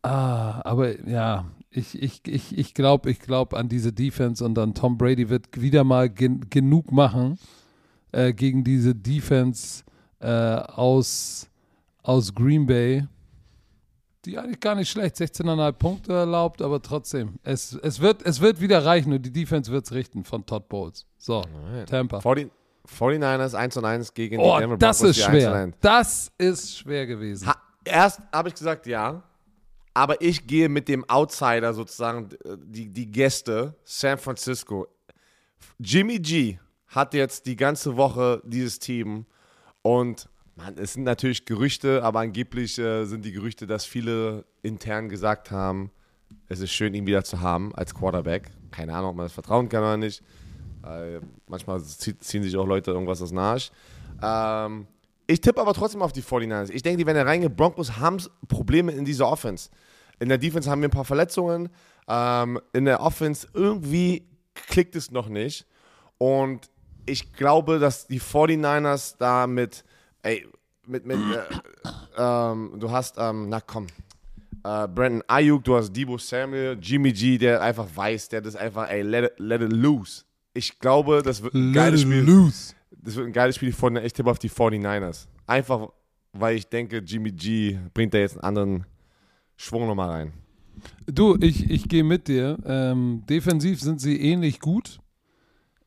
Ah, 0.01 0.61
aber 0.63 1.07
ja, 1.09 1.45
ich, 1.71 2.01
ich, 2.01 2.21
ich, 2.27 2.57
ich 2.57 2.73
glaube 2.73 3.13
glaub 3.15 3.53
an 3.53 3.67
diese 3.67 3.91
Defense 3.91 4.45
und 4.45 4.55
dann 4.55 4.73
Tom 4.73 4.97
Brady 4.97 5.29
wird 5.29 5.59
wieder 5.59 5.83
mal 5.83 6.09
gen 6.09 6.49
genug 6.49 6.91
machen 6.91 7.37
äh, 8.11 8.33
gegen 8.33 8.63
diese 8.63 8.95
Defense 8.95 9.83
äh, 10.19 10.27
aus, 10.27 11.49
aus 12.03 12.33
Green 12.33 12.65
Bay, 12.65 13.05
die 14.25 14.37
eigentlich 14.37 14.59
gar 14.59 14.75
nicht 14.75 14.89
schlecht, 14.89 15.15
16,5 15.17 15.71
Punkte 15.73 16.13
erlaubt, 16.13 16.61
aber 16.61 16.81
trotzdem, 16.81 17.35
es, 17.43 17.73
es, 17.73 17.99
wird, 17.99 18.25
es 18.25 18.41
wird 18.41 18.59
wieder 18.59 18.85
reichen 18.85 19.13
und 19.13 19.21
die 19.21 19.31
Defense 19.31 19.71
wird 19.71 19.85
es 19.85 19.91
richten 19.91 20.23
von 20.23 20.45
Todd 20.45 20.67
Bowles. 20.67 21.05
So, 21.17 21.43
Alright. 21.43 21.89
Tampa. 21.89 22.19
40, 22.21 22.49
49ers 22.87 23.53
1 23.55 23.77
und 23.77 23.85
1 23.85 24.13
gegen 24.13 24.39
Oh, 24.39 24.55
die 24.55 24.61
Denver 24.61 24.77
das 24.77 24.99
Broncos, 24.99 25.17
ist 25.17 25.25
die 25.25 25.29
1 25.31 25.43
schwer. 25.43 25.51
und 25.51 25.57
1. 25.57 25.75
Das 25.81 26.31
ist 26.37 26.77
schwer 26.77 27.05
gewesen. 27.07 27.47
Ha, 27.47 27.55
erst 27.83 28.21
habe 28.31 28.49
ich 28.49 28.55
gesagt 28.55 28.85
ja, 28.87 29.23
aber 29.93 30.21
ich 30.21 30.45
gehe 30.45 30.69
mit 30.69 30.87
dem 30.87 31.07
Outsider 31.09 31.73
sozusagen, 31.73 32.29
die, 32.57 32.89
die 32.89 33.09
Gäste, 33.11 33.75
San 33.83 34.17
Francisco. 34.17 34.87
Jimmy 35.79 36.19
G 36.19 36.59
hat 36.87 37.13
jetzt 37.13 37.45
die 37.45 37.55
ganze 37.55 37.95
Woche 37.97 38.41
dieses 38.45 38.79
Team 38.79 39.25
und 39.81 40.29
man, 40.55 40.77
es 40.77 40.93
sind 40.93 41.03
natürlich 41.03 41.45
Gerüchte, 41.45 42.03
aber 42.03 42.21
angeblich 42.21 42.77
äh, 42.77 43.05
sind 43.05 43.25
die 43.25 43.31
Gerüchte, 43.31 43.67
dass 43.67 43.85
viele 43.85 44.45
intern 44.63 45.09
gesagt 45.09 45.51
haben, 45.51 45.91
es 46.47 46.59
ist 46.59 46.71
schön, 46.71 46.93
ihn 46.93 47.05
wieder 47.05 47.23
zu 47.23 47.41
haben 47.41 47.73
als 47.75 47.93
Quarterback. 47.93 48.51
Keine 48.71 48.93
Ahnung, 48.93 49.11
ob 49.11 49.15
man 49.17 49.25
das 49.25 49.33
vertrauen 49.33 49.69
kann 49.69 49.81
oder 49.81 49.97
nicht. 49.97 50.23
Äh, 50.83 51.19
manchmal 51.47 51.81
ziehen 51.81 52.43
sich 52.43 52.55
auch 52.57 52.65
Leute 52.65 52.91
irgendwas 52.91 53.21
aus 53.21 53.29
dem 53.29 53.37
Arsch. 53.37 53.71
Ähm, 54.21 54.87
ich 55.27 55.41
tippe 55.41 55.59
aber 55.59 55.73
trotzdem 55.73 56.01
auf 56.01 56.13
die 56.13 56.21
49ers. 56.21 56.69
Ich 56.69 56.83
denke, 56.83 56.97
die 56.97 57.05
werden 57.05 57.17
da 57.17 57.23
reingehen. 57.23 57.55
Broncos 57.55 57.97
haben 57.97 58.17
Probleme 58.47 58.91
in 58.91 59.05
dieser 59.05 59.27
Offense. 59.27 59.69
In 60.19 60.29
der 60.29 60.37
Defense 60.37 60.69
haben 60.69 60.81
wir 60.81 60.87
ein 60.87 60.91
paar 60.91 61.05
Verletzungen. 61.05 61.69
Ähm, 62.07 62.59
in 62.73 62.85
der 62.85 63.01
Offense 63.01 63.47
irgendwie 63.53 64.27
klickt 64.53 64.95
es 64.95 65.11
noch 65.11 65.27
nicht. 65.27 65.65
Und 66.17 66.69
ich 67.05 67.33
glaube, 67.33 67.79
dass 67.79 68.07
die 68.07 68.21
49ers 68.21 69.15
da 69.17 69.47
mit, 69.47 69.83
ey, 70.25 70.47
mit, 70.87 71.05
mit, 71.05 71.17
äh, 71.17 71.43
ähm, 72.17 72.73
du 72.79 72.91
hast, 72.91 73.15
ähm, 73.17 73.49
na 73.49 73.61
komm, 73.61 73.87
äh, 74.63 74.87
Brandon 74.87 75.23
Ayuk, 75.27 75.63
du 75.63 75.75
hast 75.75 75.93
Debo 75.93 76.17
Samuel, 76.17 76.77
Jimmy 76.81 77.11
G, 77.11 77.37
der 77.37 77.61
einfach 77.61 77.87
weiß, 77.93 78.29
der 78.29 78.41
das 78.41 78.55
einfach, 78.55 78.89
ey, 78.89 79.03
let 79.03 79.31
it, 79.31 79.39
let 79.39 79.61
it 79.61 79.71
loose. 79.71 80.23
Ich 80.53 80.79
glaube, 80.79 81.21
das 81.23 81.43
wird 81.43 81.53
ein 81.53 81.73
geiles 81.73 82.01
Spiel. 82.01 82.21
loose. 82.21 82.73
Das 82.91 83.15
wird 83.15 83.27
ein 83.27 83.33
geiles 83.33 83.57
Spiel. 83.57 83.71
Von, 83.71 83.97
ich 83.97 84.13
tippe 84.13 84.31
auf 84.31 84.39
die 84.39 84.49
49ers. 84.49 85.27
Einfach, 85.45 85.89
weil 86.33 86.55
ich 86.55 86.67
denke, 86.67 86.97
Jimmy 86.99 87.31
G 87.31 87.77
bringt 87.93 88.13
da 88.13 88.17
jetzt 88.17 88.35
einen 88.35 88.43
anderen 88.43 88.85
Schwung 89.57 89.85
nochmal 89.85 90.09
rein. 90.09 90.33
Du, 91.05 91.37
ich, 91.39 91.69
ich 91.69 91.87
gehe 91.87 92.03
mit 92.03 92.27
dir. 92.27 92.57
Ähm, 92.65 93.23
defensiv 93.29 93.81
sind 93.81 94.01
sie 94.01 94.19
ähnlich 94.19 94.59
gut. 94.59 94.99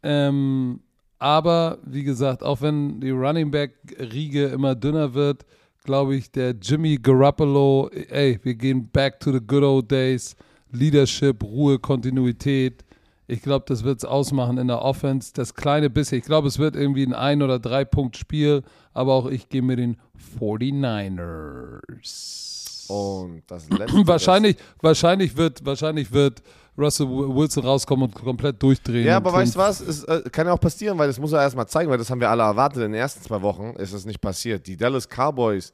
Ähm, 0.02 0.80
aber 1.18 1.78
wie 1.84 2.04
gesagt, 2.04 2.42
auch 2.42 2.60
wenn 2.60 3.00
die 3.00 3.10
Running 3.10 3.50
Back-Riege 3.50 4.46
immer 4.46 4.74
dünner 4.74 5.14
wird, 5.14 5.44
glaube 5.84 6.16
ich, 6.16 6.30
der 6.30 6.54
Jimmy 6.60 6.96
Garoppolo, 6.96 7.88
ey, 8.10 8.38
wir 8.42 8.54
gehen 8.54 8.88
back 8.88 9.18
to 9.20 9.32
the 9.32 9.40
good 9.40 9.62
old 9.62 9.90
days. 9.90 10.36
Leadership, 10.70 11.42
Ruhe, 11.42 11.78
Kontinuität. 11.78 12.84
Ich 13.26 13.40
glaube, 13.42 13.64
das 13.68 13.84
wird 13.84 13.98
es 13.98 14.04
ausmachen 14.04 14.58
in 14.58 14.68
der 14.68 14.82
Offense. 14.82 15.32
Das 15.34 15.54
kleine 15.54 15.90
bisschen. 15.90 16.18
Ich 16.18 16.24
glaube, 16.24 16.48
es 16.48 16.58
wird 16.58 16.76
irgendwie 16.76 17.06
ein 17.06 17.14
Ein- 17.14 17.42
oder 17.42 17.58
Drei-Punkt-Spiel. 17.58 18.62
Aber 18.92 19.14
auch 19.14 19.26
ich 19.26 19.48
gehe 19.48 19.62
mit 19.62 19.78
den 19.78 19.96
49ers. 20.38 22.90
Und 22.90 23.42
das 23.46 23.68
letzte. 23.70 24.06
Wahrscheinlich, 24.06 24.56
wahrscheinlich, 24.80 25.36
wird, 25.36 25.64
wahrscheinlich 25.64 26.12
wird 26.12 26.42
Russell 26.78 27.08
Wilson 27.08 27.64
rauskommen 27.64 28.04
und 28.08 28.14
komplett 28.14 28.62
durchdrehen. 28.62 29.06
Ja, 29.06 29.16
aber 29.16 29.32
weißt 29.32 29.56
du 29.56 29.58
was? 29.58 29.80
Es 29.80 30.04
äh, 30.04 30.22
kann 30.30 30.46
ja 30.46 30.52
auch 30.52 30.60
passieren, 30.60 30.96
weil 30.96 31.08
das 31.08 31.18
muss 31.18 31.32
er 31.32 31.42
erstmal 31.42 31.66
zeigen, 31.66 31.90
weil 31.90 31.98
das 31.98 32.08
haben 32.08 32.20
wir 32.20 32.30
alle 32.30 32.44
erwartet. 32.44 32.84
In 32.84 32.92
den 32.92 33.00
ersten 33.00 33.22
zwei 33.22 33.42
Wochen 33.42 33.74
ist 33.76 33.92
es 33.92 34.06
nicht 34.06 34.20
passiert. 34.20 34.66
Die 34.66 34.76
Dallas 34.76 35.08
Cowboys 35.08 35.72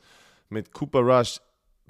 mit 0.48 0.72
Cooper 0.72 1.00
Rush 1.00 1.40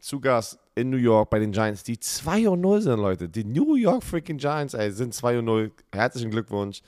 zu 0.01 0.21
Gast 0.21 0.59
in 0.75 0.91
New 0.91 0.97
York 0.97 1.31
bei 1.31 1.39
den 1.39 1.53
Giants, 1.53 1.85
die 1.85 1.99
2 1.99 2.49
und 2.49 2.61
0 2.61 2.83
sind, 2.83 2.99
Leute. 2.99 3.29
Die 3.29 3.45
New 3.45 3.77
York 3.77 4.03
freaking 4.03 4.39
Giants, 4.39 4.75
ey, 4.75 4.91
sind 4.91 5.15
2 5.15 5.39
und 5.39 5.45
0. 5.45 5.73
Herzlichen 5.93 6.31
Glückwunsch. 6.31 6.83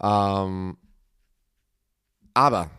Ähm, 0.00 0.76
aber 2.32 2.70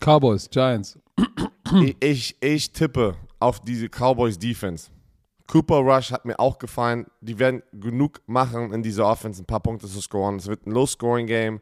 Cowboys, 0.00 0.48
Giants. 0.48 0.98
ich, 1.82 1.96
ich, 2.00 2.36
ich 2.40 2.72
tippe 2.72 3.16
auf 3.40 3.60
diese 3.60 3.88
Cowboys 3.88 4.38
Defense. 4.38 4.90
Cooper 5.46 5.78
Rush 5.78 6.10
hat 6.10 6.24
mir 6.24 6.38
auch 6.38 6.58
gefallen. 6.58 7.06
Die 7.20 7.38
werden 7.38 7.62
genug 7.72 8.20
machen 8.26 8.72
in 8.72 8.82
dieser 8.82 9.06
Offense, 9.06 9.42
ein 9.42 9.46
paar 9.46 9.60
Punkte 9.60 9.86
zu 9.86 10.00
scoren. 10.00 10.36
Es 10.36 10.46
wird 10.46 10.66
ein 10.66 10.72
Low-Scoring-Game. 10.72 11.60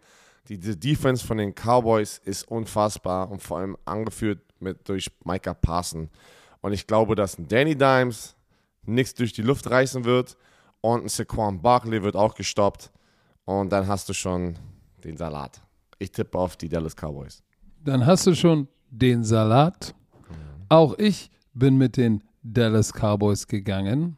Die, 0.48 0.58
die 0.58 0.78
Defense 0.78 1.26
von 1.26 1.38
den 1.38 1.54
Cowboys 1.54 2.18
ist 2.24 2.48
unfassbar 2.48 3.30
und 3.30 3.42
vor 3.42 3.58
allem 3.58 3.76
angeführt 3.84 4.40
mit, 4.60 4.88
durch 4.88 5.10
Micah 5.24 5.54
Parson. 5.54 6.10
Und 6.60 6.72
ich 6.72 6.86
glaube, 6.86 7.14
dass 7.14 7.38
ein 7.38 7.48
Danny 7.48 7.76
Dimes 7.76 8.36
nichts 8.82 9.14
durch 9.14 9.32
die 9.32 9.42
Luft 9.42 9.70
reißen 9.70 10.04
wird 10.04 10.36
und 10.80 11.04
ein 11.04 11.08
Saquon 11.08 11.62
Barkley 11.62 12.02
wird 12.02 12.16
auch 12.16 12.34
gestoppt. 12.34 12.90
Und 13.44 13.70
dann 13.70 13.86
hast 13.86 14.08
du 14.08 14.12
schon 14.12 14.58
den 15.02 15.16
Salat. 15.16 15.60
Ich 15.98 16.12
tippe 16.12 16.38
auf 16.38 16.56
die 16.56 16.68
Dallas 16.68 16.94
Cowboys. 16.94 17.42
Dann 17.82 18.04
hast 18.04 18.26
du 18.26 18.34
schon 18.34 18.68
den 18.90 19.24
Salat. 19.24 19.94
Auch 20.68 20.98
ich 20.98 21.30
bin 21.52 21.76
mit 21.76 21.96
den 21.96 22.22
Dallas 22.44 22.92
Cowboys 22.92 23.48
gegangen. 23.48 24.16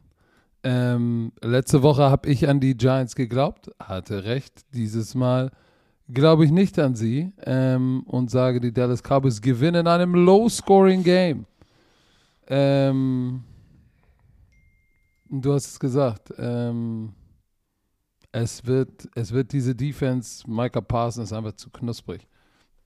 Ähm, 0.63 1.31
letzte 1.41 1.81
Woche 1.81 2.03
habe 2.03 2.29
ich 2.29 2.47
an 2.47 2.59
die 2.59 2.75
Giants 2.75 3.15
geglaubt, 3.15 3.71
hatte 3.79 4.25
recht. 4.25 4.65
Dieses 4.73 5.15
Mal 5.15 5.51
glaube 6.09 6.45
ich 6.45 6.51
nicht 6.51 6.77
an 6.79 6.95
sie 6.95 7.33
ähm, 7.45 8.03
und 8.05 8.29
sage, 8.29 8.59
die 8.59 8.73
Dallas 8.73 9.01
Cowboys 9.01 9.41
gewinnen 9.41 9.81
in 9.81 9.87
einem 9.87 10.13
Low-Scoring-Game. 10.13 11.45
Ähm, 12.47 13.43
du 15.29 15.53
hast 15.53 15.67
es 15.67 15.79
gesagt. 15.79 16.33
Ähm, 16.37 17.13
es 18.31 18.65
wird, 18.65 19.09
es 19.15 19.31
wird 19.31 19.51
diese 19.51 19.73
Defense, 19.73 20.49
Micah 20.49 20.81
Parsons 20.81 21.31
ist 21.31 21.33
einfach 21.33 21.53
zu 21.53 21.69
knusprig. 21.69 22.27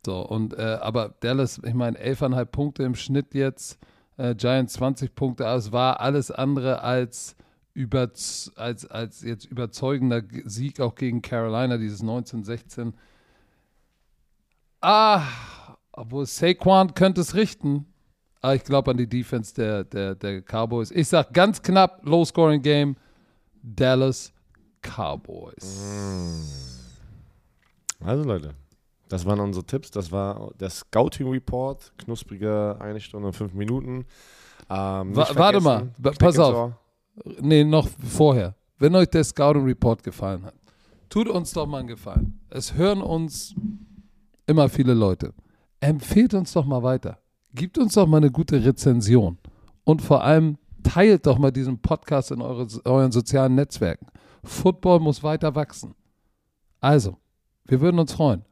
So, 0.05 0.25
und 0.27 0.53
äh, 0.53 0.77
aber 0.81 1.15
Dallas, 1.19 1.59
ich 1.63 1.73
meine, 1.73 1.97
11,5 1.99 2.45
Punkte 2.45 2.83
im 2.83 2.95
Schnitt 2.95 3.33
jetzt, 3.33 3.77
äh, 4.21 4.35
Giants 4.35 4.73
20 4.73 5.15
Punkte, 5.15 5.47
aber 5.47 5.57
es 5.57 5.71
war 5.71 5.99
alles 5.99 6.29
andere 6.29 6.83
als, 6.83 7.35
über, 7.73 8.11
als, 8.55 8.85
als 8.87 9.21
jetzt 9.21 9.45
überzeugender 9.45 10.21
Sieg 10.45 10.79
auch 10.79 10.95
gegen 10.95 11.21
Carolina, 11.21 11.77
dieses 11.77 12.01
1916. 12.01 12.93
Ah, 14.79 15.23
obwohl 15.91 16.25
Saquon 16.25 16.93
könnte 16.93 17.21
es 17.21 17.35
richten. 17.35 17.87
Aber 18.41 18.55
ich 18.55 18.63
glaube 18.63 18.91
an 18.91 18.97
die 18.97 19.07
Defense 19.07 19.53
der, 19.53 19.83
der, 19.83 20.15
der 20.15 20.41
Cowboys. 20.41 20.91
Ich 20.91 21.07
sage 21.07 21.29
ganz 21.31 21.61
knapp, 21.61 22.01
Low-Scoring-Game, 22.03 22.95
Dallas 23.61 24.33
Cowboys. 24.81 26.39
Also 27.99 28.23
Leute, 28.23 28.55
das 29.11 29.25
waren 29.25 29.39
unsere 29.39 29.65
Tipps. 29.65 29.91
Das 29.91 30.11
war 30.11 30.51
der 30.59 30.69
Scouting 30.69 31.29
Report. 31.29 31.91
Knusprige 31.97 32.77
eine 32.79 32.99
Stunde 32.99 33.27
und 33.27 33.33
fünf 33.33 33.53
Minuten. 33.53 34.05
Ähm, 34.69 35.15
Wa- 35.15 35.27
warte 35.33 35.59
mal, 35.61 35.89
Klick 36.01 36.17
pass 36.19 36.39
auf. 36.39 36.73
Nee, 37.41 37.63
noch 37.63 37.87
vorher. 38.03 38.55
Wenn 38.77 38.95
euch 38.95 39.09
der 39.09 39.23
Scouting 39.23 39.65
Report 39.65 40.01
gefallen 40.03 40.43
hat, 40.45 40.55
tut 41.09 41.27
uns 41.27 41.51
doch 41.51 41.67
mal 41.67 41.79
einen 41.79 41.87
Gefallen. 41.89 42.39
Es 42.49 42.73
hören 42.73 43.01
uns 43.01 43.53
immer 44.47 44.69
viele 44.69 44.93
Leute. 44.93 45.33
Empfehlt 45.81 46.33
uns 46.33 46.53
doch 46.53 46.65
mal 46.65 46.81
weiter. 46.81 47.19
Gibt 47.53 47.77
uns 47.77 47.95
doch 47.95 48.07
mal 48.07 48.17
eine 48.17 48.31
gute 48.31 48.63
Rezension. 48.63 49.37
Und 49.83 50.01
vor 50.01 50.23
allem 50.23 50.57
teilt 50.83 51.25
doch 51.25 51.37
mal 51.37 51.51
diesen 51.51 51.79
Podcast 51.79 52.31
in 52.31 52.41
eure, 52.41 52.65
euren 52.85 53.11
sozialen 53.11 53.55
Netzwerken. 53.55 54.07
Football 54.43 54.99
muss 55.01 55.21
weiter 55.21 55.53
wachsen. 55.53 55.93
Also, 56.79 57.17
wir 57.65 57.81
würden 57.81 57.99
uns 57.99 58.13
freuen. 58.13 58.43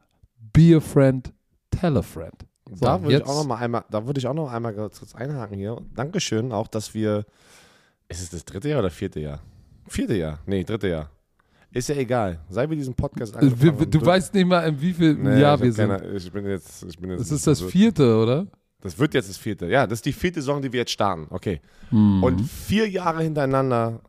Be 0.52 0.76
a 0.76 0.80
friend, 0.80 1.32
tell 1.70 1.96
a 1.96 2.02
friend. 2.02 2.46
So, 2.72 2.84
da 2.84 3.02
würde 3.02 3.16
ich 3.16 3.24
auch 3.24 3.34
noch 3.34 3.46
mal 3.46 3.56
einmal, 3.56 3.84
da 3.90 4.06
würde 4.06 4.18
ich 4.20 4.26
auch 4.26 4.34
noch 4.34 4.50
einmal 4.52 4.72
kurz 4.74 5.14
einhaken 5.14 5.56
hier. 5.56 5.76
Dankeschön 5.94 6.52
auch, 6.52 6.68
dass 6.68 6.94
wir. 6.94 7.24
Ist 8.08 8.22
es 8.22 8.30
das 8.30 8.44
dritte 8.44 8.68
Jahr 8.68 8.80
oder 8.80 8.90
vierte 8.90 9.20
Jahr? 9.20 9.40
Vierte 9.88 10.14
Jahr. 10.16 10.38
Nee, 10.46 10.64
dritte 10.64 10.88
Jahr. 10.88 11.10
Ist 11.72 11.88
ja 11.88 11.94
egal. 11.96 12.40
Seit 12.48 12.68
wir 12.68 12.76
diesen 12.76 12.94
Podcast 12.94 13.34
Wir, 13.34 13.40
angefangen 13.42 13.90
du 13.90 13.98
haben, 14.00 14.06
weißt 14.06 14.34
nicht 14.34 14.46
mal, 14.46 14.60
in 14.68 14.80
wie 14.80 14.92
viel 14.92 15.14
Nee, 15.14 15.40
Jahr 15.40 15.60
wir 15.60 15.72
sind. 15.72 15.88
keine- 15.90 16.08
ich 16.16 16.30
bin 16.32 16.44
jetzt, 16.46 16.82
ich 16.84 16.98
bin 16.98 17.10
jetzt. 17.10 17.20
Das 17.20 17.30
ist 17.30 17.46
das 17.46 17.60
vierte, 17.60 18.16
oder? 18.16 18.46
Das 18.80 18.98
wird 18.98 19.14
jetzt 19.14 19.28
das 19.28 19.36
vierte. 19.36 19.66
Ja, 19.66 19.86
das 19.86 19.98
ist 19.98 20.06
die 20.06 20.12
vierte 20.12 20.40
Saison, 20.40 20.60
die 20.62 20.72
wir 20.72 20.80
jetzt 20.80 20.90
starten. 20.92 21.26
Okay. 21.30 21.60
Mhm. 21.90 22.22
Und 22.24 22.40
vier 22.40 22.88
Jahre 22.88 23.22
hintereinander, 23.22 24.00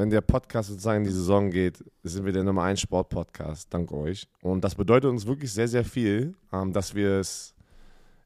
wenn 0.00 0.08
der 0.10 0.22
Podcast 0.22 0.70
sozusagen 0.70 0.98
in 0.98 1.04
die 1.04 1.14
Saison 1.14 1.50
geht, 1.50 1.84
sind 2.02 2.24
wir 2.24 2.32
der 2.32 2.42
Nummer 2.42 2.62
1 2.62 2.80
Sport-Podcast, 2.80 3.68
dank 3.72 3.92
euch. 3.92 4.26
Und 4.40 4.64
das 4.64 4.74
bedeutet 4.74 5.10
uns 5.10 5.26
wirklich 5.26 5.52
sehr, 5.52 5.68
sehr 5.68 5.84
viel, 5.84 6.34
ähm, 6.52 6.72
dass 6.72 6.94
wir 6.94 7.18
es. 7.20 7.54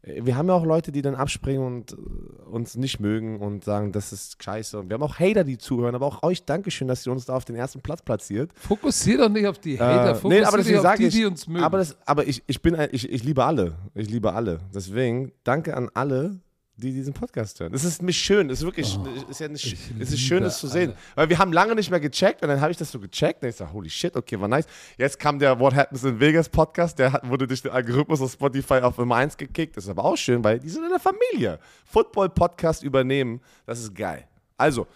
Wir 0.03 0.37
haben 0.37 0.49
ja 0.49 0.55
auch 0.55 0.67
Leute, 0.67 0.93
die 0.93 1.01
dann 1.01 1.15
abspringen 1.15 1.65
und 1.67 1.93
äh, 1.93 1.97
uns 2.51 2.77
nicht 2.77 3.01
mögen 3.01 3.41
und 3.41 3.65
sagen, 3.65 3.91
das 3.91 4.13
ist 4.13 4.41
scheiße. 4.43 4.79
Und 4.79 4.89
wir 4.91 4.95
haben 4.95 5.03
auch 5.03 5.19
Hater, 5.19 5.45
die 5.45 5.57
zuhören, 5.59 5.95
aber 5.95 6.07
auch 6.07 6.23
euch 6.23 6.45
Dankeschön, 6.45 6.87
dass 6.89 7.07
ihr 7.07 7.11
uns 7.13 7.25
da 7.25 7.35
auf 7.35 7.47
den 7.47 7.57
ersten 7.57 7.81
Platz 7.81 8.03
platziert. 8.03 8.53
Fokussier 8.55 9.17
doch 9.19 9.31
nicht 9.31 9.47
auf 9.47 9.59
die 9.59 9.81
Hater, 9.81 10.11
Äh, 10.11 10.15
fokussier 10.15 10.41
nee, 10.41 10.47
aber 10.47 10.57
deswegen 10.59 10.79
auf 10.87 10.95
die, 10.97 11.05
ich, 11.07 11.15
die 11.15 11.25
uns 11.25 11.49
mögen. 11.49 11.65
aber, 11.65 11.79
das, 11.79 11.97
aber 12.07 12.27
ich, 12.29 12.43
ich 12.47 12.61
bin 12.61 12.75
ein, 12.77 12.91
ich, 12.93 13.11
ich 13.11 13.25
liebe 13.25 13.43
alle. 13.45 13.75
Ich 13.95 14.11
liebe 14.11 14.33
alle. 14.33 14.61
Deswegen 14.75 15.33
danke 15.43 15.75
an 15.75 15.89
alle, 15.95 16.39
die 16.77 16.93
diesen 16.93 17.15
Podcast 17.15 17.61
hören. 17.61 17.73
Es 17.73 17.85
ist 17.85 18.03
mich 18.03 18.19
schön. 18.19 18.51
Es 18.51 18.59
ist 18.59 18.65
wirklich, 18.65 18.99
es 19.17 19.23
ist 19.31 19.41
ja 19.41 19.49
ich 19.49 19.77
es 20.01 20.13
ist 20.13 20.21
schön, 20.21 20.43
das 20.43 20.59
zu 20.59 20.67
sehen. 20.67 20.91
alle. 20.91 20.99
Weil 21.15 21.29
wir 21.29 21.39
haben 21.39 21.53
lange 21.53 21.75
nicht 21.75 21.91
mehr 21.91 22.01
gecheckt 22.01 22.43
und 22.43 22.49
dann 22.49 22.61
habe 22.61 22.73
ich 22.73 22.77
das 22.77 22.91
so 22.91 22.99
gecheckt 22.99 23.43
und 23.43 23.49
ich 23.49 23.57
sage, 23.57 23.73
holy 23.73 23.89
shit, 23.89 24.17
okay, 24.17 24.41
war 24.41 24.49
nice. 24.49 24.67
Jetzt 24.99 25.19
kam 25.19 25.39
der 25.39 25.59
What 25.61 25.75
Happens 25.75 26.03
in 26.03 26.19
Vegas 26.19 26.49
Podcast, 26.49 26.99
der 26.99 27.13
hat, 27.13 27.29
wurde 27.29 27.47
durch 27.47 27.63
den 27.63 27.71
Algorithmus 27.71 28.21
auf 28.21 28.33
Spotify 28.33 28.81
auf 28.81 28.99
Nummer 28.99 29.17
1 29.17 29.37
gekickt. 29.37 29.77
Das 29.77 29.85
ist 29.85 29.91
aber 29.91 30.05
auch 30.05 30.17
schön, 30.17 30.43
weil 30.43 30.59
die 30.59 30.69
sind 30.69 30.83
in 30.85 30.91
der 30.91 31.01
Familie. 31.01 31.61
Football-Podcast 31.87 32.83
übernehmen, 32.83 33.41
das 33.67 33.79
ist 33.79 33.95
geil. 33.95 34.27
Also, 34.57 34.89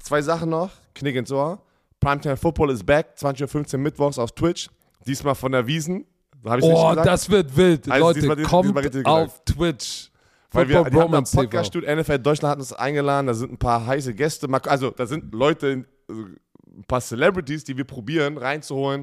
zwei 0.00 0.22
Sachen 0.22 0.50
noch, 0.50 0.70
Knick 0.94 1.14
ins 1.14 1.30
Ohr. 1.30 1.62
Primetime 2.00 2.36
Football 2.36 2.70
ist 2.70 2.84
back, 2.84 3.14
20.15 3.16 3.74
Uhr 3.74 3.78
mittwochs 3.80 4.18
auf 4.18 4.32
Twitch. 4.32 4.68
Diesmal 5.06 5.34
von 5.34 5.52
der 5.52 5.66
Wiesen. 5.66 6.06
Ich 6.42 6.62
oh, 6.62 6.94
das 6.94 7.28
wird 7.28 7.54
wild. 7.54 7.90
Also 7.90 8.06
Leute, 8.06 8.20
diesmal- 8.20 8.42
kommt 8.44 8.94
diesmal 8.94 9.24
auf 9.24 9.44
Twitch. 9.44 10.09
Weil 10.52 10.68
wir 10.68 10.78
die 10.80 10.84
hatten 10.84 10.96
am 10.96 11.02
Bromance 11.02 11.32
TV. 11.32 11.42
Podcast-Studio 11.42 11.96
NFL 11.96 12.18
Deutschland 12.18 12.52
hat 12.52 12.58
uns 12.58 12.72
eingeladen, 12.72 13.26
da 13.28 13.34
sind 13.34 13.52
ein 13.52 13.58
paar 13.58 13.86
heiße 13.86 14.14
Gäste, 14.14 14.48
also 14.66 14.90
da 14.90 15.06
sind 15.06 15.32
Leute, 15.34 15.84
also 16.08 16.22
ein 16.22 16.84
paar 16.88 17.00
Celebrities, 17.00 17.64
die 17.64 17.76
wir 17.76 17.84
probieren 17.84 18.36
reinzuholen. 18.38 19.02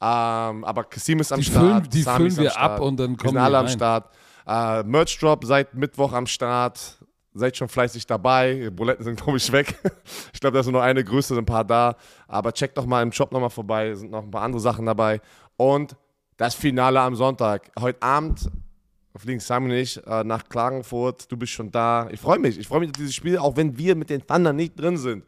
Ähm, 0.00 0.64
aber 0.64 0.84
Kasim 0.84 1.20
ist 1.20 1.32
am 1.32 1.40
Die 1.40 1.44
Start. 1.46 1.64
füllen- 1.84 1.90
die 1.90 2.02
Sami 2.02 2.16
füllen 2.30 2.38
am 2.38 2.44
wir 2.44 2.50
Start. 2.50 2.70
ab 2.72 2.80
und 2.80 2.96
dann 3.00 3.10
wir 3.12 3.16
kommen 3.16 3.32
die 3.34 3.38
alle 3.40 3.58
am 3.58 3.66
rein. 3.66 3.72
Start. 3.74 4.14
Äh, 4.46 4.82
Merch 4.84 5.18
Drop 5.18 5.44
seit 5.44 5.74
Mittwoch 5.74 6.12
am 6.12 6.26
Start. 6.26 6.98
Seid 7.34 7.56
schon 7.56 7.68
fleißig 7.68 8.06
dabei. 8.06 8.70
Buletten 8.70 9.04
sind, 9.04 9.16
glaube 9.22 9.38
ich, 9.38 9.50
weg. 9.52 9.74
ich 10.32 10.40
glaube, 10.40 10.54
da 10.54 10.60
ist 10.60 10.66
nur 10.66 10.74
noch 10.74 10.80
eine 10.82 11.02
Größe, 11.04 11.28
sind 11.28 11.38
ein 11.38 11.44
paar 11.46 11.64
da. 11.64 11.96
Aber 12.28 12.52
checkt 12.52 12.76
doch 12.78 12.86
mal 12.86 13.02
im 13.02 13.12
Shop 13.12 13.32
nochmal 13.32 13.50
vorbei. 13.50 13.88
Es 13.88 14.00
sind 14.00 14.10
noch 14.10 14.22
ein 14.22 14.30
paar 14.30 14.42
andere 14.42 14.60
Sachen 14.60 14.84
dabei. 14.86 15.20
Und 15.56 15.96
das 16.36 16.54
Finale 16.54 17.00
am 17.00 17.14
Sonntag. 17.14 17.70
Heute 17.78 18.00
Abend 18.02 18.50
fliegen 19.18 19.40
Simon 19.40 19.70
und 19.70 19.76
ich 19.76 20.04
äh, 20.06 20.24
nach 20.24 20.48
Klagenfurt. 20.48 21.30
Du 21.30 21.36
bist 21.36 21.52
schon 21.52 21.70
da. 21.70 22.08
Ich 22.10 22.20
freue 22.20 22.38
mich. 22.38 22.58
Ich 22.58 22.68
freue 22.68 22.80
mich 22.80 22.88
auf 22.90 22.96
dieses 22.96 23.14
Spiel, 23.14 23.38
auch 23.38 23.56
wenn 23.56 23.76
wir 23.78 23.94
mit 23.94 24.10
den 24.10 24.26
Thunder 24.26 24.52
nicht 24.52 24.78
drin 24.78 24.96
sind. 24.96 25.24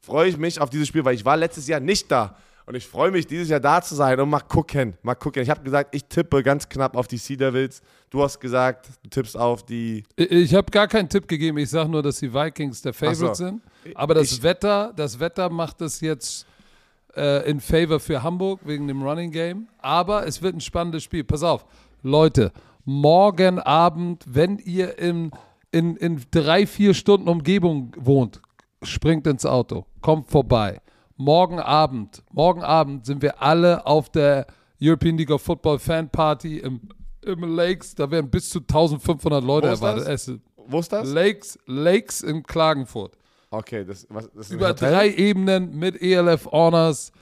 Freue 0.00 0.28
ich 0.28 0.36
mich 0.36 0.60
auf 0.60 0.70
dieses 0.70 0.88
Spiel, 0.88 1.04
weil 1.04 1.14
ich 1.14 1.24
war 1.24 1.36
letztes 1.36 1.66
Jahr 1.66 1.80
nicht 1.80 2.10
da. 2.10 2.36
Und 2.64 2.74
ich 2.74 2.86
freue 2.86 3.12
mich, 3.12 3.28
dieses 3.28 3.48
Jahr 3.48 3.60
da 3.60 3.80
zu 3.80 3.94
sein 3.94 4.18
und 4.18 4.28
mal 4.28 4.40
gucken. 4.40 4.94
Mal 5.02 5.14
gucken. 5.14 5.40
Ich 5.40 5.50
habe 5.50 5.62
gesagt, 5.62 5.94
ich 5.94 6.04
tippe 6.06 6.42
ganz 6.42 6.68
knapp 6.68 6.96
auf 6.96 7.06
die 7.06 7.16
Sea 7.16 7.36
Devils. 7.36 7.80
Du 8.10 8.22
hast 8.22 8.40
gesagt, 8.40 8.88
du 9.04 9.08
tippst 9.08 9.36
auf 9.36 9.64
die. 9.64 10.02
Ich- 10.16 10.30
Ich 10.32 10.54
habe 10.54 10.68
gar 10.72 10.88
keinen 10.88 11.08
Tipp 11.08 11.28
gegeben. 11.28 11.58
Ich 11.58 11.70
sage 11.70 11.88
nur, 11.88 12.02
dass 12.02 12.18
die 12.18 12.32
Vikings 12.32 12.82
der 12.82 12.92
Favorite 12.92 13.16
so. 13.18 13.34
sind. 13.34 13.62
Aber 13.94 14.14
das 14.14 14.32
Ich- 14.32 14.42
Wetter, 14.42 14.92
das 14.96 15.20
Wetter 15.20 15.48
macht 15.48 15.80
es 15.80 16.00
jetzt 16.00 16.44
äh, 17.16 17.48
in 17.48 17.60
Favor 17.60 18.00
für 18.00 18.22
Hamburg 18.22 18.60
wegen 18.64 18.88
dem 18.88 19.00
Running 19.02 19.30
Game. 19.30 19.68
Aber 19.78 20.26
es 20.26 20.42
wird 20.42 20.54
ein 20.56 20.60
spannendes 20.60 21.04
Spiel. 21.04 21.22
Pass 21.24 21.42
auf, 21.44 21.64
Leute, 22.02 22.52
morgen 22.86 23.58
Abend, 23.58 24.24
wenn 24.26 24.58
ihr 24.58 24.98
in, 24.98 25.30
in, 25.72 25.96
in 25.96 26.22
drei, 26.30 26.66
vier 26.66 26.94
Stunden 26.94 27.28
Umgebung 27.28 27.92
wohnt, 27.98 28.40
springt 28.82 29.26
ins 29.26 29.44
Auto, 29.44 29.84
kommt 30.00 30.30
vorbei. 30.30 30.80
Morgen 31.16 31.58
Abend, 31.58 32.22
morgen 32.32 32.62
Abend 32.62 33.04
sind 33.04 33.20
wir 33.20 33.42
alle 33.42 33.84
auf 33.86 34.08
der 34.08 34.46
European 34.80 35.18
League 35.18 35.30
of 35.30 35.42
Football 35.42 35.78
Fan 35.78 36.08
Party 36.08 36.58
im, 36.58 36.80
im 37.22 37.56
Lakes. 37.56 37.94
Da 37.94 38.10
werden 38.10 38.30
bis 38.30 38.50
zu 38.50 38.60
1500 38.60 39.42
Leute 39.42 39.68
erwartet. 39.68 40.06
das? 40.06 40.30
Wo 40.56 40.78
ist 40.78 40.92
das? 40.92 41.08
Lakes, 41.08 41.58
Lakes 41.66 42.22
in 42.22 42.42
Klagenfurt. 42.42 43.16
Okay, 43.50 43.84
das, 43.84 44.06
was, 44.10 44.30
das 44.32 44.50
Über 44.50 44.74
drei 44.74 45.10
Ebenen 45.10 45.76
mit 45.76 46.00
ELF 46.00 46.46
Honors. 46.46 47.12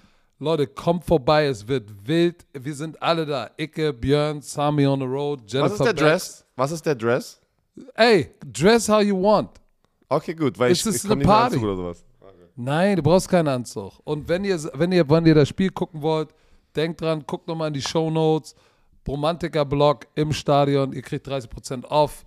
Leute, 0.44 0.66
kommt 0.66 1.04
vorbei, 1.04 1.46
es 1.46 1.66
wird 1.66 1.90
wild. 2.06 2.46
Wir 2.52 2.74
sind 2.74 3.00
alle 3.02 3.26
da. 3.26 3.50
Icke, 3.56 3.92
Björn, 3.92 4.40
Sami 4.42 4.86
on 4.86 5.00
the 5.00 5.06
road, 5.06 5.40
Jennifer 5.46 5.70
Was 5.70 5.72
ist 5.72 5.86
der 5.86 5.92
Beck. 5.92 5.96
Dress? 5.96 6.46
Was 6.56 6.70
ist 6.70 6.86
der 6.86 6.94
Dress? 6.94 7.40
Ey, 7.94 8.30
dress 8.46 8.88
how 8.88 9.02
you 9.02 9.20
want. 9.20 9.50
Okay, 10.08 10.34
gut, 10.34 10.58
weil 10.58 10.70
ich, 10.72 10.84
ist 10.84 10.96
ich 10.96 11.02
komm 11.02 11.18
eine 11.18 11.24
Party. 11.24 11.56
Anzug 11.56 11.68
oder 11.68 11.76
sowas. 11.76 12.04
Nein, 12.56 12.96
du 12.96 13.02
brauchst 13.02 13.28
keinen 13.28 13.48
Anzug. 13.48 13.94
Und 14.04 14.28
wenn 14.28 14.44
ihr, 14.44 14.62
wenn 14.74 14.92
ihr, 14.92 15.08
wenn 15.08 15.26
ihr 15.26 15.34
das 15.34 15.48
Spiel 15.48 15.70
gucken 15.70 16.02
wollt, 16.02 16.28
denkt 16.76 17.00
dran, 17.00 17.24
guckt 17.26 17.48
nochmal 17.48 17.68
in 17.68 17.74
die 17.74 17.82
Show 17.82 18.10
Notes. 18.10 18.54
Bromantiker-Blog 19.04 20.06
im 20.14 20.32
Stadion. 20.32 20.92
Ihr 20.92 21.02
kriegt 21.02 21.26
30% 21.28 21.84
off. 21.86 22.24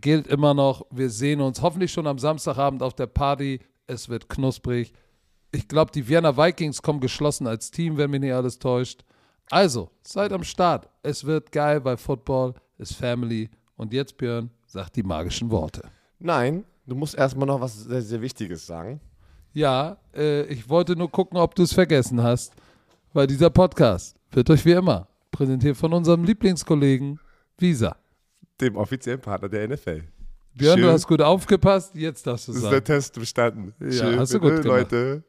Gilt 0.00 0.26
immer 0.26 0.54
noch. 0.54 0.84
Wir 0.90 1.10
sehen 1.10 1.40
uns 1.40 1.62
hoffentlich 1.62 1.92
schon 1.92 2.06
am 2.06 2.18
Samstagabend 2.18 2.82
auf 2.82 2.94
der 2.94 3.06
Party. 3.06 3.60
Es 3.86 4.08
wird 4.08 4.28
knusprig. 4.28 4.92
Ich 5.52 5.68
glaube, 5.68 5.90
die 5.92 6.06
Vienna 6.06 6.36
Vikings 6.36 6.82
kommen 6.82 7.00
geschlossen 7.00 7.46
als 7.46 7.70
Team, 7.70 7.96
wenn 7.96 8.10
mich 8.10 8.20
nicht 8.20 8.32
alles 8.34 8.58
täuscht. 8.58 9.04
Also, 9.50 9.90
seid 10.02 10.32
am 10.32 10.42
Start. 10.44 10.88
Es 11.02 11.24
wird 11.24 11.52
geil, 11.52 11.84
weil 11.84 11.96
Football 11.96 12.54
ist 12.78 12.94
Family. 12.94 13.48
Und 13.76 13.92
jetzt, 13.92 14.16
Björn, 14.16 14.50
sagt 14.66 14.96
die 14.96 15.02
magischen 15.02 15.50
Worte. 15.50 15.82
Nein, 16.18 16.64
du 16.86 16.94
musst 16.94 17.14
erstmal 17.14 17.46
noch 17.46 17.60
was 17.60 17.84
sehr, 17.84 18.02
sehr 18.02 18.20
Wichtiges 18.20 18.66
sagen. 18.66 19.00
Ja, 19.52 19.96
äh, 20.14 20.42
ich 20.46 20.68
wollte 20.68 20.96
nur 20.96 21.10
gucken, 21.10 21.38
ob 21.38 21.54
du 21.54 21.62
es 21.62 21.72
vergessen 21.72 22.22
hast, 22.22 22.52
weil 23.12 23.26
dieser 23.26 23.50
Podcast 23.50 24.16
wird 24.32 24.50
euch 24.50 24.64
wie 24.64 24.72
immer 24.72 25.08
präsentiert 25.30 25.76
von 25.76 25.92
unserem 25.92 26.24
Lieblingskollegen 26.24 27.20
Visa. 27.58 27.96
Dem 28.60 28.76
offiziellen 28.76 29.20
Partner 29.20 29.48
der 29.48 29.68
NFL. 29.68 30.02
Björn, 30.54 30.78
du 30.78 30.84
Schön. 30.84 30.92
hast 30.92 31.06
gut 31.06 31.20
aufgepasst, 31.22 31.94
jetzt 31.94 32.26
darfst 32.26 32.48
du 32.48 32.52
Das 32.52 32.56
ist 32.56 32.62
sagen. 32.62 32.72
der 32.72 32.84
Test 32.84 33.14
bestanden. 33.14 33.74
Ja, 33.80 34.16
hast 34.16 34.32
du 34.34 34.40
gut 34.40 34.50
gemacht. 34.62 34.64
Leute. 34.64 35.22